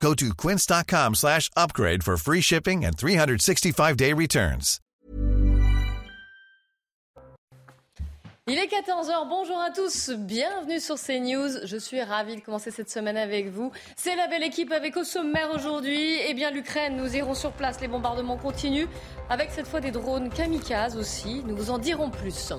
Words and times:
Go 0.00 0.14
to 0.14 0.34
quince.com 0.34 1.14
slash 1.14 1.50
upgrade 1.56 2.02
for 2.04 2.16
free 2.16 2.40
shipping 2.40 2.84
and 2.84 2.96
365-day 2.96 4.12
returns. 4.12 4.80
Il 8.48 8.58
est 8.58 8.68
14h, 8.68 9.28
bonjour 9.28 9.58
à 9.58 9.70
tous, 9.72 10.10
bienvenue 10.10 10.78
sur 10.78 10.94
CNews. 10.94 11.66
Je 11.66 11.76
suis 11.76 12.00
ravie 12.00 12.36
de 12.36 12.40
commencer 12.40 12.70
cette 12.70 12.88
semaine 12.88 13.16
avec 13.16 13.48
vous. 13.48 13.72
C'est 13.96 14.14
la 14.14 14.28
belle 14.28 14.44
équipe 14.44 14.70
avec 14.70 14.96
au 14.96 15.02
sommaire 15.02 15.50
aujourd'hui. 15.52 16.20
Eh 16.28 16.32
bien, 16.32 16.52
l'Ukraine, 16.52 16.96
nous 16.96 17.16
irons 17.16 17.34
sur 17.34 17.50
place, 17.50 17.80
les 17.80 17.88
bombardements 17.88 18.36
continuent, 18.36 18.86
avec 19.30 19.50
cette 19.50 19.66
fois 19.66 19.80
des 19.80 19.90
drones 19.90 20.30
kamikazes 20.30 20.96
aussi. 20.96 21.42
Nous 21.44 21.56
vous 21.56 21.70
en 21.70 21.78
dirons 21.78 22.08
plus. 22.08 22.52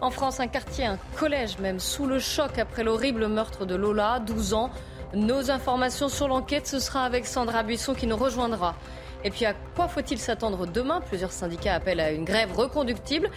En 0.00 0.12
France, 0.12 0.38
un 0.38 0.46
quartier, 0.46 0.84
un 0.84 0.98
collège 1.16 1.58
même, 1.58 1.80
sous 1.80 2.06
le 2.06 2.20
choc 2.20 2.56
après 2.56 2.84
l'horrible 2.84 3.26
meurtre 3.26 3.66
de 3.66 3.74
Lola, 3.74 4.20
12 4.20 4.54
ans. 4.54 4.70
Nos 5.14 5.50
informations 5.50 6.08
sur 6.08 6.28
l'enquête, 6.28 6.66
ce 6.66 6.78
sera 6.78 7.04
avec 7.04 7.26
Sandra 7.26 7.62
Buisson 7.62 7.94
qui 7.94 8.06
nous 8.06 8.16
rejoindra. 8.16 8.74
Et 9.24 9.30
puis 9.30 9.46
à 9.46 9.54
quoi 9.74 9.88
faut-il 9.88 10.18
s'attendre 10.18 10.66
demain? 10.66 11.00
Plusieurs 11.00 11.32
syndicats 11.32 11.74
appellent 11.74 12.00
à 12.00 12.12
une 12.12 12.24
grève 12.24 12.54
reconductible. 12.54 13.30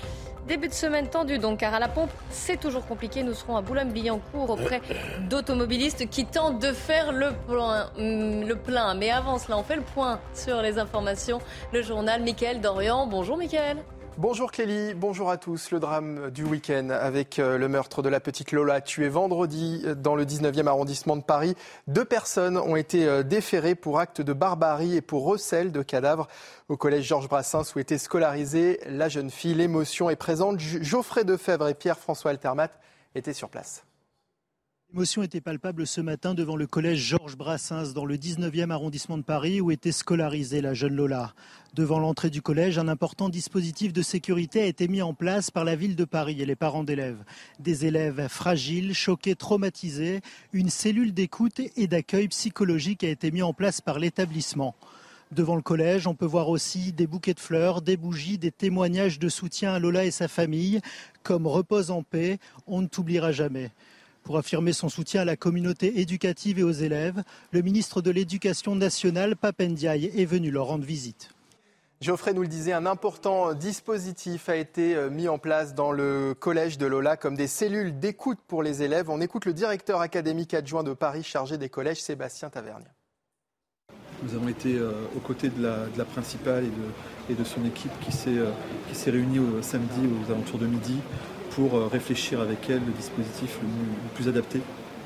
Début 0.47 0.67
de 0.67 0.73
semaine 0.73 1.07
tendu 1.07 1.37
donc, 1.37 1.59
car 1.59 1.73
à 1.73 1.79
la 1.79 1.87
pompe, 1.87 2.09
c'est 2.29 2.59
toujours 2.59 2.85
compliqué. 2.85 3.23
Nous 3.23 3.33
serons 3.33 3.55
à 3.55 3.61
Boulogne-Billancourt 3.61 4.49
auprès 4.49 4.81
d'automobilistes 5.29 6.09
qui 6.09 6.25
tentent 6.25 6.59
de 6.59 6.73
faire 6.73 7.11
le 7.11 7.31
plein, 7.47 7.89
hum. 7.97 8.97
Mais 8.97 9.11
avant 9.11 9.37
cela, 9.37 9.57
on 9.57 9.63
fait 9.63 9.77
le 9.77 9.81
point 9.81 10.19
sur 10.33 10.61
les 10.61 10.77
informations. 10.77 11.39
Le 11.71 11.81
journal 11.81 12.21
Mickaël 12.21 12.59
Dorian. 12.59 13.07
Bonjour 13.07 13.37
Mickaël. 13.37 13.77
Bonjour 14.17 14.51
Clélie, 14.51 14.93
bonjour 14.93 15.29
à 15.29 15.37
tous. 15.37 15.71
Le 15.71 15.79
drame 15.79 16.31
du 16.31 16.43
week-end 16.43 16.89
avec 16.89 17.39
euh, 17.39 17.57
le 17.57 17.69
meurtre 17.69 18.01
de 18.01 18.09
la 18.09 18.19
petite 18.19 18.51
Lola 18.51 18.81
tuée 18.81 19.07
vendredi 19.07 19.81
euh, 19.85 19.95
dans 19.95 20.15
le 20.15 20.25
19e 20.25 20.67
arrondissement 20.67 21.15
de 21.15 21.23
Paris. 21.23 21.55
Deux 21.87 22.03
personnes 22.03 22.57
ont 22.57 22.75
été 22.75 23.07
euh, 23.07 23.23
déférées 23.23 23.73
pour 23.73 23.99
acte 23.99 24.19
de 24.19 24.33
barbarie 24.33 24.97
et 24.97 25.01
pour 25.01 25.23
recel 25.23 25.71
de 25.71 25.81
cadavres 25.81 26.27
au 26.67 26.75
collège 26.75 27.05
Georges 27.05 27.29
Brassens 27.29 27.73
où 27.73 27.79
était 27.79 27.97
scolarisée 27.97 28.81
la 28.85 29.07
jeune 29.07 29.31
fille. 29.31 29.53
L'émotion 29.53 30.09
est 30.09 30.17
présente. 30.17 30.59
Geoffrey 30.59 31.23
Defebvre 31.23 31.69
et 31.69 31.73
Pierre-François 31.73 32.31
Altermat 32.31 32.71
étaient 33.15 33.33
sur 33.33 33.49
place. 33.49 33.85
L'émotion 34.93 35.23
était 35.23 35.39
palpable 35.39 35.87
ce 35.87 36.01
matin 36.01 36.33
devant 36.33 36.57
le 36.57 36.67
collège 36.67 36.99
Georges 36.99 37.37
Brassens 37.37 37.93
dans 37.93 38.03
le 38.03 38.17
19e 38.17 38.71
arrondissement 38.71 39.17
de 39.17 39.23
Paris 39.23 39.61
où 39.61 39.71
était 39.71 39.93
scolarisée 39.93 40.59
la 40.59 40.73
jeune 40.73 40.95
Lola. 40.95 41.33
Devant 41.73 41.97
l'entrée 41.97 42.29
du 42.29 42.41
collège, 42.41 42.77
un 42.77 42.89
important 42.89 43.29
dispositif 43.29 43.93
de 43.93 44.01
sécurité 44.01 44.59
a 44.59 44.65
été 44.65 44.89
mis 44.89 45.01
en 45.01 45.13
place 45.13 45.49
par 45.49 45.63
la 45.63 45.77
ville 45.77 45.95
de 45.95 46.03
Paris 46.03 46.41
et 46.41 46.45
les 46.45 46.57
parents 46.57 46.83
d'élèves. 46.83 47.23
Des 47.59 47.85
élèves 47.85 48.27
fragiles, 48.27 48.93
choqués, 48.93 49.35
traumatisés, 49.35 50.19
une 50.51 50.69
cellule 50.69 51.13
d'écoute 51.13 51.61
et 51.77 51.87
d'accueil 51.87 52.27
psychologique 52.27 53.05
a 53.05 53.09
été 53.09 53.31
mise 53.31 53.43
en 53.43 53.53
place 53.53 53.79
par 53.79 53.97
l'établissement. 53.97 54.75
Devant 55.31 55.55
le 55.55 55.61
collège, 55.61 56.05
on 56.05 56.15
peut 56.15 56.25
voir 56.25 56.49
aussi 56.49 56.91
des 56.91 57.07
bouquets 57.07 57.33
de 57.33 57.39
fleurs, 57.39 57.81
des 57.81 57.95
bougies, 57.95 58.37
des 58.37 58.51
témoignages 58.51 59.19
de 59.19 59.29
soutien 59.29 59.73
à 59.73 59.79
Lola 59.79 60.03
et 60.03 60.11
sa 60.11 60.27
famille, 60.27 60.81
comme 61.23 61.47
Repose 61.47 61.91
en 61.91 62.03
paix, 62.03 62.39
on 62.67 62.81
ne 62.81 62.87
t'oubliera 62.87 63.31
jamais. 63.31 63.71
Pour 64.23 64.37
affirmer 64.37 64.71
son 64.71 64.87
soutien 64.87 65.21
à 65.21 65.25
la 65.25 65.35
communauté 65.35 65.99
éducative 65.99 66.59
et 66.59 66.63
aux 66.63 66.71
élèves, 66.71 67.23
le 67.51 67.61
ministre 67.61 68.01
de 68.01 68.11
l'Éducation 68.11 68.75
nationale, 68.75 69.35
Papendiaï, 69.35 70.11
est 70.15 70.25
venu 70.25 70.51
leur 70.51 70.67
rendre 70.67 70.85
visite. 70.85 71.29
Geoffrey 72.01 72.33
nous 72.33 72.41
le 72.41 72.47
disait, 72.47 72.73
un 72.73 72.87
important 72.87 73.53
dispositif 73.53 74.49
a 74.49 74.55
été 74.55 74.95
euh, 74.95 75.11
mis 75.11 75.27
en 75.27 75.37
place 75.37 75.75
dans 75.75 75.91
le 75.91 76.33
collège 76.33 76.79
de 76.79 76.87
Lola 76.87 77.15
comme 77.15 77.35
des 77.35 77.45
cellules 77.45 77.99
d'écoute 77.99 78.39
pour 78.47 78.63
les 78.63 78.81
élèves. 78.81 79.11
On 79.11 79.21
écoute 79.21 79.45
le 79.45 79.53
directeur 79.53 80.01
académique 80.01 80.55
adjoint 80.55 80.83
de 80.83 80.93
Paris 80.93 81.21
chargé 81.21 81.59
des 81.59 81.69
collèges, 81.69 82.01
Sébastien 82.01 82.49
Tavernier. 82.49 82.87
Nous 84.23 84.33
avons 84.33 84.47
été 84.47 84.75
euh, 84.75 84.93
aux 85.15 85.19
côtés 85.19 85.49
de 85.49 85.61
la, 85.61 86.05
principale 86.05 86.65
et 87.29 87.35
de, 87.35 87.43
son 87.43 87.63
équipe 87.65 87.91
qui 87.99 88.11
s'est 88.11 88.37
euh, 88.37 88.51
réunie 89.05 89.39
samedi 89.61 90.01
aux 90.07 90.31
alentours 90.31 90.57
de 90.57 90.67
midi 90.67 90.97
pour 91.55 91.75
euh, 91.75 91.87
réfléchir 91.87 92.41
avec 92.41 92.69
elle 92.69 92.81
le 92.85 92.91
dispositif 92.93 93.59
le, 93.61 93.69
plus 94.15 94.27
adapté 94.27 94.61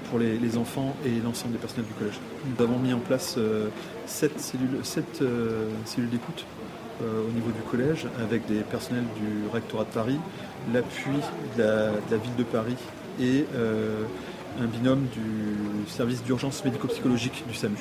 pour 0.10 0.20
les, 0.20 0.58
enfants 0.58 0.96
et 1.04 1.20
l'ensemble 1.24 1.54
des 1.54 1.58
personnels 1.58 1.88
du 1.88 1.94
collège. 1.94 2.20
Nous 2.46 2.64
avons 2.64 2.78
mis 2.78 2.94
en 2.94 3.00
place 3.00 3.36
euh, 3.38 3.70
sept 4.06 4.40
cellules, 4.40 4.80
euh, 5.22 5.70
cellules 5.86 6.10
d'écoute 6.10 6.46
au 7.02 7.32
niveau 7.34 7.52
du 7.52 7.60
collège 7.70 8.08
avec 8.24 8.46
des 8.46 8.62
personnels 8.62 9.04
du 9.18 9.50
rectorat 9.52 9.84
de 9.84 9.90
Paris, 9.90 10.18
l'appui 10.74 11.18
de, 11.58 11.62
la, 11.62 12.18
ville 12.18 12.36
de 12.38 12.44
Paris 12.44 12.78
et 13.20 13.46
un 14.62 14.66
binôme 14.66 15.06
du 15.12 15.92
service 15.92 16.24
d'urgence 16.24 16.64
médico-psychologique 16.64 17.44
du 17.50 17.54
SAMU. 17.54 17.76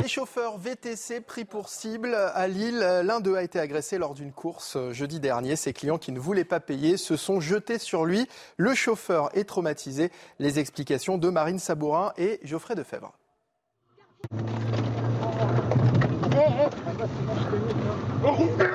Les 0.00 0.08
chauffeurs 0.08 0.58
VTC 0.58 1.20
pris 1.20 1.44
pour 1.44 1.68
cible 1.68 2.14
à 2.14 2.48
Lille, 2.48 2.78
l'un 2.78 3.20
d'eux 3.20 3.36
a 3.36 3.42
été 3.42 3.58
agressé 3.58 3.98
lors 3.98 4.14
d'une 4.14 4.32
course 4.32 4.76
euh, 4.76 4.92
jeudi 4.92 5.20
dernier. 5.20 5.56
Ses 5.56 5.72
clients 5.72 5.98
qui 5.98 6.12
ne 6.12 6.20
voulaient 6.20 6.44
pas 6.44 6.60
payer 6.60 6.96
se 6.96 7.16
sont 7.16 7.40
jetés 7.40 7.78
sur 7.78 8.04
lui. 8.04 8.26
Le 8.56 8.74
chauffeur 8.74 9.30
est 9.36 9.44
traumatisé. 9.44 10.10
Les 10.38 10.58
explications 10.58 11.18
de 11.18 11.28
Marine 11.28 11.58
Sabourin 11.58 12.12
et 12.16 12.40
Geoffrey 12.42 12.74
Defebvre. 12.74 13.12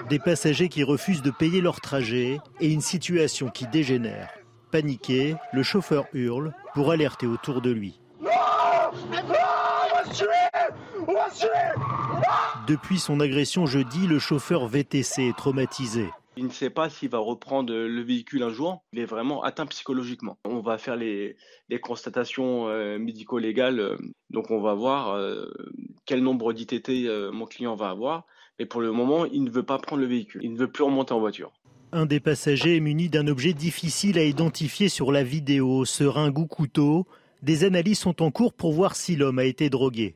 Des 0.10 0.20
passagers 0.20 0.70
qui 0.70 0.84
refusent 0.84 1.22
de 1.22 1.32
payer 1.32 1.62
leur 1.62 1.82
trajet 1.82 2.40
et 2.60 2.72
une 2.72 2.82
situation 2.82 3.50
qui 3.50 3.68
dégénère. 3.68 4.30
Paniqué, 4.72 5.36
le 5.54 5.64
chauffeur 5.64 6.06
hurle 6.14 6.54
pour 6.74 6.92
alerter 6.92 7.28
autour 7.28 7.62
de 7.62 7.72
lui. 7.72 8.00
Depuis 12.68 13.00
son 13.00 13.20
agression 13.20 13.66
jeudi, 13.66 14.08
le 14.08 14.20
chauffeur 14.20 14.68
VTC 14.68 15.24
est 15.24 15.38
traumatisé. 15.38 16.10
Il 16.36 16.46
ne 16.46 16.52
sait 16.52 16.72
pas 16.72 16.90
s'il 16.90 17.10
va 17.10 17.20
reprendre 17.20 17.72
le 17.74 18.02
véhicule 18.02 18.42
un 18.42 18.50
jour. 18.50 18.84
Il 18.92 19.00
est 19.00 19.06
vraiment 19.06 19.44
atteint 19.44 19.68
psychologiquement. 19.68 20.38
On 20.46 20.62
va 20.62 20.78
faire 20.78 20.96
les, 20.96 21.36
constatations 21.82 22.68
euh, 22.70 22.98
médico-légales. 22.98 23.80
Euh, 23.80 23.98
donc 24.32 24.50
on 24.50 24.60
va 24.60 24.74
voir 24.74 25.12
euh, 25.12 25.46
quel 26.06 26.24
nombre 26.24 26.54
d'ITT 26.54 26.90
mon 27.32 27.46
client 27.46 27.76
va 27.76 27.90
avoir. 27.90 28.26
Mais 28.60 28.66
pour 28.66 28.82
le 28.82 28.92
moment, 28.92 29.26
il 29.26 29.44
ne 29.44 29.52
veut 29.52 29.64
pas 29.64 29.78
prendre 29.78 30.02
le 30.02 30.08
véhicule. 30.08 30.42
Il 30.44 30.54
ne 30.54 30.58
veut 30.58 30.72
plus 30.72 30.84
remonter 30.84 31.14
en 31.14 31.20
voiture. 31.20 31.52
Un 31.92 32.08
des 32.08 32.20
passagers 32.20 32.78
est 32.78 32.80
muni 32.80 33.10
d'un 33.10 33.28
objet 33.28 33.54
difficile 33.54 34.18
à 34.18 34.24
identifier 34.24 34.90
sur 34.90 35.12
la 35.12 35.24
vidéo, 35.24 35.86
seringue 35.86 36.40
ou 36.40 36.48
couteau. 36.48 37.06
Des 37.44 37.66
analyses 37.66 38.00
sont 38.00 38.22
en 38.22 38.32
cours 38.32 38.54
pour 38.54 38.72
voir 38.72 38.96
si 38.96 39.18
l'homme 39.18 39.38
a 39.38 39.44
été 39.44 39.70
drogué. 39.70 40.16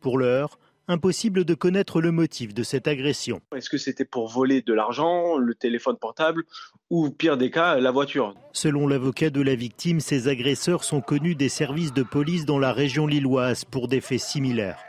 Pour 0.00 0.18
l'heure, 0.18 0.58
impossible 0.88 1.44
de 1.44 1.54
connaître 1.54 2.00
le 2.00 2.10
motif 2.10 2.52
de 2.52 2.64
cette 2.64 2.88
agression. 2.88 3.40
Est-ce 3.54 3.70
que 3.70 3.78
c'était 3.78 4.04
pour 4.04 4.26
voler 4.26 4.60
de 4.60 4.74
l'argent, 4.74 5.36
le 5.36 5.54
téléphone 5.54 5.96
portable 5.96 6.42
ou, 6.90 7.10
pire 7.10 7.36
des 7.36 7.52
cas, 7.52 7.76
la 7.76 7.92
voiture? 7.92 8.34
Selon 8.52 8.88
l'avocat 8.88 9.30
de 9.30 9.40
la 9.40 9.54
victime, 9.54 10.00
ces 10.00 10.26
agresseurs 10.26 10.82
sont 10.82 11.00
connus 11.00 11.36
des 11.36 11.48
services 11.48 11.94
de 11.94 12.02
police 12.02 12.44
dans 12.44 12.58
la 12.58 12.72
région 12.72 13.06
lilloise 13.06 13.64
pour 13.64 13.86
des 13.86 14.00
faits 14.00 14.18
similaires. 14.18 14.80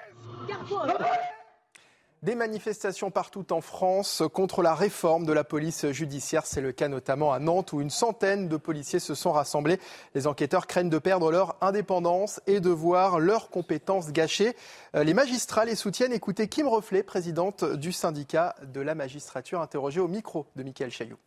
Des 2.25 2.33
manifestations 2.33 3.11
partout 3.11 3.53
en 3.53 3.61
France 3.61 4.23
contre 4.33 4.63
la 4.63 4.73
réforme 4.73 5.27
de 5.27 5.31
la 5.31 5.43
police 5.43 5.91
judiciaire. 5.91 6.47
C'est 6.47 6.59
le 6.59 6.71
cas 6.71 6.87
notamment 6.87 7.31
à 7.31 7.37
Nantes 7.37 7.71
où 7.71 7.81
une 7.81 7.91
centaine 7.91 8.47
de 8.47 8.57
policiers 8.57 8.97
se 8.97 9.13
sont 9.13 9.31
rassemblés. 9.31 9.79
Les 10.15 10.25
enquêteurs 10.25 10.65
craignent 10.65 10.89
de 10.89 10.97
perdre 10.97 11.31
leur 11.31 11.55
indépendance 11.61 12.41
et 12.47 12.61
de 12.61 12.71
voir 12.71 13.19
leurs 13.19 13.51
compétences 13.51 14.11
gâchées. 14.11 14.55
Euh, 14.95 15.03
les 15.03 15.13
magistrats 15.13 15.65
les 15.65 15.75
soutiennent. 15.75 16.13
Écoutez 16.13 16.47
Kim 16.47 16.67
Reflet, 16.67 17.03
présidente 17.03 17.63
du 17.63 17.91
syndicat 17.91 18.55
de 18.73 18.81
la 18.81 18.95
magistrature, 18.95 19.61
interrogée 19.61 19.99
au 19.99 20.07
micro 20.07 20.47
de 20.55 20.63
Michael 20.63 20.89
Chaillot. 20.89 21.19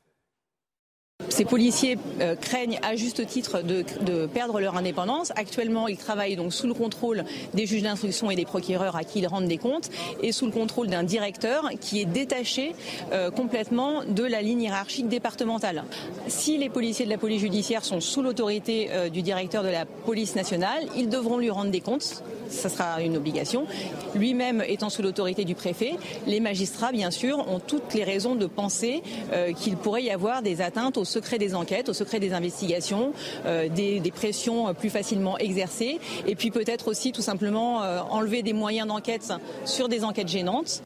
Ces 1.28 1.44
policiers 1.44 1.98
euh, 2.20 2.34
craignent 2.36 2.78
à 2.82 2.96
juste 2.96 3.26
titre 3.26 3.62
de, 3.62 4.26
perdre 4.26 4.60
leur 4.60 4.76
indépendance. 4.76 5.32
Actuellement, 5.36 5.88
ils 5.88 5.96
travaillent 5.96 6.36
donc 6.36 6.52
sous 6.52 6.66
le 6.66 6.74
contrôle 6.74 7.24
des 7.54 7.66
juges 7.66 7.82
d'instruction 7.82 8.30
et 8.30 8.36
des 8.36 8.44
procureurs 8.44 8.96
à 8.96 9.04
qui 9.04 9.20
ils 9.20 9.26
rendent 9.26 9.48
des 9.48 9.58
comptes 9.58 9.90
et 10.22 10.32
sous 10.32 10.46
le 10.46 10.52
contrôle 10.52 10.88
d'un 10.88 11.02
directeur 11.02 11.68
qui 11.80 12.00
est 12.00 12.06
détaché 12.06 12.74
euh, 13.12 13.30
complètement 13.30 14.04
de 14.04 14.24
la 14.24 14.42
ligne 14.42 14.62
hiérarchique 14.62 15.08
départementale. 15.08 15.84
Si 16.28 16.56
les 16.58 16.68
policiers 16.68 17.04
de 17.04 17.10
la 17.10 17.18
police 17.18 17.40
judiciaire 17.40 17.84
sont 17.84 18.00
sous 18.00 18.22
l'autorité 18.22 18.88
euh, 18.90 19.08
du 19.08 19.22
directeur 19.22 19.62
de 19.62 19.68
la 19.68 19.84
police 19.84 20.34
nationale, 20.34 20.84
ils 20.96 21.08
devront 21.08 21.38
lui 21.38 21.50
rendre 21.50 21.70
des 21.70 21.80
comptes 21.80 22.22
ça 22.48 22.70
sera 22.70 23.02
une 23.02 23.18
obligation. 23.18 23.66
Lui-même 24.14 24.64
étant 24.66 24.88
sous 24.88 25.02
l'autorité 25.02 25.44
du 25.44 25.54
préfet, 25.54 25.96
les 26.26 26.40
magistrats, 26.40 26.92
bien 26.92 27.10
sûr, 27.10 27.46
ont 27.46 27.58
toutes 27.58 27.92
les 27.92 28.04
raisons 28.04 28.36
de 28.36 28.46
penser 28.46 29.02
qu'il 29.58 29.76
pourrait 29.76 30.04
y 30.04 30.10
avoir 30.10 30.40
des 30.40 30.62
atteintes 30.62 30.96
au 30.96 31.04
secret 31.18 31.38
des 31.38 31.54
enquêtes, 31.54 31.88
au 31.88 31.92
secret 31.92 32.20
des 32.20 32.32
investigations, 32.32 33.12
euh, 33.44 33.68
des, 33.68 34.12
pressions 34.14 34.72
plus 34.74 34.90
facilement 34.90 35.36
exercées, 35.38 36.00
et 36.26 36.34
puis 36.34 36.50
peut-être 36.50 36.88
aussi 36.88 37.12
tout 37.12 37.22
simplement 37.22 37.82
euh, 37.82 38.00
enlever 38.10 38.42
des 38.42 38.52
moyens 38.52 38.86
d'enquête 38.88 39.32
sur 39.64 39.88
des 39.88 40.04
enquêtes 40.04 40.28
gênantes. 40.28 40.82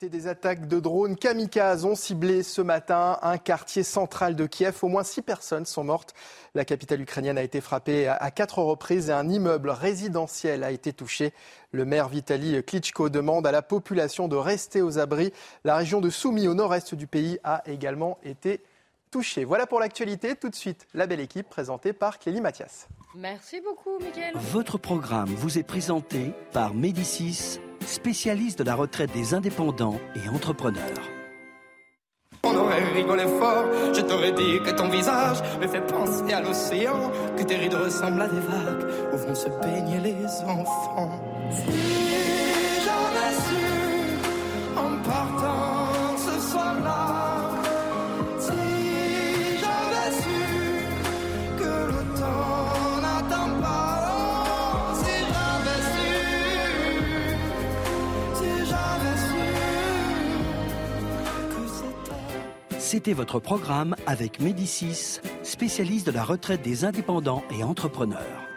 Des 0.00 0.28
attaques 0.28 0.68
de 0.68 0.78
drones 0.78 1.16
kamikazes 1.16 1.84
ont 1.84 1.96
ciblé 1.96 2.44
ce 2.44 2.62
matin 2.62 3.18
un 3.20 3.36
quartier 3.36 3.82
central 3.82 4.36
de 4.36 4.46
Kiev. 4.46 4.76
Au 4.82 4.86
moins 4.86 5.02
six 5.02 5.22
personnes 5.22 5.66
sont 5.66 5.82
mortes. 5.82 6.14
La 6.54 6.64
capitale 6.64 7.00
ukrainienne 7.00 7.36
a 7.36 7.42
été 7.42 7.60
frappée 7.60 8.06
à 8.06 8.30
quatre 8.30 8.60
reprises 8.60 9.10
et 9.10 9.12
un 9.12 9.28
immeuble 9.28 9.70
résidentiel 9.70 10.62
a 10.62 10.70
été 10.70 10.92
touché. 10.92 11.32
Le 11.72 11.84
maire 11.84 12.08
Vitaly 12.08 12.62
Klitschko 12.62 13.08
demande 13.08 13.44
à 13.44 13.50
la 13.50 13.60
population 13.60 14.28
de 14.28 14.36
rester 14.36 14.82
aux 14.82 15.00
abris. 15.00 15.32
La 15.64 15.74
région 15.74 16.00
de 16.00 16.10
Soumy 16.10 16.46
au 16.46 16.54
nord-est 16.54 16.94
du 16.94 17.08
pays 17.08 17.40
a 17.42 17.64
également 17.66 18.18
été 18.22 18.62
touchée. 19.10 19.44
Voilà 19.44 19.66
pour 19.66 19.80
l'actualité. 19.80 20.36
Tout 20.36 20.48
de 20.48 20.54
suite, 20.54 20.86
la 20.94 21.08
belle 21.08 21.18
équipe 21.18 21.48
présentée 21.48 21.92
par 21.92 22.20
Kelly 22.20 22.40
Mathias. 22.40 22.86
Merci 23.16 23.60
beaucoup, 23.60 23.98
Mickaël. 24.00 24.34
Votre 24.36 24.78
programme 24.78 25.30
vous 25.30 25.58
est 25.58 25.64
présenté 25.64 26.30
par 26.52 26.72
Médicis 26.72 27.58
spécialiste 27.86 28.58
de 28.58 28.64
la 28.64 28.74
retraite 28.74 29.12
des 29.12 29.34
indépendants 29.34 29.98
et 30.14 30.28
entrepreneurs. 30.28 31.02
On 32.44 32.54
aurait 32.54 32.84
rigolé 32.94 33.24
fort, 33.24 33.66
je 33.94 34.00
t'aurais 34.00 34.32
dit 34.32 34.60
que 34.64 34.70
ton 34.70 34.88
visage 34.88 35.38
me 35.60 35.66
fait 35.66 35.80
penser 35.80 36.32
à 36.32 36.40
l'océan, 36.40 37.10
que 37.36 37.42
tes 37.42 37.56
rides 37.56 37.74
ressemblent 37.74 38.22
à 38.22 38.28
des 38.28 38.40
vagues 38.40 38.86
où 39.12 39.16
vont 39.16 39.34
se 39.34 39.48
baigner 39.48 40.00
les 40.00 40.24
enfants. 40.44 41.20
Si 41.50 42.84
j'avais 42.84 43.34
su 43.34 43.56
en 44.76 45.02
partant 45.02 45.77
C'était 62.90 63.12
votre 63.12 63.38
programme 63.38 63.94
avec 64.06 64.40
Médicis, 64.40 65.20
spécialiste 65.42 66.06
de 66.06 66.10
la 66.10 66.24
retraite 66.24 66.62
des 66.62 66.86
indépendants 66.86 67.44
et 67.50 67.62
entrepreneurs. 67.62 68.47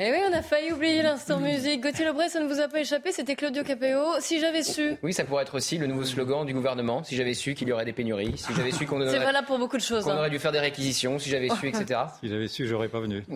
Eh 0.00 0.12
oui, 0.12 0.18
on 0.30 0.32
a 0.32 0.42
failli 0.42 0.70
oublier 0.70 1.02
l'instant 1.02 1.40
musique. 1.40 1.82
Gauthier 1.82 2.04
Lebray, 2.04 2.30
ça 2.30 2.38
ne 2.38 2.46
vous 2.46 2.60
a 2.60 2.68
pas 2.68 2.78
échappé, 2.78 3.10
c'était 3.10 3.34
Claudio 3.34 3.64
Capéo. 3.64 3.98
Si 4.20 4.38
j'avais 4.38 4.62
su. 4.62 4.96
Oui, 5.02 5.12
ça 5.12 5.24
pourrait 5.24 5.42
être 5.42 5.56
aussi 5.56 5.76
le 5.76 5.88
nouveau 5.88 6.04
slogan 6.04 6.46
du 6.46 6.54
gouvernement. 6.54 7.02
Si 7.02 7.16
j'avais 7.16 7.34
su 7.34 7.54
qu'il 7.54 7.66
y 7.66 7.72
aurait 7.72 7.84
des 7.84 7.92
pénuries, 7.92 8.38
si 8.38 8.54
j'avais 8.54 8.70
su 8.70 8.86
qu'on 8.86 9.00
aurait, 9.00 9.18
valable 9.18 9.48
pour 9.48 9.58
beaucoup 9.58 9.76
de 9.76 9.82
choses, 9.82 10.04
qu'on 10.04 10.12
hein. 10.12 10.18
aurait 10.18 10.30
dû 10.30 10.38
faire 10.38 10.52
des 10.52 10.60
réquisitions, 10.60 11.18
si 11.18 11.30
j'avais 11.30 11.48
su, 11.48 11.66
etc. 11.68 12.02
si 12.20 12.28
j'avais 12.28 12.46
su, 12.46 12.68
j'aurais 12.68 12.88
pas 12.88 13.00
venu. 13.00 13.24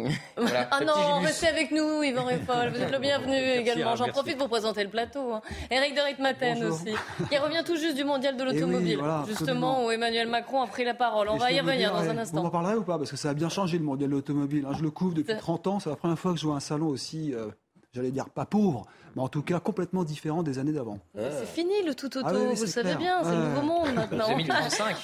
Ah 0.71 0.85
non, 0.85 1.21
restez 1.21 1.49
avec 1.49 1.73
nous, 1.73 2.03
Yvan 2.03 2.25
Riffol. 2.25 2.71
Vous 2.73 2.81
êtes 2.81 2.93
le 2.93 2.99
bienvenu 2.99 3.35
également. 3.35 3.97
J'en 3.97 4.09
profite 4.09 4.39
pour 4.39 4.49
présenter 4.49 4.85
le 4.85 4.91
plateau. 4.91 5.33
Hein. 5.33 5.43
Eric 5.71 5.97
de 5.97 6.01
Ritmaten 6.01 6.65
aussi, 6.65 6.95
qui 7.29 7.39
revient 7.39 7.63
tout 7.65 7.77
juste 7.77 7.97
du 7.97 8.05
mondial 8.05 8.37
de 8.37 8.43
eh 8.43 8.53
l'automobile, 8.53 9.01
justement, 9.27 9.85
où 9.85 9.91
Emmanuel 9.91 10.29
Macron 10.29 10.63
a 10.63 10.69
pris 10.69 10.85
la 10.85 10.95
parole. 10.95 11.29
On 11.29 11.39
va 11.39 11.51
y 11.51 11.61
revenir 11.61 11.93
dans 11.93 12.09
un 12.09 12.19
instant. 12.19 12.41
On 12.41 12.47
en 12.47 12.51
parlerait 12.51 12.75
ou 12.75 12.83
pas? 12.83 12.99
Parce 12.99 13.11
que 13.11 13.17
ça 13.17 13.31
a 13.31 13.35
bien 13.35 13.49
changé 13.49 13.79
le 13.79 13.85
mondial 13.85 14.11
de 14.11 14.15
l'automobile. 14.15 14.65
Hein. 14.69 14.75
Je 14.79 14.83
le 14.83 14.91
couvre 14.91 15.15
depuis 15.15 15.37
30 15.37 15.67
ans. 15.67 15.81
C'est 15.81 15.91
la 15.91 15.97
première 15.97 16.19
fois 16.19 16.33
que 16.33 16.39
je 16.39 16.47
vois 16.47 16.52
un 16.55 16.61
salon 16.61 16.89
aussi 16.89 17.35
euh, 17.35 17.49
j'allais 17.95 18.11
dire 18.11 18.29
pas 18.31 18.47
pauvre, 18.47 18.87
mais 19.15 19.23
en 19.23 19.29
tout 19.29 19.43
cas 19.43 19.61
complètement 19.61 20.05
différent 20.05 20.43
des 20.43 20.59
années 20.59 20.73
d'avant. 20.73 20.99
C'est 21.15 21.47
fini 21.47 21.83
le 21.85 21.95
tout 21.95 22.07
auto, 22.17 22.27
ah 22.27 22.33
vous 22.33 22.61
le 22.61 22.67
savez 22.67 22.95
bien, 22.95 23.23
c'est 23.23 23.35
le 23.35 23.49
nouveau 23.49 23.63
monde 23.63 23.95
maintenant. 23.95 24.27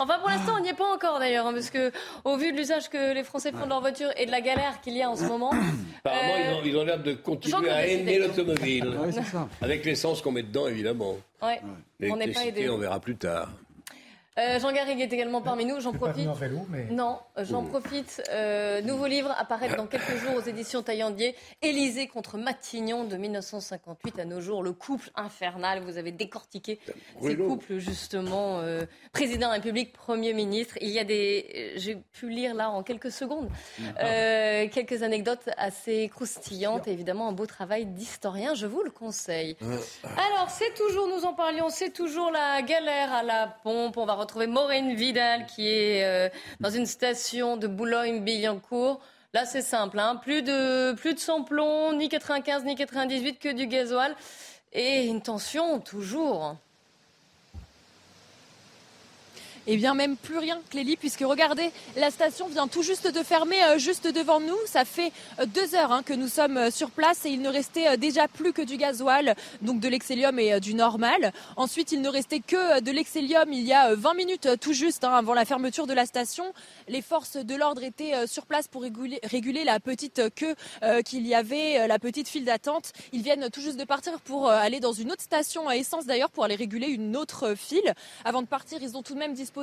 enfin 0.00 0.18
pour 0.18 0.28
l'instant 0.30 0.54
on 0.58 0.62
n'y 0.62 0.70
est 0.70 0.74
pas 0.74 0.92
encore 0.92 1.18
d'ailleurs, 1.18 1.46
hein, 1.46 1.52
parce 1.52 1.70
que 1.70 1.92
au 2.24 2.36
vu 2.36 2.52
de 2.52 2.56
l'usage 2.56 2.88
que 2.88 3.12
les 3.12 3.24
Français 3.24 3.52
font 3.52 3.64
de 3.64 3.68
leur 3.68 3.80
voiture 3.80 4.10
et 4.16 4.26
de 4.26 4.30
la 4.30 4.40
galère 4.40 4.80
qu'il 4.80 4.96
y 4.96 5.02
a 5.02 5.10
en 5.10 5.16
ce 5.16 5.24
moment. 5.24 5.50
Apparemment 6.04 6.60
ils 6.64 6.76
ont 6.76 6.84
l'air 6.84 7.02
de 7.02 7.12
continuer 7.12 7.70
à 7.70 7.86
aimer 7.86 8.18
l'automobile. 8.18 8.98
Avec 9.60 9.84
l'essence 9.84 10.22
qu'on 10.22 10.32
met 10.32 10.42
dedans 10.42 10.66
évidemment. 10.66 11.16
Ouais. 11.42 11.60
On 12.10 12.16
n'est 12.16 12.32
pas 12.32 12.46
aidé. 12.46 12.68
On 12.70 12.78
verra 12.78 13.00
plus 13.00 13.16
tard. 13.16 13.50
Euh, 14.38 14.60
Jean 14.60 14.72
Garrigue 14.72 15.00
est 15.00 15.12
également 15.12 15.42
parmi 15.42 15.64
nous. 15.64 15.80
J'en 15.80 15.92
profite. 15.92 16.28
Non, 16.90 17.18
j'en 17.36 17.64
oh. 17.64 17.68
profite. 17.68 18.22
Euh, 18.30 18.80
nouveau 18.82 19.06
livre 19.06 19.34
apparaît 19.36 19.74
dans 19.74 19.86
quelques 19.86 20.16
jours 20.16 20.36
aux 20.36 20.42
éditions 20.42 20.82
Taillandier. 20.82 21.34
Élysée 21.60 22.06
contre 22.06 22.38
Matignon 22.38 23.04
de 23.04 23.16
1958 23.16 24.20
à 24.20 24.24
nos 24.24 24.40
jours. 24.40 24.62
Le 24.62 24.72
couple 24.72 25.10
infernal. 25.16 25.82
Vous 25.82 25.98
avez 25.98 26.12
décortiqué 26.12 26.78
ces 27.20 27.36
couples 27.36 27.78
justement. 27.78 28.60
Euh, 28.60 28.84
président 29.12 29.48
de 29.48 29.52
la 29.52 29.56
République, 29.56 29.92
Premier 29.92 30.34
ministre. 30.34 30.76
Il 30.80 30.90
y 30.90 30.98
a 30.98 31.04
des. 31.04 31.72
J'ai 31.76 31.96
pu 31.96 32.30
lire 32.30 32.54
là 32.54 32.70
en 32.70 32.82
quelques 32.82 33.10
secondes 33.10 33.48
quelques 34.70 35.02
anecdotes 35.02 35.48
assez 35.56 36.08
croustillantes. 36.08 36.86
Et 36.86 36.92
évidemment 36.92 37.28
un 37.28 37.32
beau 37.32 37.46
travail 37.46 37.86
d'historien. 37.86 38.54
Je 38.54 38.66
vous 38.66 38.82
le 38.82 38.90
conseille. 38.90 39.56
Alors 40.04 40.50
c'est 40.50 40.74
toujours, 40.74 41.08
nous 41.08 41.24
en 41.24 41.34
parlions, 41.34 41.68
c'est 41.70 41.90
toujours 41.90 42.30
la 42.30 42.62
galère 42.62 43.12
à 43.12 43.22
la 43.22 43.48
pompe. 43.62 43.96
On 43.96 44.06
va 44.06 44.14
retrouver 44.28 44.46
Maureen 44.46 44.94
Vidal 44.94 45.46
qui 45.46 45.68
est 45.68 46.04
euh, 46.04 46.28
dans 46.60 46.68
une 46.68 46.84
station 46.84 47.56
de 47.56 47.66
Boulogne-Billancourt. 47.66 49.00
Là, 49.32 49.46
c'est 49.46 49.62
simple, 49.62 49.98
hein. 49.98 50.16
plus, 50.16 50.42
de, 50.42 50.92
plus 50.92 51.14
de 51.14 51.18
ni 51.96 52.08
95, 52.08 52.64
ni 52.64 52.74
98, 52.74 53.38
que 53.38 53.52
du 53.52 53.66
gasoil. 53.66 54.14
Et 54.72 55.06
une 55.06 55.22
tension 55.22 55.80
toujours. 55.80 56.56
Et 59.68 59.76
bien 59.76 59.92
même 59.92 60.16
plus 60.16 60.38
rien, 60.38 60.58
Clélie, 60.70 60.96
puisque 60.96 61.20
regardez, 61.20 61.70
la 61.94 62.10
station 62.10 62.48
vient 62.48 62.68
tout 62.68 62.82
juste 62.82 63.06
de 63.06 63.22
fermer 63.22 63.62
euh, 63.64 63.78
juste 63.78 64.10
devant 64.10 64.40
nous. 64.40 64.56
Ça 64.64 64.86
fait 64.86 65.12
euh, 65.38 65.44
deux 65.44 65.74
heures 65.74 65.92
hein, 65.92 66.02
que 66.02 66.14
nous 66.14 66.28
sommes 66.28 66.56
euh, 66.56 66.70
sur 66.70 66.90
place 66.90 67.26
et 67.26 67.28
il 67.28 67.42
ne 67.42 67.50
restait 67.50 67.98
déjà 67.98 68.28
plus 68.28 68.54
que 68.54 68.62
du 68.62 68.78
gasoil, 68.78 69.34
donc 69.60 69.78
de 69.78 69.88
l'excellium 69.88 70.38
et 70.38 70.58
du 70.58 70.72
normal. 70.72 71.34
Ensuite, 71.56 71.92
il 71.92 72.00
ne 72.00 72.08
restait 72.08 72.40
que 72.40 72.80
de 72.80 72.90
l'excellium 72.90 73.52
il 73.52 73.62
y 73.62 73.74
a 73.74 73.94
20 73.94 74.14
minutes 74.14 74.48
tout 74.58 74.72
juste 74.72 75.04
hein, 75.04 75.12
avant 75.12 75.34
la 75.34 75.44
fermeture 75.44 75.86
de 75.86 75.92
la 75.92 76.06
station. 76.06 76.44
Les 76.88 77.02
forces 77.02 77.36
de 77.36 77.54
l'ordre 77.54 77.82
étaient 77.82 78.26
sur 78.26 78.46
place 78.46 78.68
pour 78.68 78.80
réguler, 78.82 79.20
réguler 79.22 79.64
la 79.64 79.80
petite 79.80 80.34
queue 80.34 80.54
qu'il 81.04 81.26
y 81.26 81.34
avait, 81.34 81.86
la 81.86 81.98
petite 81.98 82.28
file 82.28 82.46
d'attente. 82.46 82.92
Ils 83.12 83.22
viennent 83.22 83.50
tout 83.50 83.60
juste 83.60 83.78
de 83.78 83.84
partir 83.84 84.18
pour 84.20 84.48
aller 84.48 84.80
dans 84.80 84.92
une 84.92 85.12
autre 85.12 85.22
station 85.22 85.68
à 85.68 85.76
essence 85.76 86.06
d'ailleurs 86.06 86.30
pour 86.30 86.44
aller 86.44 86.54
réguler 86.54 86.86
une 86.86 87.16
autre 87.16 87.54
file. 87.54 87.92
Avant 88.24 88.40
de 88.40 88.46
partir, 88.46 88.78
ils 88.80 88.96
ont 88.96 89.02
tout 89.02 89.14
de 89.14 89.18
même 89.18 89.34
disposé 89.34 89.57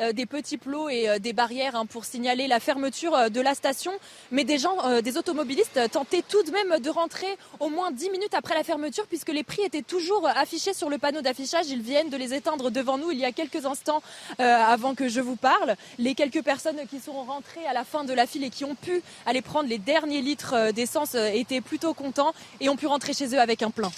euh, 0.00 0.12
des 0.12 0.26
petits 0.26 0.58
plots 0.58 0.88
et 0.88 1.08
euh, 1.08 1.18
des 1.18 1.32
barrières 1.32 1.74
hein, 1.74 1.86
pour 1.86 2.04
signaler 2.04 2.48
la 2.48 2.60
fermeture 2.60 3.14
euh, 3.14 3.28
de 3.28 3.40
la 3.40 3.54
station. 3.54 3.92
Mais 4.30 4.44
des 4.44 4.58
gens, 4.58 5.00
des 5.00 5.16
automobilistes 5.16 5.80
tentaient 5.90 6.22
tout 6.26 6.42
de 6.42 6.50
même 6.50 6.80
de 6.80 6.90
rentrer 6.90 7.26
au 7.60 7.68
moins 7.68 7.90
10 7.90 8.10
minutes 8.10 8.34
après 8.34 8.54
la 8.54 8.62
fermeture 8.62 9.06
puisque 9.06 9.30
les 9.30 9.42
prix 9.42 9.62
étaient 9.62 9.82
toujours 9.82 10.26
affichés 10.26 10.74
sur 10.74 10.90
le 10.90 10.98
panneau 10.98 11.22
d'affichage. 11.22 11.66
Ils 11.68 11.80
viennent 11.80 12.10
de 12.10 12.16
les 12.16 12.34
éteindre 12.34 12.70
devant 12.70 12.98
nous 12.98 13.10
il 13.10 13.18
y 13.18 13.24
a 13.24 13.32
quelques 13.32 13.64
instants 13.64 14.02
avant 14.38 14.94
que 14.94 15.08
je 15.08 15.20
vous 15.20 15.36
parle. 15.36 15.76
Les 15.98 16.14
quelques 16.14 16.42
personnes 16.42 16.80
qui 16.90 17.00
sont 17.00 17.12
rentrées 17.12 17.66
à 17.66 17.72
la 17.72 17.84
fin 17.84 18.04
de 18.04 18.12
la 18.12 18.26
file 18.26 18.44
et 18.44 18.50
qui 18.50 18.64
ont 18.64 18.74
pu 18.74 19.02
aller 19.26 19.42
prendre 19.42 19.68
les 19.68 19.78
derniers 19.78 20.20
litres 20.20 20.72
d'essence 20.72 21.14
étaient 21.14 21.60
plutôt 21.60 21.94
contents 21.94 22.32
et 22.60 22.68
ont 22.68 22.76
pu 22.76 22.86
rentrer 22.86 23.12
chez 23.14 23.34
eux 23.34 23.40
avec 23.40 23.62
un 23.62 23.70
plein. 23.70 23.90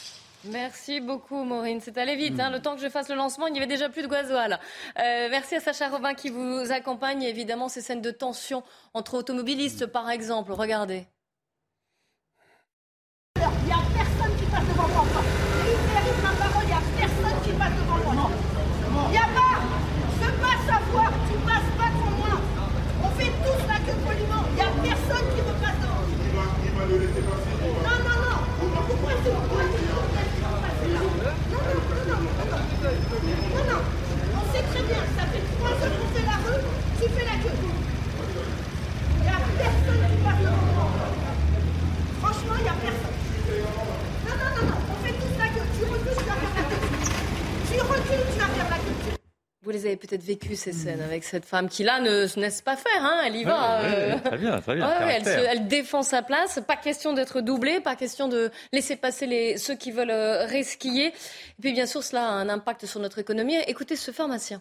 Merci 0.45 1.01
beaucoup, 1.01 1.45
Maureen. 1.45 1.81
C'est 1.81 1.99
allé 1.99 2.17
vite. 2.17 2.41
Hein. 2.41 2.51
Le 2.51 2.61
temps 2.61 2.75
que 2.75 2.81
je 2.81 2.89
fasse 2.89 3.11
le 3.11 3.15
lancement, 3.15 3.47
il 3.47 3.53
n'y 3.53 3.59
avait 3.59 3.67
déjà 3.67 3.91
plus 3.91 4.03
de 4.03 4.09
gasoil. 4.09 4.59
Euh, 4.99 5.29
merci 5.31 5.57
à 5.57 5.61
Sacha 5.61 5.89
Robin 5.89 6.15
qui 6.15 6.31
vous 6.31 6.73
accompagne. 6.73 7.23
évidemment, 7.23 7.69
ces 7.69 7.83
scènes 7.83 8.01
de 8.01 8.11
tension 8.11 8.63
entre 8.95 9.15
automobilistes, 9.15 9.87
par 9.87 10.09
exemple. 10.09 10.53
Regardez. 10.53 11.07
Il 13.37 13.67
n'y 13.67 13.73
a 13.73 13.83
personne 13.95 14.35
qui 14.39 14.47
passe 14.47 14.67
devant 14.67 14.89
moi. 14.89 15.05
Il 15.67 15.77
mérite 15.93 16.23
ma 16.23 16.33
parole. 16.33 16.65
Il 16.65 16.69
n'y 16.69 16.73
a 16.73 16.83
personne 16.97 17.43
qui 17.45 17.53
passe 17.53 17.77
devant 17.77 18.13
moi. 18.13 18.31
Il 19.09 19.11
n'y 19.11 19.19
a 19.19 19.29
pas. 19.37 19.61
Je 20.23 20.31
passe 20.41 20.75
à 20.75 20.81
voir. 20.91 21.13
Tu 21.29 21.37
passes 21.45 21.73
pas 21.77 21.91
devant 21.93 22.17
moi. 22.17 22.41
On 23.05 23.11
fait 23.11 23.33
tous 23.45 23.61
la 23.69 23.77
queue 23.77 23.99
poliment. 24.07 24.45
Il 24.49 24.55
n'y 24.55 24.63
a 24.63 24.73
personne 24.89 25.27
qui 25.37 25.43
me 25.43 25.53
passe 25.61 25.79
devant. 25.85 26.05
Il 26.65 26.71
va 26.79 26.87
le 26.87 26.97
laisser 26.99 27.21
passer. 27.21 27.51
Non, 27.61 27.97
non, 28.09 28.17
non. 28.25 28.41
Pourquoi 28.89 29.13
non, 33.31 33.65
non, 33.69 33.83
on 34.35 34.53
sait 34.53 34.63
très 34.63 34.83
bien, 34.83 35.03
ça 35.17 35.25
fait 35.27 35.45
trois 35.59 35.71
heures 35.71 35.95
qu'on 35.99 36.09
fait 36.15 36.27
la 36.27 36.37
rue, 36.37 36.63
tu 37.01 37.09
fais 37.09 37.25
la 37.25 37.37
queue. 37.43 37.57
Il 39.17 39.23
n'y 39.23 39.29
a 39.29 39.39
personne 39.59 40.03
qui 40.11 40.17
passe 40.25 40.41
devant 40.41 40.91
Vous 49.71 49.77
les 49.77 49.87
avez 49.87 49.97
peut-être 49.97 50.25
vécues, 50.25 50.57
ces 50.57 50.73
scènes, 50.73 51.01
avec 51.01 51.23
cette 51.23 51.45
femme 51.45 51.69
qui, 51.69 51.85
là, 51.85 52.01
ne 52.01 52.27
se 52.27 52.41
laisse 52.41 52.61
pas 52.61 52.75
faire. 52.75 53.05
Hein, 53.05 53.23
elle 53.25 53.37
y 53.37 53.45
va. 53.45 53.85
Euh. 53.85 54.19
très 54.19 54.37
bien, 54.37 54.61
très 54.61 54.75
bien. 54.75 54.91
elle, 55.07 55.69
défend 55.69 56.03
sa 56.03 56.23
place. 56.23 56.59
Pas 56.67 56.75
question 56.75 57.13
d'être 57.13 57.41
doublée, 57.41 57.79
pas 57.79 57.95
question 57.95 58.27
de 58.27 58.51
laisser 58.73 58.97
passer 58.97 59.29
les, 59.29 59.59
ceux 59.59 59.77
qui 59.77 59.93
veulent 59.93 60.11
euh, 60.11 60.45
resquiller. 60.45 61.07
Et 61.07 61.63
puis, 61.63 61.73
bien 61.73 61.87
sûr, 61.87 62.03
cela 62.03 62.27
a 62.27 62.33
un 62.33 62.49
impact 62.49 62.87
sur 62.87 62.99
notre 62.99 63.21
économie. 63.21 63.55
Écoutez 63.69 63.95
ce 63.95 64.11
pharmacien. 64.11 64.61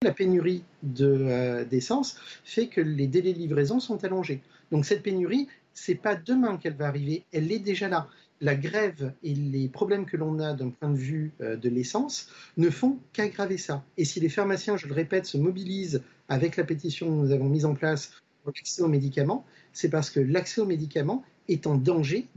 La 0.00 0.12
pénurie 0.12 0.64
euh, 1.02 1.66
d'essence 1.66 2.16
fait 2.42 2.68
que 2.68 2.80
les 2.80 3.06
délais 3.06 3.34
de 3.34 3.38
livraison 3.38 3.80
sont 3.80 4.02
allongés. 4.02 4.40
Donc 4.72 4.86
cette 4.86 5.02
pénurie, 5.02 5.46
c'est 5.74 5.94
pas 5.94 6.14
demain 6.14 6.56
qu'elle 6.56 6.74
va 6.74 6.86
arriver, 6.86 7.24
elle 7.34 7.52
est 7.52 7.58
déjà 7.58 7.88
là 7.88 8.08
la 8.40 8.54
grève 8.54 9.12
et 9.22 9.34
les 9.34 9.68
problèmes 9.68 10.06
que 10.06 10.16
l'on 10.16 10.38
a 10.38 10.54
d'un 10.54 10.70
point 10.70 10.90
de 10.90 10.96
vue 10.96 11.32
euh, 11.40 11.56
de 11.56 11.68
l'essence 11.68 12.28
ne 12.56 12.70
font 12.70 12.98
qu'aggraver 13.12 13.58
ça. 13.58 13.84
Et 13.96 14.04
si 14.04 14.20
les 14.20 14.28
pharmaciens, 14.28 14.76
je 14.76 14.86
le 14.86 14.94
répète, 14.94 15.26
se 15.26 15.38
mobilisent 15.38 16.02
avec 16.28 16.56
la 16.56 16.64
pétition 16.64 17.06
que 17.06 17.12
nous 17.12 17.32
avons 17.32 17.48
mise 17.48 17.64
en 17.64 17.74
place 17.74 18.12
pour 18.42 18.52
l'accès 18.54 18.82
aux 18.82 18.88
médicaments, 18.88 19.44
c'est 19.72 19.88
parce 19.88 20.10
que 20.10 20.20
l'accès 20.20 20.60
aux 20.60 20.66
médicaments 20.66 21.24
est 21.48 21.66
en 21.66 21.76
danger 21.76 22.28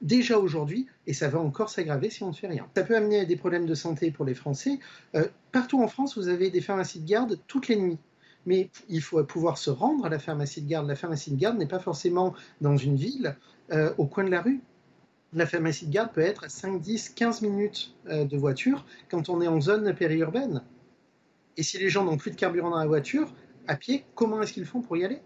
déjà 0.00 0.38
aujourd'hui 0.38 0.88
et 1.06 1.14
ça 1.14 1.28
va 1.28 1.38
encore 1.38 1.70
s'aggraver 1.70 2.10
si 2.10 2.22
on 2.22 2.28
ne 2.28 2.34
fait 2.34 2.48
rien. 2.48 2.66
Ça 2.76 2.82
peut 2.82 2.96
amener 2.96 3.20
à 3.20 3.24
des 3.24 3.36
problèmes 3.36 3.66
de 3.66 3.74
santé 3.74 4.10
pour 4.10 4.24
les 4.24 4.34
Français. 4.34 4.80
Euh, 5.14 5.26
partout 5.52 5.80
en 5.80 5.88
France, 5.88 6.18
vous 6.18 6.28
avez 6.28 6.50
des 6.50 6.60
pharmacies 6.60 7.00
de 7.00 7.08
garde 7.08 7.38
toutes 7.46 7.68
les 7.68 7.76
nuits 7.76 7.98
mais 8.44 8.70
il 8.88 9.00
faut 9.00 9.22
pouvoir 9.24 9.58
se 9.58 9.70
rendre 9.70 10.04
à 10.04 10.08
la 10.08 10.18
pharmacie 10.18 10.62
de 10.62 10.68
garde. 10.68 10.88
La 10.88 10.96
pharmacie 10.96 11.30
de 11.30 11.36
garde 11.36 11.58
n'est 11.58 11.66
pas 11.66 11.78
forcément 11.78 12.34
dans 12.60 12.76
une 12.76 12.96
ville, 12.96 13.36
euh, 13.70 13.92
au 13.98 14.06
coin 14.06 14.24
de 14.24 14.30
la 14.30 14.42
rue 14.42 14.60
la 15.32 15.46
pharmacie 15.46 15.86
de 15.86 15.92
garde 15.92 16.12
peut 16.12 16.20
être 16.20 16.44
à 16.44 16.48
5, 16.48 16.80
10, 16.80 17.10
15 17.10 17.42
minutes 17.42 17.94
euh, 18.08 18.24
de 18.24 18.36
voiture 18.36 18.84
quand 19.10 19.28
on 19.28 19.40
est 19.40 19.48
en 19.48 19.60
zone 19.60 19.94
périurbaine. 19.94 20.62
Et 21.56 21.62
si 21.62 21.78
les 21.78 21.88
gens 21.88 22.04
n'ont 22.04 22.16
plus 22.16 22.30
de 22.30 22.36
carburant 22.36 22.70
dans 22.70 22.78
la 22.78 22.86
voiture, 22.86 23.32
à 23.66 23.76
pied, 23.76 24.04
comment 24.14 24.42
est-ce 24.42 24.52
qu'ils 24.52 24.64
font 24.64 24.80
pour 24.80 24.96
y 24.96 25.04
aller? 25.04 25.20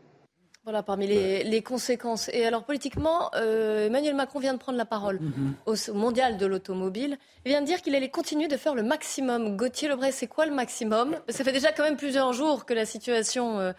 Voilà, 0.65 0.83
parmi 0.83 1.07
les, 1.07 1.63
conséquences. 1.63 2.29
Et 2.33 2.45
alors, 2.45 2.65
politiquement, 2.65 3.31
euh, 3.37 3.87
Emmanuel 3.87 4.17
Macron 4.17 4.41
vient 4.41 4.53
de 4.53 4.59
prendre 4.59 4.77
la 4.77 4.85
parole 4.85 5.21
mm-hmm. 5.21 5.91
au, 5.91 5.95
mondial 5.95 6.39
de 6.39 6.45
l'automobile. 6.45 7.19
Il 7.45 7.51
vient 7.51 7.61
de 7.61 7.67
dire 7.67 7.81
qu'il 7.83 7.95
allait 7.95 8.11
continuer 8.11 8.49
de 8.49 8.57
faire 8.57 8.75
le 8.75 8.83
maximum. 8.83 9.57
Gauthier 9.57 9.89
Lebray, 9.89 10.11
c'est 10.11 10.27
quoi 10.27 10.45
le 10.45 10.53
maximum? 10.53 11.17
Ça 11.29 11.45
fait 11.45 11.53
déjà 11.53 11.71
quand 11.71 11.85
même 11.85 11.97
plusieurs 11.97 12.33
jours 12.33 12.67
que 12.67 12.75
la 12.75 12.85
situation 12.85 13.61
euh, 13.61 13.73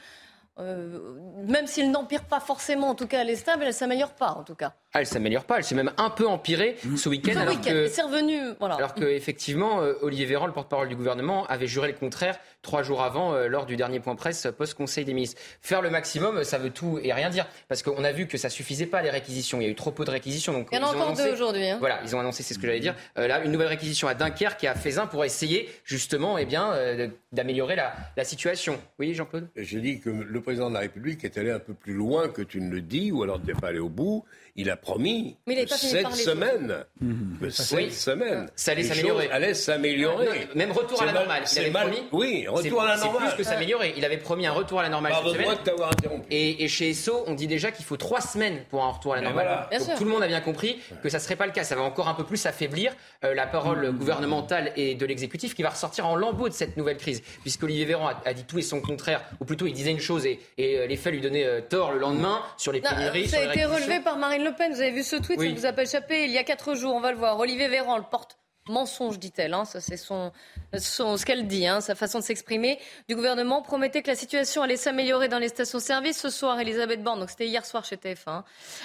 euh, 0.59 0.97
même 1.45 1.67
s'il 1.67 1.91
n'empire 1.91 2.23
pas 2.23 2.39
forcément, 2.39 2.89
en 2.89 2.95
tout 2.95 3.05
cas, 3.05 3.21
elle 3.21 3.29
est 3.29 3.35
stable, 3.35 3.61
elle 3.61 3.69
ne 3.69 3.73
s'améliore 3.73 4.11
pas, 4.11 4.31
en 4.31 4.43
tout 4.43 4.55
cas. 4.55 4.73
Ah, 4.93 5.01
elle 5.01 5.05
s'améliore 5.05 5.43
pas, 5.43 5.57
elle 5.57 5.63
s'est 5.63 5.75
même 5.75 5.91
un 5.97 6.09
peu 6.09 6.27
empirée 6.27 6.77
mmh. 6.83 6.97
ce 6.97 7.09
week-end. 7.09 7.39
alors 7.39 7.61
que, 7.61 7.87
c'est 7.87 8.01
revenu, 8.01 8.39
voilà. 8.59 8.75
Alors 8.75 8.95
que, 8.95 9.03
effectivement, 9.03 9.81
euh, 9.81 9.93
Olivier 10.01 10.25
Véran, 10.25 10.47
le 10.47 10.53
porte-parole 10.53 10.89
du 10.89 10.95
gouvernement, 10.95 11.45
avait 11.45 11.67
juré 11.67 11.87
le 11.89 11.93
contraire 11.93 12.39
trois 12.63 12.81
jours 12.81 13.03
avant, 13.03 13.33
euh, 13.33 13.47
lors 13.47 13.67
du 13.67 13.75
dernier 13.75 13.99
point 13.99 14.15
presse 14.15 14.47
post-Conseil 14.57 15.05
des 15.05 15.13
ministres. 15.13 15.39
Faire 15.61 15.81
le 15.83 15.91
maximum, 15.91 16.43
ça 16.43 16.57
veut 16.57 16.71
tout 16.71 16.99
et 17.03 17.13
rien 17.13 17.29
dire, 17.29 17.45
parce 17.67 17.83
qu'on 17.83 18.03
a 18.03 18.11
vu 18.11 18.27
que 18.27 18.37
ça 18.37 18.49
suffisait 18.49 18.87
pas 18.87 19.03
les 19.03 19.11
réquisitions. 19.11 19.61
Il 19.61 19.65
y 19.65 19.67
a 19.67 19.69
eu 19.69 19.75
trop 19.75 19.91
peu 19.91 20.05
de 20.05 20.11
réquisitions. 20.11 20.53
Donc 20.53 20.69
Il 20.71 20.79
y 20.79 20.81
en 20.81 20.87
a 20.87 20.87
encore 20.87 21.13
deux 21.13 21.31
aujourd'hui. 21.31 21.69
Hein. 21.69 21.77
Voilà, 21.79 21.99
ils 22.03 22.15
ont 22.15 22.19
annoncé, 22.19 22.41
c'est 22.41 22.55
ce 22.55 22.59
que 22.59 22.65
j'allais 22.65 22.79
dire. 22.79 22.95
là, 23.15 23.43
une 23.43 23.51
nouvelle 23.51 23.67
réquisition 23.67 24.07
à 24.07 24.15
Dunkerque 24.15 24.59
qui 24.59 24.67
a 24.67 24.73
fait 24.73 24.97
un 24.97 25.05
pour 25.05 25.23
essayer 25.23 25.69
justement, 25.83 26.37
eh 26.37 26.45
bien, 26.45 26.73
d'améliorer 27.31 27.75
la, 27.75 27.93
la 28.15 28.23
situation. 28.23 28.79
Oui, 28.97 29.13
Jean-Claude? 29.13 29.49
J'ai 29.55 29.79
dit 29.79 29.99
que 29.99 30.09
le 30.09 30.41
président 30.47 30.69
de 30.69 30.75
la 30.75 30.79
République 30.79 31.25
est 31.25 31.37
allé 31.37 31.51
un 31.51 31.59
peu 31.59 31.73
plus 31.73 31.93
loin 31.93 32.29
que 32.29 32.41
tu 32.41 32.61
ne 32.61 32.71
le 32.71 32.79
dis, 32.79 33.11
ou 33.11 33.21
alors 33.21 33.37
tu 33.37 33.47
n'es 33.47 33.53
pas 33.53 33.67
allé 33.67 33.79
au 33.79 33.89
bout. 33.89 34.23
Il 34.59 34.71
a 34.71 34.75
promis 34.75 35.37
cette 35.67 36.13
semaine, 36.13 36.83
cette 37.49 37.93
semaine, 37.93 38.49
ça 38.55 38.71
allait 38.71 38.83
s'améliorer. 38.83 39.29
allait 39.29 39.53
s'améliorer. 39.53 40.47
même 40.55 40.71
retour 40.71 40.99
à 41.03 41.05
la 41.05 41.13
normale. 41.13 41.43
Il 41.51 41.59
avait 41.59 41.69
promis. 41.71 42.03
Oui, 42.11 42.47
retour 42.47 42.81
à 42.81 42.87
la 42.87 42.97
normale. 42.97 43.21
C'est 43.29 43.35
plus 43.35 43.43
que 43.43 43.49
s'améliorer. 43.49 43.93
Il 43.97 44.03
avait 44.03 44.17
promis 44.17 44.47
un 44.47 44.51
retour 44.51 44.79
à 44.79 44.83
la 44.83 44.89
normale 44.89 45.13
cette 45.23 45.33
semaine. 45.33 45.51
de 45.51 45.63
t'avoir 45.63 45.91
interrompu. 45.91 46.25
Et, 46.31 46.67
chez 46.67 46.89
ESSO, 46.89 47.23
on 47.27 47.35
dit 47.35 47.45
déjà 47.45 47.71
qu'il 47.71 47.85
faut 47.85 47.97
trois 47.97 48.19
semaines 48.19 48.63
pour 48.71 48.83
un 48.83 48.89
retour 48.89 49.13
à 49.13 49.17
la 49.17 49.21
normale. 49.21 49.67
Donc 49.71 49.95
tout 49.95 50.03
le 50.03 50.09
monde 50.09 50.23
a 50.23 50.27
bien 50.27 50.41
compris 50.41 50.79
que 51.03 51.09
ça 51.09 51.19
serait 51.19 51.35
pas 51.35 51.45
le 51.45 51.51
cas. 51.51 51.63
Ça 51.63 51.75
va 51.75 51.83
encore 51.83 52.07
un 52.07 52.15
peu 52.15 52.23
plus 52.23 52.43
affaiblir 52.47 52.95
euh, 53.23 53.35
la 53.35 53.45
parole 53.45 53.91
mmh. 53.91 53.97
gouvernementale 53.97 54.71
et 54.75 54.95
de 54.95 55.05
l'exécutif 55.05 55.53
qui 55.53 55.61
va 55.61 55.69
ressortir 55.69 56.07
en 56.07 56.15
lambeaux 56.15 56.49
de 56.49 56.53
cette 56.53 56.77
nouvelle 56.77 56.97
crise, 56.97 57.21
puisque 57.41 57.63
Olivier 57.63 57.85
Véran 57.85 58.09
a, 58.25 58.33
dit 58.33 58.43
tout 58.43 58.57
et 58.57 58.63
son 58.63 58.81
contraire, 58.81 59.21
ou 59.39 59.45
plutôt 59.45 59.67
il 59.67 59.73
disait 59.73 59.91
une 59.91 59.99
chose 59.99 60.25
et, 60.25 60.39
et 60.57 60.77
euh, 60.77 60.87
les 60.87 60.97
faits 60.97 61.13
lui 61.13 61.21
donnaient 61.21 61.45
euh, 61.45 61.61
tort 61.61 61.91
le 61.91 61.99
lendemain 61.99 62.41
sur 62.57 62.71
les 62.71 62.81
pénuries. 62.81 63.27
Ça 63.27 63.37
a 63.37 63.53
été 63.53 63.65
relevé 63.65 63.99
par 63.99 64.17
Marine 64.17 64.46
Le 64.47 64.55
Pen. 64.55 64.73
Vous 64.73 64.81
avez 64.81 64.91
vu 64.91 65.03
ce 65.03 65.15
tweet, 65.15 65.39
ça 65.39 65.49
vous 65.49 65.65
a 65.65 65.73
pas 65.73 65.83
échappé. 65.83 66.25
Il 66.25 66.31
y 66.31 66.37
a 66.37 66.43
quatre 66.43 66.73
jours, 66.75 66.95
on 66.95 66.99
va 66.99 67.11
le 67.11 67.17
voir. 67.17 67.37
Olivier 67.39 67.67
Véran 67.67 67.97
le 67.97 68.03
porte 68.03 68.37
mensonge, 68.69 69.19
dit-elle. 69.19 69.53
Hein. 69.53 69.65
Ça, 69.65 69.79
c'est 69.79 69.97
son, 69.97 70.31
ce 70.73 71.25
qu'elle 71.25 71.47
dit, 71.47 71.67
hein, 71.67 71.81
sa 71.81 71.95
façon 71.95 72.19
de 72.19 72.23
s'exprimer. 72.23 72.79
Du 73.07 73.15
gouvernement 73.15 73.61
promettait 73.61 74.01
que 74.01 74.07
la 74.07 74.15
situation 74.15 74.61
allait 74.61 74.77
s'améliorer 74.77 75.27
dans 75.27 75.39
les 75.39 75.49
stations-service. 75.49 76.19
Ce 76.19 76.29
soir, 76.29 76.59
Elisabeth 76.59 77.03
Borne, 77.03 77.19
donc 77.19 77.29
c'était 77.29 77.47
hier 77.47 77.65
soir 77.65 77.85
chez 77.85 77.95
TF1, 77.95 78.43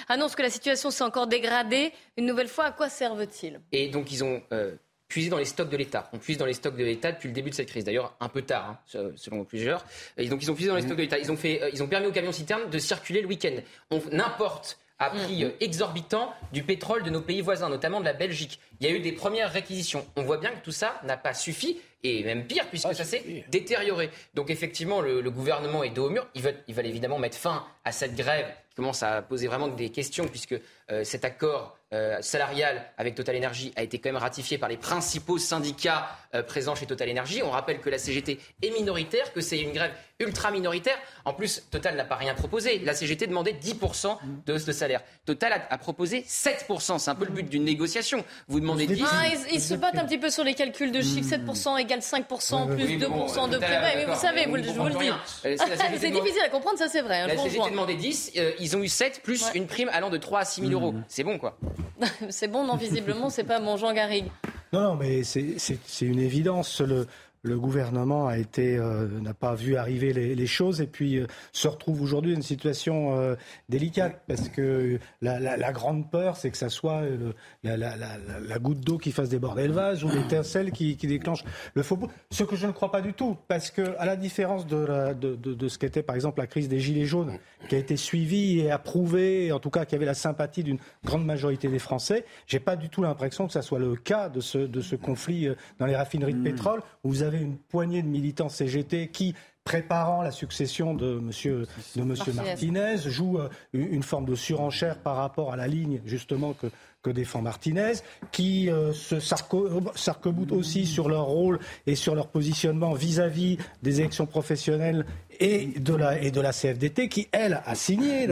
annonce 0.09 0.35
que 0.35 0.41
la 0.41 0.49
situation 0.49 0.91
s'est 0.91 1.03
encore 1.03 1.27
dégradée. 1.27 1.91
Une 2.17 2.25
nouvelle 2.25 2.47
fois, 2.47 2.65
à 2.65 2.71
quoi 2.71 2.89
servent-ils? 2.89 3.59
Et 3.71 3.89
donc, 3.89 4.11
ils 4.11 4.23
ont 4.23 4.41
euh, 4.51 4.75
puisé 5.07 5.29
dans 5.29 5.37
les 5.37 5.45
stocks 5.45 5.69
de 5.69 5.77
l'État. 5.77 6.09
On 6.13 6.17
puise 6.17 6.37
dans 6.37 6.45
les 6.45 6.53
stocks 6.53 6.75
de 6.75 6.83
l'État 6.83 7.11
depuis 7.11 7.27
le 7.27 7.33
début 7.33 7.49
de 7.49 7.55
cette 7.55 7.69
crise. 7.69 7.83
D'ailleurs, 7.83 8.15
un 8.19 8.29
peu 8.29 8.41
tard, 8.41 8.81
hein, 8.95 9.11
selon 9.15 9.43
plusieurs. 9.43 9.85
Et 10.17 10.27
donc, 10.27 10.43
ils 10.43 10.51
ont 10.51 10.55
puisé 10.55 10.69
dans 10.69 10.75
les 10.75 10.81
stocks 10.81 10.97
de 10.97 11.01
l'État. 11.01 11.19
Ils 11.19 11.31
ont, 11.31 11.37
fait, 11.37 11.61
euh, 11.61 11.69
ils 11.73 11.83
ont 11.83 11.87
permis 11.87 12.07
aux 12.07 12.11
camions 12.11 12.31
citernes 12.31 12.69
de 12.69 12.79
circuler 12.79 13.21
le 13.21 13.27
week-end. 13.27 13.55
On 13.91 14.01
importe 14.19 14.77
à 14.99 15.09
prix 15.09 15.43
mm. 15.43 15.47
euh, 15.47 15.51
exorbitant 15.59 16.33
du 16.51 16.63
pétrole 16.63 17.03
de 17.03 17.09
nos 17.09 17.21
pays 17.21 17.41
voisins, 17.41 17.69
notamment 17.69 17.99
de 17.99 18.05
la 18.05 18.13
Belgique. 18.13 18.59
Il 18.79 18.87
y 18.87 18.89
a 18.89 18.93
eu 18.93 18.99
des 18.99 19.11
premières 19.11 19.51
réquisitions. 19.51 20.05
On 20.15 20.23
voit 20.23 20.37
bien 20.37 20.51
que 20.51 20.63
tout 20.63 20.71
ça 20.71 20.99
n'a 21.03 21.17
pas 21.17 21.33
suffi, 21.33 21.79
et 22.03 22.23
même 22.23 22.45
pire, 22.45 22.67
puisque 22.67 22.87
ah, 22.89 22.93
ça 22.93 23.05
s'est 23.05 23.45
détérioré. 23.49 24.09
Donc 24.33 24.49
effectivement, 24.49 25.01
le, 25.01 25.21
gouvernement 25.31 25.83
est 25.83 25.89
dos 25.89 26.07
au 26.07 26.09
mur. 26.09 26.27
Il 26.35 26.41
veut, 26.41 26.53
il 26.67 26.77
évidemment 26.85 27.17
mettre 27.17 27.37
fin 27.37 27.65
à 27.85 27.91
cette 27.91 28.15
grève 28.15 28.47
qui 28.69 28.75
commence 28.75 29.03
à 29.03 29.21
poser 29.21 29.47
vraiment 29.47 29.69
des 29.69 29.89
questions, 29.89 30.27
puisque 30.27 30.53
euh, 30.53 30.59
cet 31.03 31.25
accord 31.25 31.77
euh, 31.93 32.17
salarial 32.21 32.83
avec 32.97 33.13
Total 33.15 33.35
Energy 33.35 33.71
a 33.75 33.83
été 33.83 33.99
quand 33.99 34.09
même 34.09 34.21
ratifié 34.21 34.57
par 34.57 34.67
les 34.67 34.77
principaux 34.77 35.37
syndicats 35.37 36.07
présents 36.47 36.75
chez 36.75 36.87
Total 36.87 37.09
Energy. 37.09 37.43
On 37.43 37.51
rappelle 37.51 37.79
que 37.79 37.89
la 37.89 37.99
CGT 37.99 38.39
est 38.61 38.71
minoritaire, 38.71 39.31
que 39.33 39.41
c'est 39.41 39.59
une 39.59 39.71
grève 39.71 39.91
ultra 40.19 40.51
minoritaire. 40.51 40.97
En 41.25 41.33
plus, 41.33 41.63
Total 41.71 41.95
n'a 41.95 42.05
pas 42.05 42.15
rien 42.15 42.33
proposé. 42.33 42.79
La 42.79 42.93
CGT 42.93 43.27
demandait 43.27 43.53
10% 43.53 44.17
de, 44.45 44.53
de 44.53 44.71
salaire. 44.71 45.01
Total 45.25 45.65
a, 45.69 45.77
proposé 45.77 46.21
7%. 46.21 46.99
C'est 46.99 47.11
un 47.11 47.15
peu 47.15 47.25
le 47.25 47.31
but 47.31 47.49
d'une 47.49 47.63
négociation. 47.63 48.23
Vous 48.47 48.59
demandez 48.59 48.87
10%. 48.87 49.05
Ah, 49.09 49.25
ils, 49.51 49.61
se 49.61 49.73
battent 49.73 49.97
un 49.97 50.05
petit 50.05 50.17
peu 50.17 50.29
sur 50.29 50.43
les 50.43 50.53
calculs 50.53 50.91
de 50.91 51.01
chiffres. 51.01 51.35
7% 51.35 51.79
égale 51.79 51.99
5% 51.99 52.75
plus 52.75 52.97
2% 52.97 53.49
de 53.49 53.57
prix. 53.57 53.67
mais 53.95 54.05
vous 54.05 54.19
savez, 54.19 54.45
vous, 54.45 54.57
je 54.57 54.69
vous 54.71 54.85
le 54.85 54.95
dis. 54.95 55.09
Euh, 55.45 55.57
c'est 55.99 56.11
difficile 56.11 56.41
à 56.45 56.49
comprendre, 56.49 56.77
ça 56.77 56.87
c'est 56.87 57.01
vrai. 57.01 57.21
Hein, 57.21 57.27
la 57.27 57.37
CGT 57.37 57.69
demandait 57.69 57.95
10, 57.95 58.33
euh, 58.37 58.51
ils 58.59 58.75
ont 58.75 58.81
eu 58.81 58.87
7 58.87 59.21
plus 59.23 59.45
une 59.53 59.67
prime 59.67 59.89
allant 59.91 60.09
de 60.09 60.17
3 60.17 60.39
à 60.39 60.45
6 60.45 60.61
000 60.61 60.72
euros. 60.73 60.93
C'est 61.07 61.23
bon 61.23 61.37
quoi. 61.37 61.57
c'est 62.29 62.47
bon, 62.47 62.65
non, 62.65 62.75
visiblement, 62.75 63.29
c'est 63.29 63.43
pas 63.43 63.59
mon 63.59 63.77
Jean 63.77 63.93
Garrigue. 63.93 64.27
Non, 64.71 64.81
non, 64.81 64.95
mais 64.95 65.23
c'est 65.23 65.85
une 66.01 66.19
évidence. 66.19 66.81
Le, 66.81 67.07
le 67.43 67.59
gouvernement 67.59 68.27
a 68.27 68.37
été 68.37 68.77
euh, 68.77 69.19
n'a 69.19 69.33
pas 69.33 69.53
vu 69.53 69.75
arriver 69.75 70.13
les, 70.13 70.33
les 70.33 70.47
choses 70.47 70.79
et 70.79 70.87
puis 70.87 71.17
euh, 71.17 71.27
se 71.51 71.67
retrouve 71.67 72.01
aujourd'hui 72.01 72.31
dans 72.31 72.37
une 72.37 72.41
situation 72.41 73.19
euh, 73.19 73.35
délicate 73.67 74.21
parce 74.27 74.47
que 74.47 74.97
la, 75.21 75.41
la, 75.41 75.57
la 75.57 75.71
grande 75.73 76.09
peur 76.09 76.37
c'est 76.37 76.49
que 76.49 76.57
ça 76.57 76.69
soit 76.69 77.01
le, 77.01 77.33
la, 77.63 77.75
la, 77.75 78.59
goutte 78.59 78.79
d'eau 78.79 78.97
qui 78.97 79.11
fasse 79.11 79.27
déborder 79.27 79.67
le 79.67 79.73
vase 79.73 80.05
ou 80.05 80.09
l'étincelle 80.09 80.71
qui, 80.71 80.95
qui 80.95 81.05
déclenche 81.05 81.43
le 81.73 81.83
faux 81.83 81.99
Ce 82.31 82.45
que 82.45 82.55
je 82.55 82.65
ne 82.65 82.71
crois 82.71 82.91
pas 82.91 83.01
du 83.01 83.13
tout 83.13 83.37
parce 83.49 83.71
que 83.71 83.93
à 83.99 84.05
la 84.05 84.15
différence 84.15 84.65
de, 84.65 85.13
de, 85.13 85.35
de, 85.35 85.53
de 85.53 85.67
ce 85.67 85.77
qu'était 85.77 86.03
par 86.03 86.15
exemple 86.15 86.39
la 86.39 86.47
crise 86.47 86.69
des 86.69 86.79
gilets 86.79 87.05
jaunes 87.05 87.37
qui 87.67 87.75
a 87.75 87.77
été 87.77 87.97
suivie 87.97 88.61
et 88.61 88.71
approuvée 88.71 89.51
en 89.51 89.59
tout 89.59 89.69
cas 89.69 89.83
qui 89.83 89.95
avait 89.95 90.05
la 90.05 90.13
sympathie 90.13 90.63
d'une 90.63 90.79
grande 91.03 91.25
majorité 91.25 91.67
des 91.67 91.79
Français, 91.79 92.25
j'ai 92.47 92.61
pas 92.61 92.77
du 92.77 92.87
tout 92.87 93.03
l'impression 93.03 93.47
que 93.47 93.53
ça 93.53 93.61
soit 93.61 93.79
le 93.79 93.95
cas 93.95 94.29
de 94.29 94.39
ce 94.39 94.59
de 94.59 94.79
ce 94.79 94.95
conflit 94.95 95.49
dans 95.79 95.85
les 95.85 95.95
raffineries 95.95 96.33
de 96.33 96.39
mmh. 96.39 96.43
pétrole 96.43 96.81
où 97.03 97.09
vous 97.09 97.23
avez 97.23 97.32
une 97.39 97.57
poignée 97.57 98.01
de 98.01 98.07
militants 98.07 98.49
CGT 98.49 99.09
qui 99.09 99.35
préparant 99.63 100.21
la 100.21 100.31
succession 100.31 100.93
de 100.93 101.19
Monsieur, 101.19 101.67
de 101.95 102.03
monsieur 102.03 102.33
Martinez, 102.33 102.97
joue 103.05 103.37
euh, 103.37 103.49
une 103.71 104.03
forme 104.03 104.25
de 104.25 104.35
surenchère 104.35 104.97
par 104.99 105.15
rapport 105.15 105.53
à 105.53 105.55
la 105.55 105.67
ligne 105.67 106.01
justement 106.05 106.53
que, 106.53 106.67
que 107.01 107.09
défend 107.09 107.41
Martinez, 107.41 107.93
qui 108.31 108.69
euh, 108.69 108.91
se 108.91 109.19
s'arc-boutent 109.19 110.51
aussi 110.51 110.85
sur 110.85 111.07
leur 111.07 111.25
rôle 111.25 111.59
et 111.87 111.95
sur 111.95 112.15
leur 112.15 112.27
positionnement 112.27 112.93
vis-à-vis 112.93 113.57
des 113.83 114.01
élections 114.01 114.25
professionnelles 114.25 115.05
et 115.43 115.65
de 115.77 115.93
la, 115.93 116.19
et 116.19 116.31
de 116.31 116.39
la 116.39 116.53
CFDT 116.53 117.09
qui, 117.09 117.27
elle, 117.33 117.61
a 117.65 117.75
signé 117.75 118.27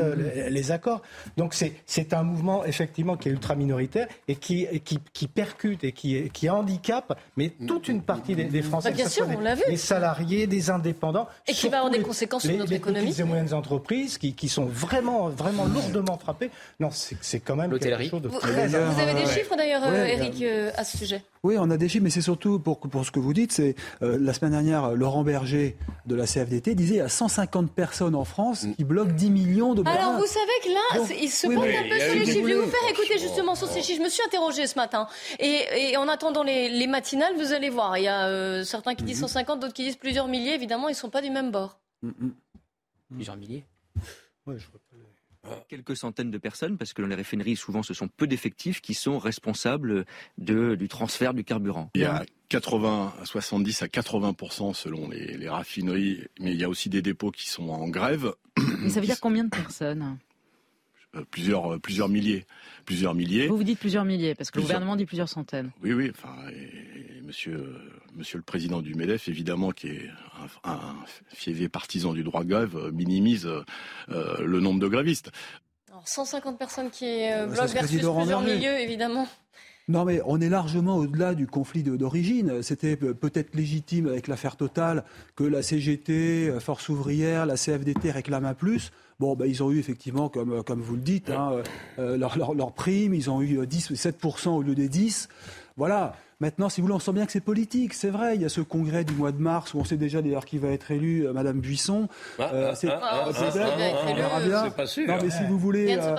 les 0.50 0.72
accords. 0.72 1.01
Donc 1.36 1.53
c'est 1.53 2.13
un 2.13 2.24
mouvement, 2.24 2.63
effectivement, 2.63 3.18
qui 3.18 3.27
est 3.27 3.32
ultra 3.34 3.53
minoritaire 3.56 4.08
et 4.30 4.36
qui, 4.36 4.65
qui, 4.86 4.98
qui 5.12 5.27
percute 5.27 5.84
et 5.84 5.91
qui, 5.91 6.30
qui 6.30 6.50
handicape, 6.50 7.20
mais 7.36 7.50
toute 7.68 7.89
une 7.89 8.01
partie 8.01 8.36
des, 8.36 8.62
Français. 8.62 8.91
Bah, 8.91 8.96
bien 8.96 9.10
sûr, 9.10 9.27
on 9.36 9.41
l'a 9.41 9.56
vu. 9.56 9.63
Les 9.68 9.75
salariés, 9.75 10.48
des 10.48 10.70
indépendants. 10.70 11.27
Et 11.48 11.53
qui 11.53 11.68
va 11.68 11.77
avoir 11.77 11.91
des 11.91 12.00
conséquences 12.00 12.44
sur 12.44 12.56
notre 12.56 12.72
économie. 12.72 13.08
Les 13.08 13.12
petites 13.12 13.25
et 13.25 13.27
moyennes 13.27 13.53
entreprises 13.53 14.18
qui, 14.18 14.34
qui 14.34 14.48
sont 14.48 14.65
vraiment, 14.65 15.27
vraiment 15.27 15.65
lourdement 15.65 16.18
frappées. 16.18 16.50
Non, 16.80 16.89
c'est 16.91 17.39
quand 17.41 17.58
même 17.58 17.77
quelque 17.77 18.10
chose 18.10 18.22
de 18.22 18.30
très... 18.30 18.68
Vous, 18.68 18.91
vous 18.94 19.00
avez 19.01 19.13
des 19.22 19.30
chiffres 19.30 19.56
d'ailleurs, 19.58 19.84
Eric, 19.94 20.41
euh, 20.44 20.72
à 20.77 20.86
ce 20.86 20.98
sujet? 20.98 21.22
Oui, 21.43 21.55
on 21.57 21.71
a 21.71 21.77
des 21.77 21.89
chiffres, 21.89 22.03
mais 22.03 22.12
c'est 22.12 22.21
surtout 22.21 22.60
pour, 22.60 22.79
pour 22.79 23.03
ce 23.03 23.10
que 23.10 23.19
vous 23.19 23.33
dites. 23.33 23.51
C'est 23.51 23.75
euh, 24.03 24.17
la 24.21 24.31
semaine 24.31 24.51
dernière, 24.51 24.91
Laurent 24.91 25.24
Berger 25.24 25.75
de 26.05 26.13
la 26.13 26.25
CFDT 26.27 26.75
disait 26.75 26.95
il 26.95 26.98
y 26.98 27.01
a 27.01 27.10
150 27.10 27.71
personnes 27.71 28.13
en 28.13 28.25
France 28.25 28.67
qui 28.77 28.83
bloquent 28.83 29.13
10 29.13 29.29
millions 29.31 29.74
de 29.74 29.81
Alors 29.88 30.19
vous 30.19 30.27
savez 30.27 30.51
que 30.63 30.69
là, 30.69 31.15
il 31.19 31.29
se 31.29 31.48
pose 31.48 31.57
un 31.57 31.60
peu 31.62 32.00
sur 32.00 32.13
les 32.13 32.25
chiffres. 32.25 32.41
Je 32.41 32.45
vais 32.45 32.53
vous 32.53 32.69
faire 32.69 32.89
écouter 32.89 33.17
justement 33.17 33.55
sur 33.55 33.67
ces 33.67 33.81
chiffres. 33.81 33.98
Je 33.98 34.03
me 34.03 34.10
suis 34.10 34.21
interrogée 34.24 34.67
ce 34.67 34.75
matin. 34.75 35.07
Et, 35.39 35.98
en 35.98 36.07
attendant 36.07 36.43
les, 36.43 36.88
matinales, 36.88 37.36
vous 37.36 37.53
allez 37.53 37.69
voir. 37.69 37.98
Il 37.98 38.03
y 38.03 38.07
a 38.07 38.27
euh, 38.27 38.63
certains 38.63 38.93
qui 38.93 39.03
disent 39.03 39.19
150, 39.19 39.55
mhm. 39.55 39.62
d'autres 39.62 39.74
qui 39.74 39.83
disent 39.83 39.95
plusieurs 39.95 40.27
milliers. 40.27 40.53
Évidemment, 40.53 40.89
ils 40.89 40.93
ne 40.93 40.98
sont 40.98 41.10
pas 41.10 41.21
du 41.21 41.31
même 41.31 41.51
bord. 41.51 41.79
Mhm. 42.03 42.33
Plusieurs 43.13 43.38
milliers 43.38 43.65
Ouais, 44.45 44.57
je 44.57 44.67
quelques 45.67 45.95
centaines 45.98 46.31
de 46.31 46.38
personnes, 46.38 46.77
parce 46.77 46.93
que 46.93 47.01
dans 47.01 47.07
les 47.07 47.15
raffineries, 47.15 47.55
souvent, 47.55 47.83
ce 47.83 47.93
sont 47.93 48.07
peu 48.07 48.27
d'effectifs 48.27 48.81
qui 48.81 48.93
sont 48.93 49.19
responsables 49.19 50.05
de, 50.38 50.75
du 50.75 50.88
transfert 50.88 51.33
du 51.33 51.43
carburant. 51.43 51.89
Il 51.95 52.01
y 52.01 52.05
a 52.05 52.25
80 52.50 53.13
à 53.21 53.25
70 53.25 53.81
à 53.83 53.88
80% 53.88 54.74
selon 54.74 55.10
les, 55.10 55.50
raffineries, 55.50 56.27
mais 56.39 56.51
il 56.51 56.60
y 56.60 56.63
a 56.63 56.69
aussi 56.69 56.89
des 56.89 57.01
dépôts 57.01 57.31
qui 57.31 57.50
sont 57.50 57.69
en 57.69 57.88
grève. 57.88 58.33
Mais 58.79 58.89
ça 58.89 59.00
veut 59.00 59.05
dire 59.05 59.19
combien 59.19 59.43
de 59.43 59.50
personnes? 59.50 60.17
Plusieurs, 61.30 61.74
euh, 61.74 61.80
plusieurs 61.80 62.10
milliers, 62.10 62.46
plusieurs 62.86 63.13
milliers. 63.13 63.48
Vous 63.48 63.58
vous 63.58 63.63
dites 63.63 63.80
plusieurs 63.80 64.06
milliers, 64.06 64.36
parce 64.36 64.51
que 64.51 64.60
le 64.60 64.63
gouvernement 64.63 64.96
dit 64.96 65.06
plusieurs 65.06 65.30
centaines. 65.30 65.72
Oui, 65.84 65.94
oui. 65.94 66.12
Enfin, 66.12 66.36
monsieur, 67.24 67.75
monsieur 68.15 68.38
le 68.38 68.44
président 68.44 68.82
du 68.82 68.96
MEDEF, 68.96 69.27
évidemment, 69.27 69.72
qui 69.72 69.88
est 69.88 70.10
un, 70.63 70.72
un 70.72 71.68
partisan 71.70 72.13
du 72.13 72.24
droit 72.24 72.44
de 72.44 72.50
grève, 72.50 72.75
euh, 72.75 72.91
minimise 72.91 73.48
le 74.08 74.60
nombre 74.60 74.80
de 74.80 74.88
grévistes. 74.88 75.32
Alors, 75.89 76.08
150 76.08 76.58
personnes 76.58 76.89
qui 76.89 77.06
bloquent 77.48 77.74
versus 77.74 78.00
plusieurs 78.00 78.41
milliers, 78.41 78.84
évidemment. 78.84 79.27
Non, 79.88 80.06
mais 80.06 80.22
on 80.25 80.39
est 80.39 80.48
largement 80.48 80.96
au-delà 80.96 81.36
du 81.36 81.48
conflit 81.48 81.84
d'origine. 81.84 82.62
C'était 82.62 82.96
peut-être 82.96 83.56
légitime 83.56 84.08
avec 84.08 84.27
l'affaire 84.27 84.56
Total 84.56 85.03
que 85.36 85.44
la 85.44 85.62
CGT, 85.62 86.60
Force 86.60 86.88
ouvrière, 86.88 87.46
la 87.46 87.56
CFDT 87.56 88.12
réclament 88.12 88.46
un 88.46 88.53
plus. 88.53 88.91
Bon, 89.21 89.35
ben, 89.35 89.45
ils 89.45 89.61
ont 89.61 89.69
eu 89.69 89.77
effectivement, 89.77 90.29
comme, 90.29 90.63
comme 90.63 90.81
vous 90.81 90.95
le 90.95 91.01
dites, 91.01 91.29
hein, 91.29 91.61
euh, 91.99 92.17
leur, 92.17 92.35
leur, 92.39 92.55
leur, 92.55 92.71
prime, 92.71 93.13
ils 93.13 93.29
ont 93.29 93.39
eu 93.43 93.67
10, 93.67 93.91
7% 93.91 94.49
au 94.49 94.63
lieu 94.63 94.73
des 94.73 94.89
10. 94.89 95.29
Voilà. 95.77 96.15
Maintenant, 96.41 96.69
si 96.69 96.81
vous 96.81 96.88
voulez, 96.88 96.95
on 96.95 97.00
sent 97.00 97.13
bien 97.13 97.27
que 97.27 97.31
c'est 97.31 97.39
politique. 97.39 97.93
C'est 97.93 98.10
vrai, 98.10 98.33
il 98.36 98.41
y 98.41 98.45
a 98.45 98.50
ce 98.50 98.62
congrès 98.62 99.03
du 99.03 99.13
mois 99.13 99.31
de 99.31 99.38
mars 99.38 99.75
où 99.75 99.77
on 99.77 99.83
sait 99.83 99.95
déjà 99.95 100.24
d'ailleurs 100.24 100.45
qui 100.45 100.57
va 100.57 100.69
être 100.69 100.89
élu, 100.89 101.27
euh, 101.27 101.33
Madame 101.33 101.60
Buisson. 101.60 102.07
c'est 102.74 102.88
pas 104.75 104.88
sûr. 104.88 105.07
Non, 105.07 105.17
mais 105.21 105.29
si 105.29 105.43
vous 105.48 105.60
voulez, 105.60 105.95
euh, 106.00 106.15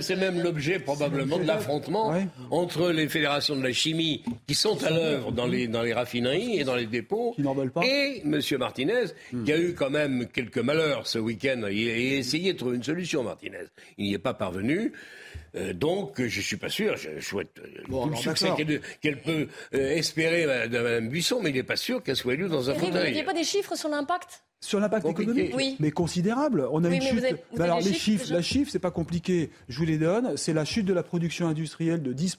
c'est 0.00 0.14
même 0.14 0.40
l'objet 0.40 0.78
probablement 0.78 1.38
de 1.38 1.44
l'affrontement 1.44 2.14
entre 2.52 2.90
les 2.90 3.08
fédérations 3.08 3.56
de 3.56 3.64
la 3.64 3.72
chimie 3.72 4.22
qui 4.46 4.54
sont 4.54 4.84
à 4.84 4.90
l'œuvre 4.90 5.32
dans 5.32 5.46
les 5.46 5.66
dans 5.66 5.82
les 5.82 5.92
raffineries 5.92 6.60
et 6.60 6.64
dans 6.64 6.76
les 6.76 6.86
dépôts, 6.86 7.32
qui 7.34 7.42
n'en 7.42 7.54
veulent 7.54 7.72
pas, 7.72 7.84
et 7.84 8.22
Monsieur 8.24 8.58
Martinez 8.58 9.06
hmm. 9.32 9.42
qui 9.42 9.52
a 9.52 9.58
eu 9.58 9.74
quand 9.74 9.90
même 9.90 10.28
quelques 10.28 10.58
malheurs 10.58 11.08
ce 11.08 11.18
week-end. 11.18 11.62
Il 11.68 11.88
a 11.88 11.96
essayé 11.96 12.52
de 12.52 12.58
trouver 12.58 12.76
une 12.76 12.84
solution, 12.84 13.24
Martinez. 13.24 13.66
Il 13.96 14.04
n'y 14.04 14.14
est 14.14 14.18
pas 14.18 14.34
parvenu. 14.34 14.92
Euh, 15.54 15.72
donc, 15.72 16.22
je 16.22 16.40
suis 16.40 16.56
pas 16.56 16.68
sûr. 16.68 16.96
Je 16.96 17.20
souhaite 17.20 17.58
euh, 17.58 17.82
tout 17.86 18.10
le 18.10 18.16
succès 18.16 18.50
qu'elle 19.00 19.20
peut 19.20 19.48
euh, 19.74 19.90
espérer 19.90 20.68
de 20.68 20.78
Mme 20.78 21.08
Buisson, 21.08 21.40
mais 21.42 21.50
il 21.50 21.56
n'est 21.56 21.62
pas 21.62 21.76
sûr 21.76 22.02
qu'elle 22.02 22.16
soit 22.16 22.34
élue 22.34 22.48
dans 22.48 22.70
un 22.70 22.74
fauteuil. 22.74 23.10
Il 23.10 23.14
n'y 23.14 23.20
a 23.20 23.24
pas 23.24 23.34
des 23.34 23.44
chiffres 23.44 23.76
sur 23.76 23.88
l'impact? 23.88 24.44
Sur 24.60 24.80
l'impact 24.80 25.06
économique, 25.06 25.54
oui. 25.54 25.76
mais 25.78 25.92
considérable. 25.92 26.66
On 26.72 26.82
a 26.82 26.88
une 26.88 27.00
chute. 27.00 27.24
alors 27.60 27.80
les 27.80 27.92
chiffres, 27.92 28.32
la 28.32 28.42
chiffre, 28.42 28.70
c'est 28.72 28.80
pas 28.80 28.90
compliqué. 28.90 29.50
Je 29.68 29.78
vous 29.78 29.84
les 29.84 29.98
donne. 29.98 30.36
C'est 30.36 30.52
la 30.52 30.64
chute 30.64 30.84
de 30.84 30.92
la 30.92 31.04
production 31.04 31.46
industrielle 31.46 32.02
de 32.02 32.12
10 32.12 32.38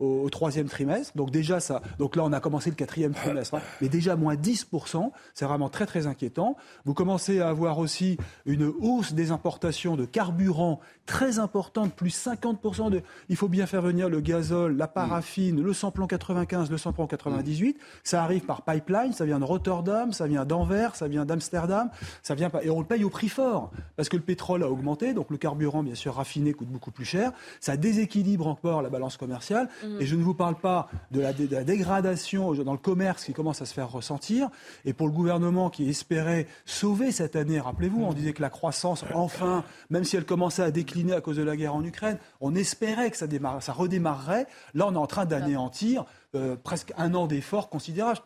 au, 0.00 0.28
troisième 0.30 0.68
trimestre. 0.68 1.16
Donc 1.16 1.30
déjà 1.30 1.60
ça, 1.60 1.82
donc 1.98 2.16
là 2.16 2.24
on 2.24 2.32
a 2.32 2.40
commencé 2.40 2.70
le 2.70 2.76
quatrième 2.76 3.12
trimestre, 3.12 3.54
hein. 3.54 3.60
mais 3.80 3.88
déjà 3.88 4.16
moins 4.16 4.34
10%, 4.34 5.10
c'est 5.34 5.44
vraiment 5.44 5.68
très 5.68 5.86
très 5.86 6.06
inquiétant. 6.06 6.56
Vous 6.84 6.94
commencez 6.94 7.40
à 7.40 7.48
avoir 7.48 7.78
aussi 7.78 8.16
une 8.46 8.64
hausse 8.64 9.12
des 9.12 9.30
importations 9.30 9.96
de 9.96 10.04
carburant 10.04 10.80
très 11.06 11.38
importante, 11.38 11.92
plus 11.92 12.16
50%. 12.16 12.90
De, 12.90 13.02
il 13.28 13.36
faut 13.36 13.48
bien 13.48 13.66
faire 13.66 13.82
venir 13.82 14.08
le 14.08 14.20
gazole, 14.20 14.76
la 14.76 14.88
paraffine, 14.88 15.60
le 15.60 15.72
samplon 15.72 16.06
95, 16.06 16.70
le 16.70 16.78
samplon 16.78 17.06
98. 17.06 17.78
Ça 18.04 18.22
arrive 18.22 18.42
par 18.42 18.62
pipeline, 18.62 19.12
ça 19.12 19.24
vient 19.24 19.38
de 19.38 19.44
Rotterdam, 19.44 20.12
ça 20.12 20.26
vient 20.26 20.44
d'Anvers, 20.44 20.96
ça 20.96 21.08
vient 21.08 21.24
d'Amsterdam, 21.24 21.90
ça 22.22 22.34
vient 22.34 22.50
et 22.62 22.70
on 22.70 22.80
le 22.80 22.86
paye 22.86 23.04
au 23.04 23.10
prix 23.10 23.28
fort 23.28 23.70
parce 23.96 24.08
que 24.08 24.16
le 24.16 24.22
pétrole 24.22 24.62
a 24.62 24.70
augmenté, 24.70 25.14
donc 25.14 25.30
le 25.30 25.36
carburant 25.36 25.82
bien 25.82 25.94
sûr 25.94 26.14
raffiné 26.14 26.52
coûte 26.52 26.68
beaucoup 26.68 26.90
plus 26.90 27.04
cher. 27.04 27.32
Ça 27.60 27.76
déséquilibre 27.76 28.46
encore 28.46 28.82
la 28.82 28.88
balance 28.88 29.16
commerciale. 29.16 29.68
Et 29.98 30.06
je 30.06 30.16
ne 30.16 30.22
vous 30.22 30.34
parle 30.34 30.56
pas 30.56 30.88
de 31.10 31.20
la, 31.20 31.32
dégradation 31.32 32.52
dans 32.54 32.72
le 32.72 32.78
commerce 32.78 33.24
qui 33.24 33.32
commence 33.32 33.62
à 33.62 33.66
se 33.66 33.74
faire 33.74 33.90
ressentir. 33.90 34.48
Et 34.84 34.92
pour 34.92 35.06
le 35.06 35.12
gouvernement 35.12 35.70
qui 35.70 35.88
espérait 35.88 36.46
sauver 36.64 37.12
cette 37.12 37.36
année, 37.36 37.60
rappelez-vous, 37.60 38.02
on 38.02 38.12
disait 38.12 38.32
que 38.32 38.42
la 38.42 38.50
croissance, 38.50 39.04
enfin, 39.14 39.64
même 39.90 40.04
si 40.04 40.16
elle 40.16 40.24
commençait 40.24 40.62
à 40.62 40.70
décliner 40.70 41.14
à 41.14 41.20
cause 41.20 41.36
de 41.36 41.42
la 41.42 41.56
guerre 41.56 41.74
en 41.74 41.84
Ukraine, 41.84 42.18
on 42.40 42.54
espérait 42.54 43.10
que 43.10 43.16
ça, 43.16 43.26
ça 43.60 43.72
redémarrerait. 43.72 44.46
Là, 44.74 44.86
on 44.86 44.94
est 44.94 44.98
en 44.98 45.06
train 45.06 45.24
d'anéantir. 45.24 46.04
Euh, 46.36 46.54
presque 46.54 46.92
un 46.96 47.12
an 47.14 47.26
d'efforts 47.26 47.68
considérables. 47.68 48.20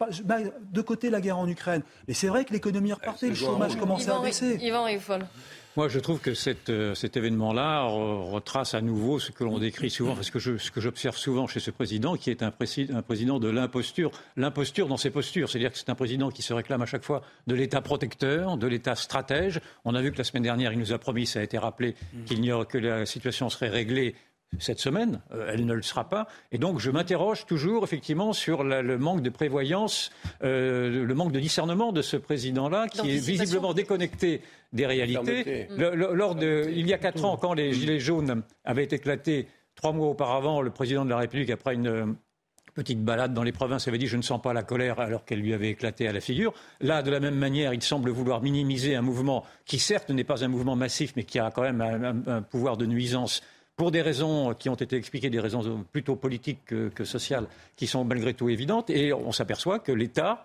De 0.70 0.82
côté, 0.82 1.08
la 1.08 1.22
guerre 1.22 1.38
en 1.38 1.48
Ukraine. 1.48 1.80
Mais 2.06 2.12
c'est 2.12 2.26
vrai 2.26 2.44
que 2.44 2.52
l'économie 2.52 2.92
repartait, 2.92 3.28
le 3.28 3.34
chômage 3.34 3.76
commençait 3.76 4.10
à 4.10 4.20
baisser. 4.20 4.58
Yvan 4.60 4.86
moi, 5.76 5.88
je 5.88 5.98
trouve 5.98 6.20
que 6.20 6.34
cette, 6.34 6.70
euh, 6.70 6.94
cet 6.94 7.16
événement-là 7.16 7.82
retrace 7.82 8.74
à 8.74 8.80
nouveau 8.80 9.18
ce 9.18 9.32
que 9.32 9.42
l'on 9.42 9.58
décrit 9.58 9.90
souvent, 9.90 10.14
parce 10.14 10.30
que 10.30 10.38
je, 10.38 10.56
ce 10.56 10.70
que 10.70 10.80
j'observe 10.80 11.16
souvent 11.16 11.46
chez 11.46 11.60
ce 11.60 11.70
président, 11.70 12.16
qui 12.16 12.30
est 12.30 12.42
un, 12.42 12.52
un 12.52 13.02
président 13.02 13.40
de 13.40 13.48
l'imposture, 13.48 14.10
l'imposture 14.36 14.86
dans 14.86 14.96
ses 14.96 15.10
postures. 15.10 15.50
C'est-à-dire 15.50 15.72
que 15.72 15.78
c'est 15.78 15.90
un 15.90 15.94
président 15.94 16.30
qui 16.30 16.42
se 16.42 16.52
réclame 16.52 16.82
à 16.82 16.86
chaque 16.86 17.02
fois 17.02 17.22
de 17.46 17.54
l'État 17.54 17.80
protecteur, 17.80 18.56
de 18.56 18.66
l'État 18.66 18.94
stratège. 18.94 19.60
On 19.84 19.94
a 19.94 20.02
vu 20.02 20.12
que 20.12 20.18
la 20.18 20.24
semaine 20.24 20.44
dernière, 20.44 20.72
il 20.72 20.78
nous 20.78 20.92
a 20.92 20.98
promis, 20.98 21.26
ça 21.26 21.40
a 21.40 21.42
été 21.42 21.58
rappelé, 21.58 21.94
qu'il 22.26 22.40
n'y 22.40 22.52
aurait 22.52 22.66
que 22.66 22.78
la 22.78 23.04
situation 23.06 23.48
serait 23.48 23.68
réglée 23.68 24.14
cette 24.58 24.80
semaine, 24.80 25.20
euh, 25.32 25.50
elle 25.52 25.66
ne 25.66 25.74
le 25.74 25.82
sera 25.82 26.08
pas. 26.08 26.26
Et 26.52 26.58
donc 26.58 26.80
je 26.80 26.90
m'interroge 26.90 27.46
toujours 27.46 27.84
effectivement 27.84 28.32
sur 28.32 28.64
le 28.64 28.98
manque 28.98 29.22
de 29.22 29.30
prévoyance, 29.30 30.10
euh, 30.42 31.04
le 31.04 31.14
manque 31.14 31.32
de 31.32 31.40
discernement 31.40 31.92
de 31.92 32.02
ce 32.02 32.16
président-là, 32.16 32.88
qui 32.88 33.10
est 33.10 33.18
visiblement 33.18 33.74
déconnecté 33.74 34.42
des 34.72 34.86
réalités. 34.86 35.68
lors 35.76 36.34
de, 36.34 36.70
il 36.74 36.86
y 36.86 36.92
a 36.92 36.98
quatre 36.98 37.24
ans, 37.24 37.36
quand 37.36 37.54
les 37.54 37.72
Gilets 37.72 38.00
jaunes 38.00 38.42
avaient 38.64 38.84
éclaté, 38.84 39.46
trois 39.74 39.92
mois 39.92 40.08
auparavant, 40.08 40.60
le 40.60 40.70
président 40.70 41.04
de 41.04 41.10
la 41.10 41.18
République, 41.18 41.50
après 41.50 41.74
une 41.74 41.86
euh, 41.86 42.06
petite 42.74 43.02
balade 43.02 43.32
dans 43.34 43.42
les 43.42 43.52
provinces, 43.52 43.88
avait 43.88 43.98
dit 43.98 44.06
je 44.06 44.16
ne 44.16 44.22
sens 44.22 44.42
pas 44.42 44.52
la 44.52 44.62
colère 44.62 44.98
alors 45.00 45.24
qu'elle 45.24 45.40
lui 45.40 45.54
avait 45.54 45.70
éclaté 45.70 46.08
à 46.08 46.12
la 46.12 46.20
figure. 46.20 46.52
Là, 46.80 47.02
de 47.02 47.10
la 47.10 47.20
même 47.20 47.36
manière, 47.36 47.72
il 47.72 47.82
semble 47.82 48.10
vouloir 48.10 48.42
minimiser 48.42 48.96
un 48.96 49.02
mouvement 49.02 49.44
qui, 49.64 49.78
certes, 49.78 50.10
n'est 50.10 50.24
pas 50.24 50.44
un 50.44 50.48
mouvement 50.48 50.76
massif, 50.76 51.12
mais 51.16 51.24
qui 51.24 51.38
a 51.38 51.50
quand 51.50 51.62
même 51.62 52.24
un 52.26 52.42
pouvoir 52.42 52.76
de 52.76 52.86
nuisance 52.86 53.42
pour 53.76 53.90
des 53.90 54.02
raisons 54.02 54.54
qui 54.54 54.68
ont 54.68 54.74
été 54.74 54.96
expliquées, 54.96 55.30
des 55.30 55.40
raisons 55.40 55.84
plutôt 55.90 56.16
politiques 56.16 56.64
que, 56.64 57.04
sociales, 57.04 57.46
qui 57.76 57.86
sont 57.86 58.04
malgré 58.04 58.34
tout 58.34 58.48
évidentes. 58.48 58.90
Et 58.90 59.12
on 59.12 59.32
s'aperçoit 59.32 59.78
que 59.78 59.92
l'État, 59.92 60.44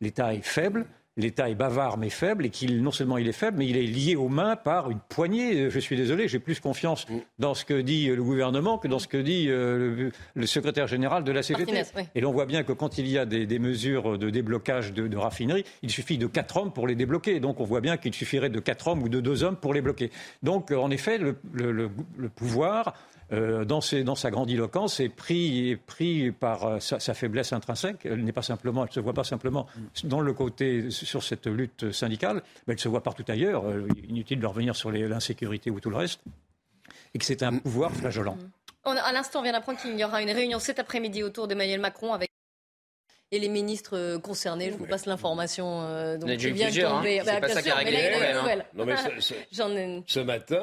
l'État 0.00 0.34
est 0.34 0.44
faible, 0.44 0.86
l'État 1.16 1.48
est 1.48 1.54
bavard 1.54 1.98
mais 1.98 2.10
faible 2.10 2.46
et 2.46 2.50
qu'il 2.50 2.82
non 2.82 2.90
seulement 2.90 3.18
il 3.18 3.28
est 3.28 3.32
faible, 3.32 3.58
mais 3.58 3.66
il 3.66 3.76
est 3.76 3.86
lié 3.86 4.16
aux 4.16 4.28
mains 4.28 4.56
par 4.56 4.90
une 4.90 4.98
poignée. 4.98 5.70
Je 5.70 5.78
suis 5.78 5.96
désolé, 5.96 6.28
j'ai 6.28 6.38
plus 6.38 6.60
confiance 6.60 7.08
mm. 7.08 7.14
dans 7.38 7.54
ce 7.54 7.64
que 7.64 7.80
dit 7.80 8.08
le 8.08 8.22
gouvernement 8.22 8.78
que 8.78 8.88
dans 8.88 8.98
ce 8.98 9.08
que 9.08 9.16
dit 9.16 9.46
euh, 9.48 10.10
le, 10.34 10.46
secrétaire 10.46 10.86
général 10.86 11.24
de 11.24 11.32
la 11.32 11.42
CGT. 11.42 11.82
Et 12.14 12.20
l'on 12.20 12.32
voit 12.32 12.46
bien 12.46 12.62
que 12.62 12.72
quand 12.72 12.98
il 12.98 13.08
y 13.08 13.18
a 13.18 13.26
des, 13.26 13.58
mesures 13.58 14.18
de 14.18 14.30
déblocage 14.30 14.92
de, 14.92 15.08
de 15.08 15.16
raffineries, 15.16 15.64
il 15.82 15.90
suffit 15.90 16.18
de 16.18 16.26
quatre 16.26 16.56
hommes 16.58 16.72
pour 16.72 16.86
les 16.86 16.94
débloquer. 16.94 17.40
Donc 17.40 17.60
on 17.60 17.64
voit 17.64 17.80
bien 17.80 17.96
qu'il 17.96 18.14
suffirait 18.14 18.50
de 18.50 18.60
quatre 18.60 18.88
hommes 18.88 19.02
ou 19.02 19.08
de 19.08 19.20
deux 19.20 19.42
hommes 19.42 19.56
pour 19.56 19.74
les 19.74 19.80
bloquer. 19.80 20.10
Donc 20.42 20.70
en 20.70 20.90
effet, 20.90 21.18
le, 21.18 21.36
le 21.54 22.28
pouvoir 22.28 22.94
euh, 23.32 23.64
dans, 23.64 23.80
sa 23.80 24.30
grandiloquence, 24.30 25.00
est 25.00 25.08
pris, 25.08 26.32
par 26.38 26.64
euh, 26.64 26.78
sa, 26.80 27.14
faiblesse 27.14 27.52
intrinsèque. 27.52 28.04
Elle 28.04 28.24
n'est 28.24 28.32
pas 28.32 28.42
simplement, 28.42 28.84
elle 28.84 28.92
se 28.92 29.00
voit 29.00 29.14
pas 29.14 29.24
simplement 29.24 29.66
dans 30.04 30.20
le 30.20 30.32
côté 30.32 30.90
sur 30.90 31.22
cette 31.22 31.46
lutte 31.46 31.90
syndicale, 31.92 32.42
mais 32.66 32.74
elle 32.74 32.80
se 32.80 32.88
voit 32.88 33.02
partout 33.02 33.24
ailleurs. 33.28 33.66
Euh, 33.66 33.88
inutile 34.08 34.38
de 34.38 34.46
revenir 34.46 34.76
sur 34.76 34.92
l'insécurité 34.92 35.70
ou 35.70 35.80
tout 35.80 35.90
le 35.90 35.96
reste, 35.96 36.20
et 37.14 37.18
que 37.18 37.24
c'est 37.24 37.42
un 37.42 37.58
pouvoir 37.58 37.92
flagellant. 37.92 38.36
à 38.84 39.12
l'instant, 39.12 39.40
on 39.40 39.42
vient 39.42 39.52
d'apprendre 39.52 39.80
qu'il 39.80 39.98
y 39.98 40.04
aura 40.04 40.22
une 40.22 40.30
réunion 40.30 40.60
cet 40.60 40.78
après-midi 40.78 41.22
autour 41.22 41.48
d'Emmanuel 41.48 41.80
Macron 41.80 42.12
avec 42.12 42.30
et 43.32 43.38
les 43.38 43.48
ministres 43.48 44.18
concernés. 44.18 44.70
Je 44.70 44.76
vous 44.76 44.86
passe 44.86 45.06
l'information. 45.06 45.82
Euh, 45.82 46.16
donc, 46.16 46.36
qui 46.36 46.50
vient 46.52 46.70
de 46.70 46.80
hein. 46.80 46.90
tomber. 46.90 47.22
Bah, 47.24 47.40
bien 47.40 47.60
sûr, 47.60 47.76
mais 47.84 47.90
là, 47.90 48.00
il 48.00 48.04
y 48.04 48.08
a 48.08 48.30
ce, 50.06 50.20
matin, 50.20 50.62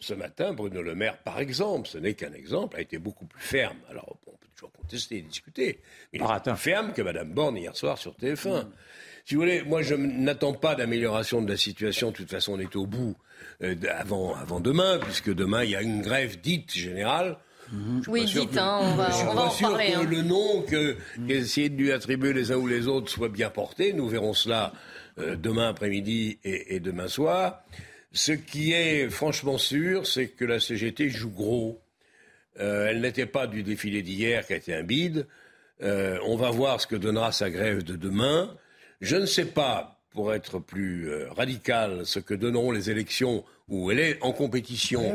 ce 0.00 0.14
matin, 0.14 0.52
Bruno 0.52 0.82
Le 0.82 0.94
Maire, 0.94 1.18
par 1.18 1.38
exemple, 1.38 1.88
ce 1.88 1.98
n'est 1.98 2.14
qu'un 2.14 2.32
exemple, 2.32 2.76
a 2.76 2.80
été 2.80 2.98
beaucoup 2.98 3.26
plus 3.26 3.40
ferme. 3.42 3.78
Alors, 3.88 4.16
on 4.26 4.32
peut 4.32 4.46
toujours 4.54 4.72
contester 4.72 5.18
et 5.18 5.22
discuter, 5.22 5.80
mais 6.12 6.18
il 6.18 6.22
est 6.22 6.40
plus 6.42 6.56
ferme 6.56 6.92
que 6.92 7.02
Mme 7.02 7.32
Borne 7.32 7.56
hier 7.56 7.76
soir 7.76 7.98
sur 7.98 8.12
TF1. 8.14 8.66
Si 9.24 9.34
vous 9.34 9.40
voulez, 9.40 9.62
moi, 9.62 9.82
je 9.82 9.96
n'attends 9.96 10.52
pas 10.52 10.76
d'amélioration 10.76 11.42
de 11.42 11.50
la 11.50 11.56
situation. 11.56 12.12
De 12.12 12.16
toute 12.16 12.30
façon, 12.30 12.52
on 12.52 12.60
est 12.60 12.76
au 12.76 12.86
bout 12.86 13.16
euh, 13.60 13.74
avant, 13.90 14.36
avant 14.36 14.60
demain, 14.60 14.98
puisque 15.00 15.34
demain, 15.34 15.64
il 15.64 15.70
y 15.70 15.76
a 15.76 15.82
une 15.82 16.00
grève 16.00 16.40
dite 16.40 16.72
générale. 16.72 17.36
Oui, 18.08 18.24
dites, 18.24 18.56
hein, 18.56 18.78
on 18.82 18.94
va, 18.94 19.10
Je 19.10 19.16
suis 19.16 19.24
on 19.24 19.28
va 19.28 19.34
pas 19.34 19.46
en 19.46 19.50
sûr 19.50 19.68
parler. 19.70 19.92
que 19.92 19.96
hein. 19.98 20.04
le 20.04 20.22
nom 20.22 20.62
que 20.62 20.96
qu'essayer 21.26 21.68
de 21.68 21.76
lui 21.76 21.92
attribuer 21.92 22.32
les 22.32 22.52
uns 22.52 22.56
ou 22.56 22.66
les 22.66 22.86
autres 22.86 23.10
soit 23.10 23.28
bien 23.28 23.50
porté. 23.50 23.92
Nous 23.92 24.08
verrons 24.08 24.34
cela 24.34 24.72
euh, 25.18 25.36
demain 25.36 25.68
après-midi 25.68 26.38
et, 26.44 26.76
et 26.76 26.80
demain 26.80 27.08
soir. 27.08 27.62
Ce 28.12 28.32
qui 28.32 28.72
est 28.72 29.10
franchement 29.10 29.58
sûr, 29.58 30.06
c'est 30.06 30.28
que 30.28 30.44
la 30.44 30.60
CGT 30.60 31.10
joue 31.10 31.30
gros. 31.30 31.80
Euh, 32.60 32.88
elle 32.88 33.00
n'était 33.00 33.26
pas 33.26 33.46
du 33.46 33.62
défilé 33.62 34.02
d'hier 34.02 34.46
qui 34.46 34.54
a 34.54 34.56
été 34.56 34.74
un 34.74 34.82
bide. 34.82 35.26
Euh, 35.82 36.18
on 36.24 36.36
va 36.36 36.50
voir 36.50 36.80
ce 36.80 36.86
que 36.86 36.96
donnera 36.96 37.32
sa 37.32 37.50
grève 37.50 37.82
de 37.82 37.96
demain. 37.96 38.54
Je 39.02 39.16
ne 39.16 39.26
sais 39.26 39.44
pas, 39.44 40.00
pour 40.12 40.32
être 40.32 40.58
plus 40.58 41.10
euh, 41.10 41.30
radical, 41.32 42.06
ce 42.06 42.18
que 42.18 42.32
donneront 42.32 42.70
les 42.72 42.90
élections 42.90 43.44
où 43.68 43.90
elle 43.90 43.98
est 43.98 44.18
en 44.22 44.32
compétition 44.32 45.14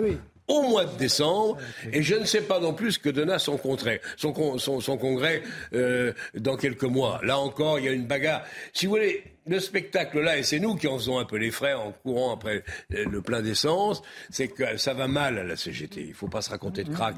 au 0.51 0.63
mois 0.69 0.85
de 0.85 0.97
décembre, 0.97 1.57
et 1.93 2.01
je 2.03 2.15
ne 2.15 2.25
sais 2.25 2.41
pas 2.41 2.59
non 2.59 2.73
plus 2.73 2.93
ce 2.93 2.99
que 2.99 3.09
donna 3.09 3.39
son 3.39 3.57
congrès, 3.57 4.01
son, 4.17 4.33
con- 4.33 4.57
son- 4.57 4.81
son 4.81 4.97
congrès 4.97 5.41
euh, 5.73 6.13
dans 6.35 6.57
quelques 6.57 6.83
mois. 6.83 7.19
Là 7.23 7.37
encore, 7.39 7.79
il 7.79 7.85
y 7.85 7.87
a 7.87 7.91
une 7.91 8.05
bagarre. 8.05 8.43
Si 8.73 8.85
vous 8.85 8.91
voulez, 8.93 9.23
le 9.47 9.59
spectacle 9.59 10.19
là, 10.19 10.37
et 10.37 10.43
c'est 10.43 10.59
nous 10.59 10.75
qui 10.75 10.87
en 10.87 10.97
faisons 10.97 11.17
un 11.19 11.25
peu 11.25 11.37
les 11.37 11.51
frais 11.51 11.73
en 11.73 11.91
courant 12.03 12.33
après 12.33 12.63
euh, 12.93 13.05
le 13.09 13.21
plein 13.21 13.41
d'essence, 13.41 14.01
c'est 14.29 14.49
que 14.49 14.77
ça 14.77 14.93
va 14.93 15.07
mal 15.07 15.37
à 15.39 15.43
la 15.43 15.55
CGT. 15.55 16.01
Il 16.01 16.09
ne 16.09 16.13
faut 16.13 16.27
pas 16.27 16.41
se 16.41 16.49
raconter 16.49 16.83
de 16.83 16.93
crack. 16.93 17.15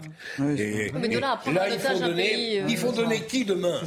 Et, 0.58 0.91
Mais 0.93 1.08
de 1.10 1.19
là 1.19 1.32
à 1.34 1.36
et 1.36 1.38
prendre 1.52 1.60
en 1.62 1.65
ils 1.65 1.80
font 1.80 2.00
donner, 2.00 2.30
pays, 2.30 2.60
euh, 2.60 2.65
ils 2.69 2.78
font 2.78 2.91
donner 2.91 3.22
qui 3.26 3.46
demain 3.46 3.82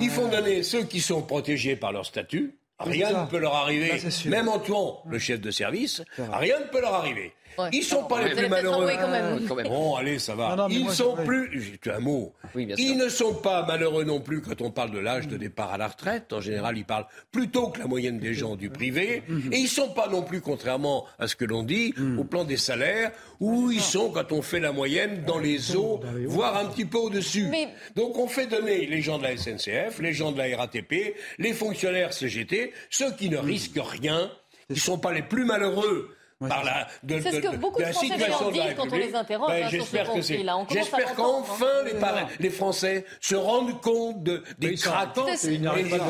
Ils 0.00 0.10
font 0.10 0.28
donner 0.28 0.62
ceux 0.62 0.84
qui 0.84 1.00
sont 1.00 1.22
protégés 1.22 1.76
par 1.76 1.92
leur 1.92 2.04
statut. 2.06 2.54
Oui, 2.86 2.92
Rien 2.92 3.24
ne 3.24 3.28
peut 3.28 3.38
leur 3.38 3.54
arriver, 3.56 3.88
Là, 3.88 4.30
même 4.30 4.48
en 4.48 4.60
tuant 4.60 5.02
le 5.10 5.18
chef 5.18 5.40
de 5.40 5.50
service, 5.50 6.00
rien 6.32 6.60
ne 6.60 6.66
peut 6.66 6.80
leur 6.80 6.94
arriver. 6.94 7.32
Ouais. 7.58 7.68
Ils 7.72 7.82
sont 7.82 8.04
pas 8.04 8.22
les 8.24 8.34
plus 8.34 8.48
malheureux. 8.48 8.74
envoyer 8.76 8.98
quand 8.98 9.08
même. 9.10 9.46
Quand 9.48 9.54
même. 9.56 9.66
Bon, 9.68 9.96
allez, 9.96 10.18
ça 10.18 10.34
va. 10.34 10.50
Non, 10.50 10.56
non, 10.56 10.68
mais 10.68 10.74
Ils 10.76 10.84
moi, 10.84 10.94
sont 10.94 11.16
plus. 11.24 11.78
J'ai 11.82 11.90
un 11.90 11.98
mot. 11.98 12.32
Oui, 12.54 12.66
bien 12.66 12.76
sûr. 12.76 12.84
Ils 12.84 12.96
ne 12.96 13.08
sont 13.08 13.34
pas 13.34 13.64
malheureux 13.66 14.04
non 14.04 14.20
plus 14.20 14.40
quand 14.40 14.60
on 14.62 14.70
parle 14.70 14.90
de 14.92 14.98
l'âge 14.98 15.26
de 15.28 15.36
départ 15.36 15.72
à 15.72 15.78
la 15.78 15.88
retraite. 15.88 16.32
En 16.32 16.40
général, 16.40 16.78
ils 16.78 16.84
parlent 16.84 17.06
plutôt 17.32 17.68
que 17.68 17.80
la 17.80 17.86
moyenne 17.86 18.18
des 18.18 18.34
gens 18.34 18.54
du 18.56 18.70
privé. 18.70 19.22
Mhm. 19.28 19.52
Et 19.52 19.56
ils 19.58 19.68
sont 19.68 19.88
pas 19.90 20.08
non 20.08 20.22
plus, 20.22 20.40
contrairement 20.40 21.04
à 21.18 21.26
ce 21.26 21.36
que 21.36 21.44
l'on 21.44 21.62
dit, 21.62 21.94
au 22.18 22.24
plan 22.24 22.44
des 22.44 22.56
salaires, 22.56 23.10
où 23.40 23.70
ils 23.70 23.80
sont, 23.80 24.10
quand 24.10 24.30
on 24.32 24.42
fait 24.42 24.60
la 24.60 24.72
moyenne, 24.72 25.24
dans 25.26 25.38
les 25.38 25.74
eaux, 25.76 26.00
voire 26.26 26.56
un 26.56 26.66
petit 26.66 26.84
peu 26.84 26.98
au-dessus. 26.98 27.46
Mais- 27.50 27.68
Donc 27.96 28.18
on 28.18 28.28
fait 28.28 28.46
donner 28.46 28.86
les 28.86 29.00
gens 29.00 29.18
de 29.18 29.24
la 29.24 29.36
SNCF, 29.36 29.98
les 30.00 30.12
gens 30.12 30.32
de 30.32 30.38
la 30.38 30.56
RATP, 30.56 31.14
les 31.38 31.52
fonctionnaires 31.52 32.12
CGT, 32.12 32.72
ceux 32.90 33.12
qui 33.12 33.28
ne 33.28 33.36
risquent 33.38 33.80
rien, 33.82 34.30
qui 34.68 34.74
ne 34.74 34.78
sont 34.78 34.98
pas 34.98 35.12
les 35.12 35.22
plus 35.22 35.44
malheureux. 35.44 36.14
Par 36.46 36.62
la, 36.62 36.86
de, 37.02 37.20
C'est 37.20 37.32
ce 37.32 37.36
de- 37.36 37.40
que 37.40 37.52
de- 37.52 37.56
beaucoup 37.56 37.78
de 37.80 37.82
la 37.86 37.90
Français 37.92 38.06
situation 38.12 38.32
d'ailleurs 38.32 38.52
de 38.52 38.58
la 38.58 38.64
disent 38.66 38.74
quand 38.76 38.82
on 38.82 38.84
République. 38.84 39.08
les 39.10 39.14
interroge, 39.16 39.48
Ben, 39.50 39.64
hein, 39.64 39.68
sur 39.70 39.70
ce 39.70 39.76
J'espère 39.78 40.06
J'espère 40.70 41.00
l'entendre, 41.00 41.16
qu'enfin 41.16 41.66
hein. 41.66 41.84
les, 42.38 42.50
Français 42.50 43.04
se 43.20 43.34
rendent 43.34 43.80
compte 43.80 44.22
de, 44.22 44.44
des 44.60 44.76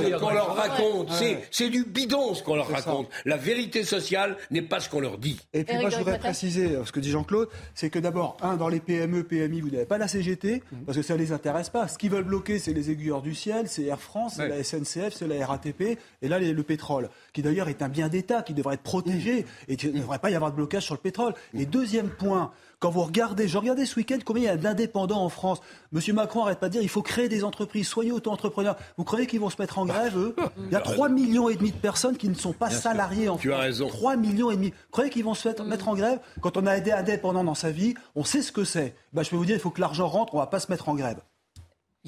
dire 0.05 0.19
qu'on 0.21 0.29
leur 0.31 0.55
raconte. 0.55 1.13
C'est- 1.13 1.39
C'est 1.51 1.71
du 1.71 1.85
bidon 1.85 2.35
ce 2.35 2.43
qu'on 2.43 2.57
leur 2.57 2.69
raconte. 2.69 3.09
La 3.25 3.39
vérité 3.39 3.85
sociale 3.85 4.37
n'est 4.51 4.61
pas 4.61 4.81
ce 4.81 4.91
qu'on 4.91 5.01
leur 5.01 5.17
dit. 5.17 5.41
Et 5.55 5.65
puis 5.65 5.79
moi, 5.79 5.89
je 5.89 5.97
voudrais 5.97 6.19
préciser 6.19 6.73
euh, 6.77 6.85
ce 6.85 6.93
que 6.93 7.01
dit 7.01 7.11
Jean-Claude, 7.11 7.49
c'est 7.75 7.89
que 7.89 7.99
d'abord, 7.99 8.37
un, 8.43 8.57
dans 8.57 8.69
les 8.69 8.81
PME, 8.81 9.25
PMI, 9.25 9.63
vous 9.63 9.71
n'avez 9.71 9.87
pas 9.87 9.97
la 9.97 10.09
CGT, 10.09 10.63
parce 10.85 10.99
que 10.99 11.03
ça 11.03 11.15
ne 11.15 11.19
les 11.21 11.33
intéresse 11.33 11.71
pas. 11.71 11.89
Ce 11.89 11.97
qu'ils 11.97 12.11
veulent 12.11 12.25
bloquer, 12.25 12.59
c'est 12.59 12.75
les 12.75 12.91
aiguilleurs 12.91 13.23
du 13.23 13.35
ciel, 13.35 13.67
c'est 13.67 13.85
Air 13.85 14.01
France, 14.01 14.35
c'est 14.37 14.49
la 14.49 14.63
SNCF, 14.63 15.15
c'est 15.15 15.27
la 15.27 15.47
RATP, 15.47 15.99
et 16.21 16.29
là, 16.29 16.39
le 16.39 16.63
pétrole, 16.63 17.09
qui 17.33 17.41
d'ailleurs 17.41 17.69
est 17.71 17.81
un 17.81 17.89
bien 17.89 18.09
d'État, 18.09 18.43
qui 18.43 18.53
devrait 18.53 18.75
être 18.75 18.83
protégé, 18.83 19.47
et 19.69 19.77
qu'il 19.77 19.95
ne 19.95 20.18
devrait 20.19 20.21
pas 20.21 20.31
y 20.31 20.35
avoir 20.35 20.51
de 20.51 20.57
blocage 20.57 20.85
sur 20.85 20.95
le 20.95 21.01
pétrole. 21.01 21.35
Et 21.55 21.65
deuxième 21.67 22.09
point, 22.11 22.51
quand 22.81 22.91
vous 22.91 23.03
regardez, 23.03 23.49
je 23.49 23.57
regardais 23.59 23.87
ce 23.87 23.97
week-end 23.97 24.19
combien 24.25 24.43
il 24.43 24.47
y 24.47 24.49
a 24.49 24.57
d'indépendants 24.57 25.23
en 25.25 25.29
France. 25.29 25.61
Monsieur 25.93 26.13
Macron 26.13 26.45
arrête 26.45 26.59
pas 26.61 26.69
de 26.69 26.73
dire 26.73 26.83
il 26.83 26.89
faut 26.89 27.03
créer 27.03 27.29
des 27.29 27.43
entreprises, 27.45 27.89
soyez 27.89 28.13
auto-entrepreneurs. 28.13 28.77
Vous 28.97 29.05
croyez 29.05 29.27
qu'ils 29.27 29.41
vont 29.41 29.51
se 29.51 29.61
mettre 29.61 29.79
en 29.79 29.87
grève, 29.87 30.17
eux? 30.17 30.37
Il 30.67 30.73
y 30.73 30.77
a 30.77 30.81
3 30.81 31.09
millions 31.09 31.49
et 31.49 31.57
demi 31.57 31.71
de 31.73 31.77
personnes 31.77 32.17
qui 32.17 32.29
ne 32.29 32.35
sont 32.35 32.53
pas 32.53 32.71
salariées 32.71 33.29
en 33.29 33.37
Tu 33.37 33.51
as 33.53 33.57
France. 33.57 33.65
raison. 33.67 33.89
3 33.89 34.17
millions 34.17 34.51
et 34.51 34.57
demi. 34.57 34.69
Vous 34.71 34.75
croyez 34.93 35.11
qu'ils 35.11 35.25
vont 35.25 35.35
se 35.35 35.49
mettre- 35.49 35.89
en 35.89 35.95
grève? 35.95 36.19
Quand 36.41 36.57
on 36.57 36.67
a 36.67 36.79
des 36.81 36.93
indépendants 36.93 37.45
dans 37.45 37.55
sa 37.55 37.71
vie, 37.71 37.95
on 38.15 38.25
sait 38.25 38.43
ce 38.43 38.53
que 38.53 38.65
c'est. 38.65 38.95
Bah, 39.13 39.23
je 39.23 39.31
peux 39.31 39.37
vous 39.37 39.47
dire, 39.47 39.57
il 39.57 39.61
faut 39.61 39.71
que 39.71 39.81
l'argent 39.81 40.07
rentre, 40.09 40.35
on 40.35 40.39
va 40.39 40.47
pas 40.47 40.61
se 40.61 40.71
mettre 40.71 40.89
en 40.89 40.95
grève. 40.95 41.19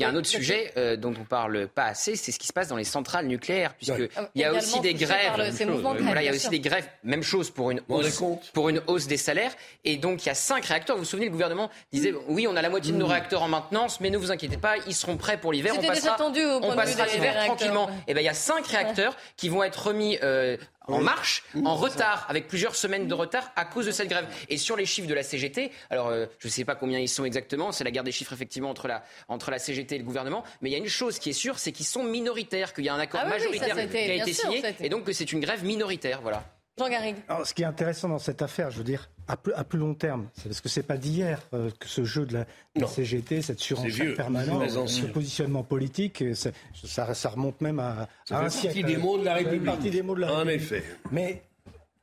Il 0.00 0.04
y 0.04 0.06
a 0.06 0.08
un 0.08 0.16
autre 0.16 0.26
sujet 0.28 0.72
euh, 0.78 0.96
dont 0.96 1.12
on 1.20 1.24
parle 1.24 1.68
pas 1.68 1.84
assez, 1.84 2.16
c'est 2.16 2.32
ce 2.32 2.38
qui 2.38 2.46
se 2.46 2.52
passe 2.52 2.68
dans 2.68 2.76
les 2.76 2.84
centrales 2.84 3.26
nucléaires, 3.26 3.74
puisque 3.74 3.98
il 4.34 4.40
y 4.40 4.44
a 4.44 4.52
aussi 4.52 4.80
des 4.80 4.94
grèves. 4.94 5.32
le- 5.36 5.74
voilà, 6.04 6.22
il 6.22 6.24
y 6.24 6.28
a 6.28 6.32
aussi 6.32 6.40
sûr. 6.40 6.50
des 6.50 6.60
grèves, 6.60 6.88
même 7.04 7.22
chose 7.22 7.50
pour 7.50 7.70
une 7.70 7.82
hausse, 7.88 8.22
pour 8.54 8.68
une 8.70 8.80
hausse 8.86 9.06
des 9.06 9.16
salaires. 9.18 9.52
Et 9.84 9.96
donc 9.98 10.24
il 10.24 10.28
y 10.28 10.30
a 10.30 10.34
cinq 10.34 10.64
réacteurs. 10.64 10.96
Vous 10.96 11.02
vous 11.02 11.08
souvenez, 11.08 11.26
le 11.26 11.32
gouvernement 11.32 11.70
disait 11.92 12.14
oui, 12.28 12.46
on 12.48 12.56
a 12.56 12.62
la 12.62 12.70
moitié 12.70 12.92
de 12.92 12.96
nos 12.96 13.06
réacteurs 13.06 13.42
en 13.42 13.48
maintenance, 13.48 14.00
mais 14.00 14.10
ne 14.10 14.16
vous 14.16 14.32
inquiétez 14.32 14.56
pas, 14.56 14.76
ils 14.86 14.94
seront 14.94 15.16
prêts 15.18 15.36
pour 15.38 15.52
l'hiver. 15.52 15.74
On 15.76 15.82
passera, 15.88 16.16
on 16.62 16.74
l'hiver 17.14 17.34
tranquillement. 17.46 17.90
Et 18.08 18.14
ben 18.14 18.20
il 18.20 18.24
y 18.24 18.28
a 18.28 18.34
cinq 18.34 18.66
réacteurs 18.66 19.16
qui 19.36 19.48
vont 19.50 19.62
être 19.62 19.86
remis. 19.88 20.18
euh, 20.22 20.56
en 20.92 21.00
marche, 21.00 21.42
en 21.64 21.74
retard, 21.76 22.26
avec 22.29 22.48
plusieurs 22.48 22.74
semaines 22.74 23.07
de 23.09 23.14
retard 23.14 23.50
à 23.57 23.64
cause 23.64 23.87
de 23.87 23.90
cette 23.92 24.09
grève. 24.09 24.26
Et 24.48 24.57
sur 24.57 24.76
les 24.76 24.87
chiffres 24.87 25.09
de 25.09 25.14
la 25.14 25.22
CGT, 25.22 25.70
alors 25.90 26.09
euh, 26.09 26.26
je 26.38 26.48
ne 26.48 26.53
sais 26.53 26.64
pas 26.64 26.74
combien 26.74 26.98
ils 26.98 27.09
sont 27.09 27.24
exactement, 27.24 27.72
c'est 27.72 27.85
la 27.85 27.90
guerre 27.90 28.05
des 28.05 28.12
chiffres 28.12 28.33
effectivement 28.33 28.70
entre 28.70 28.88
la, 28.88 29.03
entre 29.29 29.50
la 29.50 29.59
CGT 29.59 29.94
et 29.94 29.98
le 29.98 30.05
gouvernement, 30.05 30.44
mais 30.61 30.70
il 30.70 30.72
y 30.72 30.76
a 30.76 30.79
une 30.79 30.88
chose 30.88 31.18
qui 31.18 31.31
est 31.31 31.35
sûre, 31.35 31.59
c'est 31.59 31.72
qu'ils 31.72 31.87
sont 31.87 32.05
minoritaires, 32.05 32.72
qu'il 32.74 32.85
y 32.85 32.88
a 32.88 32.94
un 32.94 32.98
accord 33.00 33.20
Ah 33.24 33.29
oui, 33.29 33.46
oui, 33.50 33.59
ça, 33.59 33.68
majoritaire 33.68 33.74
ça 33.76 33.81
a 33.81 33.85
été- 33.85 34.05
qui 34.05 34.11
a 34.11 34.22
été 34.22 34.33
sûr, 34.33 34.44
signé, 34.44 34.61
ça 34.61 34.66
a 34.66 34.70
été- 34.70 34.87
et 34.87 34.88
donc 34.88 35.05
que 35.05 35.12
c'est 35.12 35.33
une 35.33 35.40
grève 35.40 35.64
minoritaire, 35.64 36.20
voilà. 36.22 36.44
Jean 36.85 36.90
Garrigue. 36.90 37.16
Alors, 37.29 37.47
ce 37.47 37.55
qui 37.55 37.62
est 37.62 37.66
intéressant 37.66 38.09
dans 38.09 38.19
cette 38.19 38.43
affaire, 38.43 38.71
je 38.71 38.79
veux 38.79 38.85
dire, 38.85 39.09
à 39.29 39.37
plus, 39.37 39.53
à 39.53 39.62
plus 39.64 39.79
long 39.79 39.95
terme, 39.95 40.29
c'est 40.35 40.49
parce 40.49 40.61
que 40.61 40.69
c'est 40.69 40.83
pas 40.83 40.97
d'hier 40.97 41.40
euh, 41.55 41.71
que 41.79 41.87
ce 41.88 42.05
jeu 42.05 42.27
de 42.27 42.33
la, 42.35 42.40
de 42.40 42.47
la 42.77 42.81
Non. 42.83 42.87
CGT, 42.88 43.43
cette 43.43 43.61
surenchère 43.61 44.14
permanente, 44.16 44.69
ce 44.88 45.07
positionnement 45.07 45.62
politique, 45.62 46.23
euh, 46.23 46.35
ça, 46.35 47.14
ça 47.14 47.29
remonte 47.29 47.61
même 47.61 47.79
à, 47.79 48.09
Ça 48.25 48.35
à 48.38 48.38
fait 48.40 48.47
un 48.47 48.49
partie 48.49 48.59
siècle. 48.59 48.85
des 48.87 48.97
mots 48.97 49.19
de 49.19 49.25
la 49.25 49.35
République. 49.35 49.64
partie 49.64 49.90
des 49.90 50.03
mots 50.03 50.14
de 50.14 50.21
la 50.21 50.33
En 50.33 50.37
République. 50.38 50.62
effet. 50.62 50.85
Mais 51.12 51.43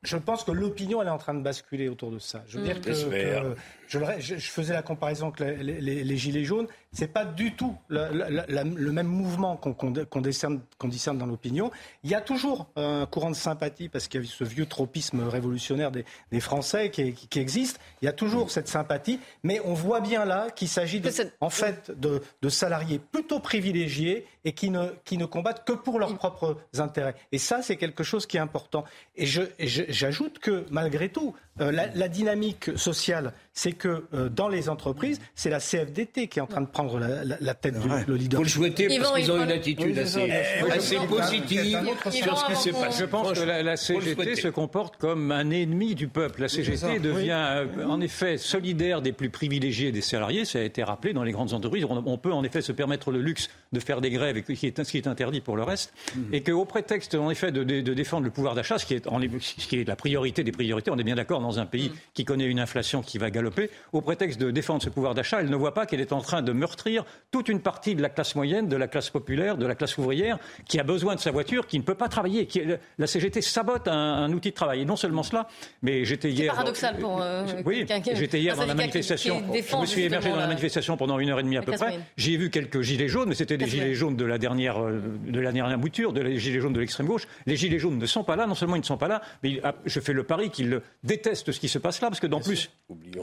je 0.04 0.16
pense 0.16 0.44
que 0.44 0.52
l'opinion, 0.52 1.02
elle 1.02 1.08
est 1.08 1.12
en 1.12 1.18
train 1.18 1.34
de 1.34 1.42
basculer 1.42 1.90
autour 1.90 2.12
de 2.12 2.20
ça. 2.20 2.44
Je 2.48 2.60
veux 2.60 2.64
dire 2.66 2.80
que, 2.80 2.94
J'espère. 2.94 3.42
que- 3.44 3.56
je, 3.88 4.00
le 4.00 4.06
ré- 4.06 4.22
je- 4.22 4.36
je 4.36 4.50
faisais 4.52 4.74
la 4.74 4.82
comparaison 4.82 5.28
avec 5.36 5.40
les, 5.64 5.82
les- 5.82 6.04
les 6.04 6.18
gilets 6.18 6.44
jaunes. 6.44 6.68
C'est 6.92 7.08
pas 7.08 7.26
du 7.26 7.54
tout 7.54 7.76
la- 7.90 8.10
la- 8.12 8.30
la- 8.30 8.46
la- 8.48 8.64
le 8.64 8.92
même 8.92 9.08
mouvement 9.08 9.56
qu'on 9.58 10.22
discerne, 10.22 11.18
dans 11.18 11.26
l'opinion. 11.26 11.72
Il 12.04 12.10
y 12.10 12.16
a 12.16 12.22
toujours 12.22 12.68
un 12.76 13.06
courant 13.06 13.30
de 13.30 13.36
sympathie 13.36 13.90
parce 13.90 14.08
qu'il 14.08 14.22
y 14.22 14.24
a 14.24 14.28
ce 14.28 14.44
vieux 14.44 14.66
tropisme 14.66 15.22
révolutionnaire 15.28 15.92
des, 15.92 16.06
des 16.32 16.40
Français 16.40 16.90
qui, 16.92 17.14
qui- 17.14 17.28
qui 17.28 17.40
existe. 17.40 17.80
Il 18.02 18.06
y 18.06 18.08
a 18.08 18.14
toujours 18.14 18.52
cette 18.52 18.68
sympathie, 18.68 19.20
mais 19.44 19.62
on 19.66 19.74
voit 19.74 20.00
bien 20.02 20.26
là 20.26 20.48
qu'il 20.50 20.68
s'agit 20.70 21.02
en 21.42 21.50
fait 21.50 21.92
de, 22.00 22.22
de 22.42 22.50
salariés 22.50 23.00
plutôt 23.00 23.40
privilégiés 23.40 24.26
et 24.46 24.54
qui 24.54 24.70
ne, 24.70 24.88
qui 25.04 25.18
ne 25.18 25.26
combattent 25.26 25.66
que 25.66 25.74
pour 25.74 26.00
leurs 26.00 26.16
propres 26.18 26.58
intérêts. 26.78 27.16
Et 27.32 27.38
ça, 27.38 27.62
c'est 27.62 27.76
quelque 27.76 28.04
chose 28.04 28.26
qui 28.26 28.38
est 28.38 28.40
important. 28.40 28.86
Et 29.16 29.26
j'ajoute 29.26 30.40
que 30.40 30.66
malgré 30.72 31.10
tout, 31.10 31.36
euh, 31.60 31.72
la 31.72 32.08
dynamique 32.08 32.78
sociale, 32.78 33.34
c'est 33.60 33.72
que 33.72 34.04
euh, 34.14 34.30
dans 34.30 34.50
les 34.50 34.70
entreprises, 34.70 35.20
c'est 35.34 35.50
la 35.50 35.58
CFDT 35.60 36.28
qui 36.28 36.38
est 36.38 36.42
en 36.44 36.46
train 36.46 36.62
de 36.62 36.68
prendre 36.68 37.00
la, 37.00 37.24
la- 37.24 37.38
la 37.42 37.54
tête 37.56 37.80
du 37.80 37.88
le 37.90 37.96
Faut 37.98 38.04
le 38.12 38.16
leadership. 38.18 38.50
souhaiter 38.56 38.88
Ils 38.88 39.00
parce 39.00 39.14
qu'ils 39.16 39.24
ils 39.24 39.32
ont 39.32 39.44
une 39.44 39.52
attitude 39.52 39.98
assez, 39.98 40.98
positive 41.08 41.80
sur 42.12 42.38
ce 42.38 42.70
qui. 42.70 43.00
Je 43.00 43.06
pense 43.06 43.32
que 43.34 43.44
la, 43.44 43.64
le 43.64 43.76
CGT 43.76 44.36
se 44.36 44.48
comporte 44.50 44.98
comme 44.98 45.32
un 45.32 45.50
ennemi 45.50 45.96
du 45.96 46.08
peuple. 46.08 46.42
La 46.42 46.50
CGT 46.50 47.00
devient 47.00 47.32
euh, 47.32 47.86
en 47.88 48.00
effet 48.00 48.38
solidaire 48.38 49.02
des 49.02 49.12
plus 49.12 49.30
privilégiés 49.32 49.92
des 49.92 50.02
salariés. 50.02 50.46
Ça 50.46 50.60
a 50.60 50.62
été 50.62 50.84
rappelé 50.84 51.14
dans 51.14 51.24
les 51.24 51.32
grandes 51.32 51.54
entreprises. 51.54 51.86
On, 51.86 52.04
on 52.06 52.18
peut 52.20 52.32
en 52.34 52.44
effet 52.44 52.62
se 52.62 52.72
permettre 52.72 53.12
le 53.12 53.22
luxe 53.22 53.50
de 53.74 53.80
faire 53.80 54.02
des 54.02 54.10
grèves, 54.10 54.38
et 54.38 54.44
qui 54.44 54.68
est, 54.68 54.84
ce 54.84 54.90
qui 54.92 54.98
est 54.98 55.08
interdit 55.08 55.42
pour 55.42 55.56
le 55.58 55.64
reste. 55.64 55.94
Et 56.32 56.42
qu'au 56.42 56.66
prétexte 56.66 57.16
en 57.16 57.30
effet 57.30 57.52
de, 57.52 57.64
de- 57.64 57.82
de 57.82 57.94
défendre 57.94 58.24
le 58.26 58.32
pouvoir 58.32 58.56
d'achat, 58.56 58.78
ce 58.78 58.86
qui, 58.86 58.94
est, 58.94 59.08
en- 59.08 59.20
ce 59.20 59.68
qui 59.68 59.80
est 59.82 59.88
la 59.88 59.96
priorité 59.96 60.44
des 60.44 60.52
priorités, 60.52 60.92
on 60.92 60.98
est 60.98 61.04
bien 61.04 61.16
d'accord 61.16 61.42
dans 61.42 61.60
un 61.60 61.66
pays 61.66 61.92
qui 62.14 62.26
connaît 62.26 62.46
une 62.46 62.60
inflation 62.60 63.02
qui 63.02 63.18
va 63.18 63.30
galoper 63.30 63.70
au 63.94 64.02
prétexte 64.02 64.40
de 64.40 64.52
défendre 64.52 64.82
ce 64.84 64.90
pouvoir 64.90 65.14
d'achat, 65.16 65.42
elle 65.42 65.50
ne 65.50 65.56
voit 65.56 65.74
pas 65.74 65.86
qu'elle 65.86 66.02
est 66.02 66.14
en 66.14 66.22
train 66.22 66.42
de 66.42 66.52
meurtrir 66.52 67.04
toute 67.32 67.50
une 67.50 67.60
partie 67.62 67.96
de 67.96 68.02
la 68.02 68.10
classe 68.10 68.36
moyenne, 68.36 68.68
de 68.68 68.76
la 68.76 68.88
classe 68.88 69.10
populaire, 69.10 69.58
de 69.58 69.66
la 69.66 69.76
classe 69.76 69.98
ouvrière, 69.98 70.38
qui 70.68 70.80
a 70.80 70.84
besoin 70.84 71.16
de 71.16 71.20
sa 71.20 71.32
voiture, 71.32 71.68
qui 71.68 71.78
ne 71.80 71.84
peut 71.84 71.96
pas 71.96 72.08
travailler. 72.08 72.46
Qui, 72.46 72.62
la 72.98 73.08
CGT 73.08 73.42
sabote 73.42 73.88
un, 73.88 74.32
outil 74.32 74.50
de 74.50 74.56
travail. 74.56 74.82
Et 74.82 74.86
non 74.86 74.96
seulement 74.96 75.24
cela, 75.24 75.48
mais 75.82 76.06
j'étais 76.06 76.30
hier. 76.32 76.54
paradoxal 76.54 76.98
pour. 76.98 77.22
Euh, 77.22 77.46
oui, 77.66 77.86
j'étais 78.16 78.40
hier 78.40 78.56
dans 78.56 78.66
la 78.66 78.76
manifestation. 78.76 79.44
je 79.54 79.76
me 79.78 79.86
suis 79.86 80.04
émergé 80.04 80.30
dans 80.30 80.36
la 80.38 80.48
manifestation 80.48 80.98
pendant 80.98 81.20
une 81.20 81.30
heure 81.30 81.40
et 81.40 81.44
demie 81.44 81.58
à 81.58 81.62
peu 81.62 81.72
près. 81.74 82.00
J'y 82.18 82.34
ai 82.34 82.38
vu 82.38 82.50
quelques 82.50 82.82
gilets 82.82 83.08
jaunes, 83.08 83.30
mais 83.30 83.36
c'était 83.36 83.57
des 83.58 83.68
gilets 83.68 83.94
jaunes 83.94 84.16
de 84.16 84.26
la 84.26 84.38
dernière, 84.38 84.82
euh, 84.82 85.02
de 85.28 85.40
la 85.40 85.52
dernière 85.52 85.78
mouture, 85.78 86.14
de 86.14 86.22
les 86.22 86.38
gilets 86.38 86.60
jaunes 86.60 86.74
de 86.74 86.80
l'extrême 86.80 87.08
gauche. 87.08 87.28
Les 87.46 87.56
gilets 87.56 87.80
jaunes 87.80 87.98
ne 87.98 88.06
sont 88.06 88.24
pas 88.24 88.36
là. 88.36 88.48
Non 88.48 88.56
seulement 88.56 88.76
ils 88.76 88.82
ne 88.82 88.86
sont 88.86 88.98
pas 88.98 89.08
là, 89.08 89.22
mais 89.44 89.62
je 89.86 90.00
fais 90.00 90.14
le 90.14 90.24
pari 90.24 90.50
qu'ils 90.50 90.82
détestent 91.04 91.52
ce 91.52 91.60
qui 91.60 91.68
se 91.68 91.80
passe 91.80 92.02
là, 92.02 92.10
parce 92.10 92.20
que 92.20 92.28
d'en 92.28 92.40
plus, 92.40 92.70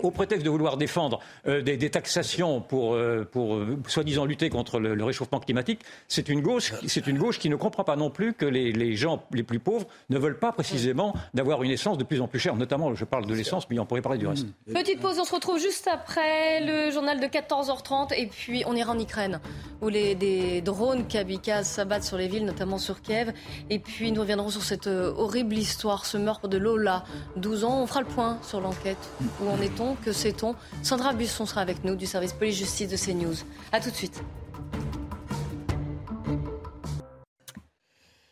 au 0.03 0.11
prétexte 0.11 0.45
de 0.45 0.51
vouloir 0.51 0.77
défendre 0.77 1.21
euh, 1.47 1.63
des, 1.63 1.91
taxations 1.91 2.61
pour, 2.61 2.97
pour 3.31 3.61
soi-disant 3.87 4.25
lutter 4.25 4.51
contre 4.51 4.81
le, 4.81 5.05
réchauffement 5.05 5.41
climatique, 5.41 5.81
c'est 6.09 6.29
une 6.29 6.41
gauche, 6.41 6.73
c'est 6.87 7.07
une 7.07 7.19
gauche 7.19 7.39
qui 7.39 7.49
ne 7.49 7.57
comprend 7.57 7.85
pas 7.85 7.97
non 7.97 8.11
plus 8.11 8.33
que 8.33 8.47
les, 8.47 8.73
les 8.73 8.97
gens 8.97 9.25
les 9.33 9.43
plus 9.43 9.59
pauvres 9.59 9.87
ne 10.11 10.19
veulent 10.19 10.39
pas 10.39 10.53
précisément 10.53 11.15
d'avoir 11.35 11.63
une 11.63 11.71
essence 11.71 11.99
de 11.99 12.05
plus 12.05 12.21
en 12.21 12.29
plus 12.29 12.41
chère. 12.41 12.57
Notamment, 12.57 12.95
je 12.95 13.05
parle 13.05 13.27
de 13.27 13.35
l'essence, 13.35 13.69
mais 13.71 13.79
on 13.79 13.87
pourrait 13.87 14.03
parler 14.03 14.19
du 14.19 14.27
reste. 14.27 14.47
Petite 14.73 15.01
pause, 15.01 15.19
on 15.19 15.25
se 15.25 15.35
retrouve 15.35 15.59
juste 15.59 15.89
après 15.89 16.61
le 16.61 16.91
journal 16.91 17.21
de 17.21 17.27
14h30 17.27 18.15
et 18.17 18.27
puis 18.27 18.65
on 18.67 18.75
ira 18.75 18.93
en 18.93 18.99
Ukraine 18.99 19.41
où 19.83 19.89
les, 19.89 20.15
des 20.25 20.61
drones 20.63 21.07
kamikazes 21.07 21.67
s'abattent 21.67 22.05
sur 22.05 22.17
les 22.17 22.29
villes, 22.29 22.47
notamment 22.47 22.79
sur 22.79 23.03
Kiev. 23.03 23.33
Et 23.69 23.79
puis 23.79 24.11
nous 24.13 24.23
reviendrons 24.23 24.51
sur 24.51 24.63
cette 24.63 24.87
euh, 24.87 25.13
horrible 25.17 25.57
histoire, 25.57 26.07
ce 26.07 26.17
meurtre 26.17 26.49
de 26.49 26.57
Lola, 26.57 27.05
12 27.37 27.65
ans. 27.65 27.83
On 27.83 27.87
fera 27.87 28.01
le 28.01 28.07
point 28.07 28.39
sur 28.43 28.61
l'enquête. 28.61 28.99
Où 29.43 29.49
en 29.49 29.61
est-on? 29.61 29.97
Que 29.97 30.13
sait-on? 30.13 30.55
Sandra 30.83 31.13
Busson 31.13 31.47
sera 31.47 31.61
avec 31.61 31.85
nous 31.85 31.95
du 31.95 32.07
service 32.07 32.33
police-justice 32.33 32.89
de 32.89 32.97
CNews. 32.97 33.37
A 33.73 33.81
tout 33.81 33.91
de 33.91 33.97
suite. 33.97 34.23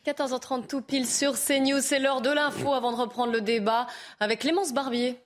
14h30 0.06 0.66
tout 0.66 0.80
pile 0.80 1.06
sur 1.06 1.34
CNews, 1.34 1.80
c'est 1.80 2.00
l'heure 2.00 2.22
de 2.22 2.30
l'info 2.30 2.72
avant 2.72 2.90
de 2.90 2.96
reprendre 2.96 3.32
le 3.32 3.40
débat 3.40 3.86
avec 4.18 4.40
Clémence 4.40 4.72
Barbier. 4.72 5.21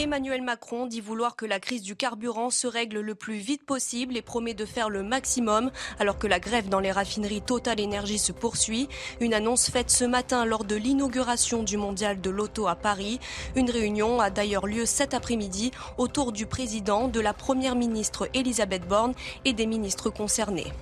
Emmanuel 0.00 0.42
Macron 0.42 0.86
dit 0.86 1.00
vouloir 1.00 1.34
que 1.34 1.44
la 1.44 1.58
crise 1.58 1.82
du 1.82 1.96
carburant 1.96 2.50
se 2.50 2.68
règle 2.68 3.00
le 3.00 3.16
plus 3.16 3.38
vite 3.38 3.64
possible 3.66 4.16
et 4.16 4.22
promet 4.22 4.54
de 4.54 4.64
faire 4.64 4.90
le 4.90 5.02
maximum 5.02 5.72
alors 5.98 6.18
que 6.18 6.28
la 6.28 6.38
grève 6.38 6.68
dans 6.68 6.78
les 6.78 6.92
raffineries 6.92 7.42
Total 7.42 7.80
Énergie 7.80 8.20
se 8.20 8.30
poursuit. 8.30 8.88
Une 9.18 9.34
annonce 9.34 9.70
faite 9.70 9.90
ce 9.90 10.04
matin 10.04 10.44
lors 10.44 10.62
de 10.62 10.76
l'inauguration 10.76 11.64
du 11.64 11.76
mondial 11.76 12.20
de 12.20 12.30
l'auto 12.30 12.68
à 12.68 12.76
Paris. 12.76 13.18
Une 13.56 13.70
réunion 13.70 14.20
a 14.20 14.30
d'ailleurs 14.30 14.68
lieu 14.68 14.86
cet 14.86 15.14
après-midi 15.14 15.72
autour 15.96 16.30
du 16.30 16.46
président, 16.46 17.08
de 17.08 17.18
la 17.18 17.34
première 17.34 17.74
ministre 17.74 18.28
Elisabeth 18.34 18.86
Borne 18.86 19.14
et 19.44 19.52
des 19.52 19.66
ministres 19.66 20.10
concernés. 20.10 20.72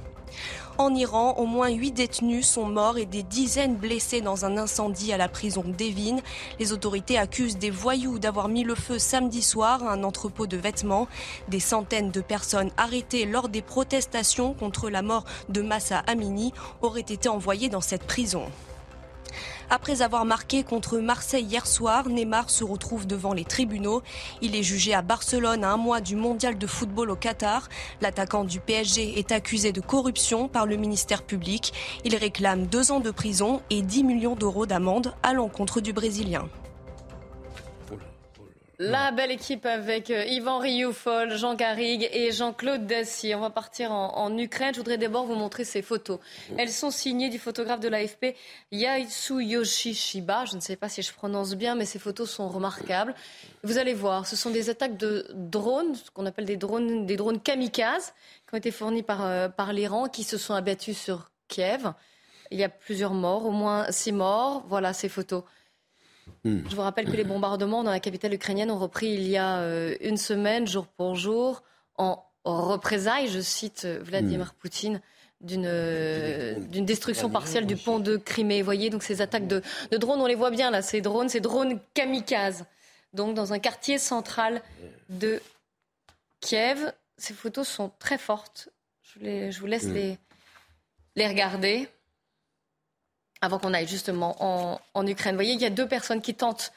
En 0.79 0.95
Iran, 0.95 1.35
au 1.39 1.47
moins 1.47 1.71
huit 1.71 1.93
détenus 1.93 2.47
sont 2.47 2.67
morts 2.67 2.99
et 2.99 3.07
des 3.07 3.23
dizaines 3.23 3.77
blessés 3.77 4.21
dans 4.21 4.45
un 4.45 4.59
incendie 4.59 5.11
à 5.11 5.17
la 5.17 5.27
prison 5.27 5.65
d'Evin. 5.67 6.19
Les 6.61 6.75
autorités 6.75 7.17
accusent 7.17 7.57
des 7.57 7.71
voyous 7.71 8.19
d'avoir 8.19 8.49
mis 8.49 8.63
le 8.63 8.75
feu 8.75 8.99
samedi 8.99 9.41
soir 9.41 9.83
à 9.83 9.93
un 9.93 10.05
entrepôt 10.05 10.47
de 10.47 10.59
vêtements. 10.59 11.09
Des 11.49 11.61
centaines 11.61 12.11
de 12.11 12.21
personnes 12.21 12.71
arrêtées 12.77 13.25
lors 13.25 13.49
des 13.49 13.63
protestations 13.63 14.53
contre 14.53 14.91
la 14.91 15.01
mort 15.01 15.25
de 15.49 15.63
Massa 15.63 16.01
Amini 16.07 16.53
auraient 16.83 17.01
été 17.01 17.31
envoyées 17.31 17.71
dans 17.71 17.81
cette 17.81 18.05
prison. 18.05 18.43
Après 19.69 20.01
avoir 20.01 20.25
marqué 20.25 20.63
contre 20.63 20.99
Marseille 20.99 21.45
hier 21.45 21.67
soir, 21.67 22.09
Neymar 22.09 22.51
se 22.51 22.63
retrouve 22.63 23.07
devant 23.07 23.33
les 23.33 23.45
tribunaux. 23.45 24.03
Il 24.41 24.55
est 24.55 24.63
jugé 24.63 24.95
à 24.95 25.03
Barcelone 25.03 25.65
à 25.65 25.73
un 25.73 25.77
mois 25.77 26.01
du 26.01 26.15
mondial 26.15 26.57
de 26.57 26.67
football 26.69 27.11
au 27.11 27.17
Qatar. 27.17 27.69
L'attaquant 28.01 28.45
du 28.45 28.61
PSG 28.61 29.19
est 29.19 29.33
accusé 29.33 29.73
de 29.73 29.81
corruption 29.81 30.47
par 30.47 30.67
le 30.67 30.77
ministère 30.77 31.25
public. 31.25 31.73
Il 32.05 32.15
réclame 32.15 32.67
deux 32.67 32.93
ans 32.93 33.01
de 33.01 33.11
prison 33.11 33.61
et 33.71 33.83
10 33.83 34.05
millions 34.05 34.37
d'euros 34.37 34.67
d'amende 34.67 35.15
à 35.25 35.33
l'encontre 35.33 35.81
du 35.81 35.93
Brésilien. 35.93 36.47
La 38.79 39.11
belle 39.11 39.31
équipe 39.31 39.65
avec 39.65 40.11
euh, 40.11 40.27
Yvan 40.27 40.59
Rioufol, 40.59 41.35
Jean 41.35 41.55
Garrigue 41.55 42.11
et 42.13 42.31
Jean-Claude 42.31 42.87
Dacier. 42.87 43.35
On 43.35 43.41
va 43.41 43.49
partir 43.49 43.91
en, 43.91 44.37
Ukraine. 44.37 44.75
Je 44.75 44.81
voudrais 44.81 44.99
d'abord 44.99 45.25
vous 45.25 45.35
montrer 45.35 45.65
ces 45.65 45.81
photos. 45.81 46.19
Elles 46.59 46.71
sont 46.71 46.91
signées 46.91 47.31
du 47.31 47.39
photographe 47.39 47.81
de 47.81 47.89
l'AFP 47.89 48.37
Yaitsuyoshi 48.73 49.95
Shiba. 49.95 50.45
Je 50.45 50.57
ne 50.57 50.61
sais 50.61 50.77
pas 50.77 50.91
si 50.91 51.01
je 51.01 51.11
prononce 51.15 51.55
bien, 51.55 51.75
mais 51.75 51.87
ces 51.87 51.99
photos 51.99 52.31
sont 52.31 52.49
remarquables. 52.49 53.15
Vous 53.63 53.79
allez 53.79 53.95
voir, 53.95 54.27
ce 54.27 54.37
sont 54.37 54.51
des 54.51 54.69
attaques 54.69 54.99
de 54.99 55.27
drones, 55.33 55.95
ce 55.95 56.11
qu'on 56.11 56.27
appelle 56.27 56.45
des 56.45 56.59
drones, 56.59 57.07
des 57.07 57.17
drones 57.17 57.41
kamikazes, 57.41 58.13
qui 58.47 58.55
ont 58.55 58.59
été 58.59 58.71
fournis 58.71 59.03
par, 59.03 59.25
euh, 59.25 59.49
par 59.49 59.73
l'Iran, 59.73 60.09
qui 60.09 60.23
se 60.23 60.37
sont 60.37 60.53
abattus 60.53 60.99
sur 60.99 61.31
Kiev. 61.49 61.93
Il 62.51 62.59
y 62.59 62.65
a 62.65 62.69
plusieurs 62.69 63.15
morts, 63.15 63.47
au 63.47 63.53
moins 63.53 63.91
six 63.91 64.13
morts. 64.13 64.65
Voilà 64.69 64.93
ces 64.93 65.09
photos. 65.09 65.45
Hmm. 66.45 66.61
Je 66.69 66.77
vous 66.77 66.83
rappelle 66.83 67.07
que 67.07 67.17
les 67.17 67.25
bombardements 67.25 67.83
dans 67.83 67.91
la 67.91 68.01
capitale 68.01 68.35
ukrainienne 68.35 68.71
ont 68.71 68.79
repris 68.79 69.09
il 69.09 69.27
y 69.27 69.37
a 69.37 69.59
euh, 69.61 69.97
une 70.01 70.17
semaine, 70.17 70.67
jour 70.67 70.87
pour 70.87 71.15
jour, 71.15 71.63
en 71.97 72.23
représailles, 72.45 73.29
je 73.29 73.41
cite 73.41 73.85
euh, 73.85 73.99
Vladimir 74.03 74.47
hmm. 74.47 74.61
Poutine, 74.61 75.01
euh, 75.51 76.55
d'une 76.59 76.87
destruction 76.87 77.29
partielle 77.29 77.67
du 77.67 77.77
pont 77.77 77.99
de 77.99 78.17
Crimée. 78.17 78.63
Vous 78.63 78.65
voyez, 78.65 78.91
donc 78.91 79.03
ces 79.03 79.21
attaques 79.21 79.47
de, 79.47 79.63
drones, 79.93 80.21
on 80.21 80.27
les 80.27 80.35
voit 80.35 80.51
bien 80.51 80.71
là, 80.71 80.83
ces 80.83 81.01
drones, 81.01 81.29
ces 81.29 81.41
drones 81.41 81.79
kamikazes. 81.95 82.65
Donc 83.13 83.35
dans 83.35 83.53
un 83.53 83.59
quartier 83.59 83.99
central 83.99 84.63
de 85.09 85.41
Kiev, 86.41 86.93
ces 87.19 87.35
photos 87.35 87.67
sont 87.67 87.91
très 87.99 88.19
fortes. 88.19 88.69
Je, 89.03 89.51
je 89.51 89.61
vous 89.61 89.67
laisse 89.67 89.85
hmm. 89.85 89.95
les, 89.95 90.19
les 91.17 91.27
regarder 91.27 91.89
avant 93.41 93.59
qu'on 93.59 93.75
aille 93.75 93.87
justement 93.87 94.79
en, 94.95 95.07
Ukraine. 95.07 95.35
Vous 95.35 95.39
voyez, 95.39 95.53
il 95.53 95.61
y 95.61 95.67
a 95.67 95.71
deux 95.71 95.87
personnes 95.87 96.21
qui 96.21 96.35
tentent 96.35 96.73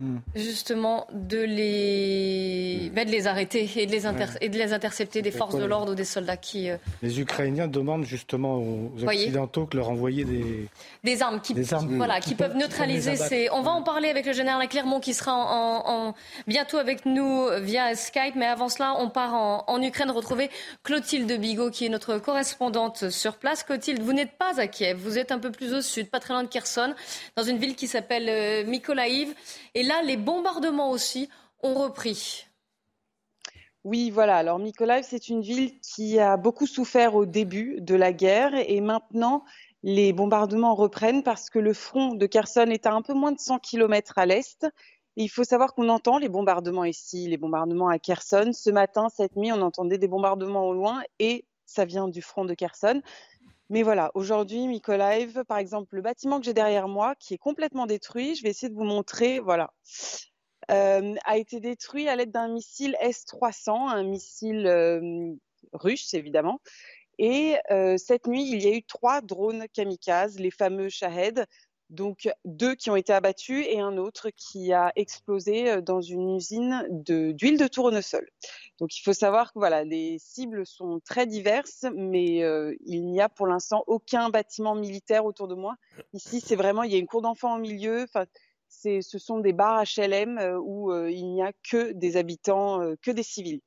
Hmm. 0.00 0.16
justement 0.34 1.06
de 1.12 1.38
les, 1.38 2.90
hmm. 2.90 3.04
de 3.04 3.10
les 3.12 3.28
arrêter 3.28 3.70
et 3.76 3.86
de 3.86 3.92
les, 3.92 4.06
et 4.40 4.48
de 4.48 4.58
les 4.58 4.72
intercepter 4.72 5.22
des 5.22 5.30
forces 5.30 5.54
de 5.54 5.64
l'ordre 5.64 5.92
ou 5.92 5.94
des 5.94 6.04
soldats 6.04 6.36
qui... 6.36 6.68
Euh, 6.68 6.78
les 7.00 7.20
Ukrainiens 7.20 7.68
demandent 7.68 8.04
justement 8.04 8.58
aux 8.58 8.90
Occidentaux 9.04 9.66
que 9.66 9.76
leur 9.76 9.90
envoyer 9.90 10.24
des... 10.24 10.66
Des 11.04 11.22
armes 11.22 11.40
qui, 11.40 11.54
Voilà, 11.90 12.18
qui, 12.18 12.34
peuvent 12.34 12.56
neutraliser 12.56 13.14
ces... 13.14 13.48
On 13.52 13.62
va 13.62 13.70
en 13.70 13.84
parler 13.84 14.08
avec 14.08 14.26
le 14.26 14.32
général 14.32 14.66
Clermont 14.66 14.98
qui 14.98 15.14
sera 15.14 15.32
en, 15.32 16.14
bientôt 16.48 16.78
avec 16.78 17.06
nous 17.06 17.46
via 17.60 17.94
Skype, 17.94 18.34
mais 18.34 18.46
avant 18.46 18.68
cela, 18.68 18.96
on 18.98 19.10
part 19.10 19.34
en, 19.34 19.80
Ukraine 19.80 20.10
retrouver 20.10 20.50
Clotilde 20.82 21.30
Bigot 21.38 21.70
qui 21.70 21.86
est 21.86 21.88
notre 21.88 22.18
correspondante 22.18 23.10
sur 23.10 23.36
place. 23.36 23.62
Clotilde, 23.62 24.02
vous 24.02 24.12
n'êtes 24.12 24.32
pas 24.32 24.58
à 24.58 24.66
Kiev, 24.66 24.98
vous 24.98 25.18
êtes 25.18 25.30
un 25.30 25.38
peu 25.38 25.52
plus 25.52 25.72
au 25.72 25.82
sud, 25.82 26.10
pas 26.10 26.18
très 26.18 26.34
loin 26.34 26.42
de 26.42 26.48
Kherson, 26.48 26.94
dans 27.36 27.44
une 27.44 27.58
ville 27.58 27.76
qui 27.76 27.86
s'appelle 27.86 28.28
euh, 28.28 28.64
Mykolaiv. 28.64 29.32
Et 29.76 29.83
là, 29.86 30.02
les 30.02 30.16
bombardements 30.16 30.90
aussi 30.90 31.28
ont 31.62 31.74
repris. 31.74 32.46
Oui, 33.84 34.10
voilà. 34.10 34.36
Alors, 34.36 34.58
Mykolaiv, 34.58 35.04
c'est 35.06 35.28
une 35.28 35.42
ville 35.42 35.78
qui 35.80 36.18
a 36.18 36.36
beaucoup 36.36 36.66
souffert 36.66 37.14
au 37.14 37.26
début 37.26 37.80
de 37.80 37.94
la 37.94 38.12
guerre 38.12 38.54
et 38.54 38.80
maintenant, 38.80 39.44
les 39.82 40.14
bombardements 40.14 40.74
reprennent 40.74 41.22
parce 41.22 41.50
que 41.50 41.58
le 41.58 41.74
front 41.74 42.14
de 42.14 42.26
Kherson 42.26 42.68
est 42.70 42.86
à 42.86 42.94
un 42.94 43.02
peu 43.02 43.12
moins 43.12 43.32
de 43.32 43.38
100 43.38 43.58
km 43.58 44.18
à 44.18 44.24
l'est. 44.24 44.66
Il 45.16 45.28
faut 45.28 45.44
savoir 45.44 45.74
qu'on 45.74 45.90
entend 45.90 46.16
les 46.16 46.30
bombardements 46.30 46.84
ici, 46.84 47.28
les 47.28 47.36
bombardements 47.36 47.88
à 47.88 47.98
Kherson. 47.98 48.50
Ce 48.54 48.70
matin, 48.70 49.08
cette 49.14 49.36
nuit, 49.36 49.52
on 49.52 49.60
entendait 49.60 49.98
des 49.98 50.08
bombardements 50.08 50.66
au 50.66 50.72
loin 50.72 51.02
et 51.18 51.44
ça 51.66 51.84
vient 51.84 52.08
du 52.08 52.22
front 52.22 52.46
de 52.46 52.54
Kherson. 52.54 53.02
Mais 53.70 53.82
voilà, 53.82 54.10
aujourd'hui, 54.14 54.66
Mykolaiv, 54.68 55.44
par 55.44 55.58
exemple, 55.58 55.96
le 55.96 56.02
bâtiment 56.02 56.38
que 56.38 56.44
j'ai 56.44 56.54
derrière 56.54 56.88
moi, 56.88 57.14
qui 57.16 57.34
est 57.34 57.38
complètement 57.38 57.86
détruit, 57.86 58.34
je 58.34 58.42
vais 58.42 58.50
essayer 58.50 58.68
de 58.68 58.74
vous 58.74 58.84
montrer, 58.84 59.38
voilà, 59.38 59.72
euh, 60.70 61.14
a 61.24 61.38
été 61.38 61.60
détruit 61.60 62.08
à 62.08 62.16
l'aide 62.16 62.30
d'un 62.30 62.48
missile 62.48 62.96
S-300, 63.00 63.88
un 63.88 64.02
missile 64.02 64.66
euh, 64.66 65.34
russe, 65.72 66.14
évidemment. 66.14 66.60
Et 67.18 67.56
euh, 67.70 67.96
cette 67.96 68.26
nuit, 68.26 68.48
il 68.50 68.62
y 68.62 68.66
a 68.66 68.74
eu 68.74 68.82
trois 68.82 69.20
drones 69.20 69.66
kamikazes, 69.72 70.38
les 70.38 70.50
fameux 70.50 70.88
Shahed, 70.88 71.46
donc 71.90 72.28
deux 72.44 72.74
qui 72.74 72.90
ont 72.90 72.96
été 72.96 73.12
abattus 73.12 73.66
et 73.68 73.80
un 73.80 73.96
autre 73.98 74.30
qui 74.30 74.72
a 74.72 74.92
explosé 74.96 75.70
euh, 75.70 75.80
dans 75.80 76.00
une 76.00 76.36
usine 76.36 76.86
d'huile 76.90 77.58
de, 77.58 77.66
tournesol. 77.66 78.28
Donc 78.78 78.96
il 78.96 79.02
faut 79.02 79.12
savoir 79.12 79.52
que 79.52 79.58
voilà, 79.58 79.84
les 79.84 80.18
cibles 80.18 80.66
sont 80.66 81.00
très 81.04 81.26
diverses, 81.26 81.86
mais 81.94 82.42
euh, 82.42 82.74
il 82.84 83.06
n'y 83.06 83.20
a 83.20 83.28
pour 83.28 83.46
l'instant 83.46 83.84
aucun 83.86 84.30
bâtiment 84.30 84.74
militaire 84.74 85.24
autour 85.24 85.48
de 85.48 85.54
moi. 85.54 85.76
Ici, 86.12 86.40
c'est 86.40 86.56
vraiment, 86.56 86.82
il 86.82 86.92
y 86.92 86.96
a 86.96 86.98
une 86.98 87.06
cour 87.06 87.22
d'enfants 87.22 87.56
au 87.56 87.60
milieu. 87.60 88.06
Ce 88.68 89.18
sont 89.18 89.38
des 89.38 89.52
bars 89.52 89.84
HLM 89.84 90.38
euh, 90.38 90.58
où 90.58 90.92
il 91.08 91.30
n'y 91.30 91.42
a 91.42 91.52
que 91.68 91.92
des 91.92 92.16
habitants, 92.16 92.80
que 93.02 93.10
des 93.10 93.22
civils. 93.22 93.60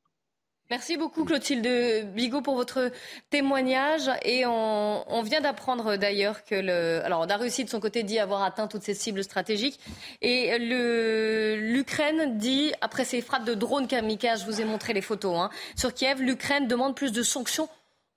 Merci 0.69 0.97
beaucoup 0.97 1.23
Clotilde 1.23 2.11
Bigot 2.13 2.41
pour 2.41 2.55
votre 2.55 2.91
témoignage. 3.29 4.11
Et 4.23 4.45
on, 4.45 5.21
vient 5.23 5.39
d'apprendre 5.39 5.95
d'ailleurs 5.95 6.43
que 6.43 6.55
le, 6.55 7.03
alors 7.05 7.25
la 7.25 7.37
Russie 7.37 7.63
de 7.63 7.69
son 7.69 7.79
côté 7.79 8.03
dit 8.03 8.19
avoir 8.19 8.43
atteint 8.43 8.67
toutes 8.67 8.83
ses 8.83 8.93
cibles 8.93 9.23
stratégiques. 9.23 9.79
Et 10.21 10.57
l'Ukraine 10.59 12.37
dit 12.37 12.73
après 12.81 13.05
ces 13.05 13.21
frappes 13.21 13.45
de 13.45 13.53
drones 13.53 13.87
kamikazes, 13.87 14.41
je 14.41 14.45
vous 14.45 14.59
ai 14.59 14.65
montré 14.65 14.91
les 14.93 15.01
photos 15.01 15.37
hein, 15.39 15.49
sur 15.77 15.93
Kiev, 15.93 16.21
l'Ukraine 16.21 16.67
demande 16.67 16.95
plus 16.95 17.13
de 17.13 17.23
sanctions 17.23 17.69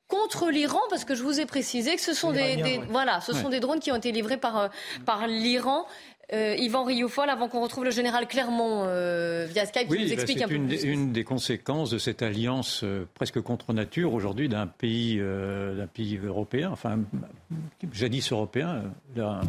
contre 0.08 0.50
l'Iran 0.50 0.80
parce 0.90 1.04
que 1.04 1.14
je 1.14 1.22
vous 1.22 1.38
ai 1.40 1.46
précisé 1.46 1.94
que 1.94 2.02
ce 2.02 2.14
sont 2.14 2.32
des, 2.32 2.80
voilà, 2.88 3.20
ce 3.20 3.32
sont 3.32 3.48
des 3.48 3.60
drones 3.60 3.78
qui 3.78 3.92
ont 3.92 3.96
été 3.96 4.10
livrés 4.10 4.38
par 4.38 4.58
euh, 4.58 4.68
par 5.06 5.28
l'Iran 5.28 5.86
euh, 6.32 6.54
Yvan 6.58 6.84
Rioufol, 6.84 7.28
avant 7.28 7.48
qu'on 7.48 7.60
retrouve 7.60 7.84
le 7.84 7.90
général 7.90 8.28
Clermont 8.28 8.84
euh, 8.86 9.46
via 9.50 9.66
Skype, 9.66 9.88
qui 9.88 10.04
nous 10.04 10.12
explique 10.12 10.42
un 10.42 10.48
peu 10.48 10.54
une, 10.54 10.68
plus. 10.68 10.84
Une 10.84 11.12
des 11.12 11.24
conséquences 11.24 11.90
de 11.90 11.98
cette 11.98 12.22
alliance 12.22 12.82
euh, 12.84 13.06
presque 13.14 13.40
contre 13.40 13.72
nature 13.72 14.14
aujourd'hui 14.14 14.48
d'un 14.48 14.66
pays, 14.66 15.18
d'un 15.18 15.86
pays 15.86 16.18
européen, 16.18 16.70
enfin 16.72 16.98
jadis 17.92 18.30
européen, 18.32 18.84
la, 19.16 19.40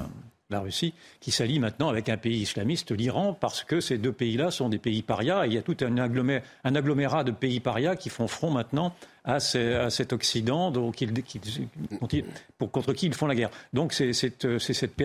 la 0.51 0.59
Russie, 0.59 0.93
qui 1.19 1.31
s'allie 1.31 1.59
maintenant 1.59 1.89
avec 1.89 2.09
un 2.09 2.17
pays 2.17 2.41
islamiste, 2.41 2.91
l'Iran, 2.91 3.33
parce 3.33 3.63
que 3.63 3.79
ces 3.79 3.97
deux 3.97 4.11
pays-là 4.11 4.51
sont 4.51 4.69
des 4.69 4.77
pays 4.77 5.01
parias. 5.01 5.45
Et 5.45 5.47
il 5.47 5.53
y 5.53 5.57
a 5.57 5.61
tout 5.61 5.77
un, 5.81 5.97
agglomérat, 5.97 7.23
de 7.23 7.31
pays 7.31 7.59
parias 7.59 7.95
qui 7.95 8.09
font 8.09 8.27
front 8.27 8.51
maintenant 8.51 8.93
à, 9.23 9.39
cet 9.39 10.13
Occident 10.13 10.71
donc, 10.71 11.03
contre 12.71 12.93
qui 12.93 13.05
ils 13.07 13.13
font 13.13 13.27
la 13.27 13.35
guerre. 13.35 13.51
Donc 13.73 13.93
c'est 13.93 14.13
cette, 14.13 14.59
cette 14.59 14.95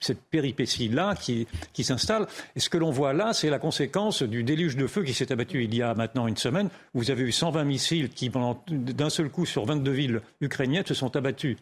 cette 0.00 0.20
péripétie-là 0.20 1.14
qui, 1.14 1.46
qui 1.72 1.84
s'installe. 1.84 2.26
Et 2.56 2.60
ce 2.60 2.68
que 2.68 2.78
l'on 2.78 2.90
voit 2.90 3.12
là, 3.12 3.32
c'est 3.32 3.50
la 3.50 3.58
conséquence 3.58 4.22
du 4.22 4.42
déluge 4.42 4.76
de 4.76 4.86
feu 4.86 5.04
qui 5.04 5.14
s'est 5.14 5.30
abattu 5.30 5.64
il 5.64 5.74
y 5.74 5.82
a 5.82 5.94
maintenant 5.94 6.26
une 6.26 6.36
semaine. 6.36 6.70
Vous 6.94 7.10
avez 7.10 7.22
eu 7.22 7.32
120 7.32 7.64
missiles 7.64 8.08
qui, 8.08 8.30
d'un 8.68 9.10
seul 9.10 9.28
coup, 9.30 9.46
sur 9.46 9.64
22 9.66 9.90
villes 9.90 10.20
ukrainiennes, 10.40 10.86
se 10.86 10.94
sont 10.94 11.14
abattus. 11.16 11.56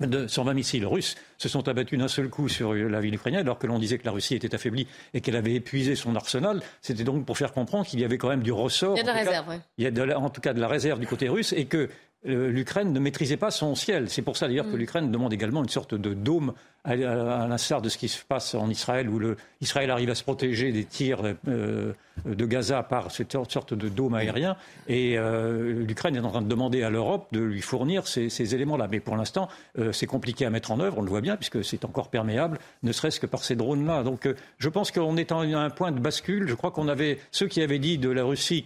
120 0.00 0.52
missiles 0.52 0.86
russes 0.86 1.16
se 1.38 1.48
sont 1.48 1.68
abattus 1.68 1.98
d'un 1.98 2.08
seul 2.08 2.28
coup 2.28 2.48
sur 2.48 2.74
la 2.74 3.00
ville 3.00 3.14
ukrainienne, 3.14 3.42
alors 3.42 3.58
que 3.58 3.66
l'on 3.66 3.78
disait 3.78 3.98
que 3.98 4.04
la 4.04 4.10
Russie 4.10 4.34
était 4.34 4.54
affaiblie 4.54 4.86
et 5.14 5.20
qu'elle 5.20 5.36
avait 5.36 5.54
épuisé 5.54 5.96
son 5.96 6.14
arsenal. 6.16 6.60
C'était 6.82 7.04
donc 7.04 7.24
pour 7.24 7.38
faire 7.38 7.52
comprendre 7.52 7.86
qu'il 7.86 8.00
y 8.00 8.04
avait 8.04 8.18
quand 8.18 8.28
même 8.28 8.42
du 8.42 8.52
ressort. 8.52 8.94
Il 8.96 8.98
y 8.98 9.00
a 9.00 9.02
de 9.04 9.08
la 9.08 9.14
réserve, 9.14 9.46
oui. 9.48 9.56
Il 9.78 9.84
y 9.84 10.00
a 10.12 10.18
en 10.18 10.28
tout 10.28 10.40
cas 10.40 10.52
de 10.52 10.60
la 10.60 10.68
réserve 10.68 11.00
du 11.00 11.06
côté 11.06 11.28
russe 11.28 11.54
et 11.54 11.64
que 11.64 11.88
l'Ukraine 12.26 12.92
ne 12.92 13.00
maîtrisait 13.00 13.36
pas 13.36 13.50
son 13.50 13.74
ciel. 13.74 14.10
C'est 14.10 14.22
pour 14.22 14.36
ça 14.36 14.48
d'ailleurs 14.48 14.66
que 14.66 14.76
mm. 14.76 14.78
l'Ukraine 14.78 15.10
demande 15.10 15.32
également 15.32 15.62
une 15.62 15.68
sorte 15.68 15.94
de 15.94 16.14
dôme, 16.14 16.52
à, 16.84 16.94
l'instar 16.96 17.82
de 17.82 17.88
ce 17.88 17.98
qui 17.98 18.08
se 18.08 18.24
passe 18.24 18.54
en 18.54 18.68
Israël, 18.68 19.08
où 19.08 19.20
Israël 19.60 19.90
arrive 19.90 20.10
à 20.10 20.14
se 20.14 20.22
protéger 20.22 20.72
des 20.72 20.84
tirs 20.84 21.22
euh, 21.48 21.92
de 22.24 22.46
Gaza 22.46 22.82
par 22.82 23.10
cette 23.10 23.32
sorte 23.32 23.74
de 23.74 23.88
dôme 23.88 24.14
aérien. 24.14 24.56
Et 24.88 25.18
euh, 25.18 25.84
l'Ukraine 25.84 26.16
est 26.16 26.20
en 26.20 26.30
train 26.30 26.42
de 26.42 26.48
demander 26.48 26.82
à 26.82 26.90
l'Europe 26.90 27.28
de 27.32 27.40
lui 27.40 27.60
fournir 27.60 28.06
ces, 28.06 28.54
éléments-là. 28.54 28.88
Mais 28.90 29.00
pour 29.00 29.16
l'instant, 29.16 29.48
c'est 29.92 30.06
compliqué 30.06 30.46
à 30.46 30.50
mettre 30.50 30.70
en 30.70 30.80
œuvre, 30.80 30.98
on 30.98 31.02
le 31.02 31.10
voit 31.10 31.20
bien, 31.20 31.36
puisque 31.36 31.64
c'est 31.64 31.84
encore 31.84 32.08
perméable, 32.08 32.58
ne 32.82 32.92
serait-ce 32.92 33.20
que 33.20 33.26
par 33.26 33.42
ces 33.44 33.56
drones-là. 33.56 34.02
Donc 34.02 34.28
je 34.58 34.68
pense 34.68 34.90
qu'on 34.90 35.16
est 35.16 35.32
à 35.32 35.36
un 35.36 35.70
point 35.70 35.92
de 35.92 36.00
bascule. 36.00 36.48
Je 36.48 36.54
crois 36.54 36.70
qu'on 36.70 36.88
avait 36.88 37.18
ceux 37.30 37.46
qui 37.46 37.62
avaient 37.62 37.78
dit 37.78 37.98
de 37.98 38.10
la 38.10 38.24
Russie 38.24 38.64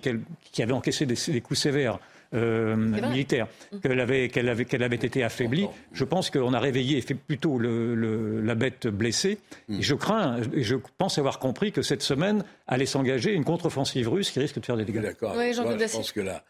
qui 0.52 0.62
avait 0.62 0.72
encaissé 0.72 1.06
des 1.06 1.40
coups 1.40 1.60
sévères 1.60 1.98
euh, 2.32 2.76
militaire, 2.76 3.48
mm. 3.72 3.80
qu'elle 3.80 4.00
avait, 4.00 4.28
qu'elle 4.28 4.48
avait, 4.48 4.64
qu'elle 4.64 4.82
avait 4.82 4.96
été 4.96 5.24
affaiblie. 5.24 5.66
Je 5.92 6.04
pense 6.04 6.30
qu'on 6.30 6.52
a 6.52 6.60
réveillé 6.60 7.00
fait 7.00 7.14
plutôt 7.14 7.58
le, 7.58 8.40
la 8.40 8.54
bête 8.54 8.86
blessée. 8.86 9.38
Mm. 9.68 9.78
Et 9.78 9.82
je 9.82 9.94
crains, 9.94 10.40
et 10.54 10.62
je 10.62 10.76
pense 10.98 11.18
avoir 11.18 11.38
compris 11.38 11.72
que 11.72 11.82
cette 11.82 12.02
semaine 12.02 12.44
allait 12.66 12.86
s'engager 12.86 13.32
une 13.32 13.44
contre-offensive 13.44 14.08
russe 14.08 14.30
qui 14.30 14.38
risque 14.38 14.60
de 14.60 14.64
faire 14.64 14.76
des 14.76 14.84
dégâts. 14.84 15.00
D'accord. 15.00 15.34
je 15.34 15.96
pense 15.96 16.12
que 16.12 16.20
là, 16.20 16.44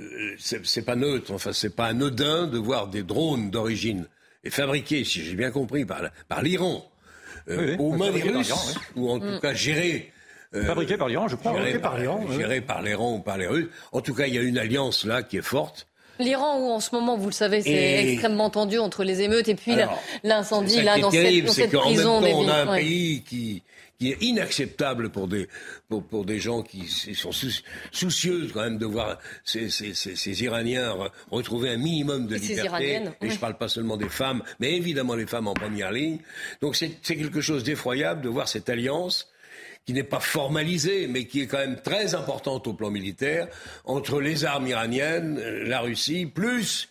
euh, 0.00 0.34
c'est, 0.38 0.84
pas 0.84 0.96
neutre, 0.96 1.32
enfin, 1.32 1.52
c'est 1.52 1.74
pas 1.74 1.86
anodin 1.86 2.46
de 2.46 2.58
voir 2.58 2.88
des 2.88 3.02
drones 3.02 3.50
d'origine 3.50 4.06
et 4.44 4.50
fabriqués, 4.50 5.04
si 5.04 5.22
j'ai 5.22 5.34
bien 5.34 5.50
compris, 5.50 5.84
par, 5.84 6.02
par 6.28 6.42
l'Iran. 6.42 6.88
Euh, 7.48 7.76
aux 7.78 7.96
mains 7.96 8.12
des 8.12 8.22
Russes, 8.22 8.52
ou 8.94 9.10
en 9.10 9.18
tout 9.18 9.26
mm. 9.26 9.40
cas 9.40 9.52
gérés 9.52 10.12
Fabriqué 10.52 10.96
par 10.96 11.08
l'Iran, 11.08 11.28
je 11.28 11.36
crois. 11.36 11.56
Géré 11.56 11.78
par, 11.78 11.98
l'Iran. 11.98 12.24
Géré 12.36 12.60
par 12.60 12.82
l'Iran 12.82 13.14
ou 13.14 13.18
par 13.20 13.38
les 13.38 13.46
Russes. 13.46 13.68
En 13.92 14.00
tout 14.00 14.14
cas, 14.14 14.26
il 14.26 14.34
y 14.34 14.38
a 14.38 14.42
une 14.42 14.58
alliance 14.58 15.04
là 15.04 15.22
qui 15.22 15.38
est 15.38 15.42
forte. 15.42 15.86
L'Iran, 16.18 16.58
où 16.60 16.70
en 16.70 16.80
ce 16.80 16.94
moment, 16.94 17.16
vous 17.16 17.26
le 17.26 17.32
savez, 17.32 17.62
c'est 17.62 18.12
extrêmement 18.12 18.50
tendu 18.50 18.78
entre 18.78 19.02
les 19.02 19.22
émeutes 19.22 19.48
et 19.48 19.54
puis 19.54 19.72
l'incendie 20.22 20.82
là 20.82 20.98
dans 20.98 21.10
cette, 21.10 21.44
dans 21.44 21.52
cette 21.52 21.72
prison. 21.72 22.20
Même 22.20 22.32
temps, 22.32 22.38
on 22.40 22.48
a 22.48 22.62
un 22.62 22.76
pays 22.76 23.22
qui, 23.22 23.62
qui 23.98 24.10
est 24.10 24.22
inacceptable 24.22 25.10
pour 25.10 25.26
des, 25.26 25.48
pour, 25.88 26.04
pour 26.04 26.24
des 26.26 26.38
gens 26.38 26.62
qui 26.62 26.86
sont 27.14 27.32
soucieux 27.90 28.48
quand 28.52 28.60
même 28.60 28.78
de 28.78 28.86
voir 28.86 29.18
ces, 29.44 29.70
ces, 29.70 29.94
ces, 29.94 30.14
ces 30.14 30.44
Iraniens 30.44 30.94
retrouver 31.30 31.70
un 31.70 31.78
minimum 31.78 32.26
de 32.26 32.36
liberté. 32.36 33.00
Et 33.22 33.30
je 33.30 33.38
parle 33.38 33.56
pas 33.56 33.68
seulement 33.68 33.96
des 33.96 34.10
femmes, 34.10 34.42
mais 34.60 34.76
évidemment 34.76 35.14
les 35.14 35.26
femmes 35.26 35.48
en 35.48 35.54
première 35.54 35.92
ligne. 35.92 36.18
Donc 36.60 36.76
c'est 36.76 36.90
quelque 37.00 37.40
chose 37.40 37.64
d'effroyable 37.64 38.20
de 38.20 38.28
voir 38.28 38.48
cette 38.48 38.68
alliance 38.68 39.31
qui 39.84 39.92
n'est 39.92 40.04
pas 40.04 40.20
formalisée, 40.20 41.08
mais 41.08 41.26
qui 41.26 41.40
est 41.42 41.46
quand 41.46 41.58
même 41.58 41.80
très 41.80 42.14
importante 42.14 42.66
au 42.66 42.72
plan 42.72 42.90
militaire, 42.90 43.48
entre 43.84 44.20
les 44.20 44.44
armes 44.44 44.66
iraniennes, 44.68 45.40
la 45.64 45.80
Russie, 45.80 46.26
plus 46.26 46.88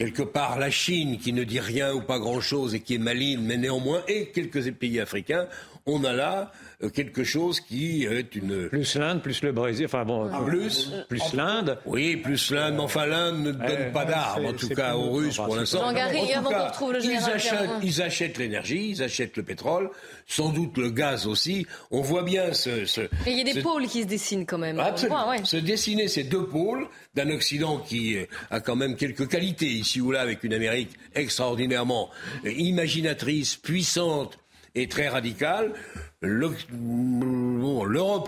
quelque 0.00 0.22
part 0.22 0.58
la 0.58 0.70
Chine 0.70 1.18
qui 1.18 1.34
ne 1.34 1.44
dit 1.44 1.60
rien 1.60 1.92
ou 1.92 2.00
pas 2.00 2.18
grand-chose 2.18 2.74
et 2.74 2.80
qui 2.80 2.94
est 2.94 2.98
maligne, 2.98 3.42
mais 3.42 3.58
néanmoins, 3.58 4.02
et 4.08 4.28
quelques 4.28 4.72
pays 4.72 4.98
africains, 4.98 5.46
on 5.86 6.04
a 6.04 6.12
là 6.12 6.52
euh, 6.82 6.88
quelque 6.88 7.24
chose 7.24 7.60
qui 7.60 8.04
est 8.04 8.34
une... 8.34 8.68
Plus 8.68 8.96
l'Inde, 8.96 9.22
plus 9.22 9.42
le 9.42 9.52
Brésil, 9.52 9.86
enfin 9.86 10.04
bon... 10.04 10.30
Ah, 10.32 10.42
plus 10.44 10.92
Plus 11.08 11.32
l'Inde. 11.34 11.78
Oui, 11.86 12.16
plus 12.16 12.50
l'Inde, 12.50 12.74
mais 12.74 12.82
enfin 12.82 13.06
l'Inde 13.06 13.40
ne 13.42 13.52
donne 13.52 13.92
pas 13.92 14.04
d'armes, 14.04 14.46
en 14.46 14.52
tout 14.52 14.68
cas 14.68 14.94
aux 14.94 15.12
Russes 15.12 15.36
pour 15.36 15.56
l'instant. 15.56 15.92
Ils 15.92 17.30
achètent, 17.30 17.70
ils 17.82 18.02
achètent 18.02 18.38
l'énergie, 18.38 18.90
ils 18.90 19.02
achètent 19.02 19.36
le 19.36 19.42
pétrole, 19.42 19.90
sans 20.26 20.50
doute 20.50 20.76
le 20.78 20.90
gaz 20.90 21.26
aussi. 21.26 21.66
On 21.90 22.00
voit 22.00 22.22
bien 22.22 22.52
ce... 22.52 22.84
ce 22.86 23.02
il 23.26 23.36
y 23.36 23.40
a 23.40 23.54
des 23.54 23.62
pôles 23.62 23.86
qui 23.86 24.02
se 24.02 24.06
dessinent 24.06 24.46
quand 24.46 24.58
même. 24.58 24.78
Absolument. 24.78 25.44
Se 25.44 25.56
dessiner 25.56 26.08
ces 26.08 26.24
deux 26.24 26.46
pôles 26.46 26.86
d'un 27.14 27.30
Occident 27.30 27.78
qui 27.78 28.16
a 28.50 28.60
quand 28.60 28.76
même 28.76 28.96
quelques 28.96 29.28
qualités 29.28 29.66
ici 29.66 30.00
ou 30.00 30.12
là 30.12 30.20
avec 30.20 30.44
une 30.44 30.54
Amérique 30.54 30.90
extraordinairement 31.14 32.10
imaginatrice, 32.44 33.56
puissante, 33.56 34.38
et 34.74 34.88
très 34.88 35.08
radicale. 35.08 35.72
L'Europe 36.20 36.60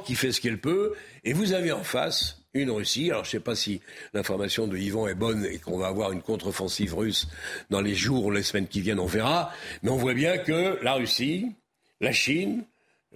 qui 0.04 0.14
fait 0.14 0.32
ce 0.32 0.40
qu'elle 0.40 0.58
peut, 0.58 0.94
et 1.24 1.32
vous 1.32 1.52
avez 1.52 1.72
en 1.72 1.82
face 1.82 2.42
une 2.54 2.70
Russie. 2.70 3.10
Alors 3.10 3.24
je 3.24 3.28
ne 3.28 3.32
sais 3.32 3.40
pas 3.40 3.54
si 3.54 3.80
l'information 4.14 4.66
de 4.66 4.76
Yvan 4.76 5.08
est 5.08 5.14
bonne 5.14 5.44
et 5.44 5.58
qu'on 5.58 5.78
va 5.78 5.88
avoir 5.88 6.12
une 6.12 6.22
contre-offensive 6.22 6.94
russe 6.94 7.28
dans 7.70 7.80
les 7.80 7.94
jours 7.94 8.26
ou 8.26 8.30
les 8.30 8.42
semaines 8.42 8.68
qui 8.68 8.80
viennent, 8.80 9.00
on 9.00 9.06
verra. 9.06 9.52
Mais 9.82 9.90
on 9.90 9.96
voit 9.96 10.14
bien 10.14 10.38
que 10.38 10.78
la 10.82 10.94
Russie, 10.94 11.52
la 12.00 12.12
Chine, 12.12 12.64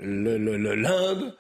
l'Inde, 0.01 1.35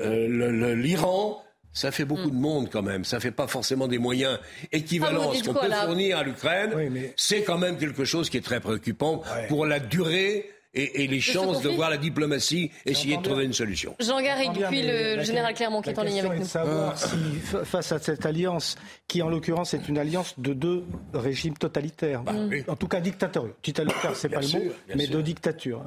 euh, 0.00 0.74
l'Iran, 0.74 1.42
ça 1.72 1.92
fait 1.92 2.04
beaucoup 2.04 2.28
mm. 2.28 2.36
de 2.36 2.40
monde 2.40 2.68
quand 2.70 2.82
même. 2.82 3.04
Ça 3.04 3.20
fait 3.20 3.30
pas 3.30 3.46
forcément 3.46 3.88
des 3.88 3.98
moyens 3.98 4.38
équivalents 4.72 5.30
ah, 5.30 5.32
à 5.32 5.36
ce 5.36 5.44
qu'on 5.44 5.54
peut 5.54 5.70
fournir 5.70 6.18
à 6.18 6.24
l'Ukraine. 6.24 6.72
C'est 7.16 7.42
quand 7.42 7.58
même 7.58 7.78
quelque 7.78 8.04
chose 8.04 8.30
qui 8.30 8.36
est 8.36 8.44
très 8.44 8.60
préoccupant 8.60 9.22
pour 9.48 9.66
la 9.66 9.78
durée 9.78 10.50
et, 10.78 11.06
les 11.06 11.20
chances 11.20 11.62
de 11.62 11.68
voir 11.68 11.90
la 11.90 11.96
diplomatie 11.96 12.70
essayer 12.86 13.16
de 13.16 13.22
trouver 13.22 13.44
une 13.44 13.52
solution. 13.52 13.94
Jean 14.00 14.20
Garrigue, 14.20 14.64
puis 14.68 14.82
le, 14.82 15.22
général 15.22 15.54
Clermont 15.54 15.82
qui 15.82 15.90
est 15.90 15.98
en 15.98 16.02
ligne 16.02 16.20
avec 16.20 16.32
nous. 16.32 16.38
De 16.38 16.44
savoir 16.44 16.98
si, 16.98 17.16
face 17.64 17.92
à 17.92 17.98
cette 17.98 18.24
alliance, 18.24 18.76
qui 19.06 19.22
en 19.22 19.28
l'occurrence 19.28 19.74
est 19.74 19.88
une 19.88 19.98
alliance 19.98 20.38
de 20.38 20.52
deux 20.52 20.84
régimes 21.14 21.56
totalitaires, 21.56 22.22
bah 22.22 22.32
en 22.68 22.76
tout 22.76 22.88
cas 22.88 23.00
dictatoriaux. 23.00 23.54
Totalitaire, 23.62 24.16
c'est 24.16 24.28
pas 24.28 24.40
le 24.40 24.48
mot, 24.48 24.72
mais 24.94 25.06
de 25.06 25.20
dictature. 25.20 25.82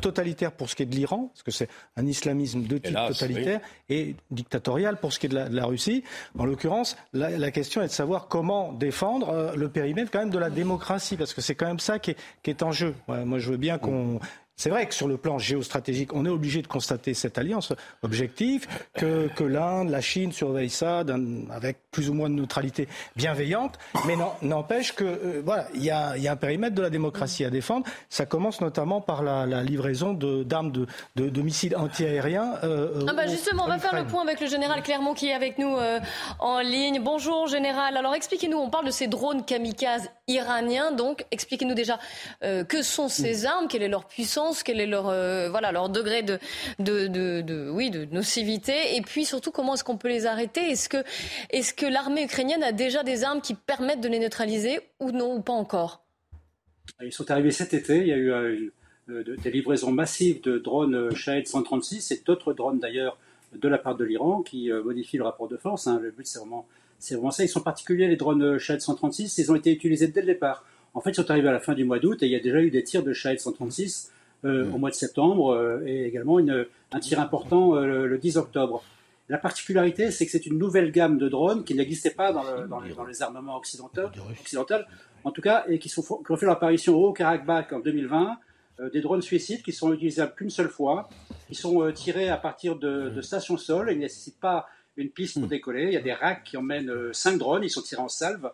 Totalitaire 0.00 0.52
pour 0.52 0.70
ce 0.70 0.76
qui 0.76 0.82
est 0.84 0.86
de 0.86 0.94
l'Iran, 0.94 1.30
parce 1.32 1.42
que 1.42 1.50
c'est 1.50 1.68
un 1.96 2.06
islamisme 2.06 2.62
de 2.62 2.78
type 2.78 2.96
totalitaire, 3.08 3.60
et 3.88 4.14
dictatorial 4.30 4.98
pour 4.98 5.12
ce 5.12 5.18
qui 5.18 5.26
est 5.26 5.30
de 5.30 5.34
la, 5.34 5.66
Russie. 5.66 6.04
En 6.38 6.46
l'occurrence, 6.46 6.96
la, 7.12 7.50
question 7.50 7.82
est 7.82 7.88
de 7.88 7.92
savoir 7.92 8.28
comment 8.28 8.72
défendre 8.72 9.28
euh, 9.28 9.54
le 9.54 9.68
périmètre 9.68 10.10
quand 10.10 10.20
même 10.20 10.30
de 10.30 10.38
la 10.38 10.50
démocratie, 10.50 11.16
parce 11.16 11.34
que 11.34 11.40
c'est 11.40 11.54
quand 11.54 11.66
même 11.66 11.80
ça 11.80 11.98
qui 11.98 12.12
est, 12.12 12.16
qui 12.42 12.50
est 12.50 12.62
en 12.62 12.72
jeu. 12.72 12.94
moi, 13.08 13.38
je 13.38 13.50
veux 13.50 13.56
bien 13.56 13.78
qu'on 13.78 14.20
c'est 14.60 14.68
vrai 14.68 14.84
que 14.84 14.92
sur 14.92 15.08
le 15.08 15.16
plan 15.16 15.38
géostratégique, 15.38 16.12
on 16.12 16.26
est 16.26 16.28
obligé 16.28 16.60
de 16.60 16.66
constater 16.66 17.14
cette 17.14 17.38
alliance 17.38 17.72
objective, 18.02 18.66
que, 18.92 19.28
que 19.34 19.42
l'Inde, 19.42 19.88
la 19.88 20.02
Chine 20.02 20.32
surveillent 20.32 20.68
ça 20.68 21.02
avec 21.50 21.78
plus 21.90 22.10
ou 22.10 22.12
moins 22.12 22.28
de 22.28 22.34
neutralité 22.34 22.86
bienveillante, 23.16 23.78
mais 24.06 24.16
n'empêche 24.42 24.92
que 24.92 25.04
euh, 25.04 25.42
voilà, 25.42 25.66
il 25.72 25.82
y 25.82 25.90
a, 25.90 26.14
y 26.18 26.28
a, 26.28 26.32
un 26.32 26.36
périmètre 26.36 26.74
de 26.74 26.82
la 26.82 26.90
démocratie 26.90 27.42
à 27.42 27.48
défendre. 27.48 27.86
Ça 28.10 28.26
commence 28.26 28.60
notamment 28.60 29.00
par 29.00 29.22
la, 29.22 29.46
la 29.46 29.62
livraison 29.62 30.12
d'armes 30.12 30.72
de, 30.72 30.86
de, 31.16 31.30
de, 31.30 31.40
missiles 31.40 31.74
antiaériens. 31.74 32.56
Euh, 32.62 33.06
ah 33.08 33.14
bah 33.14 33.28
justement, 33.28 33.64
on 33.64 33.68
va 33.68 33.78
faire 33.78 33.94
le 33.94 34.04
point 34.04 34.22
avec 34.22 34.40
le 34.42 34.46
général 34.46 34.82
Clermont 34.82 35.14
qui 35.14 35.28
est 35.28 35.34
avec 35.34 35.56
nous 35.56 35.74
euh, 35.74 36.00
en 36.38 36.60
ligne. 36.60 37.00
Bonjour 37.02 37.46
général. 37.46 37.96
Alors 37.96 38.14
expliquez-nous, 38.14 38.58
on 38.58 38.68
parle 38.68 38.84
de 38.84 38.90
ces 38.90 39.06
drones 39.06 39.42
kamikazes 39.42 40.10
iraniens, 40.28 40.92
donc 40.92 41.24
expliquez-nous 41.30 41.74
déjà 41.74 41.98
que 42.40 42.82
sont 42.82 43.08
ces 43.08 43.46
armes, 43.46 43.66
quelle 43.66 43.82
est 43.82 43.88
leur 43.88 44.04
puissance 44.04 44.49
quel 44.62 44.80
est 44.80 44.86
leur, 44.86 45.04
voilà, 45.50 45.72
leur 45.72 45.88
degré 45.88 46.22
de, 46.22 46.38
de, 46.78 47.06
de, 47.06 47.70
oui, 47.70 47.90
de 47.90 48.04
nocivité, 48.06 48.96
et 48.96 49.02
puis 49.02 49.24
surtout 49.24 49.50
comment 49.50 49.74
est-ce 49.74 49.84
qu'on 49.84 49.96
peut 49.96 50.08
les 50.08 50.26
arrêter? 50.26 50.70
Est-ce 50.70 50.88
que, 50.88 51.04
est 51.50 51.74
que 51.74 51.86
l'armée 51.86 52.24
ukrainienne 52.24 52.62
a 52.62 52.72
déjà 52.72 53.02
des 53.02 53.24
armes 53.24 53.40
qui 53.40 53.54
permettent 53.54 54.00
de 54.00 54.08
les 54.08 54.18
neutraliser 54.18 54.80
ou 54.98 55.10
non, 55.12 55.34
ou 55.36 55.40
pas 55.40 55.52
encore? 55.52 56.02
Ils 57.02 57.12
sont 57.12 57.30
arrivés 57.30 57.50
cet 57.50 57.74
été, 57.74 57.98
il 57.98 58.06
y 58.08 58.12
a 58.12 58.18
eu 58.18 58.72
des 59.08 59.50
livraisons 59.50 59.90
massives 59.90 60.40
de 60.42 60.58
drones 60.58 61.14
Shahed 61.14 61.46
136 61.46 62.10
et 62.12 62.22
d'autres 62.24 62.52
drones 62.52 62.78
d'ailleurs 62.78 63.18
de 63.54 63.68
la 63.68 63.78
part 63.78 63.96
de 63.96 64.04
l'Iran 64.04 64.42
qui 64.42 64.70
modifient 64.70 65.18
le 65.18 65.24
rapport 65.24 65.48
de 65.48 65.56
force. 65.56 65.86
Hein. 65.86 65.98
Le 66.02 66.10
but 66.10 66.26
c'est 66.26 66.38
vraiment 66.38 66.66
vraiment 67.10 67.30
ça. 67.30 67.42
Ils 67.42 67.48
sont 67.48 67.62
particuliers, 67.62 68.08
les 68.08 68.16
drones 68.16 68.58
Shahed 68.58 68.80
136. 68.80 69.38
Ils 69.38 69.52
ont 69.52 69.56
été 69.56 69.72
utilisés 69.72 70.08
dès 70.08 70.20
le 70.20 70.26
départ. 70.26 70.64
En 70.94 71.00
fait, 71.00 71.10
ils 71.10 71.14
sont 71.14 71.30
arrivés 71.30 71.48
à 71.48 71.52
la 71.52 71.60
fin 71.60 71.74
du 71.74 71.84
mois 71.84 71.98
d'août 71.98 72.22
et 72.22 72.26
il 72.26 72.32
y 72.32 72.36
a 72.36 72.40
déjà 72.40 72.60
eu 72.60 72.70
des 72.70 72.82
tirs 72.82 73.02
de 73.02 73.12
Shahed 73.12 73.40
136 73.40 74.12
euh, 74.44 74.64
mm. 74.64 74.74
au 74.74 74.78
mois 74.78 74.90
de 74.90 74.94
septembre 74.94 75.52
euh, 75.52 75.82
et 75.86 76.04
également 76.04 76.38
une, 76.38 76.66
un 76.92 77.00
tir 77.00 77.20
important 77.20 77.76
euh, 77.76 78.06
le 78.06 78.18
10 78.18 78.36
octobre. 78.36 78.82
La 79.28 79.38
particularité, 79.38 80.10
c'est 80.10 80.26
que 80.26 80.32
c'est 80.32 80.46
une 80.46 80.58
nouvelle 80.58 80.90
gamme 80.90 81.18
de 81.18 81.28
drones 81.28 81.64
qui 81.64 81.74
n'existait 81.74 82.10
pas 82.10 82.32
dans, 82.32 82.42
dans, 82.66 82.80
les, 82.80 82.94
dans, 82.94 83.04
les, 83.04 83.22
armements 83.22 83.56
occidentaux, 83.56 84.08
en 85.22 85.30
tout 85.30 85.40
cas, 85.40 85.64
et 85.68 85.78
qui, 85.78 85.88
sont, 85.88 86.02
qui 86.02 86.32
ont 86.32 86.36
fait 86.36 86.46
leur 86.46 86.56
apparition 86.56 86.96
au 86.96 87.12
Karabakh 87.12 87.72
en 87.72 87.78
2020. 87.78 88.38
des 88.92 89.00
drones 89.00 89.22
suicides 89.22 89.62
qui 89.62 89.72
sont 89.72 89.92
utilisables 89.92 90.34
qu'une 90.34 90.50
seule 90.50 90.68
fois, 90.68 91.08
qui 91.46 91.54
sont 91.54 91.92
tirés 91.92 92.28
à 92.28 92.38
partir 92.38 92.74
de, 92.74 93.10
de 93.10 93.20
stations 93.20 93.56
sol 93.56 93.88
et 93.88 93.94
ne 93.94 94.00
nécessitent 94.00 94.40
pas 94.40 94.66
une 94.96 95.10
piste 95.10 95.34
pour 95.34 95.44
hmm. 95.44 95.48
décoller. 95.48 95.84
Il 95.84 95.92
y 95.92 95.96
a 95.96 96.00
des 96.02 96.12
racks 96.12 96.44
qui 96.44 96.56
emmènent 96.56 96.90
euh, 96.90 97.12
cinq 97.12 97.38
drones. 97.38 97.64
Ils 97.64 97.70
sont 97.70 97.82
tirés 97.82 98.02
en 98.02 98.08
salve. 98.08 98.50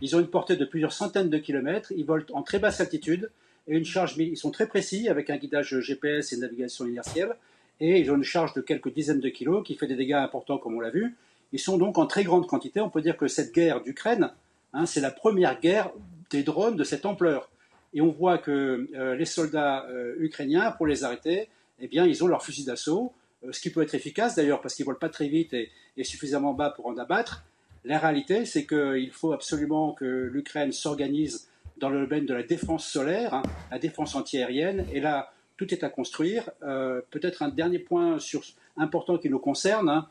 Ils 0.00 0.16
ont 0.16 0.20
une 0.20 0.28
portée 0.28 0.56
de 0.56 0.64
plusieurs 0.64 0.92
centaines 0.92 1.28
de 1.28 1.38
kilomètres. 1.38 1.92
Ils 1.96 2.04
volent 2.04 2.24
en 2.32 2.42
très 2.42 2.58
basse 2.58 2.80
altitude 2.80 3.30
Ils 3.70 4.36
sont 4.36 4.50
très 4.50 4.66
précis 4.66 5.08
avec 5.08 5.30
un 5.30 5.36
guidage 5.36 5.80
GPS 5.80 6.32
et 6.32 6.36
une 6.36 6.42
navigation 6.42 6.86
inertielle. 6.86 7.34
Et 7.80 7.98
ils 8.00 8.10
ont 8.10 8.16
une 8.16 8.24
charge 8.24 8.52
de 8.54 8.60
quelques 8.60 8.92
dizaines 8.92 9.20
de 9.20 9.28
kilos 9.28 9.64
qui 9.64 9.74
fait 9.74 9.86
des 9.86 9.96
dégâts 9.96 10.12
importants, 10.12 10.58
comme 10.58 10.74
on 10.74 10.80
l'a 10.80 10.90
vu. 10.90 11.16
Ils 11.52 11.58
sont 11.58 11.78
donc 11.78 11.98
en 11.98 12.06
très 12.06 12.24
grande 12.24 12.46
quantité. 12.46 12.80
On 12.80 12.90
peut 12.90 13.00
dire 13.00 13.16
que 13.16 13.26
cette 13.26 13.54
guerre 13.54 13.82
d'Ukraine, 13.82 14.30
hein, 14.72 14.86
c'est 14.86 15.00
la 15.00 15.10
première 15.10 15.60
guerre 15.60 15.90
des 16.30 16.42
drones 16.42 16.76
de 16.76 16.84
cette 16.84 17.06
ampleur. 17.06 17.50
Et 17.94 18.00
on 18.00 18.10
voit 18.10 18.38
que 18.38 18.86
euh, 18.94 19.16
les 19.16 19.24
soldats 19.24 19.86
euh, 19.88 20.14
ukrainiens, 20.18 20.70
pour 20.72 20.86
les 20.86 21.02
arrêter, 21.02 21.48
eh 21.80 21.88
bien, 21.88 22.06
ils 22.06 22.22
ont 22.22 22.26
leur 22.26 22.44
fusil 22.44 22.64
d'assaut. 22.64 23.12
Euh, 23.44 23.52
ce 23.52 23.60
qui 23.60 23.70
peut 23.70 23.82
être 23.82 23.94
efficace 23.94 24.36
d'ailleurs 24.36 24.60
parce 24.60 24.74
qu'ils 24.74 24.84
ne 24.84 24.88
volent 24.88 24.98
pas 24.98 25.08
très 25.08 25.28
vite 25.28 25.54
et, 25.54 25.70
suffisamment 26.04 26.54
bas 26.54 26.70
pour 26.70 26.86
en 26.86 26.96
abattre. 26.96 27.44
La 27.84 27.98
réalité, 27.98 28.46
c'est 28.46 28.66
qu'il 28.66 29.10
faut 29.12 29.32
absolument 29.32 29.92
que 29.92 30.04
l'Ukraine 30.04 30.72
s'organise 30.72 31.48
dans 31.80 31.88
le 31.88 32.06
domaine 32.06 32.26
de 32.26 32.34
la 32.34 32.42
défense 32.42 32.86
solaire, 32.86 33.34
hein, 33.34 33.42
la 33.70 33.78
défense 33.78 34.14
antiaérienne, 34.14 34.86
et 34.92 35.00
là, 35.00 35.32
tout 35.56 35.72
est 35.74 35.82
à 35.82 35.88
construire. 35.88 36.50
Euh, 36.62 37.00
peut-être 37.10 37.42
un 37.42 37.48
dernier 37.48 37.78
point 37.78 38.18
sur, 38.18 38.42
important 38.76 39.18
qui 39.18 39.28
nous 39.28 39.38
concerne, 39.38 39.88
hein. 39.88 40.06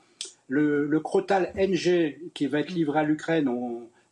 le, 0.47 0.85
le, 0.85 0.99
Crotal 0.99 1.53
NG 1.55 2.17
qui 2.33 2.47
va 2.47 2.59
être 2.59 2.71
livré 2.71 2.99
à 2.99 3.03
l'Ukraine, 3.03 3.49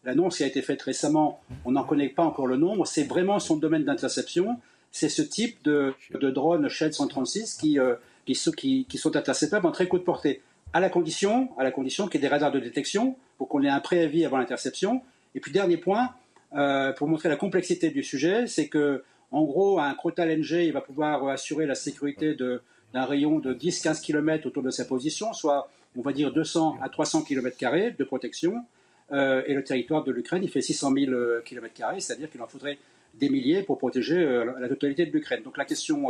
l'annonce 0.03 0.37
qui 0.37 0.43
a 0.43 0.47
été 0.47 0.61
faite 0.61 0.81
récemment, 0.81 1.41
on 1.65 1.71
n'en 1.71 1.83
connaît 1.83 2.09
pas 2.09 2.23
encore 2.23 2.47
le 2.47 2.57
nombre, 2.57 2.87
c'est 2.87 3.03
vraiment 3.03 3.39
son 3.39 3.57
domaine 3.57 3.83
d'interception. 3.83 4.59
C'est 4.91 5.09
ce 5.09 5.21
type 5.21 5.63
de, 5.63 5.93
de 6.11 6.29
drone 6.29 6.69
Shed 6.69 6.93
136 6.93 7.55
qui, 7.55 7.77
euh, 7.77 7.95
qui, 8.25 8.85
qui, 8.87 8.97
sont 8.97 9.15
interceptables 9.15 9.67
en 9.67 9.71
très 9.71 9.87
courte 9.87 10.05
portée, 10.05 10.41
à 10.73 10.79
la 10.79 10.89
condition, 10.89 11.49
à 11.57 11.63
la 11.63 11.71
condition 11.71 12.07
qu'il 12.07 12.21
y 12.21 12.23
ait 12.23 12.27
des 12.27 12.33
radars 12.33 12.51
de 12.51 12.59
détection 12.59 13.15
pour 13.37 13.47
qu'on 13.47 13.63
ait 13.63 13.69
un 13.69 13.79
préavis 13.79 14.25
avant 14.25 14.37
l'interception. 14.37 15.01
Et 15.35 15.39
puis 15.39 15.51
dernier 15.51 15.77
point, 15.77 16.09
euh, 16.55 16.93
pour 16.93 17.07
montrer 17.07 17.29
la 17.29 17.35
complexité 17.35 17.89
du 17.89 18.03
sujet, 18.03 18.47
c'est 18.47 18.67
que 18.67 19.03
en 19.31 19.43
gros, 19.43 19.79
un 19.79 19.93
Crotal 19.93 20.29
NG, 20.39 20.65
il 20.65 20.71
va 20.71 20.81
pouvoir 20.81 21.27
assurer 21.27 21.65
la 21.65 21.75
sécurité 21.75 22.35
d'un 22.35 23.05
rayon 23.05 23.39
de 23.39 23.53
10-15 23.53 24.01
km 24.01 24.47
autour 24.47 24.63
de 24.63 24.69
sa 24.69 24.85
position, 24.85 25.33
soit 25.33 25.69
on 25.97 26.01
va 26.01 26.13
dire 26.13 26.31
200 26.31 26.77
à 26.81 26.87
300 26.87 27.23
km 27.23 27.57
de 27.97 28.03
protection. 28.05 28.63
Euh, 29.11 29.41
et 29.45 29.53
le 29.53 29.63
territoire 29.63 30.03
de 30.03 30.11
l'Ukraine, 30.11 30.43
il 30.43 30.49
fait 30.49 30.61
600 30.61 30.93
000 30.93 31.11
km, 31.43 31.73
c'est-à-dire 31.99 32.29
qu'il 32.29 32.41
en 32.41 32.47
faudrait 32.47 32.77
des 33.15 33.29
milliers 33.29 33.63
pour 33.63 33.77
protéger 33.77 34.17
euh, 34.17 34.53
la 34.59 34.69
totalité 34.69 35.05
de 35.05 35.11
l'Ukraine. 35.11 35.43
Donc 35.43 35.57
la 35.57 35.65
question 35.65 36.07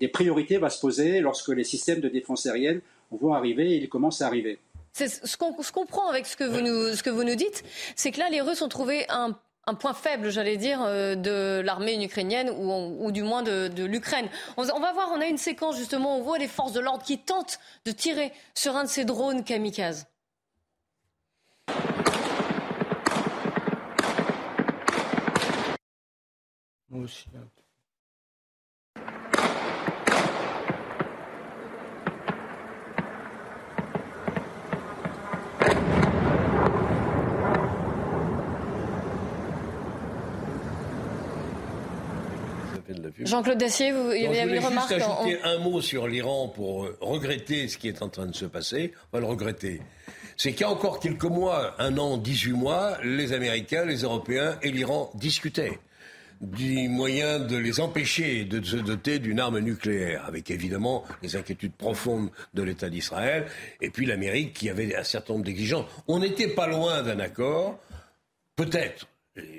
des 0.00 0.08
priorités 0.08 0.58
va 0.58 0.70
se 0.70 0.80
poser 0.80 1.20
lorsque 1.20 1.48
les 1.48 1.64
systèmes 1.64 2.00
de 2.00 2.08
défense 2.08 2.46
aérienne 2.46 2.80
vont 3.12 3.34
arriver 3.34 3.72
et 3.72 3.76
ils 3.76 3.88
commencent 3.88 4.22
à 4.22 4.26
arriver. 4.26 4.58
Ce 4.94 5.36
qu'on 5.36 5.52
comprend 5.52 6.08
avec 6.08 6.26
ce 6.26 6.36
que 6.36 7.10
vous 7.10 7.24
nous 7.24 7.34
dites, 7.36 7.62
c'est 7.94 8.10
que 8.10 8.18
là, 8.18 8.28
les 8.30 8.40
Russes 8.40 8.62
ont 8.62 8.68
trouvé 8.68 9.04
un, 9.08 9.36
point 9.74 9.94
faible, 9.94 10.30
j'allais 10.30 10.56
dire, 10.56 10.82
euh, 10.82 11.14
de 11.14 11.60
l'armée 11.60 12.02
ukrainienne 12.02 12.50
ou, 12.50 13.04
ou, 13.04 13.12
du 13.12 13.22
moins 13.22 13.42
de, 13.42 13.84
l'Ukraine. 13.84 14.28
On, 14.56 14.62
va 14.62 14.92
voir, 14.92 15.10
on 15.12 15.20
a 15.20 15.26
une 15.26 15.38
séquence 15.38 15.76
justement, 15.76 16.16
on 16.16 16.22
voit 16.22 16.38
les 16.38 16.48
forces 16.48 16.72
de 16.72 16.80
l'ordre 16.80 17.02
qui 17.02 17.18
tentent 17.18 17.58
de 17.84 17.92
tirer 17.92 18.32
sur 18.54 18.76
un 18.76 18.84
de 18.84 18.88
ces 18.88 19.04
drones 19.04 19.44
kamikazes. 19.44 20.06
Moi 26.90 27.04
aussi. 27.04 27.26
Hein. 27.36 27.57
Jean-Claude 43.20 43.58
Dacier, 43.58 43.92
vous, 43.92 44.12
il 44.12 44.22
y 44.22 44.26
avait 44.26 44.56
une 44.56 44.64
remarque. 44.64 44.90
Je 44.90 44.94
juste 44.94 45.10
ajouter 45.10 45.38
un 45.42 45.58
mot 45.58 45.80
sur 45.80 46.06
l'Iran 46.06 46.48
pour 46.48 46.84
euh, 46.84 46.96
regretter 47.00 47.68
ce 47.68 47.78
qui 47.78 47.88
est 47.88 48.02
en 48.02 48.08
train 48.08 48.26
de 48.26 48.34
se 48.34 48.44
passer. 48.44 48.92
On 49.12 49.16
va 49.16 49.20
le 49.20 49.26
regretter. 49.26 49.80
C'est 50.36 50.52
qu'il 50.52 50.60
y 50.60 50.64
a 50.64 50.70
encore 50.70 51.00
quelques 51.00 51.24
mois, 51.24 51.74
un 51.80 51.98
an, 51.98 52.16
18 52.16 52.52
mois, 52.52 52.98
les 53.02 53.32
Américains, 53.32 53.84
les 53.84 54.02
Européens 54.02 54.56
et 54.62 54.70
l'Iran 54.70 55.10
discutaient 55.14 55.80
du 56.40 56.88
moyen 56.88 57.40
de 57.40 57.56
les 57.56 57.80
empêcher 57.80 58.44
de 58.44 58.64
se 58.64 58.76
doter 58.76 59.18
d'une 59.18 59.40
arme 59.40 59.58
nucléaire, 59.58 60.24
avec 60.26 60.50
évidemment 60.50 61.04
les 61.22 61.36
inquiétudes 61.36 61.74
profondes 61.74 62.30
de 62.54 62.62
l'État 62.62 62.88
d'Israël, 62.88 63.46
et 63.80 63.90
puis 63.90 64.06
l'Amérique 64.06 64.52
qui 64.52 64.70
avait 64.70 64.94
un 64.94 65.02
certain 65.02 65.32
nombre 65.32 65.44
d'exigences. 65.44 65.86
On 66.06 66.20
n'était 66.20 66.48
pas 66.48 66.68
loin 66.68 67.02
d'un 67.02 67.18
accord, 67.18 67.80
peut-être, 68.54 69.08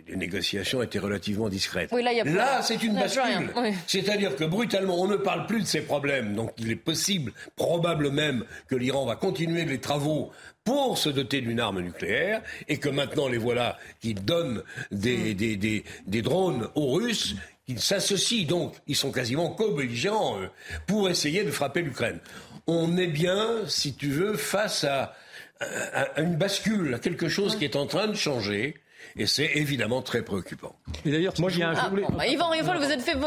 les 0.07 0.15
négociations 0.15 0.81
étaient 0.81 0.99
relativement 0.99 1.49
discrètes. 1.49 1.91
là, 1.91 2.61
c'est 2.61 2.81
une 2.83 2.95
bascule. 2.95 3.51
C'est-à-dire 3.87 4.35
que 4.35 4.43
brutalement, 4.43 4.99
on 4.99 5.07
ne 5.07 5.15
parle 5.15 5.45
plus 5.45 5.61
de 5.61 5.67
ces 5.67 5.81
problèmes. 5.81 6.35
Donc 6.35 6.51
il 6.57 6.71
est 6.71 6.75
possible, 6.75 7.31
probable 7.55 8.11
même, 8.11 8.45
que 8.67 8.75
l'Iran 8.75 9.05
va 9.05 9.15
continuer 9.15 9.65
les 9.65 9.79
travaux 9.79 10.31
pour 10.63 10.97
se 10.97 11.09
doter 11.09 11.41
d'une 11.41 11.59
arme 11.59 11.81
nucléaire 11.81 12.41
et 12.67 12.77
que 12.77 12.89
maintenant 12.89 13.27
les 13.27 13.37
voilà 13.37 13.77
qui 14.01 14.13
donnent 14.13 14.63
des, 14.91 15.33
hmm. 15.33 15.81
des, 16.07 16.21
drones 16.21 16.67
aux 16.75 16.91
Russes 16.93 17.35
qui 17.65 17.77
s'associent 17.79 18.47
donc, 18.47 18.75
ils 18.87 18.95
sont 18.95 19.11
quasiment 19.11 19.49
co-belligérants 19.49 20.39
pour 20.87 21.09
essayer 21.09 21.43
de 21.43 21.51
frapper 21.51 21.81
l'Ukraine. 21.81 22.19
On 22.67 22.97
est 22.97 23.07
bien, 23.07 23.67
si 23.67 23.95
tu 23.95 24.09
veux, 24.09 24.35
face 24.35 24.83
à, 24.83 25.15
à 25.59 26.21
une 26.21 26.35
bascule, 26.35 26.93
à 26.93 26.99
quelque 26.99 27.29
chose 27.29 27.55
qui 27.55 27.65
est 27.65 27.75
en 27.75 27.85
train 27.85 28.07
de 28.07 28.15
changer 28.15 28.75
et 29.17 29.25
c'est 29.25 29.49
évidemment 29.55 30.01
très 30.01 30.21
préoccupant. 30.21 30.75
Et 31.05 31.11
d'ailleurs, 31.11 31.33
moi, 31.39 31.49
j'ai 31.49 31.63
un 31.63 31.73
ah, 31.75 31.91
bah, 32.17 32.27
Yvan, 32.27 32.49
vous 32.79 32.91
êtes 32.91 33.01
fait 33.01 33.17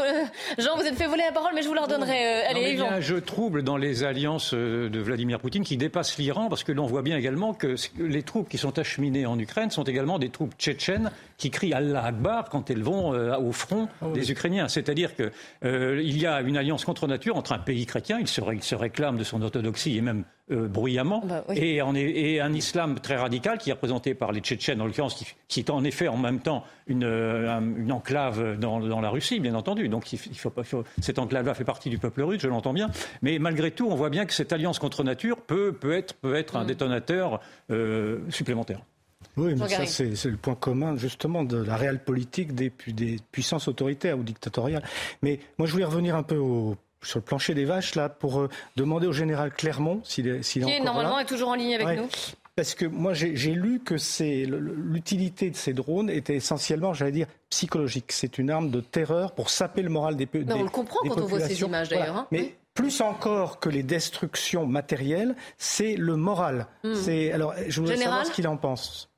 Jean, 0.59 0.77
vous 0.77 0.83
êtes 0.83 0.97
fait 0.97 1.07
voler 1.07 1.25
la 1.27 1.33
parole, 1.33 1.53
mais 1.55 1.63
je 1.63 1.69
vous 1.69 1.75
la 1.75 1.83
redonnerai. 1.83 2.11
Euh, 2.13 2.51
allez, 2.51 2.71
Il 2.73 2.79
y 2.79 2.83
a 2.83 2.93
un 2.93 3.01
jeu 3.01 3.21
trouble 3.21 3.63
dans 3.63 3.77
les 3.77 4.05
alliances 4.05 4.55
euh, 4.55 4.89
de 4.89 5.01
Vladimir 5.01 5.41
Poutine 5.41 5.65
qui 5.65 5.77
dépasse 5.77 6.19
l'Iran, 6.19 6.49
parce 6.49 6.65
que 6.65 6.73
l'on 6.73 6.87
voit 6.87 7.03
bien 7.03 7.17
également 7.17 7.55
que 7.55 7.75
les 7.99 8.23
troupes 8.23 8.49
qui 8.49 8.59
sont 8.59 8.79
acheminées 8.79 9.27
en 9.27 9.39
Ukraine 9.39 9.71
sont 9.71 9.85
également 9.85 10.19
des 10.19 10.31
troupes 10.31 10.55
tchétchènes 10.59 11.11
qui 11.37 11.51
crient 11.51 11.75
Allah 11.75 12.05
Akbar 12.05 12.49
quand 12.49 12.71
elles 12.71 12.83
vont 12.83 13.15
euh, 13.15 13.37
au 13.37 13.53
front 13.53 13.89
ah 14.01 14.07
des 14.15 14.31
Ukrainiens. 14.31 14.69
C'est-à-dire 14.69 15.15
qu'il 15.15 15.31
il 15.63 16.19
y 16.19 16.27
a 16.27 16.41
une 16.41 16.57
alliance 16.57 16.85
contre 16.85 17.07
nature 17.07 17.37
entre 17.37 17.53
un 17.53 17.59
pays 17.59 17.87
chrétien, 17.87 18.19
il 18.21 18.29
se, 18.29 18.41
il 18.53 18.63
se 18.63 18.75
réclame 18.75 19.17
de 19.17 19.25
son 19.25 19.43
orthodoxie 19.43 19.97
et 19.97 20.01
même 20.01 20.25
euh, 20.51 20.67
bruyamment, 20.67 21.23
bah 21.25 21.45
et, 21.55 21.81
un 21.81 22.53
islam 22.53 22.99
très 22.99 23.15
radical 23.15 23.59
qui 23.59 23.71
est 23.71 23.75
représenté 23.75 24.13
par 24.15 24.33
les 24.33 24.41
Tchétchènes, 24.41 24.81
en 24.81 24.87
l'occurrence, 24.87 25.25
qui, 25.47 25.61
est 25.61 25.71
en 25.71 25.85
effet 25.85 26.09
en 26.09 26.17
même 26.17 26.41
temps 26.41 26.65
une, 26.89 27.05
euh, 27.05 27.89
enclave 27.91 28.59
dans, 28.59 29.01
la 29.01 29.09
Russie, 29.09 29.39
bien 29.39 29.55
entendu. 29.55 29.89
Donc 29.89 30.13
il 30.13 30.19
faut, 30.19 30.53
cette 31.01 31.21
enclave-là 31.21 31.55
fait 31.55 31.65
partie 31.65 31.91
du 31.91 31.99
peuple 31.99 32.23
russe, 32.23 32.43
je 32.43 32.49
l'entends 32.49 32.73
bien. 32.73 32.91
Mais 33.23 33.39
malgré 33.39 33.71
tout, 33.71 33.89
on 33.89 33.95
voit 33.95 34.11
bien 34.11 34.27
que 34.27 34.33
cette 34.33 34.53
alliance 34.53 34.81
contre 34.81 35.05
nature 35.05 35.41
peut, 35.41 35.77
être, 35.93 36.15
peut 36.15 36.35
être 36.35 36.57
un 36.57 36.65
mm. 36.65 36.67
détonateur 36.67 37.41
euh, 37.71 38.19
supplémentaire. 38.29 38.81
Oui, 39.37 39.55
mais 39.57 39.69
ça, 39.69 39.87
c'est 39.87 40.31
le 40.31 40.37
point 40.37 40.57
commun, 40.57 40.97
justement, 40.97 41.45
de 41.45 41.57
la 41.57 41.77
réelle 41.77 42.03
politique 42.03 42.53
des, 42.55 42.73
des 42.89 43.19
puissances 43.31 43.69
autoritaires 43.69 44.19
ou 44.19 44.25
dictatoriales. 44.25 44.83
Mais 45.23 45.39
moi, 45.57 45.69
je 45.69 45.73
voulais 45.73 45.85
revenir 45.85 46.17
un 46.17 46.25
peu 46.25 46.37
au 46.37 46.77
sur 47.03 47.19
le 47.19 47.25
plancher 47.25 47.55
des 47.55 47.65
vaches 47.65 47.95
là 47.95 48.09
pour 48.09 48.41
euh, 48.41 48.49
demander 48.77 49.07
au 49.07 49.13
général 49.13 49.53
Clermont 49.53 50.01
s'il 50.05 50.29
est, 50.29 50.43
s'il 50.43 50.63
est, 50.63 50.77
qui 50.79 50.83
normalement 50.83 51.19
est 51.19 51.25
toujours 51.25 51.51
en 51.51 51.55
ligne 51.55 51.75
avec 51.75 51.99
nous. 51.99 52.09
Parce 52.55 52.75
que 52.75 52.85
moi, 52.85 53.15
j'ai 53.15 53.55
lu 53.55 53.81
que 53.81 53.95
l'utilité 54.45 55.49
de 55.49 55.57
ces 55.57 55.73
drones 55.73 56.11
était 56.11 56.37
essentiellement, 56.37 56.93
j'allais 56.93 57.13
dire, 57.13 57.27
psychologique. 57.49 58.13
C'est 58.13 58.37
une 58.37 58.51
arme 58.51 58.71
de 58.71 58.81
terreur 58.81 59.33
pour 59.33 59.49
saper 59.49 59.81
le 59.81 59.89
moral 59.89 60.17
des, 60.17 60.27
des, 60.27 60.53
On 60.53 60.63
le 60.63 60.69
comprend 60.69 60.99
quand 61.09 61.19
on 61.19 61.27
voit 61.27 61.41
ces 61.41 61.63
images 61.63 61.89
d'ailleurs. 61.89 62.17
Hein. 62.17 62.27
Mais 62.31 62.55
plus 62.75 63.01
encore 63.01 63.59
que 63.59 63.71
les 63.71 63.83
destructions 63.83 64.67
matérielles, 64.67 65.35
c'est 65.57 65.97
le 65.97 66.17
moral. 66.17 66.67
Hmm. 66.85 66.95
C'est 66.95 67.33
alors, 67.33 67.55
je 67.69 67.81
voudrais 67.81 67.97
savoir 67.97 68.27
ce 68.27 68.33
qu'il 68.33 68.47
en 68.47 68.59
pense. 68.59 69.09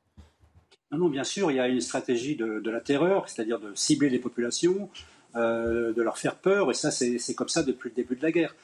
Non, 0.92 1.08
bien 1.08 1.24
sûr, 1.24 1.50
il 1.50 1.56
y 1.56 1.60
a 1.60 1.66
une 1.66 1.80
stratégie 1.80 2.36
de, 2.36 2.70
la 2.70 2.80
terreur, 2.80 3.28
c'est-à-dire 3.28 3.58
de 3.58 3.72
cibler 3.74 4.10
les 4.10 4.20
populations, 4.20 4.88
euh, 4.92 5.13
de 5.34 6.02
leur 6.02 6.18
faire 6.18 6.36
peur, 6.36 6.70
et 6.70 6.74
ça, 6.74 6.90
c'est 6.90 7.34
comme 7.34 7.48
ça 7.48 7.62
depuis 7.62 7.90
le 7.90 7.94
début 7.94 8.16
de 8.16 8.22
la 8.22 8.32
guerre. 8.32 8.54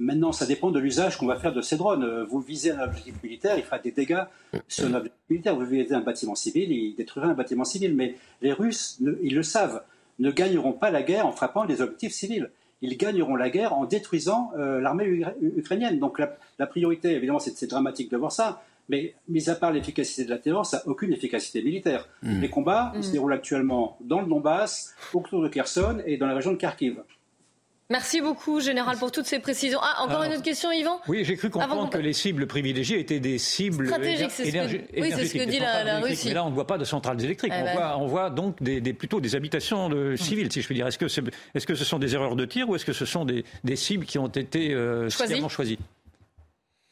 Maintenant, 0.00 0.30
ça 0.30 0.46
dépend 0.46 0.70
de 0.70 0.78
l'usage 0.78 1.16
qu'on 1.16 1.26
va 1.26 1.36
faire 1.36 1.52
de 1.52 1.60
ces 1.60 1.76
drones. 1.76 2.04
Euh, 2.04 2.24
vous 2.24 2.40
visez 2.40 2.70
un 2.70 2.84
objectif 2.84 3.20
militaire, 3.22 3.58
il 3.58 3.64
fera 3.64 3.80
des 3.80 3.90
dégâts 3.90 4.22
sur 4.68 4.86
un 4.86 4.94
objectif 4.94 5.20
militaire. 5.28 5.56
Vous 5.56 5.66
visez 5.66 5.92
un 5.92 6.00
bâtiment 6.00 6.36
civil, 6.36 6.70
il 6.70 6.94
détruira 6.94 7.26
un 7.26 7.34
bâtiment 7.34 7.64
civil. 7.64 7.94
Mais 7.96 8.14
les 8.40 8.52
Russes, 8.52 9.00
ils 9.22 9.34
le 9.34 9.42
savent, 9.42 9.82
ne 10.20 10.30
gagneront 10.30 10.72
pas 10.72 10.90
la 10.90 11.02
guerre 11.02 11.26
en 11.26 11.32
frappant 11.32 11.64
des 11.64 11.80
objectifs 11.80 12.12
civils. 12.12 12.50
Ils 12.80 12.96
gagneront 12.96 13.34
la 13.34 13.50
guerre 13.50 13.72
en 13.72 13.86
détruisant 13.86 14.52
euh, 14.56 14.80
l'armée 14.80 15.24
ukrainienne. 15.56 15.98
Donc 15.98 16.20
la, 16.20 16.66
priorité, 16.68 17.10
évidemment, 17.10 17.40
c'est 17.40 17.66
dramatique 17.66 18.08
de 18.08 18.16
voir 18.16 18.30
ça, 18.30 18.62
mais 18.88 19.14
mis 19.28 19.48
à 19.50 19.54
part 19.54 19.72
l'efficacité 19.72 20.24
de 20.24 20.30
la 20.30 20.38
terreur, 20.38 20.66
ça 20.66 20.78
n'a 20.78 20.88
aucune 20.88 21.12
efficacité 21.12 21.62
militaire. 21.62 22.08
Hmm. 22.22 22.40
Les 22.40 22.50
combats 22.50 22.92
se 23.00 23.08
hmm. 23.08 23.12
déroulent 23.12 23.32
actuellement 23.32 23.96
dans 24.00 24.20
le 24.20 24.26
Donbass, 24.26 24.94
autour 25.12 25.42
de 25.42 25.48
Kherson 25.48 26.02
et 26.06 26.16
dans 26.16 26.26
la 26.26 26.34
région 26.34 26.52
de 26.52 26.56
Kharkiv. 26.56 27.02
Merci 27.90 28.20
beaucoup, 28.20 28.60
Général, 28.60 28.98
pour 28.98 29.10
toutes 29.10 29.24
ces 29.24 29.38
précisions. 29.38 29.78
Ah, 29.82 30.02
encore 30.02 30.22
une 30.22 30.32
autre 30.32 30.42
question, 30.42 30.70
Yvan 30.70 31.00
Oui, 31.08 31.24
j'ai 31.24 31.36
cru 31.36 31.48
comprendre 31.48 31.88
que 31.88 31.96
les 31.96 32.12
cibles 32.12 32.46
privilégiées 32.46 33.00
étaient 33.00 33.18
des 33.18 33.38
cibles 33.38 33.86
stratégiques. 33.86 34.30
C'est 34.30 34.50
ce, 34.50 35.00
oui, 35.00 35.10
c'est 35.10 35.24
ce 35.24 35.32
que 35.32 35.48
dit 35.48 35.58
la, 35.58 36.00
Russie. 36.00 36.28
Mais 36.28 36.34
là, 36.34 36.44
on 36.44 36.50
ne 36.50 36.54
voit 36.54 36.66
pas 36.66 36.76
de 36.76 36.84
centrales 36.84 37.22
électriques. 37.24 37.52
Eh 37.56 37.62
on, 37.62 37.64
ben. 37.64 37.72
voit, 37.72 37.98
on, 37.98 38.06
voit, 38.06 38.28
donc 38.28 38.62
des, 38.62 38.92
plutôt 38.92 39.22
des 39.22 39.34
habitations 39.34 39.88
de 39.88 40.16
civiles, 40.16 40.52
si 40.52 40.60
je 40.60 40.66
puis 40.66 40.74
dire. 40.74 40.86
Est-ce 40.86 40.98
que, 40.98 41.06
est, 41.06 41.64
que, 41.64 41.74
ce 41.74 41.84
sont 41.84 41.98
des 41.98 42.14
erreurs 42.14 42.36
de 42.36 42.44
tir 42.44 42.68
ou 42.68 42.76
est-ce 42.76 42.84
que 42.84 42.92
ce 42.92 43.06
sont 43.06 43.24
des, 43.24 43.44
cibles 43.76 44.04
qui 44.04 44.18
ont 44.18 44.28
été 44.28 44.74
euh, 44.74 45.08
choisies? 45.08 45.78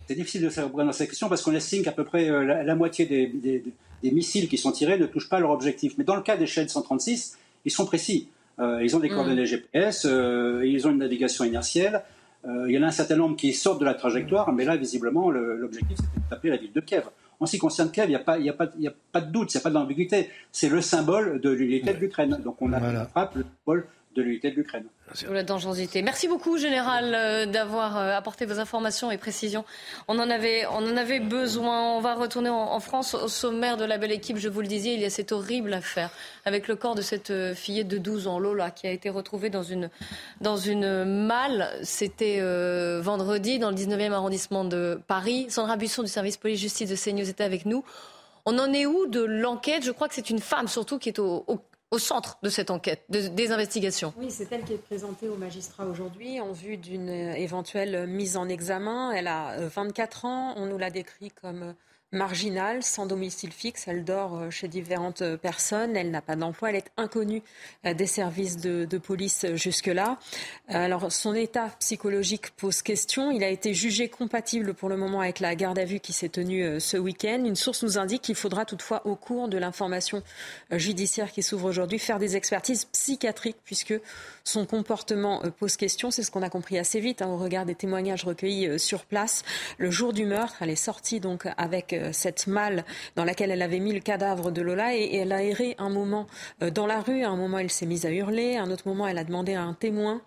C'est 0.06 0.14
difficile 0.14 0.42
de 0.42 0.50
savoir 0.50 0.86
dans 0.86 0.92
cette 0.92 1.08
question 1.08 1.28
parce 1.28 1.42
qu'on 1.42 1.54
estime 1.54 1.82
qu'à 1.82 1.92
peu 1.92 2.04
près 2.04 2.30
euh, 2.30 2.62
la, 2.62 2.74
moitié 2.74 3.06
des, 3.06 3.62
missiles 4.04 4.48
qui 4.48 4.56
sont 4.56 4.70
tirés 4.70 4.98
ne 4.98 5.06
touchent 5.06 5.28
pas 5.28 5.40
leur 5.40 5.50
objectif. 5.50 5.94
Mais 5.98 6.04
dans 6.04 6.14
le 6.14 6.22
cas 6.22 6.36
des 6.36 6.46
Shell 6.46 6.68
136, 6.68 7.38
ils 7.64 7.72
sont 7.72 7.86
précis. 7.86 8.28
Euh, 8.58 8.80
ils 8.82 8.96
ont 8.96 9.00
des 9.00 9.10
mm. 9.10 9.14
coordonnées 9.14 9.46
GPS, 9.46 10.06
euh, 10.08 10.62
ils 10.64 10.86
ont 10.86 10.90
une 10.90 10.98
navigation 10.98 11.44
inertielle. 11.44 12.02
il 12.46 12.72
y 12.72 12.78
en 12.78 12.82
a 12.82 12.86
un 12.86 12.92
certain 12.92 13.16
nombre 13.16 13.36
qui 13.36 13.52
sortent 13.52 13.80
de 13.80 13.84
la 13.84 13.94
trajectoire, 13.94 14.52
mais 14.52 14.64
là, 14.64 14.76
visiblement, 14.76 15.30
l'objectif, 15.30 15.96
c'était 15.96 16.20
de 16.24 16.30
taper 16.30 16.48
la 16.50 16.56
ville 16.56 16.72
de 16.72 16.80
Kiev. 16.80 17.04
En 17.40 17.46
ce 17.46 17.52
qui 17.52 17.58
concerne 17.58 17.90
Kiev, 17.90 18.06
il 18.06 18.10
n'y 18.10 18.14
a, 18.14 18.20
pas, 18.20 18.36
a, 18.36 18.38
a 18.38 18.92
pas 19.12 19.20
de 19.20 19.32
doute, 19.32 19.52
il 19.52 19.56
n'y 19.56 19.60
a 19.60 19.64
pas 19.64 19.70
d'ambiguïté. 19.70 20.30
C'est 20.52 20.68
le 20.68 20.80
symbole 20.80 21.40
de 21.40 21.50
l'unité 21.50 21.92
de 21.92 21.98
l'Ukraine. 21.98 22.38
Donc 22.44 22.62
on 22.62 22.72
a 22.72 22.78
voilà. 22.78 23.06
frappe 23.06 23.34
le 23.34 23.44
symbole 23.44 23.86
de 24.14 24.22
l'unité 24.22 24.52
de 24.52 24.56
l'Ukraine. 24.56 24.86
La 25.30 25.44
dangerosité. 25.44 26.02
Merci 26.02 26.26
beaucoup, 26.26 26.58
Général, 26.58 27.14
euh, 27.14 27.46
d'avoir 27.46 27.96
euh, 27.96 28.16
apporté 28.16 28.44
vos 28.44 28.58
informations 28.58 29.12
et 29.12 29.18
précisions. 29.18 29.64
On 30.08 30.18
en 30.18 30.28
avait, 30.28 30.66
on 30.66 30.78
en 30.78 30.96
avait 30.96 31.20
besoin. 31.20 31.92
On 31.92 32.00
va 32.00 32.16
retourner 32.16 32.50
en, 32.50 32.80
France 32.80 33.14
au 33.14 33.28
sommaire 33.28 33.76
de 33.76 33.84
la 33.84 33.98
belle 33.98 34.10
équipe. 34.10 34.36
Je 34.36 34.48
vous 34.48 34.60
le 34.60 34.66
disais, 34.66 34.94
il 34.94 35.00
y 35.00 35.04
a 35.04 35.10
cette 35.10 35.30
horrible 35.30 35.72
affaire 35.74 36.10
avec 36.44 36.66
le 36.66 36.74
corps 36.74 36.96
de 36.96 37.02
cette 37.02 37.30
euh, 37.30 37.54
fillette 37.54 37.86
de 37.86 37.98
12 37.98 38.26
ans, 38.26 38.40
Lola, 38.40 38.72
qui 38.72 38.88
a 38.88 38.90
été 38.90 39.08
retrouvée 39.08 39.48
dans 39.48 39.62
une, 39.62 39.90
dans 40.40 40.56
une 40.56 41.04
malle. 41.04 41.70
C'était 41.82 42.40
vendredi 43.00 43.58
dans 43.60 43.70
le 43.70 43.76
19e 43.76 44.10
arrondissement 44.12 44.64
de 44.64 45.00
Paris. 45.06 45.46
Sandra 45.50 45.76
Buisson 45.76 46.02
du 46.02 46.08
service 46.08 46.36
police-justice 46.36 46.90
de 46.90 46.96
CNews 46.96 47.28
était 47.28 47.44
avec 47.44 47.64
nous. 47.64 47.84
On 48.44 48.58
en 48.58 48.72
est 48.72 48.86
où 48.86 49.06
de 49.06 49.20
l'enquête? 49.20 49.84
Je 49.84 49.92
crois 49.92 50.08
que 50.08 50.14
c'est 50.14 50.30
une 50.30 50.40
femme 50.40 50.68
surtout 50.68 50.98
qui 50.98 51.08
est 51.08 51.18
au, 51.18 51.44
au 51.46 51.60
au 51.90 51.98
centre 51.98 52.38
de 52.42 52.48
cette 52.48 52.70
enquête, 52.70 53.04
des 53.08 53.52
investigations. 53.52 54.12
Oui, 54.16 54.30
c'est 54.30 54.50
elle 54.50 54.64
qui 54.64 54.72
est 54.72 54.78
présentée 54.78 55.28
au 55.28 55.36
magistrat 55.36 55.86
aujourd'hui 55.86 56.40
en 56.40 56.52
vue 56.52 56.76
d'une 56.76 57.08
éventuelle 57.08 58.06
mise 58.06 58.36
en 58.36 58.48
examen. 58.48 59.12
Elle 59.12 59.28
a 59.28 59.56
24 59.68 60.24
euh, 60.24 60.28
ans, 60.28 60.54
on 60.56 60.66
nous 60.66 60.78
l'a 60.78 60.90
décrit 60.90 61.30
comme 61.30 61.74
marginale, 62.16 62.82
sans 62.82 63.06
domicile 63.06 63.52
fixe. 63.52 63.86
Elle 63.86 64.04
dort 64.04 64.36
euh, 64.36 64.50
chez 64.50 64.68
différentes 64.68 65.22
euh, 65.22 65.36
personnes. 65.36 65.96
Elle 65.96 66.10
n'a 66.10 66.22
pas 66.22 66.34
d'emploi. 66.34 66.70
Elle 66.70 66.76
est 66.76 66.90
inconnue 66.96 67.42
euh, 67.84 67.94
des 67.94 68.06
services 68.06 68.56
de, 68.56 68.98
police 68.98 69.44
jusque-là. 69.54 70.18
Alors, 70.68 71.12
son 71.12 71.34
état 71.34 71.68
psychologique 71.78 72.50
pose 72.52 72.80
question. 72.80 73.30
Il 73.30 73.44
a 73.44 73.50
été 73.50 73.74
jugé 73.74 74.08
compatible 74.08 74.72
pour 74.72 74.88
le 74.88 74.96
moment 74.96 75.20
avec 75.20 75.38
la 75.38 75.54
garde 75.54 75.78
à 75.78 75.84
vue 75.84 76.00
qui 76.00 76.14
s'est 76.14 76.30
tenue 76.30 76.80
ce 76.80 76.96
week-end. 76.96 77.44
Une 77.44 77.56
source 77.56 77.82
nous 77.82 77.98
indique 77.98 78.22
qu'il 78.22 78.34
faudra 78.34 78.64
toutefois, 78.64 79.06
au 79.06 79.16
cours 79.16 79.48
de 79.48 79.58
l'information 79.58 80.22
judiciaire 80.70 81.30
qui 81.30 81.42
s'ouvre 81.42 81.68
aujourd'hui, 81.68 81.98
faire 81.98 82.18
des 82.18 82.36
expertises 82.36 82.86
psychiatriques 82.86 83.58
puisque 83.64 83.94
son 84.44 84.64
comportement 84.64 85.42
pose 85.58 85.76
question. 85.76 86.10
C'est 86.10 86.22
ce 86.22 86.30
qu'on 86.30 86.42
a 86.42 86.50
compris 86.50 86.78
assez 86.78 87.00
vite 87.00 87.20
hein, 87.20 87.28
au 87.28 87.36
regard 87.36 87.66
des 87.66 87.74
témoignages 87.74 88.24
recueillis 88.24 88.78
sur 88.78 89.04
place. 89.04 89.44
Le 89.76 89.90
jour 89.90 90.14
du 90.14 90.24
meurtre, 90.24 90.56
elle 90.62 90.70
est 90.70 90.76
sortie 90.76 91.20
donc 91.20 91.46
avec 91.58 91.94
cette 92.12 92.46
malle 92.46 92.84
dans 93.14 93.24
laquelle 93.24 93.50
elle 93.50 93.62
avait 93.62 93.78
mis 93.78 93.92
le 93.92 94.00
cadavre 94.00 94.50
de 94.50 94.62
Lola 94.62 94.94
et, 94.94 95.16
elle 95.16 95.32
a 95.32 95.42
erré 95.42 95.74
un 95.78 95.88
moment 95.88 96.26
euh, 96.62 96.70
dans 96.70 96.86
la 96.86 97.00
rue. 97.00 97.22
À 97.22 97.30
un 97.30 97.36
moment, 97.36 97.58
elle 97.58 97.70
s'est 97.70 97.86
mise 97.86 98.06
à 98.06 98.10
hurler. 98.10 98.56
À 98.56 98.62
un 98.62 98.70
autre 98.70 98.86
moment, 98.86 99.06
elle 99.06 99.18
a 99.18 99.24
demandé 99.24 99.54
à 99.54 99.62
un 99.62 99.74
témoin, 99.74 100.20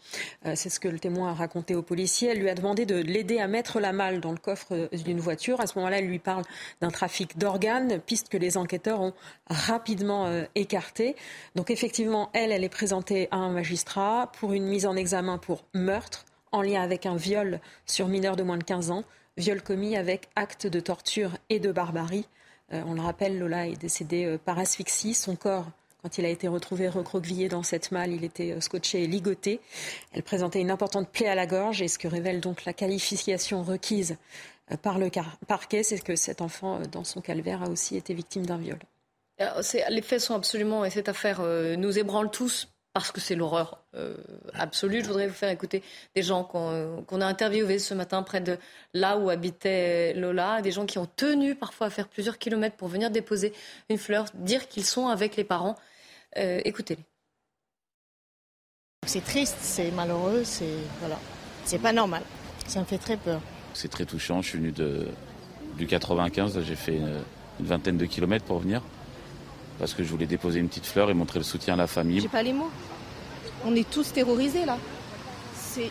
euh, 0.46 0.54
c'est 0.56 0.70
ce 0.70 0.80
que 0.80 0.88
le 0.88 1.00
témoin 1.00 1.32
a 1.32 1.34
raconté 1.34 1.76
au 1.76 1.82
policier, 1.82 2.30
elle 2.30 2.40
lui 2.40 2.50
a 2.50 2.56
demandé 2.56 2.86
de 2.86 2.96
l'aider 2.96 3.40
à 3.40 3.48
mettre 3.48 3.80
la 3.80 3.94
malle 3.94 4.20
dans 4.20 4.32
le 4.32 4.38
coffre 4.38 4.90
d'une 4.94 5.20
voiture. 5.20 5.62
À 5.62 5.68
ce 5.68 5.78
moment-là, 5.78 6.00
elle 6.00 6.08
lui 6.08 6.20
parle 6.20 6.44
d'un 6.82 6.90
trafic 6.90 7.38
d'organes, 7.38 8.00
piste 8.00 8.30
que 8.30 8.38
les 8.38 8.58
enquêteurs 8.58 9.02
ont 9.02 9.14
rapidement 9.48 10.30
écartée. 10.56 11.16
Donc 11.56 11.70
effectivement, 11.70 12.30
elle, 12.34 12.52
elle 12.52 12.64
est 12.64 12.70
présentée 12.70 13.28
à 13.32 13.38
un 13.38 13.52
magistrat 13.52 14.32
pour 14.40 14.54
une 14.54 14.66
mise 14.66 14.86
en 14.86 14.96
examen 14.96 15.38
pour 15.38 15.64
meurtre 15.74 16.26
en 16.52 16.62
lien 16.62 16.82
avec 16.82 17.06
un 17.06 17.16
viol 17.16 17.60
sur 17.86 18.08
mineur 18.08 18.36
de 18.36 18.44
moins 18.44 18.58
de 18.58 18.64
15 18.64 18.92
ans 18.92 19.04
viol 19.40 19.62
commis 19.62 19.96
avec 19.96 20.28
acte 20.36 20.68
de 20.68 20.80
torture 20.80 21.32
et 21.50 21.60
de 21.60 21.72
barbarie. 21.72 22.28
Euh, 22.74 22.84
on 22.86 22.94
le 22.94 23.02
rappelle, 23.02 23.40
Lola 23.40 23.68
est 23.68 23.80
décédée 23.80 24.26
euh, 24.26 24.38
par 24.38 24.60
asphyxie. 24.60 25.14
Son 25.14 25.36
corps, 25.36 25.66
quand 26.04 26.18
il 26.18 26.26
a 26.26 26.30
été 26.30 26.48
retrouvé 26.48 26.90
recroquevillé 26.90 27.48
dans 27.48 27.64
cette 27.64 27.92
malle, 27.92 28.12
il 28.12 28.24
était 28.24 28.52
euh, 28.52 28.62
scotché 28.62 29.04
et 29.04 29.08
ligoté. 29.08 29.62
Elle 30.12 30.24
présentait 30.24 30.60
une 30.60 30.70
importante 30.70 31.10
plaie 31.10 31.30
à 31.30 31.36
la 31.36 31.48
gorge 31.48 31.82
et 31.82 31.88
ce 31.88 31.98
que 31.98 32.08
révèle 32.08 32.42
donc 32.42 32.66
la 32.66 32.74
qualification 32.74 33.64
requise 33.64 34.18
par 34.84 35.00
le 35.00 35.10
parquet, 35.48 35.82
c'est 35.82 35.98
que 35.98 36.16
cet 36.16 36.42
enfant, 36.42 36.80
dans 36.92 37.04
son 37.04 37.22
calvaire, 37.22 37.64
a 37.64 37.70
aussi 37.70 37.98
été 37.98 38.14
victime 38.14 38.46
d'un 38.46 38.58
viol. 38.58 38.78
Les 39.90 40.02
faits 40.04 40.20
sont 40.20 40.36
absolument, 40.36 40.86
et 40.86 40.92
cette 40.92 41.10
affaire 41.10 41.42
nous 41.42 41.98
ébranle 41.98 42.30
tous 42.30 42.68
parce 42.94 43.12
que 43.12 43.22
c'est 43.22 43.36
l'horreur 43.36 43.84
euh, 43.96 44.16
absolue. 44.54 45.02
Je 45.02 45.08
voudrais 45.08 45.28
vous 45.28 45.34
faire 45.34 45.50
écouter 45.50 45.84
des 46.16 46.24
gens 46.24 46.44
qu'on 46.44 47.22
a 47.22 47.26
interviewés 47.26 47.80
ce 47.80 47.94
matin 47.94 48.24
près 48.24 48.42
de 48.42 48.58
là 48.94 49.18
où 49.18 49.30
habitait 49.30 50.14
Lola, 50.14 50.62
des 50.62 50.72
gens 50.72 50.86
qui 50.86 50.98
ont 50.98 51.08
tenu 51.16 51.56
parfois 51.56 51.88
à 51.88 51.90
faire 51.90 52.08
plusieurs 52.08 52.38
kilomètres 52.38 52.76
pour 52.76 52.88
venir 52.88 53.12
déposer 53.12 53.54
une 53.90 53.98
fleur, 53.98 54.26
dire 54.34 54.68
qu'ils 54.68 54.86
sont 54.86 55.08
avec 55.08 55.36
les 55.36 55.44
parents. 55.44 55.76
Euh, 56.38 56.62
écoutez-les. 56.66 57.04
C'est 59.08 59.24
triste, 59.24 59.58
c'est 59.62 59.92
malheureux, 59.92 60.44
c'est 60.44 60.76
voilà, 61.00 61.18
c'est 61.66 61.80
pas 61.80 61.94
normal. 61.94 62.22
Ça 62.68 62.80
me 62.80 62.86
fait 62.86 62.98
très 62.98 63.18
peur. 63.18 63.42
C'est 63.74 63.88
très 63.88 64.06
touchant. 64.06 64.42
Je 64.42 64.50
suis 64.50 64.58
venu 64.58 64.72
de, 64.72 65.08
du 65.78 65.88
95, 65.88 66.60
j'ai 66.62 66.76
fait 66.76 66.98
une, 66.98 67.24
une 67.60 67.66
vingtaine 67.66 67.98
de 67.98 68.06
kilomètres 68.06 68.46
pour 68.46 68.60
venir 68.60 68.84
parce 69.80 69.94
que 69.94 70.04
je 70.04 70.10
voulais 70.10 70.28
déposer 70.28 70.60
une 70.60 70.68
petite 70.68 70.86
fleur 70.86 71.10
et 71.10 71.14
montrer 71.14 71.40
le 71.40 71.46
soutien 71.46 71.74
à 71.74 71.78
la 71.78 71.88
famille. 71.88 72.20
J'ai 72.20 72.28
pas 72.28 72.44
les 72.44 72.54
mots. 72.54 72.70
On 73.66 73.74
est 73.76 73.90
tous 73.90 74.12
terrorisés 74.14 74.66
là. 74.66 74.78
C'est 75.56 75.90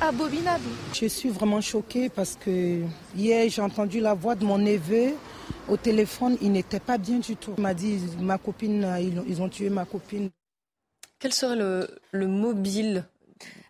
abominable. 0.00 0.64
Je 0.92 1.06
suis 1.06 1.28
vraiment 1.28 1.60
choquée 1.60 2.08
parce 2.08 2.36
que 2.36 2.80
hier 3.16 3.48
j'ai 3.48 3.62
entendu 3.62 4.00
la 4.00 4.14
voix 4.14 4.34
de 4.34 4.44
mon 4.44 4.58
neveu 4.58 5.14
au 5.68 5.76
téléphone. 5.76 6.36
Il 6.40 6.52
n'était 6.52 6.80
pas 6.80 6.98
bien 6.98 7.18
du 7.18 7.36
tout. 7.36 7.54
Il 7.58 7.62
m'a 7.62 7.74
dit 7.74 8.00
ma 8.20 8.38
copine, 8.38 8.86
ils, 9.26 9.42
ont 9.42 9.48
tué 9.48 9.68
ma 9.68 9.84
copine. 9.84 10.30
Quel 11.18 11.32
serait 11.32 11.56
le, 11.56 11.88
le 12.12 12.26
mobile 12.26 13.04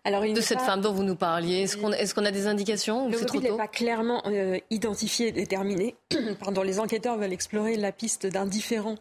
alors, 0.05 0.21
de 0.21 0.39
cette 0.39 0.61
femme 0.61 0.81
dont 0.81 0.93
vous 0.93 1.03
nous 1.03 1.15
parliez 1.15 1.63
Est-ce 1.63 2.13
qu'on 2.13 2.25
a 2.25 2.31
des 2.31 2.45
indications 2.45 3.09
Le 3.09 3.19
mobile 3.19 3.41
n'est 3.41 3.57
pas 3.57 3.67
clairement 3.67 4.21
euh, 4.27 4.59
identifié 4.69 5.29
et 5.29 5.31
déterminé. 5.31 5.95
Pardon, 6.39 6.61
les 6.61 6.79
enquêteurs 6.79 7.17
veulent 7.17 7.33
explorer 7.33 7.75
la 7.75 7.91
piste 7.91 8.27
d'un 8.27 8.45
différent 8.45 8.95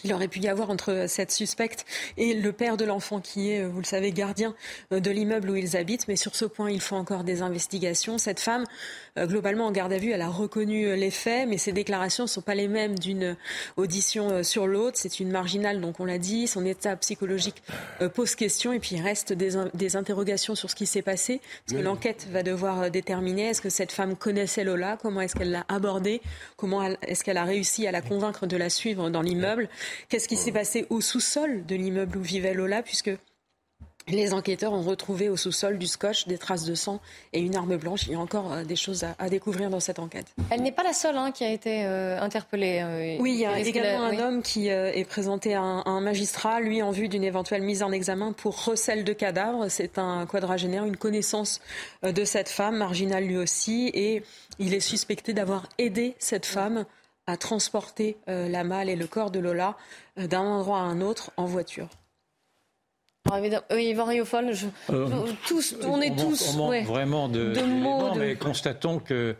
qu'il 0.00 0.12
aurait 0.12 0.28
pu 0.28 0.40
y 0.40 0.48
avoir 0.48 0.70
entre 0.70 1.06
cette 1.08 1.30
suspecte 1.30 1.84
et 2.16 2.34
le 2.34 2.52
père 2.52 2.76
de 2.76 2.84
l'enfant 2.84 3.20
qui 3.20 3.50
est, 3.50 3.64
vous 3.64 3.78
le 3.78 3.84
savez, 3.84 4.12
gardien 4.12 4.54
de 4.90 5.10
l'immeuble 5.10 5.50
où 5.50 5.56
ils 5.56 5.76
habitent. 5.76 6.08
Mais 6.08 6.16
sur 6.16 6.34
ce 6.34 6.44
point, 6.44 6.70
il 6.70 6.80
faut 6.80 6.96
encore 6.96 7.24
des 7.24 7.42
investigations. 7.42 8.18
Cette 8.18 8.40
femme, 8.40 8.64
euh, 9.18 9.26
globalement, 9.26 9.66
en 9.66 9.72
garde 9.72 9.92
à 9.92 9.98
vue, 9.98 10.10
elle 10.10 10.22
a 10.22 10.28
reconnu 10.28 10.86
euh, 10.86 10.96
les 10.96 11.10
faits, 11.10 11.48
mais 11.48 11.58
ses 11.58 11.72
déclarations 11.72 12.24
ne 12.24 12.28
sont 12.28 12.40
pas 12.40 12.54
les 12.54 12.68
mêmes 12.68 12.98
d'une 12.98 13.36
audition 13.76 14.30
euh, 14.30 14.42
sur 14.42 14.66
l'autre. 14.66 14.98
C'est 14.98 15.20
une 15.20 15.30
marginale, 15.30 15.80
donc 15.80 16.00
on 16.00 16.04
l'a 16.04 16.18
dit. 16.18 16.46
Son 16.46 16.64
état 16.64 16.96
psychologique 16.96 17.62
pose 18.14 18.34
question 18.34 18.72
et 18.72 18.78
puis 18.78 18.96
il 18.96 19.02
reste 19.02 19.32
des, 19.32 19.50
des 19.74 19.96
interrogations 19.96 20.54
sur 20.54 20.70
ce 20.70 20.74
qui 20.74 20.86
s'est 20.86 21.02
passé. 21.02 21.40
Parce 21.66 21.78
que 21.78 21.84
l'enquête 21.84 22.26
va 22.30 22.42
devoir 22.42 22.90
déterminer? 22.90 23.48
Est-ce 23.48 23.60
que 23.60 23.70
cette 23.70 23.92
femme 23.92 24.16
connaissait 24.16 24.64
Lola, 24.64 24.98
comment 25.00 25.20
est-ce 25.20 25.34
qu'elle 25.34 25.50
l'a 25.50 25.64
abordée, 25.68 26.20
comment 26.56 26.82
est-ce 27.02 27.24
qu'elle 27.24 27.36
a 27.36 27.44
réussi 27.44 27.86
à 27.86 27.92
la 27.92 28.00
convaincre 28.00 28.46
de 28.46 28.56
la 28.56 28.70
suivre 28.70 29.10
dans 29.10 29.22
l'immeuble? 29.22 29.68
Qu'est-ce 30.08 30.28
qui 30.28 30.36
s'est 30.36 30.52
passé 30.52 30.86
au 30.90 31.00
sous-sol 31.00 31.64
de 31.66 31.74
l'immeuble 31.74 32.18
où 32.18 32.22
vivait 32.22 32.54
Lola, 32.54 32.82
puisque 32.82 33.10
les 34.10 34.32
enquêteurs 34.32 34.72
ont 34.72 34.82
retrouvé 34.82 35.28
au 35.28 35.36
sous-sol 35.36 35.78
du 35.78 35.86
scotch 35.86 36.26
des 36.26 36.38
traces 36.38 36.64
de 36.64 36.74
sang 36.74 37.00
et 37.32 37.40
une 37.40 37.56
arme 37.56 37.76
blanche. 37.76 38.06
Il 38.06 38.12
y 38.12 38.14
a 38.14 38.18
encore 38.18 38.52
euh, 38.52 38.64
des 38.64 38.76
choses 38.76 39.04
à, 39.18 39.28
découvrir 39.28 39.70
dans 39.70 39.80
cette 39.80 39.98
enquête. 39.98 40.26
Elle 40.50 40.62
n'est 40.62 40.72
pas 40.72 40.82
la 40.82 40.92
seule 40.92 41.16
hein, 41.16 41.30
qui 41.30 41.44
a 41.44 41.50
été 41.50 41.84
euh, 41.84 42.20
interpellée. 42.20 42.80
Euh, 42.82 43.16
oui, 43.20 43.32
il 43.34 43.40
y 43.40 43.46
a 43.46 43.58
également 43.58 44.04
un 44.04 44.18
homme 44.18 44.42
qui 44.42 44.68
est 44.68 45.08
présenté 45.08 45.54
à 45.54 45.60
un, 45.60 46.00
magistrat, 46.00 46.60
lui 46.60 46.82
en 46.82 46.90
vue 46.90 47.08
d'une 47.08 47.24
éventuelle 47.24 47.62
mise 47.62 47.82
en 47.82 47.92
examen 47.92 48.32
pour 48.32 48.64
recel 48.64 49.04
de 49.04 49.12
cadavres. 49.12 49.68
C'est 49.68 49.98
un 49.98 50.26
quadragénaire, 50.26 50.84
une 50.84 50.96
connaissance 50.96 51.60
de 52.02 52.24
cette 52.24 52.48
femme, 52.48 52.76
marginale 52.76 53.24
lui 53.24 53.36
aussi, 53.36 53.90
et 53.92 54.22
il 54.58 54.74
est 54.74 54.80
suspecté 54.80 55.32
d'avoir 55.32 55.68
aidé 55.78 56.14
cette 56.18 56.46
femme 56.46 56.84
à 57.28 57.36
transporter 57.36 58.16
la 58.26 58.64
malle 58.64 58.88
et 58.88 58.96
le 58.96 59.06
corps 59.06 59.30
de 59.30 59.38
Lola 59.38 59.76
d'un 60.16 60.40
endroit 60.40 60.78
à 60.78 60.82
un 60.82 61.00
autre 61.00 61.30
en 61.36 61.44
voiture. 61.44 61.88
Oui, 63.70 63.84
Yvan 63.84 64.04
Riofol, 64.04 64.52
je, 64.52 64.66
euh, 64.90 65.26
tous, 65.46 65.76
on 65.86 66.00
est 66.00 66.16
tous. 66.16 66.54
On 66.54 66.56
manque 66.56 66.84
vraiment 66.84 67.28
de, 67.28 67.52
de 67.52 67.60
mots, 67.60 68.14
mais 68.14 68.36
constatons 68.36 68.98
que 68.98 69.36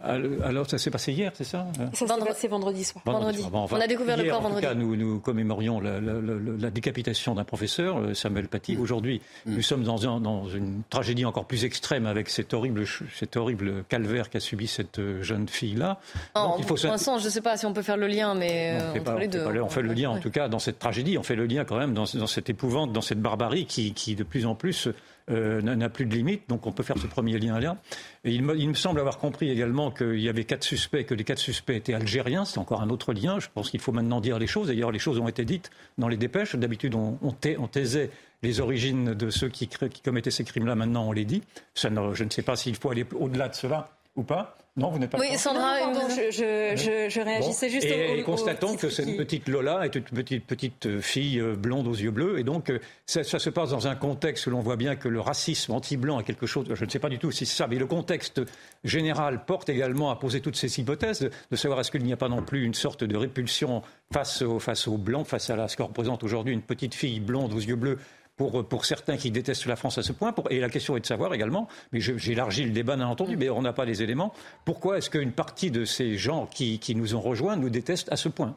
alors, 0.00 0.68
ça 0.68 0.78
s'est 0.78 0.90
passé 0.90 1.12
hier, 1.12 1.32
c'est 1.34 1.44
ça 1.44 1.66
Ça 1.92 2.06
s'est 2.06 2.24
passé 2.24 2.48
vendredi 2.48 2.82
soir. 2.82 3.02
Vendredi. 3.04 3.44
on 3.52 3.80
a 3.80 3.86
découvert 3.86 4.16
le 4.16 4.28
corps 4.28 4.40
vendredi. 4.40 4.66
En 4.66 4.70
tout 4.70 4.74
cas, 4.74 4.80
nous, 4.80 4.96
nous 4.96 5.20
commémorions 5.20 5.80
la, 5.80 6.70
décapitation 6.70 7.34
d'un 7.34 7.44
professeur, 7.44 7.98
euh, 7.98 8.14
Samuel 8.14 8.48
Paty. 8.48 8.76
Mm. 8.76 8.80
Aujourd'hui, 8.80 9.20
mm. 9.46 9.54
nous 9.54 9.62
sommes 9.62 9.84
dans, 9.84 10.20
dans, 10.20 10.48
une 10.48 10.82
tragédie 10.88 11.24
encore 11.24 11.44
plus 11.44 11.64
extrême 11.64 12.06
avec 12.06 12.30
cet 12.30 12.54
horrible, 12.54 12.84
cet 13.14 13.36
horrible 13.36 13.84
calvaire 13.88 14.30
qu'a 14.30 14.40
subi 14.40 14.66
cette 14.66 14.98
euh, 14.98 15.22
jeune 15.22 15.46
fille-là. 15.48 16.00
Pour 16.34 16.78
l'instant, 16.84 17.18
je 17.18 17.26
ne 17.26 17.30
sais 17.30 17.42
pas 17.42 17.56
si 17.56 17.66
on 17.66 17.72
peut 17.72 17.82
faire 17.82 17.96
le 17.96 18.06
lien, 18.06 18.34
mais 18.34 18.78
entre 18.98 19.18
les 19.18 19.28
deux. 19.28 19.44
on 19.44 19.68
fait 19.68 19.82
le 19.82 19.92
lien, 19.92 20.10
en 20.10 20.18
tout 20.18 20.30
cas, 20.30 20.48
dans 20.48 20.58
cette 20.58 20.78
tragédie. 20.78 21.18
On 21.18 21.22
fait 21.22 21.36
le 21.36 21.46
lien 21.46 21.64
quand 21.64 21.78
même 21.78 21.94
dans, 21.94 22.04
dans 22.14 22.26
cette 22.26 22.50
épouvante, 22.50 22.92
dans 22.92 23.02
cette 23.02 23.20
barbarie 23.20 23.66
qui, 23.66 23.92
qui 23.92 24.16
de 24.16 24.24
plus 24.24 24.46
en 24.46 24.54
plus 24.54 24.88
euh, 25.30 25.60
n'a 25.62 25.88
plus 25.88 26.06
de 26.06 26.14
limite, 26.14 26.48
donc 26.48 26.66
on 26.66 26.72
peut 26.72 26.82
faire 26.82 26.98
ce 26.98 27.06
premier 27.06 27.38
lien-là. 27.38 27.76
Et 28.24 28.32
il 28.32 28.42
me, 28.42 28.74
semble 28.74 29.00
avoir 29.00 29.18
compris 29.18 29.50
également 29.50 29.90
qu'il 29.90 30.20
y 30.20 30.28
avait 30.28 30.44
quatre 30.44 30.64
suspects, 30.64 31.04
que 31.04 31.14
les 31.14 31.24
quatre 31.24 31.38
suspects 31.38 31.76
étaient 31.76 31.94
algériens, 31.94 32.44
c'est 32.44 32.58
encore 32.58 32.82
un 32.82 32.90
autre 32.90 33.12
lien. 33.12 33.38
Je 33.38 33.48
pense 33.52 33.70
qu'il 33.70 33.80
faut 33.80 33.92
maintenant 33.92 34.20
dire 34.20 34.38
les 34.38 34.46
choses. 34.46 34.68
D'ailleurs, 34.68 34.90
les 34.90 34.98
choses 34.98 35.18
ont 35.18 35.28
été 35.28 35.44
dites 35.44 35.70
dans 35.98 36.08
les 36.08 36.16
dépêches. 36.16 36.56
D'habitude, 36.56 36.94
on, 36.94 37.18
on, 37.22 37.66
taisait 37.68 38.10
les 38.42 38.60
origines 38.60 39.14
de 39.14 39.30
ceux 39.30 39.48
qui, 39.48 39.68
commettaient 40.04 40.30
ces 40.30 40.44
crimes-là. 40.44 40.74
Maintenant, 40.74 41.08
on 41.08 41.12
les 41.12 41.24
dit. 41.24 41.42
Je 41.74 41.88
ne 42.24 42.30
sais 42.30 42.42
pas 42.42 42.56
s'il 42.56 42.76
faut 42.76 42.90
aller 42.90 43.06
au-delà 43.18 43.48
de 43.48 43.54
cela 43.54 43.90
ou 44.16 44.22
pas. 44.22 44.56
Non, 44.74 44.88
vous 44.88 44.98
n'êtes 44.98 45.10
pas. 45.10 45.18
Oui, 45.18 45.36
Sandra, 45.36 45.92
je, 46.08 46.30
je, 46.30 47.08
je, 47.10 47.20
réagissais 47.20 47.68
juste 47.68 47.84
et, 47.84 48.18
Et 48.18 48.22
constatons 48.22 48.74
que 48.74 48.88
cette 48.88 49.18
petite 49.18 49.46
Lola 49.46 49.84
est 49.84 49.94
une 49.94 50.04
petite, 50.04 50.46
petite 50.46 50.86
euh, 50.86 51.00
fille 51.02 51.38
euh, 51.40 51.54
blonde 51.54 51.86
aux 51.86 51.94
yeux 51.94 52.10
bleus. 52.10 52.38
Et 52.38 52.42
donc, 52.42 52.70
euh, 52.70 52.78
ça, 53.04 53.22
se 53.22 53.50
passe 53.50 53.68
dans 53.68 53.86
un 53.86 53.94
contexte 53.94 54.46
où 54.46 54.50
l'on 54.50 54.60
voit 54.60 54.76
bien 54.76 54.96
que 54.96 55.08
le 55.08 55.20
racisme 55.20 55.72
anti-blanc 55.72 56.20
est 56.20 56.24
quelque 56.24 56.46
chose. 56.46 56.68
Je 56.72 56.84
ne 56.86 56.88
sais 56.88 56.98
pas 56.98 57.10
du 57.10 57.18
tout 57.18 57.30
si 57.30 57.44
c'est 57.44 57.56
ça, 57.56 57.66
mais 57.66 57.76
le 57.76 57.84
contexte 57.84 58.40
général 58.82 59.44
porte 59.44 59.68
également 59.68 60.10
à 60.10 60.16
poser 60.16 60.40
toutes 60.40 60.56
ces 60.56 60.80
hypothèses, 60.80 61.28
de 61.50 61.56
savoir 61.56 61.80
est-ce 61.80 61.90
qu'il 61.90 62.04
n'y 62.04 62.14
a 62.14 62.16
pas 62.16 62.30
non 62.30 62.42
plus 62.42 62.64
une 62.64 62.74
sorte 62.74 63.04
de 63.04 63.16
répulsion 63.16 63.82
face, 64.10 64.40
au, 64.40 64.58
face 64.58 64.88
aux 64.88 64.96
blancs, 64.96 65.26
face 65.26 65.50
à 65.50 65.68
ce 65.68 65.76
que 65.76 65.82
représente 65.82 66.24
aujourd'hui 66.24 66.54
une 66.54 66.62
petite 66.62 66.94
fille 66.94 67.20
blonde 67.20 67.52
aux 67.52 67.60
yeux 67.60 67.76
bleus 67.76 67.98
pour, 68.36 68.66
pour 68.66 68.84
certains 68.84 69.16
qui 69.16 69.30
détestent 69.30 69.66
la 69.66 69.76
France 69.76 69.98
à 69.98 70.02
ce 70.02 70.12
point. 70.12 70.34
Et 70.50 70.60
la 70.60 70.68
question 70.68 70.96
est 70.96 71.00
de 71.00 71.06
savoir 71.06 71.34
également, 71.34 71.68
mais 71.92 72.00
j'élargis 72.00 72.64
le 72.64 72.70
débat 72.70 72.96
bien 72.96 73.06
entendu, 73.06 73.36
mais 73.36 73.50
on 73.50 73.62
n'a 73.62 73.72
pas 73.72 73.84
les 73.84 74.02
éléments, 74.02 74.32
pourquoi 74.64 74.98
est-ce 74.98 75.10
qu'une 75.10 75.32
partie 75.32 75.70
de 75.70 75.84
ces 75.84 76.16
gens 76.16 76.46
qui, 76.46 76.78
qui 76.78 76.94
nous 76.94 77.14
ont 77.14 77.20
rejoints 77.20 77.56
nous 77.56 77.70
détestent 77.70 78.10
à 78.12 78.16
ce 78.16 78.28
point? 78.28 78.56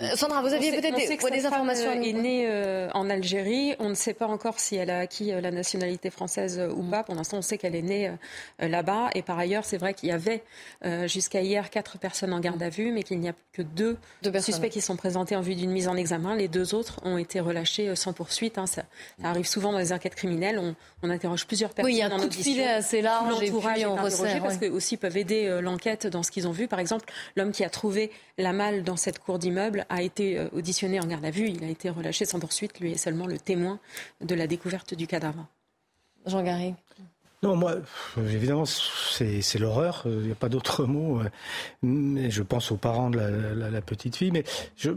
Euh, 0.00 0.14
Sandra, 0.14 0.42
vous 0.42 0.52
aviez 0.52 0.70
peut-être 0.70 0.96
des, 0.96 1.46
informations. 1.46 1.90
Elle 1.92 2.06
est 2.06 2.12
née 2.12 2.46
euh, 2.48 2.88
en 2.94 3.10
Algérie. 3.10 3.74
On 3.80 3.88
ne 3.88 3.94
sait 3.94 4.14
pas 4.14 4.26
encore 4.26 4.60
si 4.60 4.76
elle 4.76 4.90
a 4.90 5.00
acquis 5.00 5.32
euh, 5.32 5.40
la 5.40 5.50
nationalité 5.50 6.10
française 6.10 6.60
ou 6.74 6.82
mm. 6.82 6.90
pas. 6.90 7.02
Pour 7.02 7.16
l'instant, 7.16 7.38
on 7.38 7.42
sait 7.42 7.58
qu'elle 7.58 7.74
est 7.74 7.82
née 7.82 8.12
là-bas. 8.60 9.10
Et 9.14 9.22
par 9.22 9.38
ailleurs, 9.38 9.64
c'est 9.64 9.78
vrai 9.78 9.94
qu'il 9.94 10.08
y 10.08 10.12
avait 10.12 10.42
jusqu'à 11.06 11.40
hier 11.40 11.70
quatre 11.70 11.98
personnes 11.98 12.32
en 12.32 12.40
garde 12.40 12.62
à 12.62 12.68
vue, 12.68 12.92
mais 12.92 13.02
qu'il 13.02 13.18
n'y 13.18 13.28
a 13.28 13.34
que 13.52 13.62
deux, 13.62 13.96
suspects 14.40 14.68
qui 14.68 14.80
sont 14.80 14.96
présentés 14.96 15.34
en 15.34 15.40
vue 15.40 15.54
d'une 15.54 15.70
mise 15.70 15.88
en 15.88 15.96
examen. 15.96 16.36
Les 16.36 16.48
deux 16.48 16.74
autres 16.74 17.00
ont 17.04 17.18
été 17.18 17.40
relâchés 17.40 17.94
sans 17.96 18.12
poursuite. 18.12 18.58
Hein. 18.58 18.66
Ça, 18.66 18.82
arrive 19.22 19.46
souvent 19.46 19.72
dans 19.72 19.78
les 19.78 19.92
enquêtes 19.92 20.14
criminelles. 20.14 20.58
On, 21.02 21.08
interroge 21.08 21.46
plusieurs 21.46 21.70
personnes. 21.70 21.90
Oui, 21.90 21.96
il 21.96 22.00
y 22.00 22.02
a 22.02 22.14
un 22.14 22.18
coup 22.18 22.28
de 22.28 22.34
filet 22.34 22.68
assez 22.68 23.00
large. 23.00 23.40
L'entourage 23.40 23.84
on 23.86 23.96
resserre, 23.96 24.42
parce 24.42 24.58
que 24.58 24.66
aussi 24.66 24.96
peuvent 24.96 25.16
aider 25.16 25.60
l'enquête 25.62 26.06
dans 26.06 26.22
ce 26.22 26.30
qu'ils 26.30 26.46
ont 26.46 26.52
vu. 26.52 26.68
Par 26.68 26.78
exemple, 26.78 27.06
l'homme 27.34 27.50
qui 27.50 27.64
a 27.64 27.70
trouvé 27.70 28.10
la 28.36 28.52
malle 28.52 28.84
dans 28.84 28.96
cette 28.96 29.18
cour 29.18 29.38
d'immeuble 29.38 29.86
a 29.88 30.02
été 30.02 30.38
euh, 30.38 30.48
auditionné 30.52 31.00
en 31.00 31.06
garde 31.06 31.24
à 31.24 31.30
vue. 31.30 31.48
Il 31.48 31.64
a 31.64 31.68
été 31.68 31.90
relâché 31.90 32.24
sans 32.24 32.40
poursuite. 32.40 32.80
Lui 32.80 32.92
est 32.92 32.98
seulement 32.98 33.26
le 33.26 33.38
témoin 33.38 33.78
de 34.20 34.34
la 34.34 34.46
découverte 34.46 34.94
du 34.94 35.06
cadavre. 35.06 35.46
Jean 36.26 36.42
Garry. 36.42 36.74
Non, 37.42 37.54
moi, 37.54 37.76
évidemment, 38.16 38.64
c'est 38.66 39.58
l'horreur. 39.58 40.02
Il 40.06 40.18
n'y 40.18 40.32
a 40.32 40.34
pas 40.34 40.48
d'autre 40.48 40.86
mot. 40.86 41.20
Mais 41.82 42.30
je 42.30 42.42
pense 42.42 42.72
aux 42.72 42.76
parents 42.76 43.10
de 43.10 43.18
la, 43.18 43.80
petite 43.80 44.16
fille. 44.16 44.32
Mais 44.32 44.42
je, 44.76 44.90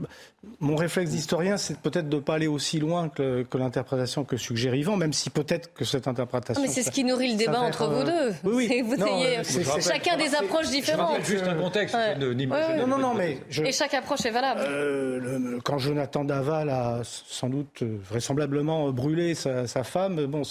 mon 0.60 0.76
réflexe 0.76 1.12
d'historien, 1.12 1.58
c'est 1.58 1.78
peut-être 1.78 2.10
de 2.10 2.16
ne 2.16 2.22
pas 2.22 2.34
aller 2.34 2.48
aussi 2.48 2.80
loin 2.80 3.10
que, 3.10 3.46
l'interprétation 3.54 4.24
que 4.24 4.38
suggère 4.38 4.74
Yvan, 4.74 4.98
même 4.98 5.14
si 5.14 5.30
peut-être 5.30 5.72
que 5.74 5.86
cette 5.86 6.08
interprétation. 6.08 6.62
mais 6.64 6.68
c'est 6.68 6.82
ce 6.82 6.90
qui 6.90 7.04
nourrit 7.04 7.34
le 7.34 7.38
débat 7.38 7.62
entre 7.62 7.88
vous 7.88 8.04
deux. 8.04 8.34
Oui, 8.44 8.68
oui. 8.70 8.82
Vous 8.86 8.96
ayez 8.96 9.44
chacun 9.82 10.18
des 10.18 10.34
approches 10.34 10.70
différentes. 10.70 11.24
juste 11.24 11.46
un 11.46 11.56
contexte. 11.56 11.96
non, 12.18 12.88
non, 12.88 12.98
non, 12.98 13.14
mais 13.14 13.38
Et 13.64 13.72
chaque 13.72 13.94
approche 13.94 14.26
est 14.26 14.32
valable. 14.32 14.62
Euh, 14.64 15.60
quand 15.64 15.78
Jonathan 15.78 16.24
Daval 16.24 16.70
a 16.70 17.02
sans 17.04 17.50
doute 17.50 17.84
euh, 17.84 17.98
vraisemblablement 18.10 18.92
brûlé 18.92 19.36
sa, 19.36 19.68
sa 19.68 19.84
femme, 19.84 20.26
bon, 20.26 20.42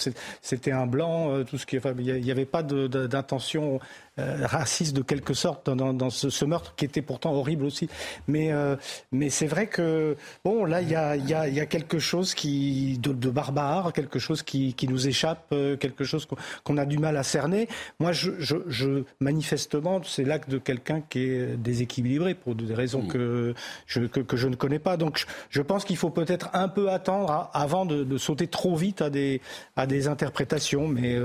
c'était 0.41 0.71
un 0.71 0.87
blanc, 0.87 1.31
euh, 1.31 1.43
tout 1.43 1.57
ce 1.57 1.65
qui 1.65 1.77
il 1.99 2.21
n'y 2.21 2.31
avait 2.31 2.45
pas 2.45 2.63
d'intention 2.63 3.75
euh, 3.75 3.77
raciste 4.17 4.95
de 4.95 5.01
quelque 5.01 5.33
sorte 5.33 5.69
dans, 5.69 6.09
ce, 6.09 6.45
meurtre 6.45 6.75
qui 6.75 6.85
était 6.85 7.01
pourtant 7.01 7.33
horrible 7.33 7.65
aussi. 7.65 7.89
Mais, 8.27 8.51
euh, 8.51 8.75
mais 9.11 9.29
c'est 9.29 9.47
vrai 9.47 9.67
que 9.67 10.15
bon, 10.43 10.65
là, 10.65 10.81
il 10.81 10.89
y 10.89 10.95
a, 10.95 11.15
y, 11.15 11.33
a, 11.33 11.47
y 11.47 11.59
a, 11.59 11.65
quelque 11.65 11.99
chose 11.99 12.33
qui, 12.33 12.97
de, 12.99 13.13
de, 13.13 13.29
barbare, 13.29 13.93
quelque 13.93 14.19
chose 14.19 14.43
qui, 14.43 14.73
qui 14.73 14.87
nous 14.87 15.07
échappe, 15.07 15.47
euh, 15.53 15.77
quelque 15.77 16.03
chose 16.03 16.27
qu'on 16.63 16.77
a 16.77 16.85
du 16.85 16.97
mal 16.97 17.17
à 17.17 17.23
cerner. 17.23 17.67
Moi, 17.99 18.11
je, 18.11 18.31
je, 18.39 18.57
je 18.67 19.03
manifestement, 19.19 20.01
c'est 20.03 20.23
l'acte 20.23 20.49
de 20.49 20.57
quelqu'un 20.57 21.01
qui 21.01 21.19
est 21.19 21.57
déséquilibré 21.57 22.33
pour 22.35 22.55
des 22.55 22.73
raisons 22.73 23.07
que, 23.07 23.53
je, 23.87 24.01
que, 24.01 24.37
je 24.37 24.47
ne 24.47 24.55
connais 24.55 24.79
pas. 24.79 24.97
Donc, 24.97 25.25
je, 25.49 25.61
pense 25.61 25.85
qu'il 25.85 25.97
faut 25.97 26.09
peut-être 26.09 26.49
un 26.53 26.67
peu 26.67 26.89
attendre 26.89 27.49
avant 27.53 27.85
de, 27.85 28.03
de, 28.03 28.17
sauter 28.17 28.47
trop 28.47 28.75
vite 28.75 29.01
à 29.01 29.09
des, 29.09 29.41
à 29.75 29.87
des 29.87 30.07
interprétations, 30.07 30.87
mais 30.87 31.17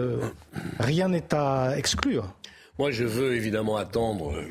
rien 0.78 1.08
n'est 1.08 1.34
à 1.34 1.76
exclure. 1.76 2.32
Moi, 2.78 2.90
je 2.90 3.04
veux 3.04 3.34
évidemment 3.34 3.76
attendre 3.76 4.36
euh, 4.36 4.50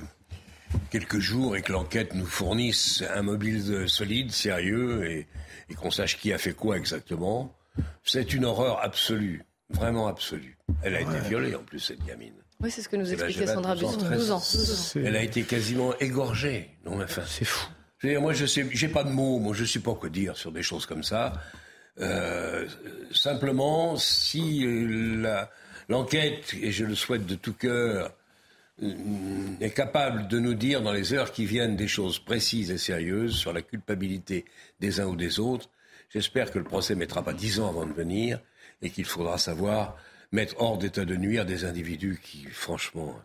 quelques 0.89 1.19
jours 1.19 1.55
et 1.55 1.61
que 1.61 1.71
l'enquête 1.71 2.13
nous 2.15 2.25
fournisse 2.25 3.03
un 3.13 3.21
mobile 3.21 3.87
solide, 3.87 4.31
sérieux, 4.31 5.09
et, 5.09 5.27
qu'on 5.75 5.91
sache 5.91 6.17
qui 6.19 6.33
a 6.33 6.37
fait 6.37 6.53
quoi 6.53 6.77
exactement. 6.77 7.55
C'est 8.03 8.33
une 8.33 8.45
horreur 8.45 8.83
absolue, 8.83 9.43
vraiment 9.69 10.07
absolue. 10.07 10.57
Elle 10.81 10.95
a 10.95 11.01
été 11.01 11.19
violée 11.27 11.55
en 11.55 11.63
plus, 11.63 11.79
cette 11.79 12.03
gamine. 12.05 12.33
Oui, 12.61 12.71
c'est 12.71 12.81
ce 12.81 12.89
que 12.89 12.95
nous 12.95 13.11
expliquait 13.11 13.47
Sandra 13.47 13.75
Busson, 13.75 13.97
12 13.97 14.31
ans. 14.31 14.41
Elle 14.95 15.15
a 15.15 15.23
été 15.23 15.43
quasiment 15.43 15.93
égorgée. 15.99 16.71
Non, 16.85 17.01
enfin, 17.01 17.23
c'est 17.27 17.45
fou. 17.45 17.67
Je 17.97 18.07
veux 18.07 18.13
dire, 18.13 18.21
moi, 18.21 18.33
je 18.33 18.45
sais, 18.45 18.65
j'ai 18.71 18.87
pas 18.87 19.03
de 19.03 19.09
mots. 19.09 19.39
Moi, 19.39 19.53
je 19.53 19.65
sais 19.65 19.79
pas 19.79 19.93
quoi 19.93 20.09
dire 20.09 20.37
sur 20.37 20.51
des 20.51 20.63
choses 20.63 20.85
comme 20.85 21.03
ça. 21.03 21.33
Euh, 21.99 22.67
simplement, 23.11 23.97
si 23.97 24.65
euh, 24.65 25.21
la, 25.21 25.51
l'enquête, 25.89 26.53
et 26.61 26.71
je 26.71 26.85
le 26.85 26.95
souhaite 26.95 27.25
de 27.25 27.35
tout 27.35 27.53
cœur, 27.53 28.13
euh, 28.83 28.93
est 29.61 29.71
capable 29.71 30.27
de 30.27 30.39
nous 30.39 30.53
dire 30.53 30.81
dans 30.81 30.91
les 30.91 31.13
heures 31.13 31.31
qui 31.31 31.45
viennent 31.45 31.75
des 31.75 31.87
choses 31.87 32.19
précises 32.19 32.71
et 32.71 32.77
sérieuses 32.77 33.35
sur 33.35 33.53
la 33.53 33.61
culpabilité 33.61 34.45
des 34.79 34.99
uns 34.99 35.05
ou 35.05 35.15
des 35.15 35.39
autres. 35.39 35.69
J'espère 36.09 36.51
que 36.51 36.59
le 36.59 36.65
procès 36.65 36.93
ne 36.93 36.99
mettra 36.99 37.23
pas 37.23 37.33
dix 37.33 37.59
ans 37.59 37.69
avant 37.69 37.85
de 37.85 37.93
venir 37.93 38.39
et 38.81 38.89
qu'il 38.89 39.05
faudra 39.05 39.37
savoir 39.37 39.97
mettre 40.31 40.55
hors 40.57 40.77
d'état 40.77 41.05
de 41.05 41.15
nuire 41.15 41.45
des 41.45 41.63
individus 41.63 42.19
qui, 42.21 42.45
franchement, 42.45 43.15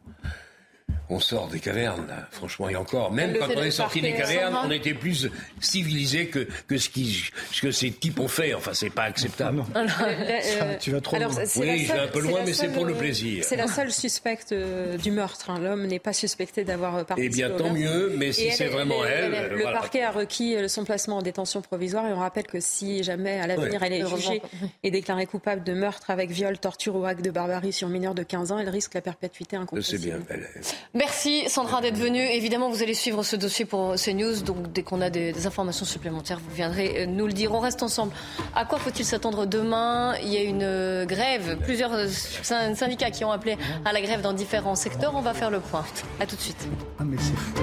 on 1.11 1.20
sort 1.20 1.48
des 1.48 1.61
cavernes, 1.61 2.06
là. 2.08 2.28
franchement, 2.30 2.68
et 2.68 2.76
encore. 2.76 3.12
Même 3.12 3.36
quand 3.38 3.48
on 3.56 3.62
est 3.62 3.70
sorti 3.70 4.00
des 4.00 4.14
cavernes, 4.14 4.56
on 4.64 4.70
était 4.70 4.94
plus 4.94 5.28
civilisé 5.61 6.26
que, 6.26 6.46
que 6.68 6.78
ce, 6.78 6.88
qui, 6.88 7.30
ce 7.52 7.61
que 7.61 7.70
ces 7.70 7.90
types 7.90 8.18
ont 8.20 8.28
fait. 8.28 8.54
Enfin, 8.54 8.72
c'est 8.74 8.90
pas 8.90 9.04
acceptable. 9.04 9.64
Euh, 9.76 10.76
tu 10.80 10.90
vas 10.90 11.00
trop 11.00 11.16
loin. 11.16 11.28
Oui, 11.56 11.84
je 11.84 11.92
vais 11.92 11.98
un 11.98 12.08
peu 12.08 12.20
loin, 12.20 12.40
mais 12.44 12.52
c'est 12.52 12.68
pour 12.68 12.84
le 12.84 12.94
euh, 12.94 12.98
plaisir. 12.98 13.44
C'est 13.44 13.56
la 13.56 13.66
seule 13.66 13.92
suspecte 13.92 14.52
euh, 14.52 14.96
du 14.96 15.11
meurtre. 15.11 15.50
Hein. 15.50 15.58
L'homme 15.58 15.86
n'est 15.86 15.98
pas 15.98 16.12
suspecté 16.12 16.64
d'avoir 16.64 17.04
participé. 17.04 17.26
Eh 17.26 17.28
bien, 17.48 17.50
tant 17.50 17.72
mieux, 17.72 18.14
mais 18.16 18.32
si 18.32 18.50
c'est 18.52 18.68
vraiment 18.68 19.04
elle. 19.04 19.52
le 19.56 19.64
parquet 19.64 20.02
a 20.02 20.11
requis 20.11 20.56
son 20.68 20.84
placement 20.84 21.18
en 21.18 21.22
détention 21.22 21.61
provisoire 21.62 22.06
et 22.06 22.12
on 22.12 22.18
rappelle 22.18 22.46
que 22.46 22.61
si 22.61 23.02
jamais 23.02 23.40
à 23.40 23.46
l'avenir 23.46 23.82
elle 23.82 23.92
est 23.92 24.06
jugée 24.06 24.42
et 24.82 24.90
déclarée 24.90 25.26
coupable 25.26 25.64
de 25.64 25.72
meurtre 25.72 26.11
avec 26.11 26.30
viol, 26.30 26.58
torture 26.58 26.96
ou 26.96 27.04
acte 27.04 27.24
de 27.24 27.30
barbarie 27.30 27.72
sur 27.72 27.88
mineur 27.88 28.14
de 28.14 28.22
15 28.22 28.52
ans, 28.52 28.58
elle 28.58 28.68
risque 28.68 28.94
la 28.94 29.00
perpétuité 29.00 29.56
incompressible. 29.56 30.00
C'est 30.00 30.06
bien. 30.06 30.99
Merci 31.01 31.48
Sandra 31.48 31.80
d'être 31.80 31.96
venue. 31.96 32.20
Évidemment, 32.20 32.68
vous 32.68 32.82
allez 32.82 32.92
suivre 32.92 33.22
ce 33.22 33.34
dossier 33.34 33.64
pour 33.64 33.94
CNews. 33.94 34.42
Donc, 34.42 34.70
dès 34.70 34.82
qu'on 34.82 35.01
a 35.01 35.09
des, 35.09 35.46
informations 35.46 35.86
supplémentaires, 35.86 36.38
vous 36.46 36.55
viendrez 36.55 37.05
euh, 37.05 37.07
nous 37.07 37.26
le 37.26 37.32
dire. 37.32 37.55
On 37.55 37.59
reste 37.59 37.82
ensemble. 37.82 38.12
À 38.55 38.66
quoi 38.66 38.78
faut-il 38.78 39.07
s'attendre 39.07 39.46
demain? 39.46 40.14
Il 40.22 40.28
y 40.28 40.36
a 40.36 40.42
une 40.42 40.62
euh, 40.62 41.07
grève. 41.07 41.57
Plusieurs 41.64 41.94
euh, 41.94 42.07
syndicats 42.42 43.11
qui 43.11 43.24
ont 43.24 43.32
appelé 43.32 43.57
à 43.86 43.94
la 43.94 44.03
grève 44.03 44.20
dans 44.20 44.34
différents 44.34 44.74
secteurs. 44.74 45.14
On 45.16 45.22
va 45.22 45.32
faire 45.32 45.51
le 45.51 45.61
point. 45.61 45.86
À 46.20 46.26
tout 46.26 46.36
de 46.36 46.40
suite. 46.42 46.68
Ah, 46.98 47.05
mais 47.07 47.16
c'est 47.16 47.34
fou. 47.34 47.55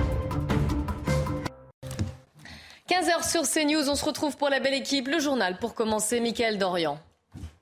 15h 2.89 3.29
sur 3.29 3.43
CNews, 3.43 3.87
on 3.87 3.95
se 3.95 4.03
retrouve 4.03 4.35
pour 4.35 4.49
la 4.49 4.59
belle 4.59 4.73
équipe, 4.73 5.07
le 5.07 5.19
journal 5.19 5.59
pour 5.59 5.75
commencer, 5.75 6.19
Mickaël 6.21 6.57
Dorian. 6.57 6.97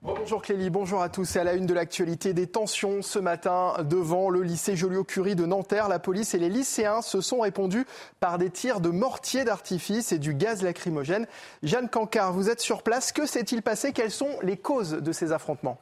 Bonjour 0.02 0.42
Clélie, 0.42 0.70
bonjour 0.70 1.02
à 1.02 1.10
tous. 1.10 1.36
Et 1.36 1.40
à 1.40 1.44
la 1.44 1.54
une 1.54 1.66
de 1.66 1.74
l'actualité, 1.74 2.34
des 2.34 2.48
tensions 2.48 3.02
ce 3.02 3.20
matin 3.20 3.74
devant 3.84 4.30
le 4.30 4.42
lycée 4.42 4.76
Joliot-Curie 4.76 5.36
de 5.36 5.46
Nanterre. 5.46 5.88
La 5.88 6.00
police 6.00 6.34
et 6.34 6.40
les 6.40 6.50
lycéens 6.50 7.02
se 7.02 7.22
sont 7.22 7.40
répondus 7.40 7.86
par 8.20 8.38
des 8.38 8.50
tirs 8.50 8.80
de 8.80 8.90
mortier 8.90 9.44
d'artifice 9.44 10.12
et 10.12 10.20
du 10.20 10.34
gaz 10.34 10.64
lacrymogène. 10.64 11.28
Jeanne 11.64 11.90
Cancard, 11.90 12.34
vous 12.34 12.50
êtes 12.50 12.62
sur 12.62 12.84
place. 12.84 13.12
Que 13.12 13.26
s'est-il 13.26 13.62
passé? 13.62 13.94
Quelles 13.94 14.12
sont 14.12 14.30
les 14.42 14.58
causes 14.58 14.92
de 14.94 15.12
ces 15.12 15.32
affrontements? 15.32 15.80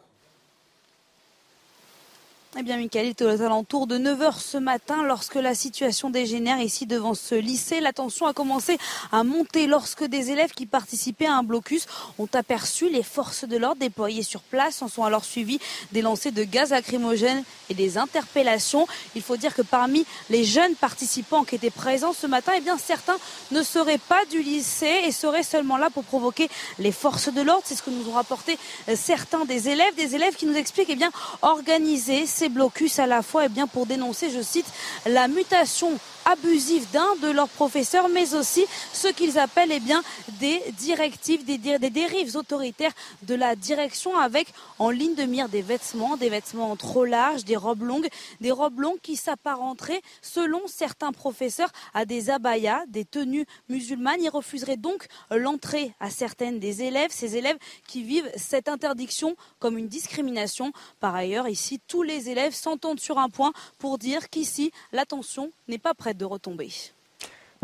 Eh 2.56 2.62
bien, 2.62 2.78
Michael, 2.78 3.08
il 3.08 3.10
était 3.10 3.26
aux 3.26 3.42
alentours 3.42 3.88
de 3.88 3.98
9h 3.98 4.40
ce 4.40 4.58
matin 4.58 5.02
lorsque 5.04 5.36
la 5.36 5.56
situation 5.56 6.12
dégénère 6.12 6.62
ici 6.62 6.86
devant 6.86 7.16
ce 7.16 7.34
lycée. 7.34 7.80
La 7.80 7.94
tension 7.94 8.28
a 8.28 8.34
commencé 8.34 8.78
à 9.12 9.24
monter 9.24 9.66
lorsque 9.66 10.04
des 10.04 10.30
élèves 10.30 10.52
qui 10.52 10.68
participaient 10.68 11.26
à 11.26 11.34
un 11.34 11.44
blocus 11.44 11.88
ont 12.20 12.28
aperçu 12.34 12.90
les 12.90 13.02
forces 13.02 13.46
de 13.46 13.58
l'ordre 13.58 13.80
déployées 13.80 14.22
sur 14.22 14.42
place. 14.42 14.84
En 14.84 14.88
sont 14.88 15.04
alors 15.04 15.26
suivis 15.26 15.60
des 15.94 16.04
lancers 16.04 16.32
de 16.32 16.44
gaz 16.44 16.70
lacrymogène 16.70 17.44
et 17.70 17.74
des 17.74 17.98
interpellations. 17.98 18.88
Il 19.16 19.24
faut 19.24 19.38
dire 19.38 19.56
que 19.56 19.64
parmi 19.64 20.06
les 20.30 20.44
jeunes 20.44 20.76
participants 20.76 21.44
qui 21.46 21.56
étaient 21.56 21.72
présents 21.72 22.14
ce 22.14 22.28
matin, 22.28 22.52
eh 22.56 22.62
bien, 22.62 22.78
certains 22.78 23.18
ne 23.52 23.64
seraient 23.64 23.98
pas 23.98 24.26
du 24.30 24.44
lycée 24.44 25.02
et 25.06 25.12
seraient 25.12 25.44
seulement 25.44 25.78
là 25.78 25.90
pour 25.90 26.04
provoquer 26.04 26.50
les 26.78 26.92
forces 26.92 27.34
de 27.34 27.42
l'ordre. 27.42 27.64
C'est 27.66 27.76
ce 27.76 27.82
que 27.82 27.90
nous 27.90 28.10
ont 28.10 28.14
rapporté 28.14 28.60
euh, 28.90 28.96
certains 28.96 29.46
des 29.46 29.70
élèves, 29.70 29.96
des 29.96 30.14
élèves 30.14 30.36
qui 30.36 30.46
nous 30.46 30.56
expliquent, 30.56 30.90
eh 30.92 30.96
bien, 30.96 31.12
organiser 31.42 32.28
blocus 32.50 33.00
à 33.00 33.08
la 33.08 33.22
fois 33.22 33.46
et 33.46 33.50
bien, 33.50 33.68
pour 33.68 33.86
dénoncer, 33.86 34.30
je 34.30 34.42
cite, 34.42 34.66
la 35.06 35.28
mutation 35.28 35.92
abusive 36.26 36.90
d'un 36.92 37.16
de 37.22 37.30
leurs 37.30 37.50
professeurs, 37.50 38.10
mais 38.10 38.34
aussi 38.34 38.66
ce 38.94 39.08
qu'ils 39.08 39.38
appellent 39.40 39.72
eh 39.72 39.80
bien, 39.80 40.04
des 40.40 40.62
directives, 40.80 41.46
des, 41.46 41.58
des, 41.58 41.90
dérives 41.90 42.36
autoritaires 42.36 42.92
de 43.24 43.36
la 43.36 43.56
direction 43.56 44.18
avec 44.18 44.48
en 44.80 44.90
ligne 44.90 45.16
de 45.16 45.24
mire 45.24 45.50
des 45.50 45.62
vêtements, 45.62 46.18
des 46.18 46.30
vêtements 46.30 46.76
trop 46.76 47.06
larges, 47.06 47.44
des 47.44 47.56
robes 47.56 47.84
longues, 47.84 48.08
des 48.42 48.52
robes 48.52 48.80
longues 48.80 49.00
qui 49.02 49.16
s'apparenteraient, 49.16 50.02
selon 50.22 50.62
certains 50.68 51.12
professeurs, 51.12 51.72
à 51.94 52.06
des 52.06 52.30
abayas, 52.30 52.84
des 52.88 53.06
tenues 53.06 53.46
musulmanes. 53.70 54.22
Ils 54.22 54.30
refuseraient 54.30 54.78
donc 54.78 55.06
l'entrée 55.32 55.94
à 56.00 56.10
certaines 56.10 56.60
des 56.60 56.84
élèves, 56.84 57.12
ces 57.12 57.36
élèves 57.38 57.58
qui 57.88 58.04
vivent 58.04 58.30
cette 58.36 58.68
interdiction 58.68 59.36
comme 59.60 59.78
une 59.78 59.88
discrimination. 59.88 60.72
Par 61.00 61.16
ailleurs, 61.16 61.48
ici, 61.48 61.80
tous 61.88 62.04
les 62.04 62.30
élèves 62.30 62.54
s'entendent 62.54 63.00
sur 63.00 63.18
un 63.18 63.30
point 63.30 63.54
pour 63.78 63.98
dire 63.98 64.30
qu'ici, 64.30 64.72
l'attention 64.92 65.52
n'est 65.68 65.78
pas 65.78 65.94
prête 65.94 66.13
de 66.14 66.26
retomber. 66.26 66.70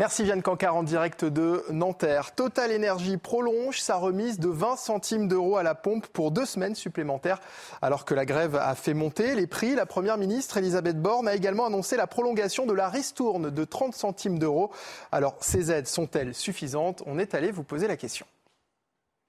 Merci 0.00 0.24
Jeanne 0.24 0.40
Cancard 0.40 0.76
en 0.76 0.82
direct 0.82 1.26
de 1.26 1.62
Nanterre. 1.68 2.34
Total 2.34 2.72
Énergie 2.72 3.18
prolonge 3.18 3.82
sa 3.82 3.96
remise 3.96 4.38
de 4.38 4.48
20 4.48 4.76
centimes 4.76 5.28
d'euros 5.28 5.58
à 5.58 5.62
la 5.62 5.74
pompe 5.74 6.06
pour 6.06 6.30
deux 6.30 6.46
semaines 6.46 6.74
supplémentaires. 6.74 7.38
Alors 7.82 8.06
que 8.06 8.14
la 8.14 8.24
grève 8.24 8.56
a 8.56 8.74
fait 8.74 8.94
monter 8.94 9.34
les 9.34 9.46
prix, 9.46 9.74
la 9.74 9.84
Première 9.84 10.16
ministre 10.16 10.56
Elisabeth 10.56 10.98
Borne 10.98 11.28
a 11.28 11.34
également 11.34 11.66
annoncé 11.66 11.98
la 11.98 12.06
prolongation 12.06 12.64
de 12.64 12.72
la 12.72 12.88
ristourne 12.88 13.50
de 13.50 13.64
30 13.64 13.94
centimes 13.94 14.38
d'euros. 14.38 14.70
Alors 15.12 15.36
ces 15.42 15.70
aides 15.70 15.86
sont-elles 15.86 16.34
suffisantes? 16.34 17.02
On 17.04 17.18
est 17.18 17.34
allé 17.34 17.50
vous 17.50 17.62
poser 17.62 17.86
la 17.86 17.98
question. 17.98 18.24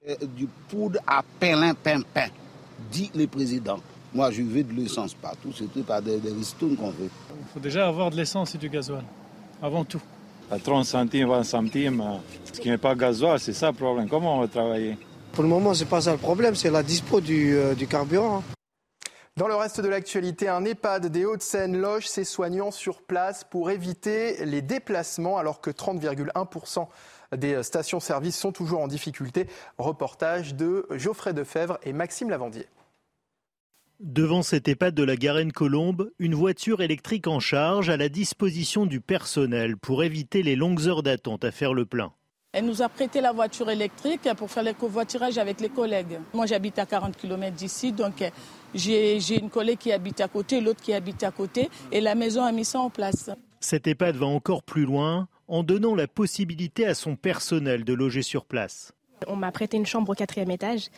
Euh, 0.08 0.16
du 0.22 0.46
poudre 0.70 1.00
à 1.06 1.22
pelin 1.38 1.74
pimpin, 1.74 2.28
dit 2.90 3.10
le 3.14 3.26
président. 3.26 3.78
Moi, 4.14 4.30
je 4.30 4.42
veux 4.42 4.62
de 4.62 4.72
l'essence 4.74 5.14
partout, 5.14 5.52
c'est 5.56 5.84
pas 5.84 6.00
des, 6.00 6.18
des 6.18 6.32
ristournes 6.32 6.76
qu'on 6.76 6.90
veut. 6.90 7.08
Il 7.30 7.46
faut 7.54 7.60
déjà 7.60 7.88
avoir 7.88 8.10
de 8.10 8.16
l'essence 8.16 8.54
et 8.54 8.58
du 8.58 8.68
gasoil, 8.68 9.04
avant 9.62 9.84
tout. 9.84 10.02
À 10.50 10.58
30 10.58 10.84
centimes, 10.84 11.28
20 11.28 11.44
centimes, 11.44 12.04
ce 12.52 12.60
qui 12.60 12.68
n'est 12.68 12.76
pas 12.76 12.94
gasoil, 12.94 13.40
c'est 13.40 13.54
ça 13.54 13.68
le 13.68 13.76
problème. 13.76 14.08
Comment 14.08 14.36
on 14.36 14.40
va 14.40 14.48
travailler? 14.48 14.98
Pour 15.32 15.42
le 15.42 15.48
moment, 15.48 15.72
c'est 15.72 15.86
pas 15.86 16.02
ça 16.02 16.12
le 16.12 16.18
problème, 16.18 16.54
c'est 16.54 16.70
la 16.70 16.82
dispo 16.82 17.22
du, 17.22 17.54
euh, 17.56 17.74
du 17.74 17.86
carburant. 17.86 18.42
Dans 19.38 19.48
le 19.48 19.54
reste 19.54 19.80
de 19.80 19.88
l'actualité, 19.88 20.46
un 20.50 20.62
EHPAD 20.66 21.06
des 21.06 21.24
Hauts-de-Seine 21.24 21.78
loge 21.78 22.06
ses 22.06 22.24
soignants 22.24 22.70
sur 22.70 23.00
place 23.00 23.44
pour 23.44 23.70
éviter 23.70 24.44
les 24.44 24.60
déplacements 24.60 25.38
alors 25.38 25.62
que 25.62 25.70
30,1% 25.70 26.86
des 27.38 27.62
stations-service 27.62 28.36
sont 28.36 28.52
toujours 28.52 28.82
en 28.82 28.88
difficulté. 28.88 29.46
Reportage 29.78 30.54
de 30.54 30.86
Geoffrey 30.90 31.32
Defebvre 31.32 31.78
et 31.82 31.94
Maxime 31.94 32.28
Lavandier. 32.28 32.66
Devant 34.02 34.42
cet 34.42 34.66
EHPAD 34.66 34.96
de 34.96 35.04
la 35.04 35.14
Garenne-Colombe, 35.14 36.10
une 36.18 36.34
voiture 36.34 36.82
électrique 36.82 37.28
en 37.28 37.38
charge 37.38 37.88
à 37.88 37.96
la 37.96 38.08
disposition 38.08 38.84
du 38.84 39.00
personnel 39.00 39.76
pour 39.76 40.02
éviter 40.02 40.42
les 40.42 40.56
longues 40.56 40.88
heures 40.88 41.04
d'attente 41.04 41.44
à 41.44 41.52
faire 41.52 41.72
le 41.72 41.86
plein. 41.86 42.12
Elle 42.50 42.64
nous 42.64 42.82
a 42.82 42.88
prêté 42.88 43.20
la 43.20 43.30
voiture 43.30 43.70
électrique 43.70 44.28
pour 44.36 44.50
faire 44.50 44.64
le 44.64 44.72
covoiturage 44.72 45.38
avec 45.38 45.60
les 45.60 45.68
collègues. 45.68 46.18
Moi, 46.34 46.46
j'habite 46.46 46.80
à 46.80 46.84
40 46.84 47.16
km 47.16 47.54
d'ici, 47.54 47.92
donc 47.92 48.28
j'ai 48.74 49.38
une 49.38 49.50
collègue 49.50 49.78
qui 49.78 49.92
habite 49.92 50.20
à 50.20 50.26
côté, 50.26 50.60
l'autre 50.60 50.82
qui 50.82 50.92
habite 50.92 51.22
à 51.22 51.30
côté, 51.30 51.70
et 51.92 52.00
la 52.00 52.16
maison 52.16 52.42
a 52.42 52.50
mis 52.50 52.64
ça 52.64 52.80
en 52.80 52.90
place. 52.90 53.30
Cet 53.60 53.86
EHPAD 53.86 54.16
va 54.16 54.26
encore 54.26 54.64
plus 54.64 54.84
loin 54.84 55.28
en 55.46 55.62
donnant 55.62 55.94
la 55.94 56.08
possibilité 56.08 56.86
à 56.86 56.94
son 56.94 57.14
personnel 57.14 57.84
de 57.84 57.92
loger 57.92 58.22
sur 58.22 58.46
place. 58.46 58.94
On 59.28 59.36
m'a 59.36 59.52
prêté 59.52 59.76
une 59.76 59.86
chambre 59.86 60.10
au 60.10 60.14
quatrième 60.14 60.50
étage 60.50 60.88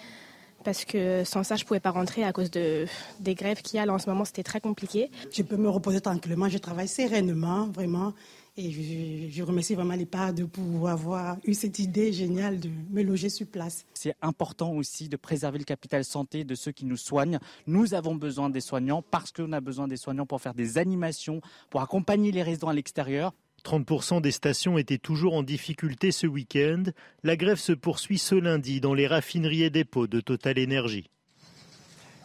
parce 0.64 0.84
que 0.84 1.22
sans 1.24 1.44
ça, 1.44 1.56
je 1.56 1.64
ne 1.64 1.68
pouvais 1.68 1.80
pas 1.80 1.90
rentrer 1.90 2.24
à 2.24 2.32
cause 2.32 2.50
de, 2.50 2.86
des 3.20 3.34
grèves 3.34 3.62
qu'il 3.62 3.76
y 3.76 3.80
a 3.80 3.86
là 3.86 3.92
en 3.92 3.98
ce 3.98 4.08
moment. 4.08 4.24
C'était 4.24 4.42
très 4.42 4.60
compliqué. 4.60 5.10
Je 5.30 5.42
peux 5.42 5.56
me 5.56 5.68
reposer 5.68 6.00
tranquillement. 6.00 6.48
Je 6.48 6.58
travaille 6.58 6.88
sereinement, 6.88 7.66
vraiment. 7.66 8.14
Et 8.56 8.70
je, 8.70 9.36
je 9.36 9.42
remercie 9.42 9.74
vraiment 9.74 9.94
les 9.94 10.04
de 10.04 10.44
pour 10.44 10.88
avoir 10.88 11.38
eu 11.44 11.54
cette 11.54 11.80
idée 11.80 12.12
géniale 12.12 12.60
de 12.60 12.70
me 12.90 13.02
loger 13.02 13.28
sur 13.28 13.48
place. 13.48 13.84
C'est 13.94 14.14
important 14.22 14.72
aussi 14.72 15.08
de 15.08 15.16
préserver 15.16 15.58
le 15.58 15.64
capital 15.64 16.04
santé 16.04 16.44
de 16.44 16.54
ceux 16.54 16.70
qui 16.70 16.84
nous 16.84 16.96
soignent. 16.96 17.40
Nous 17.66 17.94
avons 17.94 18.14
besoin 18.14 18.50
des 18.50 18.60
soignants 18.60 19.02
parce 19.02 19.32
qu'on 19.32 19.52
a 19.52 19.60
besoin 19.60 19.88
des 19.88 19.96
soignants 19.96 20.26
pour 20.26 20.40
faire 20.40 20.54
des 20.54 20.78
animations, 20.78 21.40
pour 21.68 21.80
accompagner 21.80 22.30
les 22.30 22.44
résidents 22.44 22.68
à 22.68 22.74
l'extérieur. 22.74 23.32
30% 23.64 24.20
des 24.20 24.30
stations 24.30 24.78
étaient 24.78 24.98
toujours 24.98 25.34
en 25.34 25.42
difficulté 25.42 26.12
ce 26.12 26.26
week-end. 26.26 26.84
La 27.22 27.36
grève 27.36 27.58
se 27.58 27.72
poursuit 27.72 28.18
ce 28.18 28.34
lundi 28.34 28.80
dans 28.80 28.94
les 28.94 29.06
raffineries 29.06 29.64
et 29.64 29.70
dépôts 29.70 30.06
de 30.06 30.20
Total 30.20 30.58
Énergie. 30.58 31.10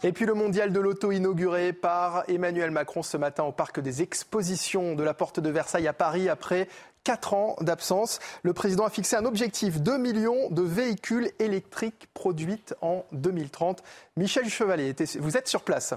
Et 0.02 0.12
puis 0.12 0.24
le 0.24 0.32
mondial 0.32 0.72
de 0.72 0.80
l'auto 0.80 1.12
inauguré 1.12 1.74
par 1.74 2.24
Emmanuel 2.28 2.70
Macron 2.70 3.02
ce 3.02 3.18
matin 3.18 3.44
au 3.44 3.52
parc 3.52 3.80
des 3.80 4.00
expositions 4.00 4.94
de 4.94 5.02
la 5.02 5.12
Porte 5.12 5.40
de 5.40 5.50
Versailles 5.50 5.88
à 5.88 5.92
Paris 5.92 6.30
après 6.30 6.68
4 7.04 7.34
ans 7.34 7.56
d'absence. 7.60 8.18
Le 8.42 8.54
président 8.54 8.84
a 8.84 8.90
fixé 8.90 9.16
un 9.16 9.26
objectif 9.26 9.80
2 9.80 9.98
millions 9.98 10.50
de 10.50 10.62
véhicules 10.62 11.30
électriques 11.38 12.08
produits 12.14 12.62
en 12.80 13.04
2030. 13.12 13.82
Michel 14.16 14.48
Chevalier, 14.48 14.94
vous 15.18 15.36
êtes 15.36 15.48
sur 15.48 15.62
place? 15.62 15.94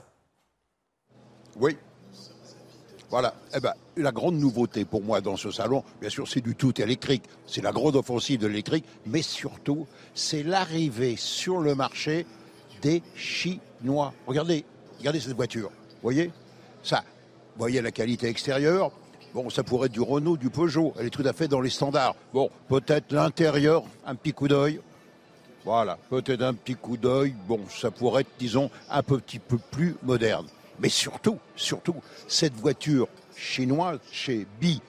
Oui, 1.57 1.77
voilà. 3.14 3.36
Eh 3.55 3.59
ben, 3.59 3.74
la 3.95 4.11
grande 4.11 4.39
nouveauté 4.39 4.86
pour 4.86 5.03
moi 5.03 5.22
dans 5.22 5.38
ce 5.38 5.51
salon, 5.51 5.84
bien 6.01 6.09
sûr, 6.09 6.28
c'est 6.28 6.41
du 6.41 6.55
tout 6.55 6.82
électrique. 6.82 7.22
C'est 7.45 7.61
la 7.61 7.72
grande 7.72 7.95
offensive 7.95 8.39
de 8.39 8.47
l'électrique, 8.47 8.86
mais 9.05 9.22
surtout, 9.22 9.86
c'est 10.16 10.41
l'arrivée 10.41 11.14
sur 11.16 11.59
le 11.59 11.76
marché 11.76 12.26
des 12.82 13.03
Chinois. 13.14 14.14
Regardez, 14.26 14.66
regardez 14.97 15.20
cette 15.20 15.36
voiture. 15.36 15.70
Voyez? 16.01 16.32
Ça. 16.82 17.03
Voyez 17.55 17.84
la 17.84 17.91
qualité 17.91 18.30
extérieure? 18.30 18.89
Bon, 19.36 19.47
ça 19.51 19.61
pourrait 19.61 19.86
être 19.86 19.93
du 19.93 20.01
Renault, 20.01 20.36
du 20.36 20.49
Peugeot. 20.49 20.95
Elle 20.97 21.05
est 21.05 21.11
tout 21.11 21.22
à 21.24 21.34
fait 21.34 21.47
dans 21.47 21.61
les 21.61 21.70
standards. 21.70 22.16
Bon, 22.34 22.49
peut-être 22.68 23.11
l'intérieur, 23.11 23.84
un 24.07 24.16
petit 24.16 24.34
coup 24.34 24.47
d'œil. 24.47 24.82
Voilà, 25.64 25.99
peut-être 26.09 26.41
un 26.41 26.55
petit 26.55 26.74
coup 26.74 26.97
d'œil. 26.97 27.36
Bon, 27.47 27.59
ça 27.70 27.91
pourrait 27.91 28.22
être, 28.22 28.32
disons, 28.39 28.72
un 28.89 29.03
petit 29.03 29.38
peu 29.38 29.59
plus 29.59 29.97
moderne. 30.01 30.47
Mais 30.80 30.89
surtout, 30.89 31.39
surtout, 31.55 31.95
cette 32.28 32.53
voiture 32.55 33.07
chinois 33.36 33.99
chez 34.11 34.47
BID, 34.59 34.82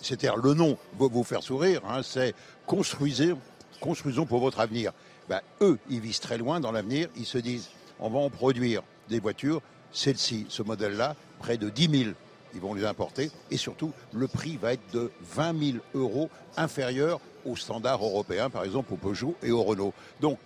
c'est-à-dire 0.00 0.36
le 0.36 0.54
nom 0.54 0.78
va 0.98 1.06
vous 1.08 1.24
faire 1.24 1.42
sourire, 1.42 1.82
hein, 1.88 2.02
c'est 2.02 2.34
construisons, 2.66 3.38
construisons 3.80 4.26
pour 4.26 4.40
votre 4.40 4.60
avenir. 4.60 4.92
Ben, 5.28 5.40
eux, 5.60 5.78
ils 5.90 6.00
visent 6.00 6.20
très 6.20 6.38
loin 6.38 6.60
dans 6.60 6.72
l'avenir, 6.72 7.08
ils 7.16 7.26
se 7.26 7.38
disent, 7.38 7.70
on 7.98 8.10
va 8.10 8.18
en 8.18 8.30
produire 8.30 8.82
des 9.08 9.18
voitures, 9.18 9.60
celle-ci, 9.92 10.46
ce 10.48 10.62
modèle-là, 10.62 11.16
près 11.38 11.56
de 11.56 11.68
10 11.68 11.98
000 12.04 12.10
ils 12.56 12.60
vont 12.60 12.74
les 12.74 12.86
importer 12.86 13.30
et 13.50 13.58
surtout 13.58 13.92
le 14.12 14.26
prix 14.26 14.56
va 14.56 14.72
être 14.72 14.92
de 14.92 15.12
20 15.34 15.72
000 15.72 15.78
euros 15.94 16.30
inférieur 16.56 17.20
aux 17.44 17.54
standards 17.54 18.02
européens, 18.02 18.50
par 18.50 18.64
exemple 18.64 18.94
au 18.94 18.96
Peugeot 18.96 19.36
et 19.42 19.52
au 19.52 19.62
Renault. 19.62 19.92
Donc, 20.20 20.38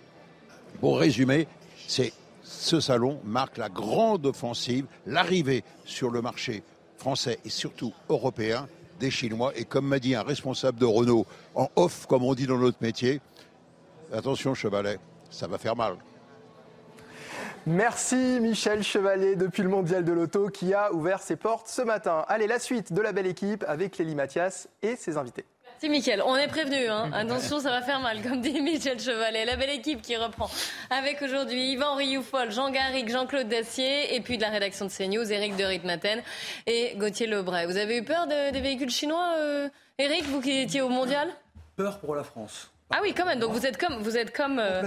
pour 0.79 0.99
résumer, 0.99 1.47
c'est 1.87 2.13
ce 2.43 2.79
salon 2.79 3.19
marque 3.23 3.57
la 3.57 3.69
grande 3.69 4.25
offensive, 4.25 4.85
l'arrivée 5.05 5.63
sur 5.85 6.09
le 6.09 6.21
marché 6.21 6.63
français 6.97 7.39
et 7.45 7.49
surtout 7.49 7.93
européen 8.09 8.67
des 8.99 9.11
Chinois. 9.11 9.51
Et 9.55 9.65
comme 9.65 9.87
m'a 9.87 9.99
dit 9.99 10.15
un 10.15 10.23
responsable 10.23 10.79
de 10.79 10.85
Renault, 10.85 11.25
en 11.55 11.69
off, 11.75 12.05
comme 12.05 12.23
on 12.23 12.33
dit 12.33 12.47
dans 12.47 12.57
notre 12.57 12.81
métier, 12.81 13.21
attention 14.13 14.53
chevalet, 14.53 14.99
ça 15.29 15.47
va 15.47 15.57
faire 15.57 15.75
mal. 15.75 15.97
Merci 17.67 18.39
Michel 18.41 18.81
Chevalier 18.81 19.35
depuis 19.35 19.61
le 19.61 19.69
Mondial 19.69 20.03
de 20.03 20.11
l'Auto 20.11 20.49
qui 20.49 20.73
a 20.73 20.91
ouvert 20.93 21.21
ses 21.21 21.35
portes 21.35 21.67
ce 21.67 21.83
matin. 21.83 22.25
Allez, 22.27 22.47
la 22.47 22.57
suite 22.57 22.91
de 22.91 23.01
la 23.01 23.11
belle 23.11 23.27
équipe 23.27 23.63
avec 23.67 23.97
Lélie 23.99 24.15
Mathias 24.15 24.67
et 24.81 24.95
ses 24.95 25.17
invités. 25.17 25.45
Merci 25.81 25.97
Michel, 25.97 26.21
on 26.23 26.35
est 26.35 26.47
prévenu. 26.47 26.87
Hein. 26.89 27.09
Attention, 27.13 27.59
ça 27.59 27.71
va 27.71 27.81
faire 27.81 27.99
mal, 28.01 28.21
comme 28.21 28.39
dit 28.39 28.61
Michel 28.61 28.99
Chevalet. 28.99 29.45
La 29.45 29.55
belle 29.55 29.71
équipe 29.71 30.03
qui 30.03 30.15
reprend 30.15 30.47
avec 30.91 31.23
aujourd'hui 31.23 31.71
Yvan 31.71 31.95
Rioufol, 31.95 32.51
Jean 32.51 32.69
Garrigue, 32.69 33.09
Jean-Claude 33.09 33.49
Dacier 33.49 34.13
et 34.13 34.21
puis 34.21 34.37
de 34.37 34.43
la 34.43 34.49
rédaction 34.49 34.85
de 34.85 34.91
CNews, 34.91 35.31
Eric 35.31 35.55
de 35.55 35.63
Ritmaten 35.63 36.21
et 36.67 36.93
Gauthier 36.97 37.25
Lebray. 37.25 37.65
Vous 37.65 37.77
avez 37.77 37.97
eu 37.97 38.03
peur 38.03 38.27
des 38.27 38.61
véhicules 38.61 38.91
chinois, 38.91 39.33
Eric, 39.97 40.25
euh, 40.25 40.27
vous 40.27 40.41
qui 40.41 40.51
étiez 40.51 40.81
au 40.81 40.89
Mondial? 40.89 41.29
Peur 41.75 41.97
pour 41.97 42.13
la 42.13 42.23
France. 42.23 42.69
Ah 42.91 42.99
oui, 43.01 43.13
quand 43.15 43.25
même. 43.25 43.39
Donc 43.39 43.53
vous 43.53 43.65
êtes 43.65 43.77
comme, 43.77 44.01
vous 44.01 44.17
êtes 44.17 44.35
comme 44.35 44.59
euh, 44.59 44.83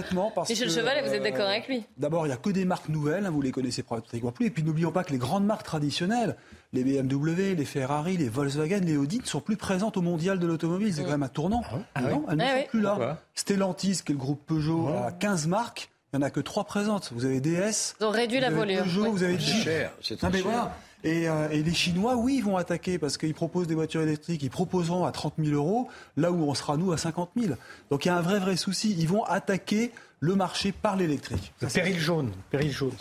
Michel 0.49 0.71
Chevalet, 0.71 1.03
vous 1.03 1.15
êtes 1.15 1.23
d'accord 1.23 1.49
avec 1.49 1.69
lui. 1.69 1.85
D'abord, 1.97 2.27
il 2.27 2.29
n'y 2.29 2.35
a 2.35 2.39
que 2.39 2.51
des 2.51 2.65
marques 2.65 2.89
nouvelles, 2.89 3.27
hein, 3.27 3.31
vous 3.31 3.43
les 3.43 3.51
connaissez 3.51 3.83
pratiquement 3.83 4.33
plus. 4.33 4.47
Et 4.47 4.51
puis 4.51 4.63
n'oublions 4.63 4.93
pas 4.93 5.05
que 5.05 5.13
les 5.13 5.19
grandes 5.19 5.45
marques 5.47 5.65
traditionnelles, 5.65 6.37
les 6.73 6.85
BMW, 6.85 7.55
les 7.55 7.65
Ferrari, 7.65 8.17
les 8.17 8.29
Volkswagen, 8.29 8.81
les 8.81 8.97
Audi, 8.97 9.21
ne 9.21 9.27
sont 9.27 9.41
plus 9.41 9.57
présentes 9.57 9.97
au 9.97 10.03
mondial 10.03 10.39
de 10.39 10.47
l'automobile. 10.47 10.93
C'est 10.93 11.03
quand 11.03 11.11
même 11.11 11.23
un 11.23 11.29
tournant. 11.29 11.63
Ah 11.73 11.79
ah 11.95 12.01
non, 12.03 12.25
elles 12.29 12.37
ne 12.37 12.43
ah 12.43 12.61
sont 12.61 12.67
plus 12.69 12.81
là. 12.81 13.19
Stellantis, 13.35 14.03
qui 14.05 14.13
est 14.13 14.15
le 14.15 14.19
groupe 14.19 14.45
Peugeot, 14.47 14.89
a 14.89 15.13
15 15.13 15.47
marques. 15.47 15.91
Il 16.13 16.19
n'y 16.19 16.25
en 16.25 16.27
a 16.27 16.31
que 16.31 16.41
3 16.41 16.65
présentes. 16.65 17.11
Vous 17.13 17.25
avez 17.25 17.41
DS. 17.41 17.97
Ils 18.01 18.05
ont 18.05 18.11
réduit 18.11 18.39
la. 18.39 18.51
Peugeot, 18.51 19.11
vous 19.11 19.23
avez 19.23 19.39
Jeep. 19.39 19.69
C'est 20.01 20.19
très 20.19 20.33
cher. 20.33 20.71
Euh, 21.05 21.49
et, 21.51 21.63
les 21.63 21.75
Chinois, 21.75 22.17
oui, 22.17 22.37
ils 22.39 22.45
vont 22.45 22.57
attaquer 22.57 22.99
parce 22.99 23.19
qu'ils 23.19 23.35
proposent 23.35 23.67
des 23.67 23.75
voitures 23.75 24.03
électriques. 24.03 24.43
Ils 24.43 24.51
proposeront 24.51 25.05
à 25.05 25.13
30 25.13 25.35
000 25.39 25.55
euros, 25.55 25.89
là 26.17 26.33
où 26.33 26.49
on 26.49 26.55
sera, 26.55 26.77
nous, 26.77 26.93
à 26.93 26.99
50 26.99 27.31
000. 27.37 27.55
Donc 27.91 28.05
il 28.05 28.09
y 28.09 28.11
a 28.11 28.17
un 28.17 28.23
vrai, 28.23 28.39
vrai 28.39 28.57
souci. 28.57 28.95
Ils 28.99 29.09
vont 29.09 29.25
attaquer 29.25 29.93
le 30.25 30.35
marché 30.37 30.73
par 30.73 30.97
l'électrique. 30.97 31.53
Péril 31.73 31.99
jaune. 31.99 32.33
Péril 32.51 32.73
jaune. 32.73 32.95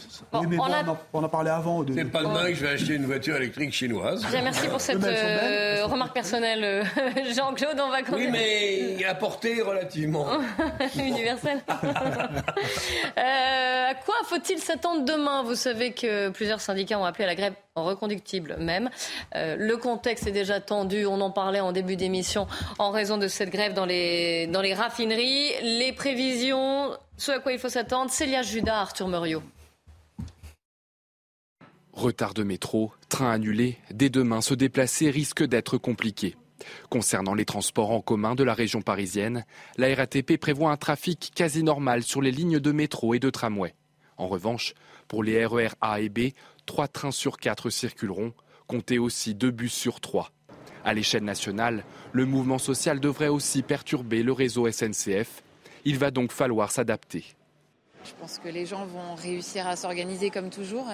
mais 0.50 0.58
on, 1.14 1.24
en, 1.24 1.30
parlait 1.30 1.52
avant. 1.52 1.86
C'est 1.88 2.04
pas 2.06 2.22
demain 2.22 2.48
que 2.48 2.56
je 2.56 2.62
vais 2.66 2.72
acheter 2.72 2.96
une 2.96 3.06
voiture 3.06 3.38
électrique 3.38 3.72
chinoise. 3.72 4.26
merci 4.44 4.68
pour 4.68 4.82
cette 4.82 5.02
euh, 5.04 5.86
remarque 5.86 6.14
personnelle, 6.14 6.64
euh, 6.64 6.84
Jean-Claude. 7.34 7.80
On 7.80 7.90
va 7.90 8.00
Oui, 8.12 8.28
mais 8.30 9.06
à 9.06 9.16
portée 9.16 9.62
relativement 9.62 10.28
universelle. 10.98 11.62
à 13.16 13.94
quoi 14.06 14.16
faut-il 14.26 14.60
s'attendre 14.60 15.06
demain? 15.06 15.44
Vous 15.44 15.56
savez 15.56 15.94
que 15.94 16.30
plusieurs 16.30 16.60
syndicats 16.60 17.00
ont 17.00 17.06
appelé 17.06 17.24
à 17.24 17.28
la 17.28 17.36
grève 17.36 17.54
reconductible 17.82 18.58
même. 18.60 18.90
Euh, 19.36 19.56
le 19.58 19.78
contexte 19.78 20.28
est 20.28 20.32
déjà 20.32 20.60
tendu, 20.60 21.08
on 21.08 21.20
en 21.22 21.32
parlait 21.32 21.60
en 21.60 21.72
début 21.72 21.96
d'émission, 21.96 22.48
en 22.78 22.92
raison 22.92 23.18
de 23.18 23.28
cette 23.28 23.50
grève 23.50 23.74
dans 23.74 23.86
les, 23.86 24.74
raffineries. 24.76 25.52
Les 25.64 25.92
prévisions, 25.92 26.96
ce 27.18 27.32
à 27.32 27.40
quoi 27.40 27.52
il 27.52 27.60
faut 27.60 27.70
s'attendre, 27.70 28.12
Célia 28.12 28.44
Judas, 28.44 28.80
Arthur 28.80 29.08
Muriot. 29.08 29.42
Retard 31.94 32.34
de 32.34 32.44
métro, 32.44 32.92
train 33.10 33.32
annulé, 33.32 33.78
dès 33.92 34.10
demain 34.10 34.42
se 34.42 34.54
déplacer 34.54 35.10
risque 35.10 35.44
d'être 35.44 35.78
compliqué. 35.78 36.36
Concernant 36.90 37.34
les 37.34 37.46
transports 37.46 37.92
en 37.92 38.02
commun 38.02 38.36
de 38.36 38.44
la 38.44 38.54
région 38.54 38.82
parisienne, 38.82 39.46
la 39.78 39.94
RATP 39.94 40.38
prévoit 40.38 40.72
un 40.72 40.78
trafic 40.78 41.32
quasi 41.36 41.64
normal 41.64 42.04
sur 42.04 42.22
les 42.22 42.32
lignes 42.32 42.60
de 42.60 42.72
métro 42.72 43.14
et 43.14 43.20
de 43.20 43.30
tramway. 43.30 43.74
En 44.18 44.28
revanche, 44.28 44.74
pour 45.14 45.22
les 45.22 45.46
RER 45.46 45.70
A 45.80 46.00
et 46.00 46.10
B, 46.10 46.32
Trois 46.66 46.88
trains 46.88 47.12
sur 47.12 47.38
quatre 47.38 47.70
circuleront, 47.70 48.34
comptez 48.66 48.98
aussi 48.98 49.36
deux 49.36 49.52
bus 49.52 49.72
sur 49.72 50.02
trois. 50.02 50.32
À 50.84 50.96
l'échelle 50.96 51.24
nationale, 51.24 51.84
le 52.14 52.26
mouvement 52.26 52.58
social 52.58 53.00
devrait 53.00 53.28
aussi 53.28 53.62
perturber 53.62 54.24
le 54.24 54.32
réseau 54.32 54.68
SNCF. 54.72 55.44
Il 55.86 56.00
va 56.00 56.10
donc 56.10 56.32
falloir 56.32 56.72
s'adapter. 56.72 57.26
Je 58.04 58.12
pense 58.20 58.40
que 58.40 58.50
les 58.50 58.66
gens 58.66 58.88
vont 58.88 59.14
réussir 59.14 59.68
à 59.68 59.76
s'organiser 59.76 60.32
comme 60.32 60.50
toujours 60.50 60.88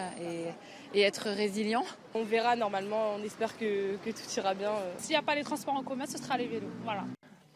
et, 0.94 1.00
être 1.00 1.30
résilients. 1.30 1.86
On 2.14 2.26
verra 2.26 2.58
normalement, 2.58 3.16
on 3.16 3.24
espère 3.24 3.58
que, 3.58 3.96
tout 4.04 4.12
ira 4.36 4.54
bien. 4.54 4.74
S'il 4.98 5.12
n'y 5.12 5.16
a 5.16 5.22
pas 5.22 5.36
les 5.36 5.46
transports 5.46 5.76
en 5.76 5.84
commun, 5.84 6.06
ce 6.06 6.18
sera 6.18 6.38
les 6.38 6.48
vélos. 6.48 6.68
Voilà. 6.84 7.06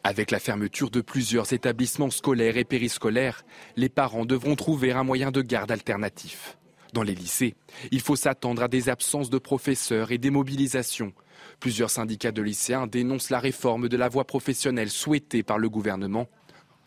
Avec 0.06 0.30
la 0.30 0.38
fermeture 0.38 0.90
de 0.90 1.00
plusieurs 1.00 1.54
établissements 1.54 2.10
scolaires 2.10 2.58
et 2.58 2.64
périscolaires, 2.64 3.42
les 3.74 3.88
parents 3.88 4.26
devront 4.26 4.54
trouver 4.54 4.92
un 4.92 5.02
moyen 5.02 5.30
de 5.30 5.40
garde 5.40 5.72
alternatif. 5.72 6.58
Dans 6.92 7.02
les 7.02 7.14
lycées, 7.14 7.54
il 7.90 8.02
faut 8.02 8.14
s'attendre 8.14 8.62
à 8.62 8.68
des 8.68 8.90
absences 8.90 9.30
de 9.30 9.38
professeurs 9.38 10.12
et 10.12 10.18
des 10.18 10.28
mobilisations. 10.28 11.14
Plusieurs 11.58 11.88
syndicats 11.88 12.32
de 12.32 12.42
lycéens 12.42 12.86
dénoncent 12.86 13.30
la 13.30 13.40
réforme 13.40 13.88
de 13.88 13.96
la 13.96 14.10
voie 14.10 14.26
professionnelle 14.26 14.90
souhaitée 14.90 15.42
par 15.42 15.56
le 15.56 15.70
gouvernement. 15.70 16.28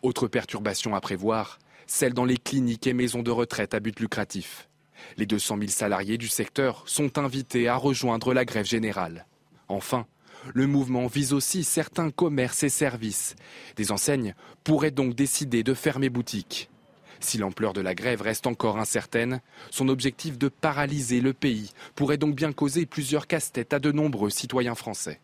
Autre 0.04 0.28
perturbation 0.28 0.94
à 0.94 1.02
prévoir, 1.02 1.58
celle 1.88 2.14
dans 2.14 2.24
les 2.24 2.38
cliniques 2.38 2.86
et 2.86 2.94
maisons 2.94 3.24
de 3.24 3.32
retraite 3.32 3.74
à 3.74 3.80
but 3.80 4.00
lucratif. 4.00 4.70
Les 5.18 5.26
200 5.26 5.58
000 5.58 5.70
salariés 5.70 6.20
du 6.20 6.28
secteur 6.28 6.84
sont 6.86 7.18
invités 7.18 7.68
à 7.68 7.78
rejoindre 7.78 8.36
la 8.36 8.46
grève 8.46 8.68
générale. 8.68 9.26
Enfin, 9.70 10.06
le 10.54 10.68
mouvement 10.68 11.08
vise 11.08 11.34
aussi 11.34 11.64
certains 11.64 12.12
commerces 12.12 12.64
et 12.64 12.70
services. 12.70 13.36
Des 13.76 13.92
enseignes 13.92 14.36
pourraient 14.64 14.92
donc 14.92 15.16
décider 15.16 15.64
de 15.64 15.74
fermer 15.74 16.10
boutique. 16.10 16.70
Si 17.20 17.38
l'ampleur 17.38 17.74
de 17.74 17.82
la 17.82 17.96
grève 17.96 18.22
reste 18.22 18.48
encore 18.48 18.78
incertaine, 18.78 19.42
son 19.72 19.90
objectif 19.90 20.38
de 20.38 20.50
paralyser 20.50 21.22
le 21.22 21.34
pays 21.34 21.72
pourrait 21.96 22.18
donc 22.18 22.36
bien 22.36 22.52
causer 22.52 22.86
plusieurs 22.86 23.28
casse-têtes 23.28 23.74
à 23.74 23.80
de 23.80 23.92
nombreux 23.92 24.30
citoyens 24.30 24.76
français. 24.76 25.20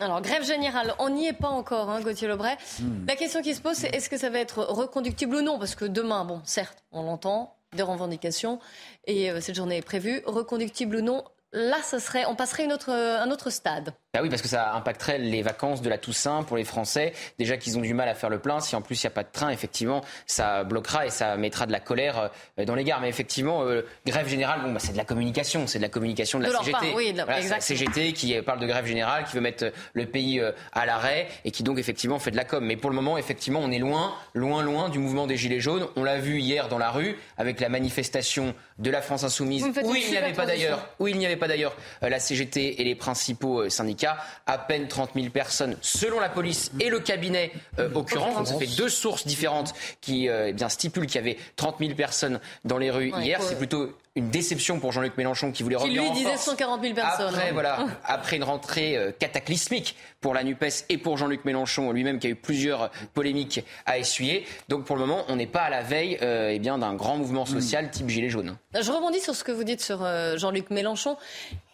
Alors, 0.00 0.22
grève 0.22 0.44
générale, 0.44 0.94
on 0.98 1.10
n'y 1.10 1.26
est 1.26 1.32
pas 1.32 1.48
encore, 1.48 1.90
hein, 1.90 2.00
Gauthier 2.00 2.26
Lebray. 2.26 2.56
Hmm. 2.80 3.06
La 3.06 3.14
question 3.14 3.42
qui 3.42 3.54
se 3.54 3.60
pose, 3.60 3.76
c'est 3.76 3.94
est-ce 3.94 4.08
que 4.08 4.16
ça 4.16 4.30
va 4.30 4.38
être 4.38 4.64
reconductible 4.64 5.36
ou 5.36 5.42
non? 5.42 5.58
Parce 5.58 5.74
que 5.74 5.84
demain, 5.84 6.24
bon, 6.24 6.40
certes, 6.44 6.82
on 6.92 7.02
l'entend, 7.02 7.56
des 7.76 7.82
revendications, 7.82 8.58
et 9.06 9.30
euh, 9.30 9.40
cette 9.40 9.54
journée 9.54 9.76
est 9.76 9.82
prévue. 9.82 10.22
Reconductible 10.24 10.96
ou 10.96 11.00
non, 11.02 11.24
là, 11.52 11.76
ça 11.82 12.00
serait, 12.00 12.24
on 12.26 12.34
passerait 12.34 12.64
une 12.64 12.72
autre, 12.72 12.90
un 12.90 13.30
autre 13.30 13.50
stade. 13.50 13.94
Ah 14.14 14.20
oui, 14.20 14.28
parce 14.28 14.42
que 14.42 14.48
ça 14.48 14.74
impacterait 14.74 15.16
les 15.16 15.40
vacances 15.40 15.80
de 15.80 15.88
la 15.88 15.96
Toussaint 15.96 16.42
pour 16.42 16.58
les 16.58 16.64
Français. 16.64 17.14
Déjà 17.38 17.56
qu'ils 17.56 17.78
ont 17.78 17.80
du 17.80 17.94
mal 17.94 18.10
à 18.10 18.14
faire 18.14 18.28
le 18.28 18.38
plein. 18.38 18.60
Si 18.60 18.76
en 18.76 18.82
plus 18.82 19.02
il 19.02 19.06
n'y 19.06 19.10
a 19.10 19.14
pas 19.14 19.22
de 19.22 19.32
train, 19.32 19.48
effectivement, 19.48 20.02
ça 20.26 20.64
bloquera 20.64 21.06
et 21.06 21.08
ça 21.08 21.38
mettra 21.38 21.64
de 21.64 21.72
la 21.72 21.80
colère 21.80 22.30
euh, 22.58 22.66
dans 22.66 22.74
les 22.74 22.84
gares. 22.84 23.00
Mais 23.00 23.08
effectivement, 23.08 23.64
euh, 23.64 23.86
grève 24.04 24.28
générale, 24.28 24.60
bon, 24.62 24.70
bah, 24.70 24.80
c'est 24.80 24.92
de 24.92 24.98
la 24.98 25.06
communication. 25.06 25.66
C'est 25.66 25.78
de 25.78 25.82
la 25.82 25.88
communication 25.88 26.38
de 26.40 26.44
la 26.44 26.50
CGT. 26.58 26.92
oui, 26.94 27.14
la 27.14 27.60
CGT 27.60 28.12
qui 28.12 28.38
parle 28.42 28.60
de 28.60 28.66
grève 28.66 28.84
générale, 28.84 29.24
qui 29.24 29.34
veut 29.34 29.40
mettre 29.40 29.72
le 29.94 30.04
pays 30.04 30.40
euh, 30.40 30.52
à 30.74 30.84
l'arrêt 30.84 31.28
et 31.46 31.50
qui 31.50 31.62
donc 31.62 31.78
effectivement 31.78 32.18
fait 32.18 32.32
de 32.32 32.36
la 32.36 32.44
com. 32.44 32.62
Mais 32.62 32.76
pour 32.76 32.90
le 32.90 32.96
moment, 32.96 33.16
effectivement, 33.16 33.60
on 33.62 33.70
est 33.70 33.78
loin, 33.78 34.12
loin, 34.34 34.62
loin 34.62 34.90
du 34.90 34.98
mouvement 34.98 35.26
des 35.26 35.38
Gilets 35.38 35.60
jaunes. 35.60 35.86
On 35.96 36.04
l'a 36.04 36.18
vu 36.18 36.38
hier 36.38 36.68
dans 36.68 36.76
la 36.76 36.90
rue 36.90 37.16
avec 37.38 37.60
la 37.60 37.70
manifestation 37.70 38.54
de 38.78 38.90
la 38.90 39.00
France 39.00 39.24
Insoumise 39.24 39.64
où 39.64 39.94
il 39.94 40.10
n'y 40.10 40.18
avait 40.18 40.34
pas 40.34 40.44
d'ailleurs, 40.44 40.86
où 40.98 41.08
il 41.08 41.16
n'y 41.16 41.24
avait 41.24 41.36
pas 41.36 41.48
d'ailleurs 41.48 41.74
la 42.02 42.18
CGT 42.18 42.82
et 42.82 42.84
les 42.84 42.94
principaux 42.94 43.70
syndicats 43.70 44.01
à 44.04 44.58
peine 44.58 44.88
30 44.88 45.10
000 45.14 45.30
personnes 45.30 45.76
selon 45.80 46.20
la 46.20 46.28
police 46.28 46.70
et 46.80 46.90
le 46.90 47.00
cabinet 47.00 47.52
euh, 47.78 47.92
occurrent. 47.94 48.34
Donc 48.34 48.46
ça 48.46 48.58
fait 48.58 48.76
deux 48.76 48.88
sources 48.88 49.26
différentes 49.26 49.74
qui 50.00 50.28
euh, 50.28 50.48
eh 50.48 50.52
bien, 50.52 50.68
stipulent 50.68 51.06
qu'il 51.06 51.16
y 51.16 51.18
avait 51.18 51.38
30 51.56 51.76
000 51.80 51.94
personnes 51.94 52.40
dans 52.64 52.78
les 52.78 52.90
rues 52.90 53.12
hier. 53.18 53.42
C'est 53.42 53.58
plutôt 53.58 53.92
une 54.14 54.28
déception 54.28 54.78
pour 54.78 54.92
Jean-Luc 54.92 55.16
Mélenchon 55.16 55.52
qui 55.52 55.62
voulait 55.62 55.76
revenir 55.76 56.02
qui 56.02 56.08
lui 56.08 56.16
disait 56.16 56.36
140 56.36 56.82
000 56.82 56.94
personnes. 56.94 57.28
Après, 57.28 57.48
hein. 57.48 57.52
voilà, 57.52 57.86
après 58.04 58.36
une 58.36 58.44
rentrée 58.44 58.96
euh, 58.96 59.10
cataclysmique 59.10 59.96
pour 60.20 60.34
la 60.34 60.44
NUPES 60.44 60.84
et 60.90 60.98
pour 60.98 61.16
Jean-Luc 61.16 61.46
Mélenchon 61.46 61.92
lui-même 61.92 62.18
qui 62.18 62.26
a 62.26 62.30
eu 62.30 62.34
plusieurs 62.34 62.90
polémiques 63.14 63.64
à 63.86 63.98
essuyer. 63.98 64.46
Donc 64.68 64.84
pour 64.84 64.96
le 64.96 65.06
moment, 65.06 65.24
on 65.28 65.36
n'est 65.36 65.46
pas 65.46 65.62
à 65.62 65.70
la 65.70 65.82
veille 65.82 66.18
euh, 66.20 66.50
eh 66.52 66.58
bien 66.58 66.76
d'un 66.76 66.94
grand 66.94 67.16
mouvement 67.16 67.46
social 67.46 67.90
type 67.90 68.08
Gilets 68.08 68.28
jaunes. 68.28 68.56
Je 68.78 68.92
rebondis 68.92 69.20
sur 69.20 69.34
ce 69.34 69.44
que 69.44 69.52
vous 69.52 69.64
dites 69.64 69.80
sur 69.80 70.04
euh, 70.04 70.36
Jean-Luc 70.36 70.68
Mélenchon. 70.68 71.16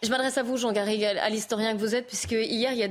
Je 0.05 0.11
m'adresse 0.11 0.39
à 0.39 0.45
vous, 0.45 0.57
Jean 0.57 0.71
Garrigue, 0.71 1.05
à 1.05 1.29
l'historien 1.29 1.73
que 1.73 1.79
vous 1.79 1.97
êtes, 1.97 2.07
puisque 2.07 2.33
hier, 2.33 2.73
il 2.73 2.79
y 2.79 2.85
a... 2.85 2.89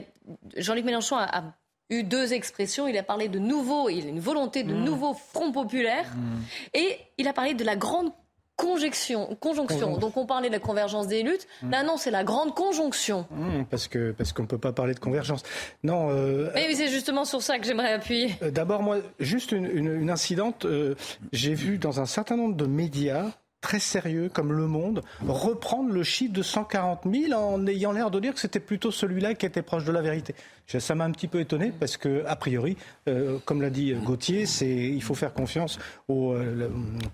Jean-Luc 0.58 0.84
Mélenchon 0.84 1.16
a, 1.16 1.44
eu 1.90 2.04
deux 2.04 2.34
expressions. 2.34 2.86
Il 2.90 2.98
a 2.98 3.04
parlé 3.04 3.30
de 3.30 3.40
nouveau, 3.40 3.90
il 3.90 4.06
a 4.06 4.10
une 4.10 4.20
volonté 4.20 4.64
de 4.64 4.74
mmh. 4.74 4.84
nouveau 4.84 5.14
front 5.14 5.54
populaire, 5.54 6.06
mmh. 6.14 6.38
et 6.74 6.98
il 7.18 7.30
a 7.30 7.34
parlé 7.34 7.54
de 7.54 7.64
la 7.64 7.78
grande 7.78 8.12
conjonction. 8.58 9.38
conjonction. 9.40 9.98
Donc 9.98 10.18
on 10.18 10.26
parlait 10.26 10.50
de 10.50 10.54
la 10.54 10.60
convergence 10.60 11.08
des 11.08 11.24
luttes. 11.24 11.48
Mmh. 11.62 11.72
Là 11.72 11.84
non, 11.84 11.96
c'est 11.96 12.12
la 12.12 12.24
grande 12.24 12.54
conjonction. 12.54 13.26
Mmh, 13.32 13.64
parce 13.70 13.88
que 13.88 14.12
parce 14.12 14.34
qu'on 14.34 14.44
ne 14.44 14.48
peut 14.48 14.58
pas 14.58 14.74
parler 14.74 14.94
de 14.94 15.00
convergence. 15.00 15.44
Non. 15.84 16.10
Euh, 16.10 16.50
Mais 16.56 16.74
c'est 16.74 16.90
justement 16.90 17.24
sur 17.24 17.42
ça 17.42 17.60
que 17.60 17.66
j'aimerais 17.66 17.94
appuyer. 17.94 18.36
Euh, 18.42 18.52
d'abord, 18.52 18.82
moi, 18.82 18.98
juste 19.20 19.52
une, 19.52 19.66
une, 19.66 20.10
incidente. 20.10 20.66
Euh, 20.66 20.96
j'ai 21.32 21.54
vu 21.54 21.78
dans 21.78 22.00
un 22.02 22.06
certain 22.06 22.36
nombre 22.36 22.56
de 22.56 22.66
médias 22.66 23.32
très 23.62 23.80
sérieux 23.80 24.30
comme 24.32 24.54
Le 24.54 24.68
Monde 24.68 25.02
reprendre 25.28 25.92
le 25.92 26.04
chiffre 26.04 26.34
de 26.34 26.42
140 26.42 27.02
000 27.12 27.34
en 27.34 27.66
ayant 27.68 27.92
l'air 27.92 28.12
de 28.12 28.20
dire 28.20 28.34
que 28.34 28.40
c'était 28.40 28.60
plutôt 28.60 28.92
celui-là 28.92 29.34
qui 29.34 29.46
était 29.46 29.62
proche 29.62 29.86
de 29.86 29.92
la 29.92 30.02
vérité. 30.02 30.36
Ça 30.68 30.96
m'a 30.96 31.06
un 31.06 31.12
petit 31.12 31.28
peu 31.28 31.40
étonné 31.40 31.72
parce 31.78 31.96
que, 31.96 32.26
a 32.28 32.36
priori, 32.36 32.76
euh, 33.08 33.40
comme 33.46 33.62
l'a 33.62 33.70
dit 33.70 33.94
Gauthier, 33.94 34.46
c'est 34.46 34.68
il 34.68 35.02
faut 35.02 35.16
faire 35.16 35.34
confiance 35.34 35.80
au, 36.10 36.34
euh, 36.34 36.70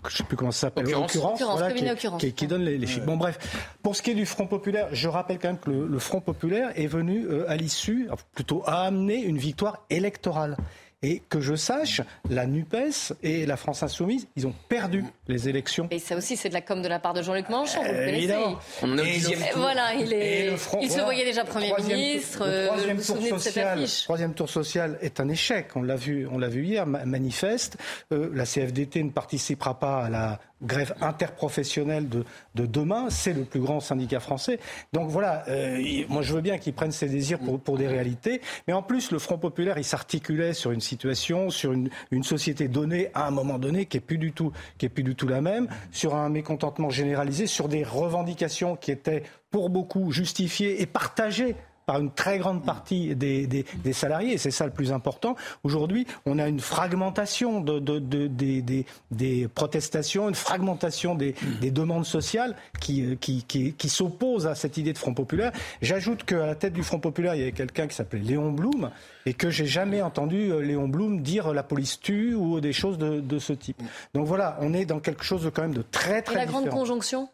je 0.09 0.17
sais 0.17 0.23
plus 0.23 0.35
comment 0.35 0.51
ça 0.51 0.61
s'appelle, 0.61 0.85
occurrence, 0.95 1.41
voilà, 1.41 1.71
qui, 1.71 2.33
qui, 2.33 2.47
donne 2.47 2.63
les, 2.63 2.87
chiffres. 2.87 3.05
Bon, 3.05 3.15
bref, 3.15 3.37
pour 3.83 3.95
ce 3.95 4.01
qui 4.01 4.09
est 4.09 4.15
du 4.15 4.25
Front 4.25 4.47
populaire, 4.47 4.87
je 4.91 5.07
rappelle 5.07 5.37
quand 5.37 5.49
même 5.49 5.59
que 5.59 5.69
le, 5.69 5.99
Front 5.99 6.19
populaire 6.19 6.71
est 6.75 6.87
venu 6.87 7.25
euh, 7.25 7.49
à 7.49 7.55
l'issue, 7.55 8.09
plutôt 8.33 8.63
à 8.65 8.81
amener 8.81 9.21
une 9.21 9.37
victoire 9.37 9.85
électorale. 9.91 10.57
Et 11.03 11.21
que 11.29 11.41
je 11.41 11.55
sache, 11.55 12.01
la 12.29 12.45
NUPES 12.45 13.13
et 13.21 13.45
la 13.45 13.57
France 13.57 13.83
Insoumise, 13.83 14.27
ils 14.35 14.47
ont 14.47 14.53
perdu 14.69 15.03
les 15.27 15.49
élections. 15.49 15.87
Et 15.91 15.99
ça 15.99 16.15
aussi, 16.15 16.37
c'est 16.37 16.49
de 16.49 16.53
la 16.53 16.61
com 16.61 16.81
de 16.81 16.87
la 16.87 16.99
part 16.99 17.13
de 17.13 17.21
Jean-Luc 17.21 17.49
Mélenchon, 17.49 17.81
vous 17.81 17.91
le 17.91 18.05
connaissez. 18.05 18.33
On 18.81 19.59
voilà, 19.59 19.93
il, 19.93 20.13
est... 20.13 20.53
il 20.81 20.89
se 20.89 21.01
voyait 21.01 21.25
déjà 21.25 21.43
Premier 21.43 21.73
ministre. 21.77 22.45
Le 22.45 22.67
troisième, 22.67 23.01
tour 23.01 23.39
social, 23.39 23.85
troisième 24.03 24.33
tour 24.33 24.49
social 24.49 24.97
est 25.01 25.19
un 25.19 25.29
échec. 25.29 25.67
On 25.75 25.83
l'a 25.83 25.95
vu, 25.95 26.27
on 26.31 26.37
l'a 26.37 26.47
vu 26.47 26.63
hier, 26.65 26.85
manifeste. 26.85 27.77
Euh, 28.11 28.29
la 28.33 28.45
CFDT 28.45 29.03
ne 29.03 29.11
participera 29.11 29.79
pas 29.79 30.05
à 30.05 30.09
la 30.09 30.39
grève 30.63 30.93
interprofessionnelle 31.01 32.09
de, 32.09 32.23
de 32.55 32.65
demain. 32.65 33.09
C'est 33.09 33.33
le 33.33 33.45
plus 33.45 33.59
grand 33.59 33.79
syndicat 33.79 34.19
français. 34.19 34.59
Donc 34.93 35.09
voilà, 35.09 35.43
euh, 35.47 35.81
moi 36.09 36.21
je 36.21 36.33
veux 36.33 36.41
bien 36.41 36.57
qu'ils 36.57 36.73
prennent 36.73 36.91
ses 36.91 37.09
désirs 37.09 37.39
pour, 37.39 37.59
pour, 37.59 37.77
des 37.77 37.87
réalités. 37.87 38.41
Mais 38.67 38.73
en 38.73 38.83
plus, 38.83 39.11
le 39.11 39.19
Front 39.19 39.37
populaire, 39.37 39.77
il 39.77 39.83
s'articulait 39.83 40.53
sur 40.53 40.71
une 40.71 40.81
situation, 40.81 41.49
sur 41.49 41.73
une, 41.73 41.89
une, 42.11 42.23
société 42.23 42.67
donnée 42.67 43.09
à 43.13 43.27
un 43.27 43.31
moment 43.31 43.59
donné 43.59 43.85
qui 43.85 43.97
est 43.97 44.01
plus 44.01 44.17
du 44.17 44.31
tout, 44.31 44.51
qui 44.77 44.85
est 44.85 44.89
plus 44.89 45.03
du 45.03 45.15
tout 45.15 45.27
la 45.27 45.41
même, 45.41 45.67
sur 45.91 46.15
un 46.15 46.29
mécontentement 46.29 46.89
généralisé, 46.89 47.47
sur 47.47 47.67
des 47.67 47.83
revendications 47.83 48.75
qui 48.75 48.91
étaient 48.91 49.23
pour 49.51 49.69
beaucoup 49.69 50.11
justifiées 50.11 50.81
et 50.81 50.85
partagées 50.85 51.55
par 51.85 51.99
une 51.99 52.11
très 52.11 52.37
grande 52.37 52.63
partie 52.63 53.15
des, 53.15 53.47
des, 53.47 53.65
des 53.83 53.93
salariés, 53.93 54.33
et 54.33 54.37
c'est 54.37 54.51
ça 54.51 54.65
le 54.65 54.71
plus 54.71 54.91
important. 54.91 55.35
Aujourd'hui, 55.63 56.05
on 56.25 56.39
a 56.39 56.47
une 56.47 56.59
fragmentation 56.59 57.61
de, 57.61 57.79
de, 57.79 57.99
de 57.99 58.27
des, 58.27 58.85
des, 59.11 59.47
protestations, 59.47 60.29
une 60.29 60.35
fragmentation 60.35 61.15
des, 61.15 61.35
demandes 61.71 62.05
sociales 62.05 62.55
qui, 62.79 63.17
qui, 63.17 63.43
qui, 63.43 63.73
qui 63.73 63.89
s'oppose 63.89 64.47
à 64.47 64.55
cette 64.55 64.77
idée 64.77 64.93
de 64.93 64.97
Front 64.97 65.13
populaire. 65.13 65.51
J'ajoute 65.81 66.23
qu'à 66.23 66.45
la 66.45 66.55
tête 66.55 66.73
du 66.73 66.83
Front 66.83 66.99
populaire, 66.99 67.35
il 67.35 67.39
y 67.39 67.43
avait 67.43 67.51
quelqu'un 67.51 67.87
qui 67.87 67.95
s'appelait 67.95 68.19
Léon 68.19 68.51
Blum, 68.51 68.91
et 69.25 69.33
que 69.33 69.49
j'ai 69.49 69.65
jamais 69.65 70.01
entendu 70.01 70.51
euh, 70.51 70.59
Léon 70.59 70.87
Blum 70.87 71.21
dire 71.21 71.53
la 71.53 71.63
police 71.63 71.99
tue 71.99 72.35
ou 72.35 72.59
des 72.59 72.73
choses 72.73 72.97
de, 72.97 73.19
de 73.19 73.39
ce 73.39 73.53
type. 73.53 73.81
Donc 74.13 74.27
voilà, 74.27 74.57
on 74.61 74.73
est 74.73 74.85
dans 74.85 74.99
quelque 74.99 75.23
chose 75.23 75.43
de 75.43 75.49
quand 75.49 75.61
même 75.61 75.73
de 75.73 75.83
très 75.83 76.21
très. 76.21 76.35
Et 76.35 76.37
la 76.37 76.45
grande 76.45 76.69
conjonction? 76.69 77.29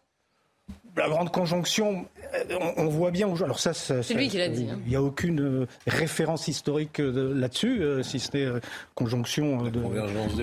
La 0.96 1.10
grande 1.10 1.32
conjonction, 1.32 2.06
euh, 2.34 2.58
on, 2.78 2.88
voit 2.88 3.12
bien. 3.12 3.28
Alors 3.44 3.60
ça, 3.60 3.74
c'est 3.74 4.14
lui 4.14 4.28
qui 4.28 4.38
l'a 4.38 4.50
dit. 4.50 4.68
Hein. 4.72 4.80
Il 4.86 4.90
n'y 4.90 4.96
a 4.96 5.02
aucune 5.02 5.42
euh, 5.42 5.68
référence 5.88 6.48
historique 6.48 7.00
euh, 7.00 7.34
là-dessus, 7.34 7.84
si 8.04 8.20
ce 8.20 8.38
n'est 8.38 8.62
conjonction 8.96 9.64
de, 9.64 9.82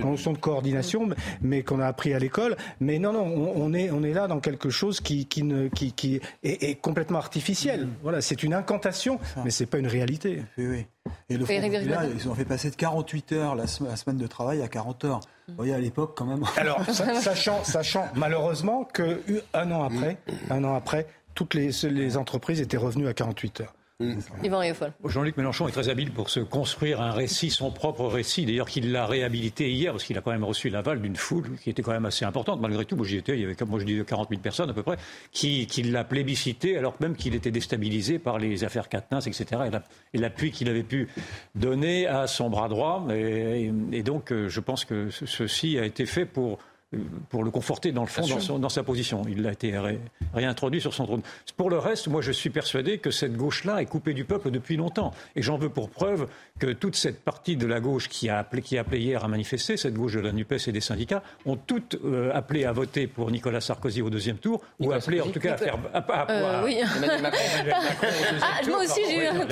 conjonction 0.00 0.32
de 0.32 0.38
coordination, 0.38 1.08
mais 1.40 1.62
qu'on 1.62 1.80
a 1.80 1.86
appris 1.86 2.14
à 2.14 2.18
l'école. 2.18 2.56
Mais 2.80 2.98
non, 2.98 3.12
non, 3.12 3.24
on, 3.24 3.72
est 3.72 3.90
on 3.90 4.02
est 4.02 4.12
là 4.12 4.26
dans 4.26 4.40
quelque 4.40 4.70
chose 4.70 5.00
qui 5.00 5.26
qui 5.26 5.42
ne 5.42 5.68
qui, 5.68 5.92
qui 5.92 6.20
est, 6.42 6.80
complètement 6.80 7.18
artificiel. 7.18 7.86
Mm. 7.86 7.90
Voilà, 8.02 8.20
c'est 8.20 8.42
une 8.42 8.54
incantation, 8.54 9.18
mais 9.44 9.50
c'est 9.50 9.66
pas 9.66 9.78
une 9.78 9.86
réalité. 9.86 10.42
Oui, 10.58 10.66
oui. 10.66 10.86
Et 11.28 11.36
le 11.36 11.44
Front 11.44 11.60
populaire, 11.60 12.04
ils 12.04 12.28
ont 12.28 12.34
fait 12.34 12.44
passer 12.44 12.70
de 12.70 12.76
48 12.76 13.32
heures 13.32 13.54
la, 13.54 13.66
semaine 13.66 14.16
de 14.16 14.26
travail 14.26 14.62
à 14.62 14.68
40 14.68 15.04
heures. 15.04 15.20
Vous 15.48 15.54
voyez, 15.56 15.74
à 15.74 15.78
l'époque, 15.78 16.14
quand 16.16 16.26
même. 16.26 16.44
Alors, 16.56 16.84
sachant, 16.90 17.62
sachant 17.64 18.08
malheureusement 18.14 18.84
qu'un 18.84 19.70
an 19.70 19.84
après, 19.84 20.18
un 20.50 20.64
an 20.64 20.74
après, 20.74 21.06
toutes 21.34 21.54
les, 21.54 21.70
les 21.90 22.16
entreprises 22.16 22.60
étaient 22.60 22.76
revenues 22.76 23.08
à 23.08 23.14
48 23.14 23.60
heures. 23.60 23.74
Jean-Luc 25.06 25.38
Mélenchon 25.38 25.68
est 25.68 25.72
très 25.72 25.88
habile 25.88 26.10
pour 26.10 26.28
se 26.28 26.40
construire 26.40 27.00
un 27.00 27.12
récit, 27.12 27.48
son 27.48 27.70
propre 27.70 28.04
récit. 28.04 28.44
D'ailleurs, 28.44 28.68
qu'il 28.68 28.92
l'a 28.92 29.06
réhabilité 29.06 29.70
hier, 29.70 29.92
parce 29.92 30.04
qu'il 30.04 30.18
a 30.18 30.20
quand 30.20 30.32
même 30.32 30.44
reçu 30.44 30.68
l'aval 30.68 31.00
d'une 31.00 31.16
foule 31.16 31.56
qui 31.62 31.70
était 31.70 31.80
quand 31.80 31.92
même 31.92 32.04
assez 32.04 32.26
importante, 32.26 32.60
malgré 32.60 32.84
tout. 32.84 32.94
Moi, 32.94 33.06
j'y 33.06 33.16
étais, 33.16 33.38
il 33.38 33.40
y 33.40 33.44
avait, 33.44 33.56
moi, 33.66 33.78
je 33.80 33.84
dis 33.86 33.98
40 34.04 34.28
000 34.28 34.42
personnes 34.42 34.68
à 34.68 34.74
peu 34.74 34.82
près, 34.82 34.98
qui, 35.32 35.66
qui 35.66 35.82
l'a 35.82 36.04
plébiscité, 36.04 36.76
alors 36.76 36.94
même 37.00 37.16
qu'il 37.16 37.34
était 37.34 37.50
déstabilisé 37.50 38.18
par 38.18 38.38
les 38.38 38.64
affaires 38.64 38.90
Quatennens, 38.90 39.26
etc. 39.26 39.70
Et 40.12 40.18
l'appui 40.18 40.50
qu'il 40.50 40.68
avait 40.68 40.82
pu 40.82 41.08
donner 41.54 42.06
à 42.06 42.26
son 42.26 42.50
bras 42.50 42.68
droit. 42.68 43.06
Et, 43.10 43.72
et 43.92 44.02
donc, 44.02 44.30
euh, 44.30 44.50
je 44.50 44.60
pense 44.60 44.84
que 44.84 45.08
ceci 45.08 45.78
a 45.78 45.86
été 45.86 46.04
fait 46.04 46.26
pour 46.26 46.58
pour 47.30 47.42
le 47.42 47.50
conforter 47.50 47.90
dans 47.90 48.02
le 48.02 48.06
fond, 48.06 48.58
dans, 48.58 48.68
sa 48.68 48.84
position. 48.84 49.22
Il 49.28 49.44
a 49.46 49.52
été 49.52 49.74
réintroduit 50.34 50.80
sur 50.80 50.94
son 50.94 51.04
trône. 51.04 51.22
Pour 51.56 51.68
le 51.68 51.78
reste, 51.78 52.06
moi 52.06 52.22
je 52.22 52.30
suis 52.30 52.50
persuadé 52.50 52.98
que 52.98 53.10
cette 53.10 53.36
gauche-là 53.36 53.82
est 53.82 53.86
coupée 53.86 54.14
du 54.14 54.24
peuple 54.24 54.52
depuis 54.52 54.76
longtemps. 54.76 55.12
Et 55.34 55.42
j'en 55.42 55.56
veux 55.56 55.68
pour 55.68 55.90
preuve 55.90 56.28
que 56.60 56.68
toute 56.68 56.94
cette 56.94 57.24
partie 57.24 57.56
de 57.56 57.66
la 57.66 57.80
gauche 57.80 58.08
qui 58.08 58.28
a 58.28 58.38
appelé, 58.38 58.62
qui 58.62 58.78
a 58.78 58.82
appelé 58.82 59.00
hier 59.00 59.24
à 59.24 59.28
manifester, 59.28 59.76
cette 59.76 59.94
gauche 59.94 60.14
de 60.14 60.20
la 60.20 60.32
NUPES 60.32 60.68
et 60.68 60.72
des 60.72 60.80
syndicats, 60.80 61.22
ont 61.44 61.56
toutes 61.56 61.98
euh, 62.04 62.30
appelé 62.32 62.64
à 62.64 62.72
voter 62.72 63.08
pour 63.08 63.32
Nicolas 63.32 63.60
Sarkozy 63.60 64.00
au 64.00 64.10
deuxième 64.10 64.38
tour, 64.38 64.62
ou 64.78 64.92
appelé 64.92 65.20
en 65.20 65.28
tout 65.28 65.40
cas 65.40 65.54
à 65.54 65.56
faire... 65.56 65.78
Euh, 66.30 66.64
oui. 66.64 66.78
Emmanuel 66.96 67.22
Macron, 67.22 67.38
ah, 68.42 68.68
Moi 68.68 68.78
aussi 68.84 69.00
j'ai 69.08 69.24
eu 69.24 69.26
un... 69.26 69.46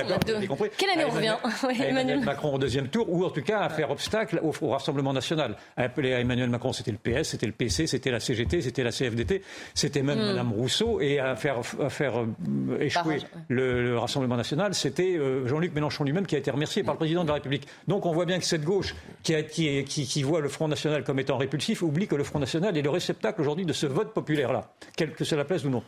Quelle 0.77 0.91
année 0.91 1.05
on 1.05 1.11
revient 1.11 1.37
Emmanuel 1.83 2.21
Macron 2.21 2.55
au 2.55 2.59
deuxième 2.59 2.89
tour, 2.89 3.07
ou 3.09 3.25
en 3.25 3.31
tout 3.31 3.43
cas 3.43 3.61
à 3.61 3.69
faire 3.71 3.91
obstacle 3.91 4.41
au, 4.43 4.53
au 4.61 4.69
Rassemblement 4.69 5.13
national. 5.13 5.57
Appeler 5.77 6.15
à 6.15 6.21
Emmanuel 6.21 6.49
Macron, 6.49 6.73
c'était 6.73 6.93
le 6.93 6.99
PS, 6.99 7.24
c'était 7.25 7.47
le 7.47 7.53
PC, 7.53 7.87
c'était 7.87 8.11
la 8.11 8.21
CGT, 8.21 8.63
c'était 8.63 8.83
la 8.83 8.91
CFDT, 8.91 9.43
c'était 9.75 10.03
même 10.03 10.19
Mme 10.19 10.25
hmm. 10.25 10.37
Madame 10.37 10.53
Rousseau, 10.53 11.01
et 11.01 11.19
à 11.19 11.37
faire, 11.37 11.61
à 11.81 11.91
faire 11.91 12.21
euh, 12.21 12.79
échouer 12.81 13.19
le, 13.49 13.99
Rassemblement 13.99 14.37
national, 14.37 14.75
c'était 14.75 15.17
euh, 15.17 15.47
Jean-Luc 15.47 15.75
Mélenchon 15.75 16.05
lui-même 16.05 16.27
qui 16.27 16.35
a 16.35 16.39
été 16.39 16.51
remercié 16.51 16.83
par 16.83 16.95
le 16.95 16.99
président 16.99 17.23
de 17.23 17.29
la 17.29 17.35
République. 17.35 17.67
Donc 17.89 18.07
on 18.07 18.13
voit 18.13 18.27
bien 18.27 18.39
que 18.39 18.45
cette 18.45 18.65
gauche 18.65 18.95
qui, 19.23 19.35
qui, 19.45 19.85
qui, 19.85 20.23
voit 20.23 20.41
le 20.41 20.49
Front 20.49 20.69
National 20.69 21.05
comme 21.05 21.19
étant 21.19 21.37
répulsif 21.37 21.83
oublie 21.83 22.07
que 22.07 22.17
le 22.17 22.25
Front 22.25 22.39
National 22.39 22.77
est 22.77 22.83
le 22.83 22.91
réceptacle 22.91 23.41
aujourd'hui 23.41 23.67
de 23.67 23.73
ce 23.73 23.87
vote 23.87 24.13
populaire-là, 24.13 24.73
quel 24.97 25.13
que 25.13 25.25
cela 25.25 25.45
plaise 25.45 25.65
ou 25.65 25.71
non. 25.71 25.83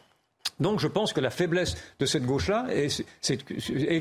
Donc 0.61 0.81
je 0.81 0.89
pense 0.89 1.13
que 1.13 1.21
la 1.21 1.31
faiblesse 1.31 1.77
de 1.99 2.07
cette 2.07 2.25
gauche-là 2.25 2.67
est, 2.71 3.05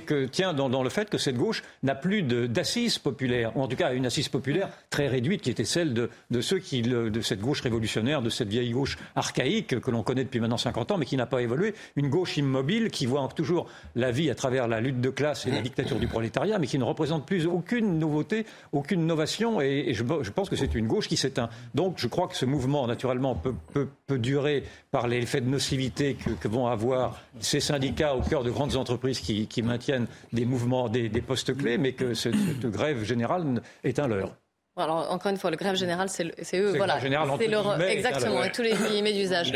que 0.06 0.26
tient 0.26 0.53
dans, 0.53 0.84
le 0.84 0.89
fait 0.89 1.10
que 1.10 1.18
cette 1.18 1.38
gauche 1.38 1.64
n'a 1.84 1.95
plus 1.95 2.24
d'assises 2.24 2.97
populaires, 2.97 3.56
ou 3.58 3.62
en 3.62 3.68
tout 3.68 3.76
cas 3.76 3.93
une 3.93 4.06
assise 4.06 4.30
populaire 4.30 4.70
très 4.89 5.08
réduite 5.08 5.41
qui 5.41 5.49
était 5.49 5.66
celle 5.66 5.93
de, 5.93 6.10
ceux 6.41 6.60
qui, 6.60 6.82
de 6.82 7.22
cette 7.22 7.41
gauche 7.41 7.62
révolutionnaire, 7.62 8.22
de 8.22 8.30
cette 8.30 8.47
vieille 8.47 8.72
gauche 8.72 8.97
archaïque 9.16 9.80
que 9.80 9.91
l'on 9.91 10.03
connaît 10.03 10.24
depuis 10.24 10.39
maintenant 10.39 10.58
50 10.58 10.91
ans, 10.91 10.97
mais 10.97 11.06
qui 11.06 11.18
n'a 11.18 11.26
pas 11.26 11.41
évolué, 11.41 11.74
une 11.95 12.10
gauche 12.10 12.38
immobile 12.38 12.89
qui 12.89 13.06
voit 13.06 13.28
toujours 13.36 13.68
la 13.95 14.12
vie 14.12 14.30
à 14.30 14.36
travers 14.36 14.68
la 14.68 14.80
lutte 14.80 15.01
de 15.01 15.10
classe 15.10 15.45
et 15.45 15.51
la 15.51 15.62
dictature 15.62 15.99
du 15.99 16.08
prolétariat, 16.08 16.60
mais 16.60 16.68
qui 16.68 16.80
ne 16.80 16.84
représente 16.84 17.26
plus 17.26 17.47
aucune 17.47 17.99
nouveauté, 17.99 18.45
aucune 18.72 19.06
novation, 19.06 19.62
et, 19.62 19.93
je, 19.93 20.03
pense 20.03 20.49
que 20.49 20.56
c'est 20.56 20.74
une 20.76 20.88
gauche 20.88 21.08
qui 21.08 21.18
s'éteint. 21.18 21.49
Donc 21.74 21.95
je 21.97 22.08
crois 22.08 22.28
que 22.28 22.36
ce 22.36 22.45
mouvement, 22.45 22.88
naturellement, 22.88 23.36
peut, 23.36 23.88
durer 24.18 24.64
par 24.91 25.08
l'effet 25.08 25.41
de 25.41 25.49
nocivité 25.49 26.16
que 26.16 26.45
vont 26.48 26.68
avoir 26.68 27.20
ces 27.39 27.60
syndicats 27.60 28.16
au 28.16 28.22
cœur 28.22 28.43
de 28.43 28.52
grandes 28.52 28.76
entreprises 28.76 29.20
qui, 29.20 29.62
maintiennent 29.64 30.08
des 30.34 30.46
mouvements, 30.46 30.89
des, 30.89 31.10
postes 31.22 31.56
clés, 31.58 31.78
mais 31.78 31.93
que 31.93 32.14
cette, 32.14 32.36
grève 32.66 33.04
générale 33.04 33.62
est 33.84 34.00
un 34.00 34.08
leurre. 34.08 34.32
Alors, 34.78 35.10
encore 35.10 35.32
une 35.32 35.38
fois, 35.38 35.52
le 35.52 35.56
grève 35.56 35.76
général, 35.76 36.10
c'est 36.10 36.60
eux. 36.60 36.74
Voilà. 36.76 37.00
C'est 37.00 37.48
leur, 37.48 37.82
exactement, 37.82 38.39
avec 38.39 38.52
tous 38.52 38.62
les 38.62 38.74
guillemets 38.74 39.14
d'usage. 39.14 39.54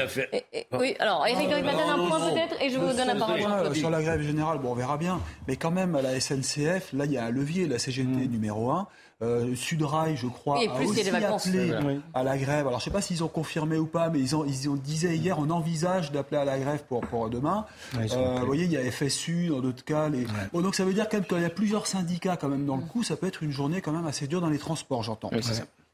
oui, 0.71 0.95
alors, 0.99 1.27
Eric 1.27 1.49
Matin, 1.49 1.89
un 1.89 2.07
point 2.07 2.31
peut-être, 2.31 2.61
et 2.61 2.69
je 2.69 2.77
vous 2.77 2.93
donne 2.93 3.07
la 3.07 3.15
parole. 3.15 3.75
sur 3.75 3.89
la 3.89 4.01
grève 4.01 4.21
générale, 4.21 4.59
bon, 4.59 4.71
on 4.71 4.75
verra 4.75 4.97
bien. 4.97 5.19
Mais 5.47 5.57
quand 5.57 5.71
même, 5.71 5.95
à 5.95 6.01
la 6.01 6.19
SNCF, 6.19 6.93
là, 6.93 7.05
il 7.05 7.11
y 7.11 7.17
a 7.17 7.25
un 7.25 7.31
levier, 7.31 7.67
la 7.67 7.79
CGT 7.79 8.07
mm. 8.07 8.31
numéro 8.31 8.71
1. 8.71 8.87
Euh, 9.21 9.53
Sudrail, 9.53 10.15
je 10.15 10.27
crois, 10.27 10.59
a 10.59 10.81
aussi 10.81 11.09
appelé 11.09 11.73
à 12.13 12.23
la 12.23 12.37
grève. 12.37 12.67
Alors, 12.67 12.79
je 12.79 12.85
ne 12.85 12.89
sais 12.89 12.91
pas 12.91 13.01
s'ils 13.01 13.21
ont 13.21 13.27
confirmé 13.27 13.77
ou 13.77 13.85
pas, 13.85 14.09
mais 14.09 14.19
ils 14.19 14.33
ont, 14.33 14.45
ils 14.45 14.69
ont 14.69 14.75
disaient 14.75 15.17
hier, 15.17 15.37
on 15.39 15.49
envisage 15.49 16.13
d'appeler 16.13 16.37
à 16.37 16.45
la 16.45 16.57
grève 16.57 16.83
pour, 16.87 17.01
pour 17.01 17.29
demain. 17.29 17.65
euh, 17.97 18.37
vous 18.39 18.45
voyez, 18.45 18.63
il 18.63 18.71
y 18.71 18.77
a 18.77 18.91
FSU 18.91 19.49
dans 19.49 19.59
d'autres 19.59 19.83
cas. 19.83 20.07
Les... 20.07 20.25
donc, 20.53 20.73
ça 20.73 20.85
veut 20.85 20.93
dire 20.93 21.09
quand 21.09 21.17
même 21.17 21.25
qu'il 21.25 21.41
y 21.41 21.45
a 21.45 21.49
plusieurs 21.49 21.85
syndicats 21.85 22.37
quand 22.37 22.47
même 22.47 22.65
dans 22.65 22.77
le 22.77 22.83
coup. 22.83 23.03
Ça 23.03 23.17
peut 23.17 23.27
être 23.27 23.43
une 23.43 23.51
journée 23.51 23.81
quand 23.81 23.91
même 23.91 24.07
assez 24.07 24.25
dure 24.25 24.39
dans 24.39 24.49
les 24.49 24.57
transports, 24.57 25.03
j'entends. 25.03 25.31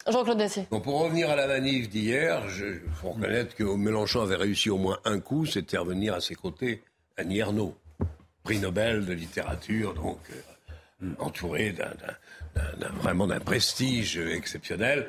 Jean-Claude 0.07 0.37
Dacier. 0.37 0.67
pour 0.69 1.01
revenir 1.01 1.31
à 1.31 1.35
la 1.35 1.47
manif 1.47 1.89
d'hier, 1.89 2.43
il 2.59 2.79
faut 2.93 3.09
reconnaître 3.09 3.55
que 3.55 3.63
Mélenchon 3.63 4.21
avait 4.21 4.35
réussi 4.35 4.69
au 4.69 4.77
moins 4.77 4.99
un 5.03 5.19
coup, 5.19 5.47
c'était 5.47 5.79
revenir 5.79 6.13
à 6.13 6.21
ses 6.21 6.35
côtés 6.35 6.83
Annie 7.17 7.39
Ernaux, 7.39 7.73
prix 8.43 8.59
Nobel 8.59 9.07
de 9.07 9.13
littérature, 9.13 9.95
donc. 9.95 10.19
Euh, 10.29 10.35
entouré 11.19 11.71
d'un 11.71 11.91
vraiment 13.01 13.27
d'un 13.27 13.39
prestige 13.39 14.17
exceptionnel. 14.17 15.07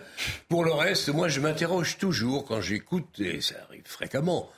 Pour 0.49 0.65
le 0.65 0.73
reste, 0.73 1.09
moi, 1.09 1.29
je 1.29 1.41
m'interroge 1.41 1.99
toujours 1.99 2.45
quand 2.45 2.61
j'écoute, 2.61 3.21
et 3.21 3.41
ça 3.41 3.55
arrive 3.69 3.85
fréquemment, 3.85 4.51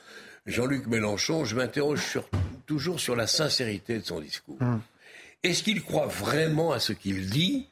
Jean-Luc 0.45 0.87
Mélenchon, 0.87 1.45
je 1.45 1.55
m'interroge 1.55 2.19
toujours 2.65 2.99
sur 2.99 3.15
la 3.15 3.27
sincérité 3.27 3.99
de 3.99 4.05
son 4.05 4.19
discours. 4.19 4.57
Hum. 4.61 4.81
Est-ce 5.43 5.63
qu'il 5.63 5.81
croit 5.83 6.07
vraiment 6.07 6.71
à 6.71 6.79
ce 6.79 6.93
qu'il 6.93 7.29
dit 7.29 7.67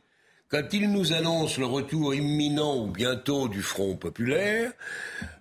quand 0.49 0.71
il 0.71 0.89
nous 0.93 1.11
annonce 1.11 1.57
le 1.57 1.65
retour 1.65 2.15
imminent 2.15 2.77
ou 2.77 2.87
bientôt 2.87 3.49
du 3.49 3.61
Front 3.61 3.97
populaire, 3.97 4.71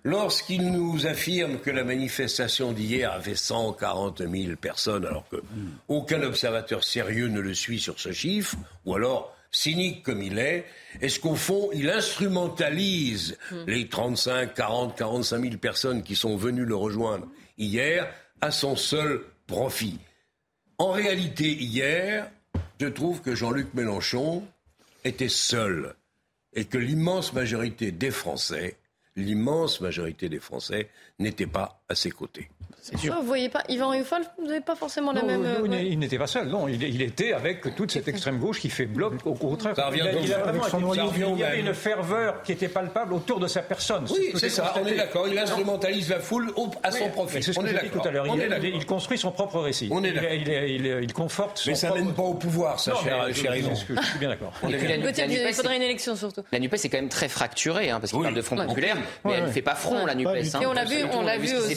lorsqu'il 0.03 0.69
nous 0.69 1.07
affirme 1.07 1.59
que 1.59 1.69
la 1.69 1.85
manifestation 1.85 2.73
d'hier 2.73 3.13
avait 3.13 3.35
140 3.35 4.17
000 4.27 4.57
personnes, 4.57 5.05
alors 5.05 5.25
que 5.29 5.37
hum. 5.37 5.71
aucun 5.87 6.21
observateur 6.23 6.83
sérieux 6.83 7.29
ne 7.29 7.39
le 7.39 7.53
suit 7.53 7.79
sur 7.79 8.01
ce 8.01 8.11
chiffre, 8.11 8.57
ou 8.85 8.95
alors 8.95 9.36
cynique 9.51 10.03
comme 10.03 10.21
il 10.21 10.39
est, 10.39 10.65
est-ce 11.01 11.19
qu'au 11.19 11.35
fond, 11.35 11.69
il 11.73 11.89
instrumentalise 11.89 13.37
hmm. 13.51 13.63
les 13.67 13.87
35, 13.87 14.53
40, 14.53 14.97
45 14.97 15.41
000 15.41 15.57
personnes 15.57 16.03
qui 16.03 16.15
sont 16.15 16.37
venues 16.37 16.65
le 16.65 16.75
rejoindre 16.75 17.27
hier 17.57 18.07
à 18.41 18.51
son 18.51 18.75
seul 18.75 19.21
profit? 19.47 19.99
En 20.77 20.91
réalité, 20.91 21.51
hier, 21.53 22.29
je 22.79 22.87
trouve 22.87 23.21
que 23.21 23.35
Jean-Luc 23.35 23.73
Mélenchon 23.73 24.43
était 25.03 25.29
seul 25.29 25.95
et 26.53 26.65
que 26.65 26.77
l'immense 26.77 27.33
majorité 27.33 27.91
des 27.91 28.11
Français, 28.11 28.77
l'immense 29.15 29.81
majorité 29.81 30.29
des 30.29 30.39
Français 30.39 30.89
n'était 31.19 31.47
pas 31.47 31.81
à 31.89 31.95
ses 31.95 32.11
côtés. 32.11 32.49
C'est 32.89 32.97
sûr. 32.97 33.15
Vous 33.15 33.27
voyez 33.27 33.49
pas, 33.49 33.63
Yvan 33.67 33.89
Riofol, 33.89 34.21
vous 34.37 34.47
n'avez 34.47 34.61
pas 34.61 34.75
forcément 34.75 35.11
la 35.11 35.21
même. 35.21 35.41
Non, 35.41 35.73
euh, 35.73 35.81
il 35.81 35.99
n'était 35.99 36.17
pas 36.17 36.27
seul, 36.27 36.47
non. 36.47 36.69
Il, 36.69 37.01
était 37.01 37.33
avec 37.33 37.75
toute 37.75 37.91
cette 37.91 38.07
extrême 38.07 38.39
gauche 38.39 38.61
qui 38.61 38.69
fait 38.69 38.85
bloc 38.85 39.13
au 39.25 39.33
contraire. 39.33 39.73
il, 39.93 40.01
a, 40.01 40.11
il, 40.13 40.33
a 40.33 40.37
vraiment 40.39 40.93
il 40.93 41.39
y 41.39 41.43
avait 41.43 41.59
une 41.59 41.73
ferveur 41.73 42.43
qui 42.43 42.53
était 42.53 42.69
palpable 42.69 43.13
autour 43.13 43.39
de 43.39 43.47
sa 43.47 43.61
personne. 43.61 44.05
Oui, 44.09 44.31
c'est 44.35 44.49
ça, 44.49 44.73
on 44.81 44.85
est 44.85 44.95
d'accord. 44.95 45.27
Il 45.27 45.37
instrumentalise 45.37 46.09
la 46.09 46.19
foule 46.19 46.53
à 46.81 46.91
son 46.91 47.09
profit. 47.09 47.43
C'est 47.43 47.51
ce 47.51 47.59
que 47.59 47.67
j'ai 47.67 47.73
dit 47.73 47.89
tout 47.89 48.07
à 48.07 48.11
l'heure. 48.11 48.25
Il, 48.63 48.85
construit 48.85 49.17
son 49.17 49.31
propre 49.31 49.59
récit. 49.59 49.89
On 49.91 50.03
est 50.03 50.13
il, 51.01 51.13
conforte 51.13 51.57
son 51.57 51.71
Mais 51.71 51.75
ça 51.75 51.93
mène 51.93 52.13
pas 52.13 52.23
au 52.23 52.35
pouvoir, 52.35 52.79
ça, 52.79 52.93
cher, 53.03 53.55
Yvan. 53.55 53.75
Je 53.75 54.01
suis 54.05 54.19
bien 54.19 54.29
d'accord. 54.29 54.53
Il 54.63 55.53
faudrait 55.53 55.75
une 55.75 55.81
élection 55.81 56.15
surtout. 56.15 56.43
La 56.51 56.59
NUPES 56.59 56.75
est 56.85 56.89
quand 56.89 56.97
même 56.97 57.09
très 57.09 57.27
fracturée, 57.27 57.89
hein, 57.89 57.99
parce 57.99 58.11
qu'il 58.13 58.21
parle 58.21 58.33
de 58.33 58.41
Front 58.41 58.55
populaire, 58.55 58.97
mais 59.25 59.33
elle 59.33 59.43
ne 59.43 59.51
fait 59.51 59.61
pas 59.61 59.75
front, 59.75 60.05
la 60.05 60.15
NUPES. 60.15 60.61
Et 60.61 60.65
on 60.65 60.73
l'a 60.73 60.85
vu, 60.85 61.03
on 61.13 61.23
l'a 61.23 61.37
vu 61.37 61.55
aussi 61.55 61.75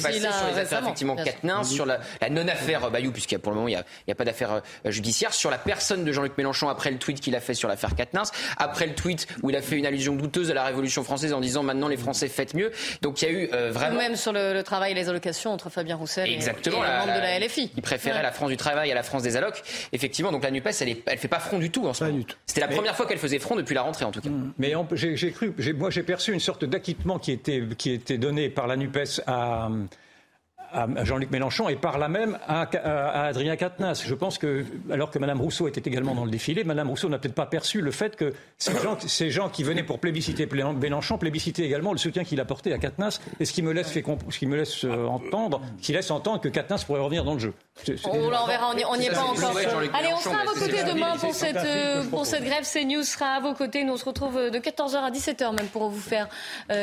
récemment 0.55 0.89
effectivement 0.89 1.17
Quatennens, 1.17 1.71
sur 1.71 1.87
la, 1.87 2.01
non-affaire 2.31 2.91
Bayou, 2.91 3.13
puisqu'il 3.13 3.39
pour 3.39 3.53
le 3.53 3.57
moment 3.57 3.69
il 3.69 3.77
n'y 4.07 4.13
a, 4.13 4.15
pas 4.15 4.25
d'affaire 4.25 4.53
euh, 4.53 4.91
judiciaire, 4.91 5.33
sur 5.33 5.51
la 5.51 5.59
personne 5.59 6.05
de 6.05 6.13
Jean-Luc 6.13 6.37
Mélenchon 6.37 6.69
après 6.69 6.91
le 6.91 6.99
tweet 6.99 7.21
qu'il 7.21 7.35
a 7.37 7.41
fait 7.41 7.55
sur 7.55 7.69
l'affaire 7.69 7.95
Quatennens, 7.95 8.33
après 8.59 8.87
le 8.87 8.95
tweet 8.95 9.27
où 9.43 9.51
il 9.51 9.57
a 9.57 9.63
fait 9.63 9.77
une 9.77 9.87
allusion 9.87 10.15
douteuse 10.15 10.51
à 10.51 10.55
la 10.55 10.65
Révolution 10.65 11.03
française 11.05 11.33
en 11.33 11.41
disant 11.41 11.63
maintenant 11.63 11.89
les 11.89 11.97
Français 11.97 12.29
faites 12.29 12.55
mieux. 12.55 12.71
Donc 13.03 13.23
il 13.23 13.25
y 13.25 13.29
a 13.29 13.33
eu 13.33 13.49
euh, 13.53 13.71
vraiment. 13.71 13.99
même 13.99 14.17
sur 14.17 14.33
le, 14.33 14.63
travail 14.63 14.93
et 14.93 14.95
les 14.95 15.09
allocations 15.09 15.53
entre 15.53 15.71
Fabien 15.71 15.97
Roussel 15.97 16.31
Exactement, 16.31 16.85
et, 16.85 16.87
les 16.87 16.93
membres 16.93 17.15
de 17.15 17.21
la 17.21 17.39
LFI. 17.39 17.71
Il 17.77 17.83
préférait 17.83 18.23
la 18.23 18.33
France 18.33 18.51
du 18.51 18.57
travail 18.57 18.91
à 18.91 18.95
la 18.95 19.03
France 19.03 19.23
des 19.23 19.37
allocs. 19.37 19.63
Effectivement, 19.93 20.33
donc 20.33 20.45
la 20.45 20.51
NUPES, 20.51 20.71
elle, 20.81 20.89
ne 20.89 21.17
fait 21.17 21.29
pas 21.29 21.39
front 21.39 21.59
du 21.59 21.71
tout 21.71 21.87
en 21.87 21.95
ce 21.95 22.05
moment. 22.05 22.25
C'était 22.47 22.61
la 22.61 22.69
première 22.69 22.97
fois 22.97 23.07
qu'elle 23.07 23.19
faisait 23.19 23.39
front 23.39 23.57
depuis 23.57 23.75
la 23.75 23.83
rentrée 23.83 24.05
en 24.05 24.11
tout 24.11 24.21
cas. 24.21 24.31
Mais 24.59 24.75
j'ai 24.93 25.33
cru, 25.33 25.55
moi 25.77 25.91
j'ai 25.91 26.03
perçu 26.03 26.33
une 26.33 26.41
sorte 26.41 26.65
d'acquittement 26.65 27.19
qui 27.19 27.33
était, 27.33 27.63
qui 27.79 27.93
était 27.93 28.19
donné 28.19 28.49
par 28.49 28.67
la 28.67 28.77
NUPES 28.77 29.20
à 29.27 29.69
à 30.73 31.05
Jean-Luc 31.05 31.31
Mélenchon 31.31 31.69
et 31.69 31.77
par 31.77 31.99
là 31.99 32.09
même 32.09 32.39
à, 32.47 32.69
Adrien 33.27 33.57
Quatennens. 33.57 34.03
Je 34.05 34.15
pense 34.15 34.39
que, 34.39 34.65
alors 34.91 35.11
que 35.11 35.19
Mme 35.19 35.41
Rousseau 35.41 35.69
était 35.69 35.89
également 35.89 36.15
dans 36.15 36.25
le 36.25 36.31
défilé, 36.31 36.65
Mme 36.65 36.89
Rousseau 36.89 37.09
n'a 37.09 37.19
peut-être 37.19 37.35
pas 37.35 37.47
perçu 37.47 37.81
le 37.81 37.91
fait 37.91 38.17
que 38.17 38.33
ces 38.59 38.73
gens, 38.79 38.99
ces 39.01 39.31
gens 39.31 39.49
qui 39.49 39.63
venaient 39.63 39.83
pour 39.83 39.99
plébisciter 39.99 40.47
Mélenchon 40.47 41.19
plébiscitaient 41.19 41.65
également 41.65 41.93
le 41.93 41.99
soutien 41.99 42.25
qu'il 42.25 42.41
apportait 42.41 42.73
à 42.73 42.79
Quatennens, 42.79 43.21
et 43.39 43.45
ce 43.45 43.53
qui 43.53 43.63
me 43.63 43.73
laisse, 43.73 43.91
fait, 43.91 44.05
ce 44.29 44.39
qui 44.39 44.47
me 44.47 44.57
laisse 44.57 44.85
euh, 44.85 45.07
entendre, 45.07 45.61
qui 45.81 45.93
laisse 45.93 46.11
entendre 46.11 46.41
que 46.41 46.49
Quatennens 46.49 46.85
pourrait 46.85 47.01
revenir 47.01 47.25
dans 47.25 47.35
le 47.35 47.39
jeu. 47.39 47.55
On, 48.05 48.29
verra, 48.47 48.71
on 48.71 48.97
n'y 48.97 49.07
est 49.07 49.11
pas 49.11 49.23
encore. 49.23 49.57
Allez, 49.95 50.13
on 50.13 50.21
sera 50.21 50.41
à 50.41 50.45
vos 50.45 50.53
côtés 50.53 50.85
demain 50.85 51.17
pour 51.17 51.35
cette, 51.35 51.57
euh, 51.57 52.05
pour 52.05 52.27
cette 52.27 52.45
grève. 52.45 52.65
CNews 52.71 53.05
sera 53.05 53.37
à 53.37 53.41
vos 53.41 53.55
côtés. 53.55 53.85
Nous 53.85 53.95
on 53.95 53.97
se 53.97 54.05
retrouve 54.05 54.37
euh, 54.37 54.51
de 54.51 54.59
14h 54.59 54.97
à 54.97 55.11
17h 55.11 55.55
même 55.55 55.67
pour 55.69 55.89
vous 55.89 56.01
faire 56.01 56.29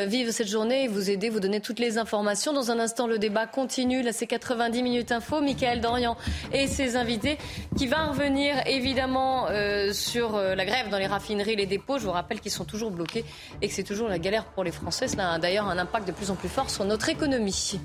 vivre 0.08 0.32
cette 0.32 0.48
journée 0.48 0.86
et 0.86 0.88
vous 0.88 1.10
aider, 1.10 1.30
vous 1.30 1.40
donner 1.40 1.62
toutes 1.62 1.80
les 1.80 1.98
informations. 1.98 2.54
Dans 2.54 2.72
un 2.72 2.80
instant, 2.80 3.08
le 3.08 3.20
débat 3.20 3.46
continue 3.46 3.76
continue. 3.78 4.01
Là, 4.01 4.11
c'est 4.11 4.25
90 4.25 4.82
minutes 4.82 5.11
info. 5.11 5.39
Michael 5.39 5.82
Dorian 5.82 6.17
et 6.51 6.65
ses 6.65 6.95
invités 6.95 7.38
qui 7.78 7.86
va 7.86 8.07
revenir 8.07 8.55
évidemment 8.65 9.49
euh, 9.49 9.93
sur 9.93 10.36
euh, 10.36 10.55
la 10.55 10.65
grève 10.65 10.89
dans 10.89 10.97
les 10.97 11.05
raffineries, 11.05 11.55
les 11.55 11.67
dépôts. 11.67 11.99
Je 11.99 12.05
vous 12.05 12.11
rappelle 12.11 12.39
qu'ils 12.39 12.51
sont 12.51 12.65
toujours 12.65 12.89
bloqués 12.89 13.23
et 13.61 13.67
que 13.67 13.73
c'est 13.73 13.84
toujours 13.84 14.07
la 14.07 14.17
galère 14.17 14.45
pour 14.45 14.63
les 14.63 14.71
Français. 14.71 15.07
Cela 15.07 15.34
a 15.34 15.38
d'ailleurs 15.38 15.67
un 15.67 15.78
impact 15.78 16.07
de 16.07 16.11
plus 16.11 16.32
en 16.32 16.36
plus 16.36 16.49
fort 16.49 16.71
sur 16.71 16.86
notre 16.86 17.07
économie. 17.09 17.80